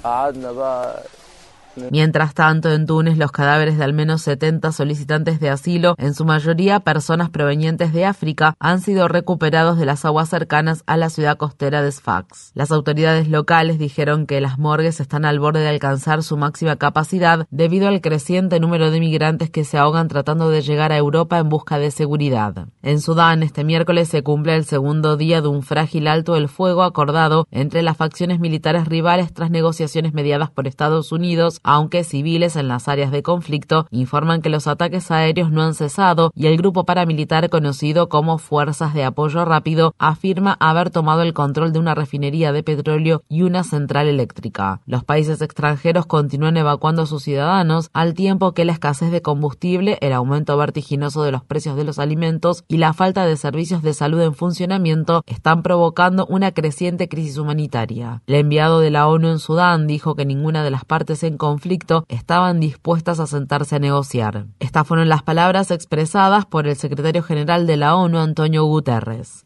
Mientras 1.91 2.33
tanto, 2.33 2.71
en 2.71 2.85
Túnez, 2.85 3.17
los 3.17 3.31
cadáveres 3.31 3.77
de 3.77 3.83
al 3.83 3.93
menos 3.93 4.21
70 4.21 4.71
solicitantes 4.71 5.39
de 5.39 5.49
asilo, 5.49 5.95
en 5.97 6.13
su 6.13 6.25
mayoría 6.25 6.79
personas 6.79 7.29
provenientes 7.29 7.93
de 7.93 8.05
África, 8.05 8.55
han 8.59 8.81
sido 8.81 9.07
recuperados 9.07 9.77
de 9.77 9.85
las 9.85 10.05
aguas 10.05 10.29
cercanas 10.29 10.83
a 10.85 10.97
la 10.97 11.09
ciudad 11.09 11.37
costera 11.37 11.81
de 11.81 11.91
Sfax. 11.91 12.51
Las 12.53 12.71
autoridades 12.71 13.27
locales 13.27 13.79
dijeron 13.79 14.25
que 14.25 14.41
las 14.41 14.57
morgues 14.57 14.99
están 14.99 15.25
al 15.25 15.39
borde 15.39 15.61
de 15.61 15.69
alcanzar 15.69 16.23
su 16.23 16.37
máxima 16.37 16.75
capacidad 16.75 17.47
debido 17.51 17.87
al 17.87 18.01
creciente 18.01 18.59
número 18.59 18.91
de 18.91 18.99
migrantes 18.99 19.49
que 19.49 19.63
se 19.63 19.77
ahogan 19.77 20.07
tratando 20.07 20.49
de 20.49 20.61
llegar 20.61 20.91
a 20.91 20.97
Europa 20.97 21.37
en 21.39 21.49
busca 21.49 21.79
de 21.79 21.91
seguridad. 21.91 22.67
En 22.81 23.01
Sudán, 23.01 23.43
este 23.43 23.63
miércoles 23.63 24.07
se 24.07 24.23
cumple 24.23 24.55
el 24.55 24.65
segundo 24.65 25.17
día 25.17 25.41
de 25.41 25.47
un 25.47 25.63
frágil 25.63 26.07
alto 26.07 26.35
el 26.35 26.49
fuego 26.49 26.83
acordado 26.83 27.47
entre 27.51 27.81
las 27.81 27.97
facciones 27.97 28.39
militares 28.39 28.87
rivales 28.87 29.33
tras 29.33 29.51
negociaciones 29.51 30.13
mediadas 30.13 30.49
por 30.49 30.67
Estados 30.67 31.11
Unidos 31.11 31.59
aunque 31.67 32.05
civiles 32.05 32.55
en 32.55 32.69
las 32.69 32.87
áreas 32.87 33.11
de 33.11 33.21
conflicto 33.21 33.87
informan 33.91 34.41
que 34.41 34.49
los 34.49 34.67
ataques 34.67 35.11
aéreos 35.11 35.51
no 35.51 35.63
han 35.63 35.73
cesado 35.73 36.31
y 36.33 36.47
el 36.47 36.55
grupo 36.55 36.85
paramilitar 36.85 37.49
conocido 37.49 38.07
como 38.07 38.37
Fuerzas 38.37 38.93
de 38.93 39.03
Apoyo 39.03 39.43
Rápido 39.43 39.93
afirma 39.99 40.55
haber 40.61 40.91
tomado 40.91 41.23
el 41.23 41.33
control 41.33 41.73
de 41.73 41.79
una 41.79 41.93
refinería 41.93 42.53
de 42.53 42.63
petróleo 42.63 43.21
y 43.27 43.41
una 43.41 43.65
central 43.65 44.07
eléctrica. 44.07 44.79
Los 44.85 45.03
países 45.03 45.41
extranjeros 45.41 46.05
continúan 46.05 46.55
evacuando 46.55 47.01
a 47.01 47.05
sus 47.05 47.23
ciudadanos 47.23 47.89
al 47.91 48.13
tiempo 48.13 48.53
que 48.53 48.63
la 48.63 48.71
escasez 48.71 49.11
de 49.11 49.21
combustible, 49.21 49.97
el 49.99 50.13
aumento 50.13 50.55
vertiginoso 50.55 51.23
de 51.23 51.33
los 51.33 51.43
precios 51.43 51.75
de 51.75 51.83
los 51.83 51.99
alimentos 51.99 52.63
y 52.69 52.77
la 52.77 52.93
falta 52.93 53.25
de 53.25 53.35
servicios 53.35 53.81
de 53.81 53.93
salud 53.93 54.21
en 54.21 54.33
funcionamiento 54.33 55.21
están 55.27 55.63
provocando 55.63 56.25
una 56.27 56.53
creciente 56.53 57.09
crisis 57.09 57.37
humanitaria. 57.37 58.21
El 58.25 58.35
enviado 58.35 58.79
de 58.79 58.89
la 58.89 59.09
ONU 59.09 59.27
en 59.27 59.39
Sudán 59.39 59.85
dijo 59.85 60.15
que 60.15 60.25
ninguna 60.25 60.63
de 60.63 60.71
las 60.71 60.85
partes 60.85 61.23
en 61.23 61.37
conflicto 61.47 62.05
estaban 62.09 62.59
dispuestas 62.59 63.19
a 63.19 63.27
sentarse 63.27 63.75
a 63.75 63.79
negociar. 63.79 64.47
Estas 64.59 64.85
fueron 64.87 65.07
las 65.07 65.23
palabras 65.23 65.71
expresadas 65.71 66.45
por 66.45 66.67
el 66.67 66.75
secretario 66.75 67.23
general 67.23 67.65
de 67.67 67.77
la 67.77 67.95
ONU, 67.95 68.17
Antonio 68.17 68.65
Guterres. 68.65 69.45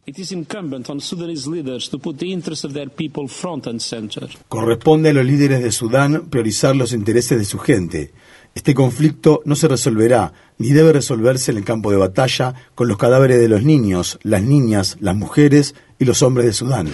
Corresponde 4.50 5.10
a 5.10 5.14
los 5.14 5.26
líderes 5.26 5.64
de 5.64 5.72
Sudán 5.72 6.30
priorizar 6.30 6.76
los 6.76 6.92
intereses 6.94 7.38
de 7.38 7.46
su 7.46 7.60
gente. 7.60 8.14
Este 8.54 8.74
conflicto 8.74 9.42
no 9.46 9.56
se 9.56 9.68
resolverá 9.68 10.34
ni 10.58 10.70
debe 10.72 10.94
resolverse 10.94 11.52
en 11.52 11.58
el 11.58 11.64
campo 11.64 11.92
de 11.92 11.98
batalla 11.98 12.54
con 12.76 12.88
los 12.88 12.98
cadáveres 12.98 13.40
de 13.40 13.48
los 13.48 13.64
niños, 13.64 14.20
las 14.24 14.44
niñas, 14.44 14.98
las 15.00 15.16
mujeres 15.16 15.74
y 16.00 16.06
los 16.06 16.22
hombres 16.22 16.46
de 16.46 16.54
Sudán. 16.54 16.88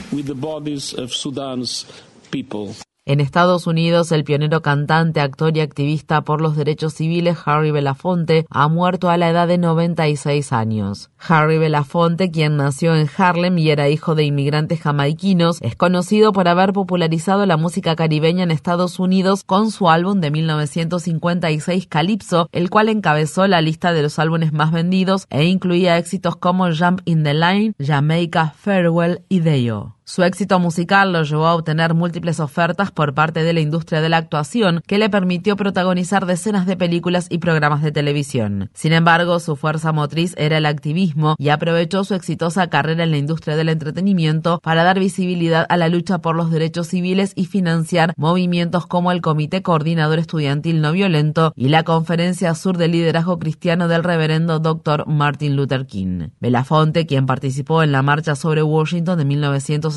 En 3.10 3.22
Estados 3.22 3.68
Unidos, 3.68 4.12
el 4.12 4.26
pionero 4.26 4.62
cantante, 4.62 5.22
actor 5.22 5.56
y 5.56 5.62
activista 5.62 6.24
por 6.24 6.42
los 6.42 6.58
derechos 6.58 6.94
civiles 6.94 7.38
Harry 7.46 7.72
Belafonte 7.72 8.46
ha 8.50 8.68
muerto 8.68 9.10
a 9.10 9.16
la 9.16 9.30
edad 9.30 9.48
de 9.48 9.58
96 9.58 10.52
años. 10.52 11.10
Harry 11.18 11.58
Belafonte, 11.58 12.32
quien 12.32 12.58
nació 12.58 12.98
en 12.98 13.08
Harlem 13.18 13.58
y 13.60 13.70
era 13.70 13.88
hijo 13.88 14.14
de 14.14 14.26
inmigrantes 14.26 14.82
jamaiquinos, 14.82 15.60
es 15.62 15.78
conocido 15.78 16.34
por 16.34 16.50
haber 16.50 16.74
popularizado 16.74 17.46
la 17.46 17.56
música 17.56 17.96
caribeña 17.96 18.44
en 18.44 18.52
Estados 18.52 19.00
Unidos 19.00 19.46
con 19.46 19.72
su 19.72 19.90
álbum 19.90 20.20
de 20.20 20.30
1956 20.30 21.88
Calypso, 21.88 22.50
el 22.52 22.70
cual 22.70 22.90
encabezó 22.90 23.48
la 23.48 23.62
lista 23.62 23.94
de 23.94 24.02
los 24.02 24.20
álbumes 24.20 24.52
más 24.52 24.74
vendidos 24.74 25.28
e 25.30 25.46
incluía 25.46 25.98
éxitos 25.98 26.36
como 26.36 26.66
Jump 26.76 27.00
in 27.06 27.24
the 27.24 27.34
Line, 27.34 27.74
Jamaica, 27.80 28.54
Farewell 28.58 29.22
y 29.30 29.40
Deo. 29.40 29.97
Su 30.10 30.24
éxito 30.24 30.58
musical 30.58 31.12
lo 31.12 31.24
llevó 31.24 31.48
a 31.48 31.56
obtener 31.56 31.94
múltiples 31.94 32.40
ofertas 32.40 32.92
por 32.92 33.14
parte 33.14 33.44
de 33.44 33.52
la 33.52 33.60
industria 33.60 34.00
de 34.00 34.08
la 34.08 34.16
actuación, 34.16 34.82
que 34.88 35.00
le 35.00 35.10
permitió 35.10 35.58
protagonizar 35.58 36.26
decenas 36.26 36.66
de 36.66 36.78
películas 36.78 37.28
y 37.30 37.40
programas 37.40 37.82
de 37.82 37.92
televisión. 37.92 38.70
Sin 38.74 38.94
embargo, 38.94 39.42
su 39.42 39.58
fuerza 39.58 39.92
motriz 39.92 40.34
era 40.38 40.60
el 40.60 40.66
activismo 40.66 41.36
y 41.38 41.50
aprovechó 41.50 42.06
su 42.06 42.16
exitosa 42.16 42.70
carrera 42.70 43.04
en 43.04 43.12
la 43.12 43.18
industria 43.18 43.58
del 43.58 43.68
entretenimiento 43.68 44.62
para 44.64 44.86
dar 44.86 44.98
visibilidad 44.98 45.66
a 45.68 45.76
la 45.76 45.90
lucha 45.90 46.20
por 46.20 46.38
los 46.38 46.52
derechos 46.52 46.88
civiles 46.88 47.34
y 47.36 47.44
financiar 47.44 48.14
movimientos 48.16 48.88
como 48.88 49.12
el 49.12 49.20
Comité 49.20 49.62
Coordinador 49.62 50.20
Estudiantil 50.20 50.80
No 50.80 50.94
Violento 50.94 51.52
y 51.54 51.68
la 51.68 51.84
Conferencia 51.84 52.56
Sur 52.56 52.78
de 52.78 52.88
Liderazgo 52.88 53.40
Cristiano 53.40 53.90
del 53.90 54.06
Reverendo 54.06 54.60
Dr. 54.60 55.06
Martin 55.06 55.58
Luther 55.58 55.86
King. 55.86 56.30
Belafonte, 56.40 57.06
quien 57.06 57.26
participó 57.26 57.84
en 57.84 57.92
la 57.92 58.04
marcha 58.04 58.36
sobre 58.36 58.64
Washington 58.64 59.18
de 59.18 59.26
1960, 59.26 59.97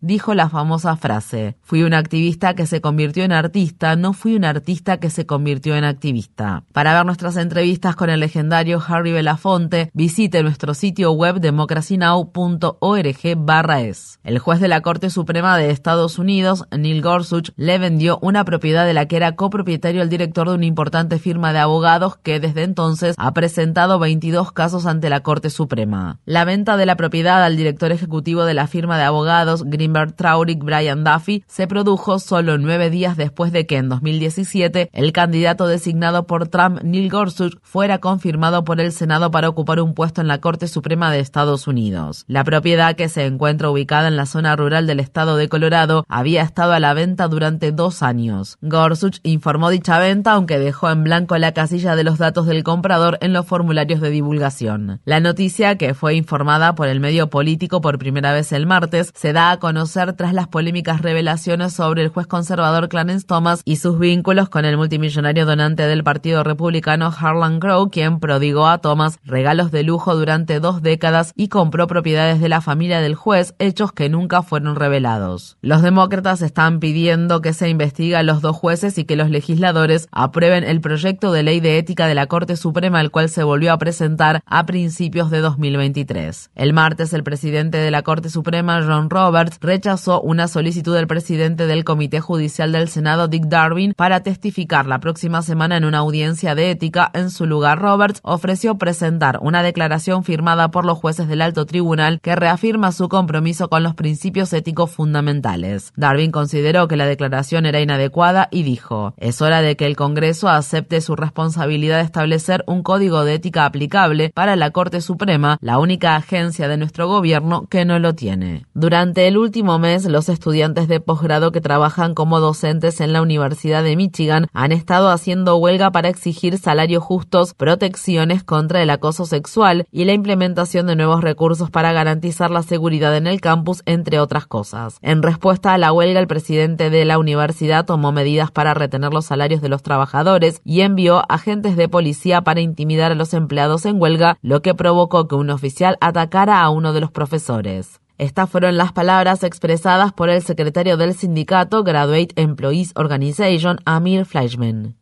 dijo 0.00 0.34
la 0.34 0.48
famosa 0.48 0.96
frase, 0.96 1.56
fui 1.62 1.82
un 1.82 1.94
activista 1.94 2.54
que 2.54 2.66
se 2.66 2.80
convirtió 2.80 3.24
en 3.24 3.32
artista, 3.32 3.96
no 3.96 4.12
fui 4.12 4.36
un 4.36 4.44
artista 4.44 4.98
que 4.98 5.10
se 5.10 5.26
convirtió 5.26 5.76
en 5.76 5.84
activista. 5.84 6.64
Para 6.72 6.94
ver 6.94 7.06
nuestras 7.06 7.36
entrevistas 7.36 7.96
con 7.96 8.10
el 8.10 8.20
legendario 8.20 8.82
Harry 8.86 9.12
Belafonte, 9.12 9.90
visite 9.94 10.42
nuestro 10.42 10.74
sitio 10.74 11.12
web 11.12 11.40
democracynow.org 11.40 13.36
barra 13.36 13.80
es. 13.80 14.20
El 14.22 14.38
juez 14.38 14.60
de 14.60 14.68
la 14.68 14.80
Corte 14.80 15.10
Suprema 15.10 15.56
de 15.56 15.70
Estados 15.70 16.18
Unidos, 16.18 16.64
Neil 16.76 17.02
Gorsuch, 17.02 17.52
le 17.56 17.78
vendió 17.78 18.18
una 18.22 18.44
propiedad 18.44 18.86
de 18.86 18.94
la 18.94 19.06
que 19.06 19.16
era 19.16 19.36
copropietario 19.36 20.02
el 20.02 20.08
director 20.08 20.48
de 20.48 20.54
una 20.54 20.66
importante 20.66 21.18
firma 21.18 21.52
de 21.52 21.58
abogados 21.60 22.16
que 22.16 22.40
desde 22.40 22.62
entonces 22.62 23.14
ha 23.18 23.32
presentado 23.32 23.98
22 23.98 24.52
casos 24.52 24.86
ante 24.86 25.08
la 25.08 25.20
Corte 25.20 25.50
Suprema. 25.50 26.18
La 26.24 26.44
venta 26.44 26.76
de 26.76 26.86
la 26.86 26.96
propiedad 26.96 27.42
al 27.44 27.56
director 27.56 27.92
ejecutivo 27.92 28.44
de 28.44 28.54
la 28.54 28.66
firma 28.66 28.98
de 28.98 29.04
abogados 29.04 29.13
abogados 29.14 29.62
Greenberg 29.64 30.14
Traurig 30.14 30.58
Brian 30.58 31.04
Duffy 31.04 31.44
se 31.46 31.68
produjo 31.68 32.18
solo 32.18 32.58
nueve 32.58 32.90
días 32.90 33.16
después 33.16 33.52
de 33.52 33.64
que 33.64 33.76
en 33.76 33.88
2017 33.88 34.90
el 34.92 35.12
candidato 35.12 35.66
designado 35.68 36.26
por 36.26 36.48
Trump, 36.48 36.80
Neil 36.82 37.10
Gorsuch, 37.10 37.58
fuera 37.62 37.98
confirmado 37.98 38.64
por 38.64 38.80
el 38.80 38.90
Senado 38.92 39.30
para 39.30 39.48
ocupar 39.48 39.80
un 39.80 39.94
puesto 39.94 40.20
en 40.20 40.28
la 40.28 40.38
Corte 40.38 40.66
Suprema 40.66 41.12
de 41.12 41.20
Estados 41.20 41.68
Unidos. 41.68 42.24
La 42.26 42.42
propiedad, 42.44 42.96
que 42.96 43.08
se 43.08 43.24
encuentra 43.24 43.70
ubicada 43.70 44.08
en 44.08 44.16
la 44.16 44.26
zona 44.26 44.56
rural 44.56 44.86
del 44.86 45.00
estado 45.00 45.36
de 45.36 45.48
Colorado, 45.48 46.04
había 46.08 46.42
estado 46.42 46.72
a 46.72 46.80
la 46.80 46.94
venta 46.94 47.28
durante 47.28 47.70
dos 47.70 48.02
años. 48.02 48.58
Gorsuch 48.62 49.20
informó 49.22 49.70
dicha 49.70 49.98
venta, 49.98 50.32
aunque 50.32 50.58
dejó 50.58 50.90
en 50.90 51.04
blanco 51.04 51.38
la 51.38 51.52
casilla 51.52 51.94
de 51.94 52.04
los 52.04 52.18
datos 52.18 52.46
del 52.46 52.64
comprador 52.64 53.18
en 53.20 53.32
los 53.32 53.46
formularios 53.46 54.00
de 54.00 54.10
divulgación. 54.10 55.00
La 55.04 55.20
noticia, 55.20 55.76
que 55.76 55.94
fue 55.94 56.14
informada 56.14 56.74
por 56.74 56.88
el 56.88 57.00
medio 57.00 57.30
político 57.30 57.80
por 57.80 57.98
primera 57.98 58.32
vez 58.32 58.52
el 58.52 58.66
martes, 58.66 59.03
se 59.14 59.32
da 59.32 59.50
a 59.50 59.58
conocer 59.58 60.12
tras 60.14 60.32
las 60.32 60.48
polémicas 60.48 61.02
revelaciones 61.02 61.72
sobre 61.72 62.02
el 62.02 62.08
juez 62.08 62.26
conservador 62.26 62.88
Clarence 62.88 63.26
Thomas 63.26 63.62
y 63.64 63.76
sus 63.76 63.98
vínculos 63.98 64.48
con 64.48 64.64
el 64.64 64.76
multimillonario 64.76 65.46
donante 65.46 65.86
del 65.86 66.04
Partido 66.04 66.44
Republicano 66.44 67.12
Harlan 67.16 67.60
Crow, 67.60 67.90
quien 67.90 68.20
prodigó 68.20 68.66
a 68.66 68.78
Thomas 68.78 69.18
regalos 69.24 69.70
de 69.70 69.82
lujo 69.82 70.14
durante 70.16 70.60
dos 70.60 70.82
décadas 70.82 71.32
y 71.36 71.48
compró 71.48 71.86
propiedades 71.86 72.40
de 72.40 72.48
la 72.48 72.60
familia 72.60 73.00
del 73.00 73.14
juez, 73.14 73.54
hechos 73.58 73.92
que 73.92 74.08
nunca 74.08 74.42
fueron 74.42 74.76
revelados. 74.76 75.56
Los 75.60 75.82
demócratas 75.82 76.42
están 76.42 76.80
pidiendo 76.80 77.40
que 77.40 77.52
se 77.52 77.68
investigue 77.68 78.16
a 78.16 78.22
los 78.22 78.40
dos 78.40 78.56
jueces 78.56 78.98
y 78.98 79.04
que 79.04 79.16
los 79.16 79.30
legisladores 79.30 80.08
aprueben 80.12 80.64
el 80.64 80.80
proyecto 80.80 81.32
de 81.32 81.42
ley 81.42 81.60
de 81.60 81.78
ética 81.78 82.06
de 82.06 82.14
la 82.14 82.26
Corte 82.26 82.56
Suprema, 82.56 83.00
el 83.00 83.10
cual 83.10 83.28
se 83.28 83.42
volvió 83.44 83.72
a 83.72 83.78
presentar 83.78 84.42
a 84.46 84.66
principios 84.66 85.30
de 85.30 85.40
2023. 85.40 86.50
El 86.54 86.72
martes, 86.72 87.12
el 87.12 87.24
presidente 87.24 87.78
de 87.78 87.90
la 87.90 88.02
Corte 88.02 88.30
Suprema, 88.30 88.80
Roberts 89.02 89.58
rechazó 89.60 90.20
una 90.20 90.48
solicitud 90.48 90.94
del 90.94 91.06
presidente 91.06 91.66
del 91.66 91.84
Comité 91.84 92.20
Judicial 92.20 92.72
del 92.72 92.88
Senado, 92.88 93.28
Dick 93.28 93.44
Darwin, 93.44 93.94
para 93.94 94.22
testificar 94.22 94.86
la 94.86 95.00
próxima 95.00 95.42
semana 95.42 95.76
en 95.76 95.84
una 95.84 95.98
audiencia 95.98 96.54
de 96.54 96.70
ética. 96.70 97.10
En 97.14 97.30
su 97.30 97.46
lugar, 97.46 97.80
Roberts 97.80 98.20
ofreció 98.22 98.76
presentar 98.76 99.38
una 99.42 99.62
declaración 99.62 100.24
firmada 100.24 100.70
por 100.70 100.84
los 100.84 100.98
jueces 100.98 101.28
del 101.28 101.42
alto 101.42 101.66
tribunal 101.66 102.20
que 102.20 102.36
reafirma 102.36 102.92
su 102.92 103.08
compromiso 103.08 103.68
con 103.68 103.82
los 103.82 103.94
principios 103.94 104.52
éticos 104.52 104.90
fundamentales. 104.90 105.92
Darwin 105.96 106.30
consideró 106.30 106.88
que 106.88 106.96
la 106.96 107.06
declaración 107.06 107.66
era 107.66 107.80
inadecuada 107.80 108.48
y 108.50 108.62
dijo, 108.62 109.14
es 109.16 109.42
hora 109.42 109.60
de 109.60 109.76
que 109.76 109.86
el 109.86 109.96
Congreso 109.96 110.48
acepte 110.48 111.00
su 111.00 111.16
responsabilidad 111.16 111.98
de 111.98 112.04
establecer 112.04 112.64
un 112.66 112.82
código 112.82 113.24
de 113.24 113.34
ética 113.34 113.64
aplicable 113.64 114.30
para 114.34 114.56
la 114.56 114.70
Corte 114.70 115.00
Suprema, 115.00 115.58
la 115.60 115.78
única 115.78 116.16
agencia 116.16 116.68
de 116.68 116.76
nuestro 116.76 117.08
gobierno 117.08 117.66
que 117.68 117.84
no 117.84 117.98
lo 117.98 118.14
tiene. 118.14 118.66
Durante 118.84 119.26
el 119.28 119.38
último 119.38 119.78
mes, 119.78 120.04
los 120.04 120.28
estudiantes 120.28 120.88
de 120.88 121.00
posgrado 121.00 121.52
que 121.52 121.62
trabajan 121.62 122.12
como 122.12 122.38
docentes 122.38 123.00
en 123.00 123.14
la 123.14 123.22
Universidad 123.22 123.82
de 123.82 123.96
Michigan 123.96 124.46
han 124.52 124.72
estado 124.72 125.08
haciendo 125.08 125.56
huelga 125.56 125.90
para 125.90 126.10
exigir 126.10 126.58
salarios 126.58 127.02
justos, 127.02 127.54
protecciones 127.54 128.44
contra 128.44 128.82
el 128.82 128.90
acoso 128.90 129.24
sexual 129.24 129.86
y 129.90 130.04
la 130.04 130.12
implementación 130.12 130.86
de 130.86 130.96
nuevos 130.96 131.22
recursos 131.22 131.70
para 131.70 131.94
garantizar 131.94 132.50
la 132.50 132.62
seguridad 132.62 133.16
en 133.16 133.26
el 133.26 133.40
campus, 133.40 133.80
entre 133.86 134.20
otras 134.20 134.46
cosas. 134.46 134.98
En 135.00 135.22
respuesta 135.22 135.72
a 135.72 135.78
la 135.78 135.90
huelga, 135.90 136.20
el 136.20 136.26
presidente 136.26 136.90
de 136.90 137.06
la 137.06 137.18
universidad 137.18 137.86
tomó 137.86 138.12
medidas 138.12 138.50
para 138.50 138.74
retener 138.74 139.14
los 139.14 139.24
salarios 139.24 139.62
de 139.62 139.70
los 139.70 139.82
trabajadores 139.82 140.60
y 140.62 140.82
envió 140.82 141.22
agentes 141.30 141.76
de 141.76 141.88
policía 141.88 142.42
para 142.42 142.60
intimidar 142.60 143.12
a 143.12 143.14
los 143.14 143.32
empleados 143.32 143.86
en 143.86 143.98
huelga, 143.98 144.36
lo 144.42 144.60
que 144.60 144.74
provocó 144.74 145.26
que 145.26 145.36
un 145.36 145.48
oficial 145.48 145.96
atacara 146.02 146.60
a 146.60 146.68
uno 146.68 146.92
de 146.92 147.00
los 147.00 147.10
profesores. 147.10 147.98
Estas 148.18 148.48
fueron 148.48 148.76
las 148.76 148.92
palabras 148.92 149.42
expresadas 149.42 150.12
por 150.12 150.30
el 150.30 150.42
secretario 150.42 150.96
del 150.96 151.14
sindicato 151.14 151.82
Graduate 151.82 152.28
Employees 152.36 152.92
Organization, 152.94 153.78
Amir 153.84 154.24
Fleischman. 154.24 154.94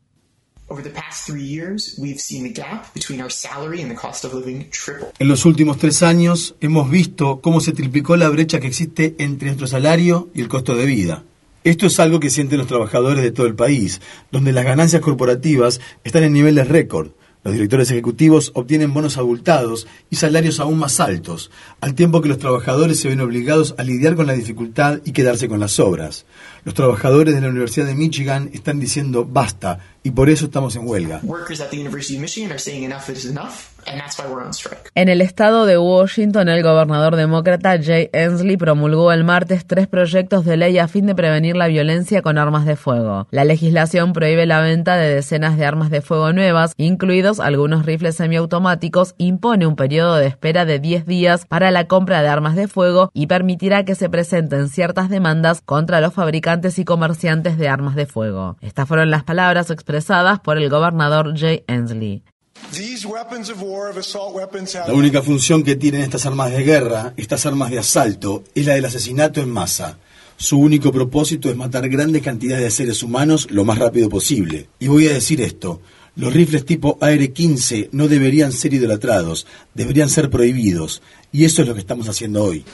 En 5.18 5.28
los 5.28 5.44
últimos 5.44 5.76
tres 5.76 6.02
años 6.02 6.54
hemos 6.62 6.90
visto 6.90 7.40
cómo 7.42 7.60
se 7.60 7.72
triplicó 7.72 8.16
la 8.16 8.30
brecha 8.30 8.60
que 8.60 8.68
existe 8.68 9.14
entre 9.18 9.48
nuestro 9.48 9.66
salario 9.66 10.30
y 10.34 10.40
el 10.40 10.48
costo 10.48 10.74
de 10.74 10.86
vida. 10.86 11.24
Esto 11.64 11.86
es 11.86 12.00
algo 12.00 12.18
que 12.18 12.30
sienten 12.30 12.58
los 12.58 12.66
trabajadores 12.66 13.22
de 13.22 13.30
todo 13.30 13.46
el 13.46 13.54
país, 13.54 14.00
donde 14.30 14.52
las 14.52 14.64
ganancias 14.64 15.02
corporativas 15.02 15.80
están 16.02 16.24
en 16.24 16.32
niveles 16.32 16.66
récord, 16.66 17.10
Los 17.44 17.54
directores 17.54 17.90
ejecutivos 17.90 18.52
obtienen 18.54 18.94
bonos 18.94 19.18
abultados 19.18 19.88
y 20.10 20.16
salarios 20.16 20.60
aún 20.60 20.78
más 20.78 21.00
altos, 21.00 21.50
al 21.80 21.94
tiempo 21.94 22.20
que 22.20 22.28
los 22.28 22.38
trabajadores 22.38 23.00
se 23.00 23.08
ven 23.08 23.20
obligados 23.20 23.74
a 23.78 23.82
lidiar 23.82 24.14
con 24.14 24.28
la 24.28 24.34
dificultad 24.34 25.00
y 25.04 25.10
quedarse 25.10 25.48
con 25.48 25.58
las 25.58 25.80
obras. 25.80 26.24
Los 26.64 26.74
trabajadores 26.74 27.34
de 27.34 27.40
la 27.40 27.48
Universidad 27.48 27.86
de 27.86 27.96
Michigan 27.96 28.48
están 28.52 28.78
diciendo 28.78 29.24
basta 29.24 29.80
y 30.04 30.12
por 30.12 30.30
eso 30.30 30.44
estamos 30.44 30.76
en 30.76 30.86
huelga. 30.86 31.20
En 34.94 35.08
el 35.08 35.20
estado 35.20 35.66
de 35.66 35.78
Washington, 35.78 36.48
el 36.48 36.62
gobernador 36.62 37.16
demócrata 37.16 37.82
Jay 37.82 38.08
Ensley 38.12 38.56
promulgó 38.56 39.12
el 39.12 39.24
martes 39.24 39.64
tres 39.66 39.88
proyectos 39.88 40.44
de 40.44 40.56
ley 40.56 40.78
a 40.78 40.86
fin 40.86 41.06
de 41.06 41.16
prevenir 41.16 41.56
la 41.56 41.66
violencia 41.66 42.22
con 42.22 42.38
armas 42.38 42.64
de 42.64 42.76
fuego. 42.76 43.26
La 43.32 43.44
legislación 43.44 44.12
prohíbe 44.12 44.46
la 44.46 44.60
venta 44.60 44.96
de 44.96 45.14
decenas 45.14 45.56
de 45.56 45.66
armas 45.66 45.90
de 45.90 46.00
fuego 46.00 46.32
nuevas, 46.32 46.74
incluidos 46.76 47.40
algunos 47.40 47.86
rifles 47.86 48.16
semiautomáticos, 48.16 49.14
impone 49.18 49.66
un 49.66 49.74
periodo 49.74 50.16
de 50.16 50.26
espera 50.26 50.64
de 50.64 50.78
10 50.78 51.06
días 51.06 51.44
para 51.46 51.72
la 51.72 51.88
compra 51.88 52.22
de 52.22 52.28
armas 52.28 52.54
de 52.54 52.68
fuego 52.68 53.10
y 53.14 53.26
permitirá 53.26 53.84
que 53.84 53.96
se 53.96 54.08
presenten 54.08 54.68
ciertas 54.68 55.08
demandas 55.08 55.60
contra 55.60 56.00
los 56.00 56.14
fabricantes 56.14 56.51
y 56.78 56.84
comerciantes 56.84 57.56
de 57.56 57.68
armas 57.68 57.94
de 57.94 58.06
fuego. 58.06 58.56
Estas 58.60 58.86
fueron 58.86 59.10
las 59.10 59.24
palabras 59.24 59.70
expresadas 59.70 60.40
por 60.40 60.58
el 60.58 60.68
gobernador 60.68 61.34
Jay 61.38 61.64
Ensley. 61.66 62.22
La 64.86 64.94
única 64.94 65.22
función 65.22 65.62
que 65.62 65.76
tienen 65.76 66.02
estas 66.02 66.26
armas 66.26 66.50
de 66.50 66.62
guerra, 66.62 67.14
estas 67.16 67.46
armas 67.46 67.70
de 67.70 67.78
asalto, 67.78 68.44
es 68.54 68.66
la 68.66 68.74
del 68.74 68.84
asesinato 68.84 69.40
en 69.40 69.50
masa. 69.50 69.98
Su 70.36 70.58
único 70.58 70.92
propósito 70.92 71.50
es 71.50 71.56
matar 71.56 71.88
grandes 71.88 72.22
cantidades 72.22 72.64
de 72.64 72.70
seres 72.70 73.02
humanos 73.02 73.48
lo 73.50 73.64
más 73.64 73.78
rápido 73.78 74.08
posible. 74.08 74.68
Y 74.78 74.88
voy 74.88 75.06
a 75.08 75.12
decir 75.12 75.40
esto, 75.40 75.80
los 76.14 76.32
rifles 76.32 76.66
tipo 76.66 76.98
AR-15 77.00 77.88
no 77.92 78.08
deberían 78.08 78.52
ser 78.52 78.74
idolatrados, 78.74 79.46
deberían 79.74 80.10
ser 80.10 80.30
prohibidos. 80.30 81.02
Y 81.32 81.44
eso 81.44 81.62
es 81.62 81.68
lo 81.68 81.74
que 81.74 81.80
estamos 81.80 82.08
haciendo 82.08 82.44
hoy. 82.44 82.64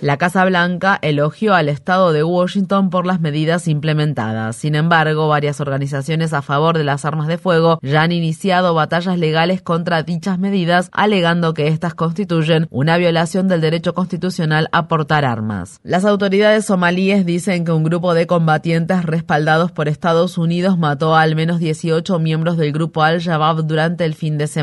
La 0.00 0.16
Casa 0.16 0.44
Blanca 0.44 0.98
elogió 1.02 1.54
al 1.54 1.68
estado 1.68 2.12
de 2.12 2.24
Washington 2.24 2.88
por 2.88 3.04
las 3.04 3.20
medidas 3.20 3.68
implementadas. 3.68 4.56
Sin 4.56 4.74
embargo, 4.74 5.28
varias 5.28 5.60
organizaciones 5.60 6.32
a 6.32 6.40
favor 6.40 6.78
de 6.78 6.84
las 6.84 7.04
armas 7.04 7.28
de 7.28 7.36
fuego 7.36 7.78
ya 7.82 8.02
han 8.02 8.12
iniciado 8.12 8.72
batallas 8.74 9.18
legales 9.18 9.60
contra 9.60 10.02
dichas 10.02 10.38
medidas, 10.38 10.88
alegando 10.92 11.52
que 11.52 11.68
estas 11.68 11.94
constituyen 11.94 12.66
una 12.70 12.96
violación 12.96 13.48
del 13.48 13.60
derecho 13.60 13.92
constitucional 13.92 14.68
a 14.72 14.88
portar 14.88 15.26
armas. 15.26 15.78
Las 15.82 16.06
autoridades 16.06 16.64
somalíes 16.64 17.26
dicen 17.26 17.64
que 17.66 17.72
un 17.72 17.84
grupo 17.84 18.14
de 18.14 18.26
combatientes 18.26 19.04
respaldados 19.04 19.72
por 19.72 19.88
Estados 19.88 20.38
Unidos 20.38 20.78
mató 20.78 21.14
a 21.14 21.22
al 21.22 21.36
menos 21.36 21.58
18 21.58 22.18
miembros 22.18 22.56
del 22.56 22.72
grupo 22.72 23.02
Al-Shabaab 23.02 23.66
durante 23.66 24.04
el 24.04 24.14
fin 24.14 24.38
de. 24.38 24.53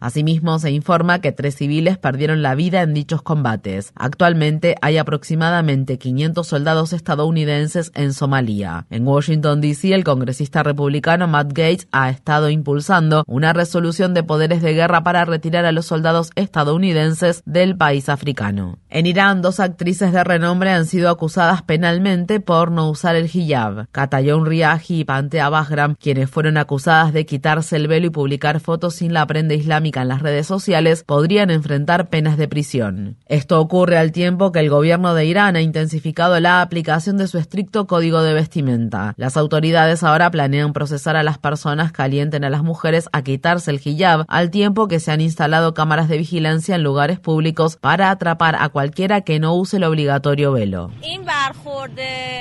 Asimismo, 0.00 0.58
se 0.58 0.70
informa 0.70 1.20
que 1.20 1.32
tres 1.32 1.56
civiles 1.56 1.98
perdieron 1.98 2.42
la 2.42 2.54
vida 2.54 2.82
en 2.82 2.94
dichos 2.94 3.22
combates. 3.22 3.92
Actualmente 3.96 4.76
hay 4.82 4.98
aproximadamente 4.98 5.98
500 5.98 6.46
soldados 6.46 6.92
estadounidenses 6.92 7.90
en 7.94 8.12
Somalia. 8.12 8.86
En 8.90 9.06
Washington, 9.06 9.60
D.C., 9.60 9.94
el 9.94 10.04
congresista 10.04 10.62
republicano 10.62 11.26
Matt 11.26 11.48
Gates 11.48 11.88
ha 11.92 12.10
estado 12.10 12.50
impulsando 12.50 13.24
una 13.26 13.52
resolución 13.52 14.14
de 14.14 14.22
poderes 14.22 14.62
de 14.62 14.74
guerra 14.74 15.02
para 15.02 15.24
retirar 15.24 15.64
a 15.64 15.72
los 15.72 15.86
soldados 15.86 16.30
estadounidenses 16.36 17.42
del 17.44 17.76
país 17.76 18.08
africano. 18.08 18.78
En 18.90 19.06
Irán, 19.06 19.42
dos 19.42 19.58
actrices 19.58 20.12
de 20.12 20.22
renombre 20.22 20.70
han 20.70 20.86
sido 20.86 21.10
acusadas 21.10 21.62
penalmente 21.62 22.40
por 22.40 22.70
no 22.70 22.90
usar 22.90 23.16
el 23.16 23.30
hijab. 23.32 23.86
Katayon 23.90 24.46
Riahi 24.46 25.00
y 25.00 25.04
Pantea 25.04 25.48
Bahram, 25.48 25.96
quienes 25.96 26.30
fueron 26.30 26.56
acusadas 26.56 27.12
de 27.12 27.26
quitarse 27.26 27.76
el 27.76 27.88
velo 27.88 28.06
y 28.06 28.10
publicar 28.10 28.60
fotos 28.60 28.94
sin 28.94 29.12
la 29.12 29.26
prenda 29.32 29.54
islámica 29.54 30.02
en 30.02 30.08
las 30.08 30.20
redes 30.20 30.46
sociales 30.46 31.04
podrían 31.04 31.48
enfrentar 31.48 32.10
penas 32.10 32.36
de 32.36 32.48
prisión. 32.48 33.16
Esto 33.24 33.58
ocurre 33.62 33.96
al 33.96 34.12
tiempo 34.12 34.52
que 34.52 34.60
el 34.60 34.68
gobierno 34.68 35.14
de 35.14 35.24
Irán 35.24 35.56
ha 35.56 35.62
intensificado 35.62 36.38
la 36.38 36.60
aplicación 36.60 37.16
de 37.16 37.26
su 37.28 37.38
estricto 37.38 37.86
código 37.86 38.22
de 38.22 38.34
vestimenta. 38.34 39.14
Las 39.16 39.38
autoridades 39.38 40.02
ahora 40.02 40.30
planean 40.30 40.74
procesar 40.74 41.16
a 41.16 41.22
las 41.22 41.38
personas 41.38 41.92
que 41.92 42.02
alienten 42.02 42.44
a 42.44 42.50
las 42.50 42.62
mujeres 42.62 43.08
a 43.12 43.22
quitarse 43.22 43.70
el 43.70 43.80
hijab, 43.82 44.26
al 44.28 44.50
tiempo 44.50 44.86
que 44.86 45.00
se 45.00 45.12
han 45.12 45.22
instalado 45.22 45.72
cámaras 45.72 46.10
de 46.10 46.18
vigilancia 46.18 46.74
en 46.74 46.82
lugares 46.82 47.18
públicos 47.18 47.76
para 47.76 48.10
atrapar 48.10 48.56
a 48.58 48.68
cualquiera 48.68 49.22
que 49.22 49.40
no 49.40 49.54
use 49.54 49.78
el 49.78 49.84
obligatorio 49.84 50.52
velo. 50.52 50.90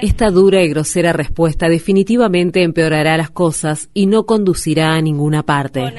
Esta 0.02 0.30
dura 0.30 0.62
y 0.62 0.68
grosera 0.68 1.14
respuesta 1.14 1.70
definitivamente 1.70 2.64
empeorará 2.64 3.16
las 3.16 3.30
cosas 3.30 3.88
y 3.94 4.08
no 4.08 4.26
conducirá 4.26 4.96
a 4.96 5.02
ninguna 5.02 5.44
parte. 5.44 5.94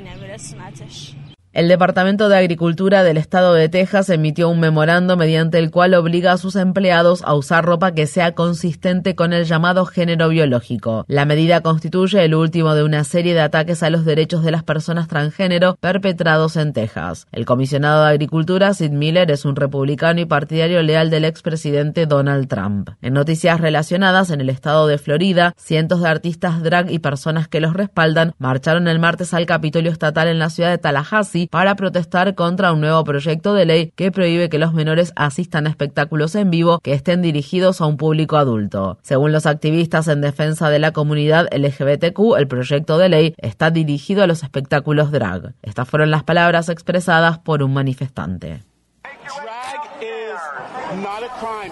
نمیره 0.00 0.36
سنتش. 0.36 1.12
El 1.52 1.66
Departamento 1.66 2.28
de 2.28 2.36
Agricultura 2.36 3.02
del 3.02 3.16
Estado 3.16 3.54
de 3.54 3.68
Texas 3.68 4.08
emitió 4.08 4.48
un 4.48 4.60
memorando 4.60 5.16
mediante 5.16 5.58
el 5.58 5.72
cual 5.72 5.94
obliga 5.94 6.30
a 6.30 6.38
sus 6.38 6.54
empleados 6.54 7.22
a 7.24 7.34
usar 7.34 7.64
ropa 7.64 7.90
que 7.90 8.06
sea 8.06 8.36
consistente 8.36 9.16
con 9.16 9.32
el 9.32 9.46
llamado 9.46 9.84
género 9.84 10.28
biológico. 10.28 11.04
La 11.08 11.24
medida 11.24 11.60
constituye 11.60 12.24
el 12.24 12.36
último 12.36 12.76
de 12.76 12.84
una 12.84 13.02
serie 13.02 13.34
de 13.34 13.40
ataques 13.40 13.82
a 13.82 13.90
los 13.90 14.04
derechos 14.04 14.44
de 14.44 14.52
las 14.52 14.62
personas 14.62 15.08
transgénero 15.08 15.74
perpetrados 15.80 16.54
en 16.54 16.72
Texas. 16.72 17.26
El 17.32 17.46
comisionado 17.46 18.04
de 18.04 18.10
Agricultura, 18.10 18.72
Sid 18.72 18.92
Miller, 18.92 19.28
es 19.32 19.44
un 19.44 19.56
republicano 19.56 20.20
y 20.20 20.26
partidario 20.26 20.80
leal 20.84 21.10
del 21.10 21.24
expresidente 21.24 22.06
Donald 22.06 22.46
Trump. 22.46 22.90
En 23.02 23.14
noticias 23.14 23.60
relacionadas, 23.60 24.30
en 24.30 24.40
el 24.40 24.50
estado 24.50 24.86
de 24.86 24.98
Florida, 24.98 25.52
cientos 25.56 26.00
de 26.02 26.10
artistas 26.10 26.62
drag 26.62 26.92
y 26.92 27.00
personas 27.00 27.48
que 27.48 27.60
los 27.60 27.74
respaldan 27.74 28.34
marcharon 28.38 28.86
el 28.86 29.00
martes 29.00 29.34
al 29.34 29.46
Capitolio 29.46 29.90
Estatal 29.90 30.28
en 30.28 30.38
la 30.38 30.48
ciudad 30.48 30.70
de 30.70 30.78
Tallahassee 30.78 31.39
para 31.48 31.76
protestar 31.76 32.34
contra 32.34 32.72
un 32.72 32.80
nuevo 32.80 33.04
proyecto 33.04 33.54
de 33.54 33.66
ley 33.66 33.92
que 33.96 34.10
prohíbe 34.10 34.48
que 34.48 34.58
los 34.58 34.74
menores 34.74 35.12
asistan 35.16 35.66
a 35.66 35.70
espectáculos 35.70 36.34
en 36.34 36.50
vivo 36.50 36.80
que 36.80 36.92
estén 36.92 37.22
dirigidos 37.22 37.80
a 37.80 37.86
un 37.86 37.96
público 37.96 38.36
adulto. 38.36 38.98
Según 39.02 39.32
los 39.32 39.46
activistas 39.46 40.08
en 40.08 40.20
defensa 40.20 40.70
de 40.70 40.78
la 40.78 40.92
comunidad 40.92 41.48
LGBTQ, 41.52 42.36
el 42.38 42.48
proyecto 42.48 42.98
de 42.98 43.08
ley 43.08 43.34
está 43.38 43.70
dirigido 43.70 44.22
a 44.22 44.26
los 44.26 44.42
espectáculos 44.42 45.10
drag. 45.10 45.54
Estas 45.62 45.88
fueron 45.88 46.10
las 46.10 46.24
palabras 46.24 46.68
expresadas 46.68 47.38
por 47.38 47.62
un 47.62 47.72
manifestante. 47.72 48.62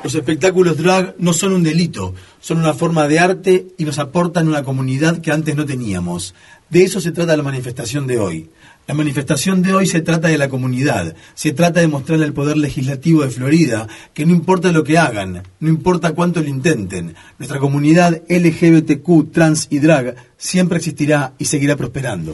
Los 0.05 0.15
espectáculos 0.15 0.77
drag 0.77 1.15
no 1.19 1.32
son 1.32 1.53
un 1.53 1.62
delito, 1.62 2.15
son 2.40 2.59
una 2.59 2.73
forma 2.73 3.09
de 3.09 3.19
arte 3.19 3.66
y 3.77 3.85
nos 3.85 3.99
aportan 3.99 4.49
una 4.49 4.62
comunidad 4.62 5.20
que 5.20 5.32
antes 5.32 5.57
no 5.57 5.66
teníamos. 5.66 6.35
De 6.70 6.85
eso 6.85 7.01
se 7.01 7.12
trata 7.12 7.36
la 7.36 7.43
manifestación 7.43 8.07
de 8.07 8.19
hoy. 8.19 8.51
La 8.89 8.94
manifestación 8.94 9.60
de 9.60 9.74
hoy 9.74 9.86
se 9.86 10.01
trata 10.01 10.28
de 10.28 10.39
la 10.39 10.48
comunidad, 10.48 11.15
se 11.35 11.52
trata 11.52 11.81
de 11.81 11.89
mostrarle 11.89 12.24
al 12.24 12.32
Poder 12.32 12.56
Legislativo 12.56 13.20
de 13.20 13.28
Florida 13.28 13.86
que 14.15 14.24
no 14.24 14.32
importa 14.32 14.73
lo 14.73 14.82
que 14.82 14.97
hagan, 14.97 15.43
no 15.60 15.69
importa 15.69 16.12
cuánto 16.12 16.40
lo 16.40 16.48
intenten, 16.48 17.15
nuestra 17.39 17.59
comunidad 17.59 18.23
LGBTQ, 18.31 19.31
trans 19.31 19.66
y 19.69 19.81
drag 19.81 20.16
siempre 20.39 20.78
existirá 20.78 21.35
y 21.36 21.44
seguirá 21.44 21.77
prosperando. 21.77 22.32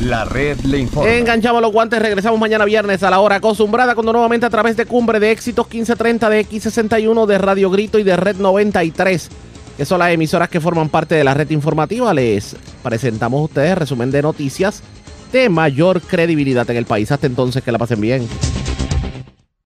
La 0.00 0.24
red 0.24 0.60
le 0.60 0.78
informa. 0.78 1.10
Enganchamos 1.10 1.60
los 1.60 1.72
guantes, 1.72 2.00
regresamos 2.00 2.38
mañana 2.38 2.64
viernes 2.64 3.02
a 3.02 3.10
la 3.10 3.18
hora 3.18 3.34
acostumbrada 3.34 3.96
cuando 3.96 4.12
nuevamente 4.12 4.46
a 4.46 4.50
través 4.50 4.76
de 4.76 4.86
Cumbre 4.86 5.18
de 5.18 5.32
Éxitos 5.32 5.66
1530 5.66 6.30
de 6.30 6.46
X61 6.46 7.26
de 7.26 7.38
Radio 7.38 7.70
Grito 7.70 7.98
y 7.98 8.04
de 8.04 8.16
Red 8.16 8.36
93, 8.36 9.30
que 9.76 9.84
son 9.84 9.98
las 9.98 10.12
emisoras 10.12 10.48
que 10.48 10.60
forman 10.60 10.90
parte 10.90 11.16
de 11.16 11.24
la 11.24 11.34
red 11.34 11.50
informativa, 11.50 12.14
les 12.14 12.54
presentamos 12.84 13.40
a 13.40 13.44
ustedes 13.44 13.76
resumen 13.76 14.12
de 14.12 14.22
noticias 14.22 14.84
de 15.32 15.48
mayor 15.48 16.00
credibilidad 16.00 16.68
en 16.70 16.76
el 16.76 16.84
país. 16.84 17.10
Hasta 17.12 17.26
entonces, 17.26 17.62
que 17.62 17.72
la 17.72 17.78
pasen 17.78 18.00
bien. 18.00 18.28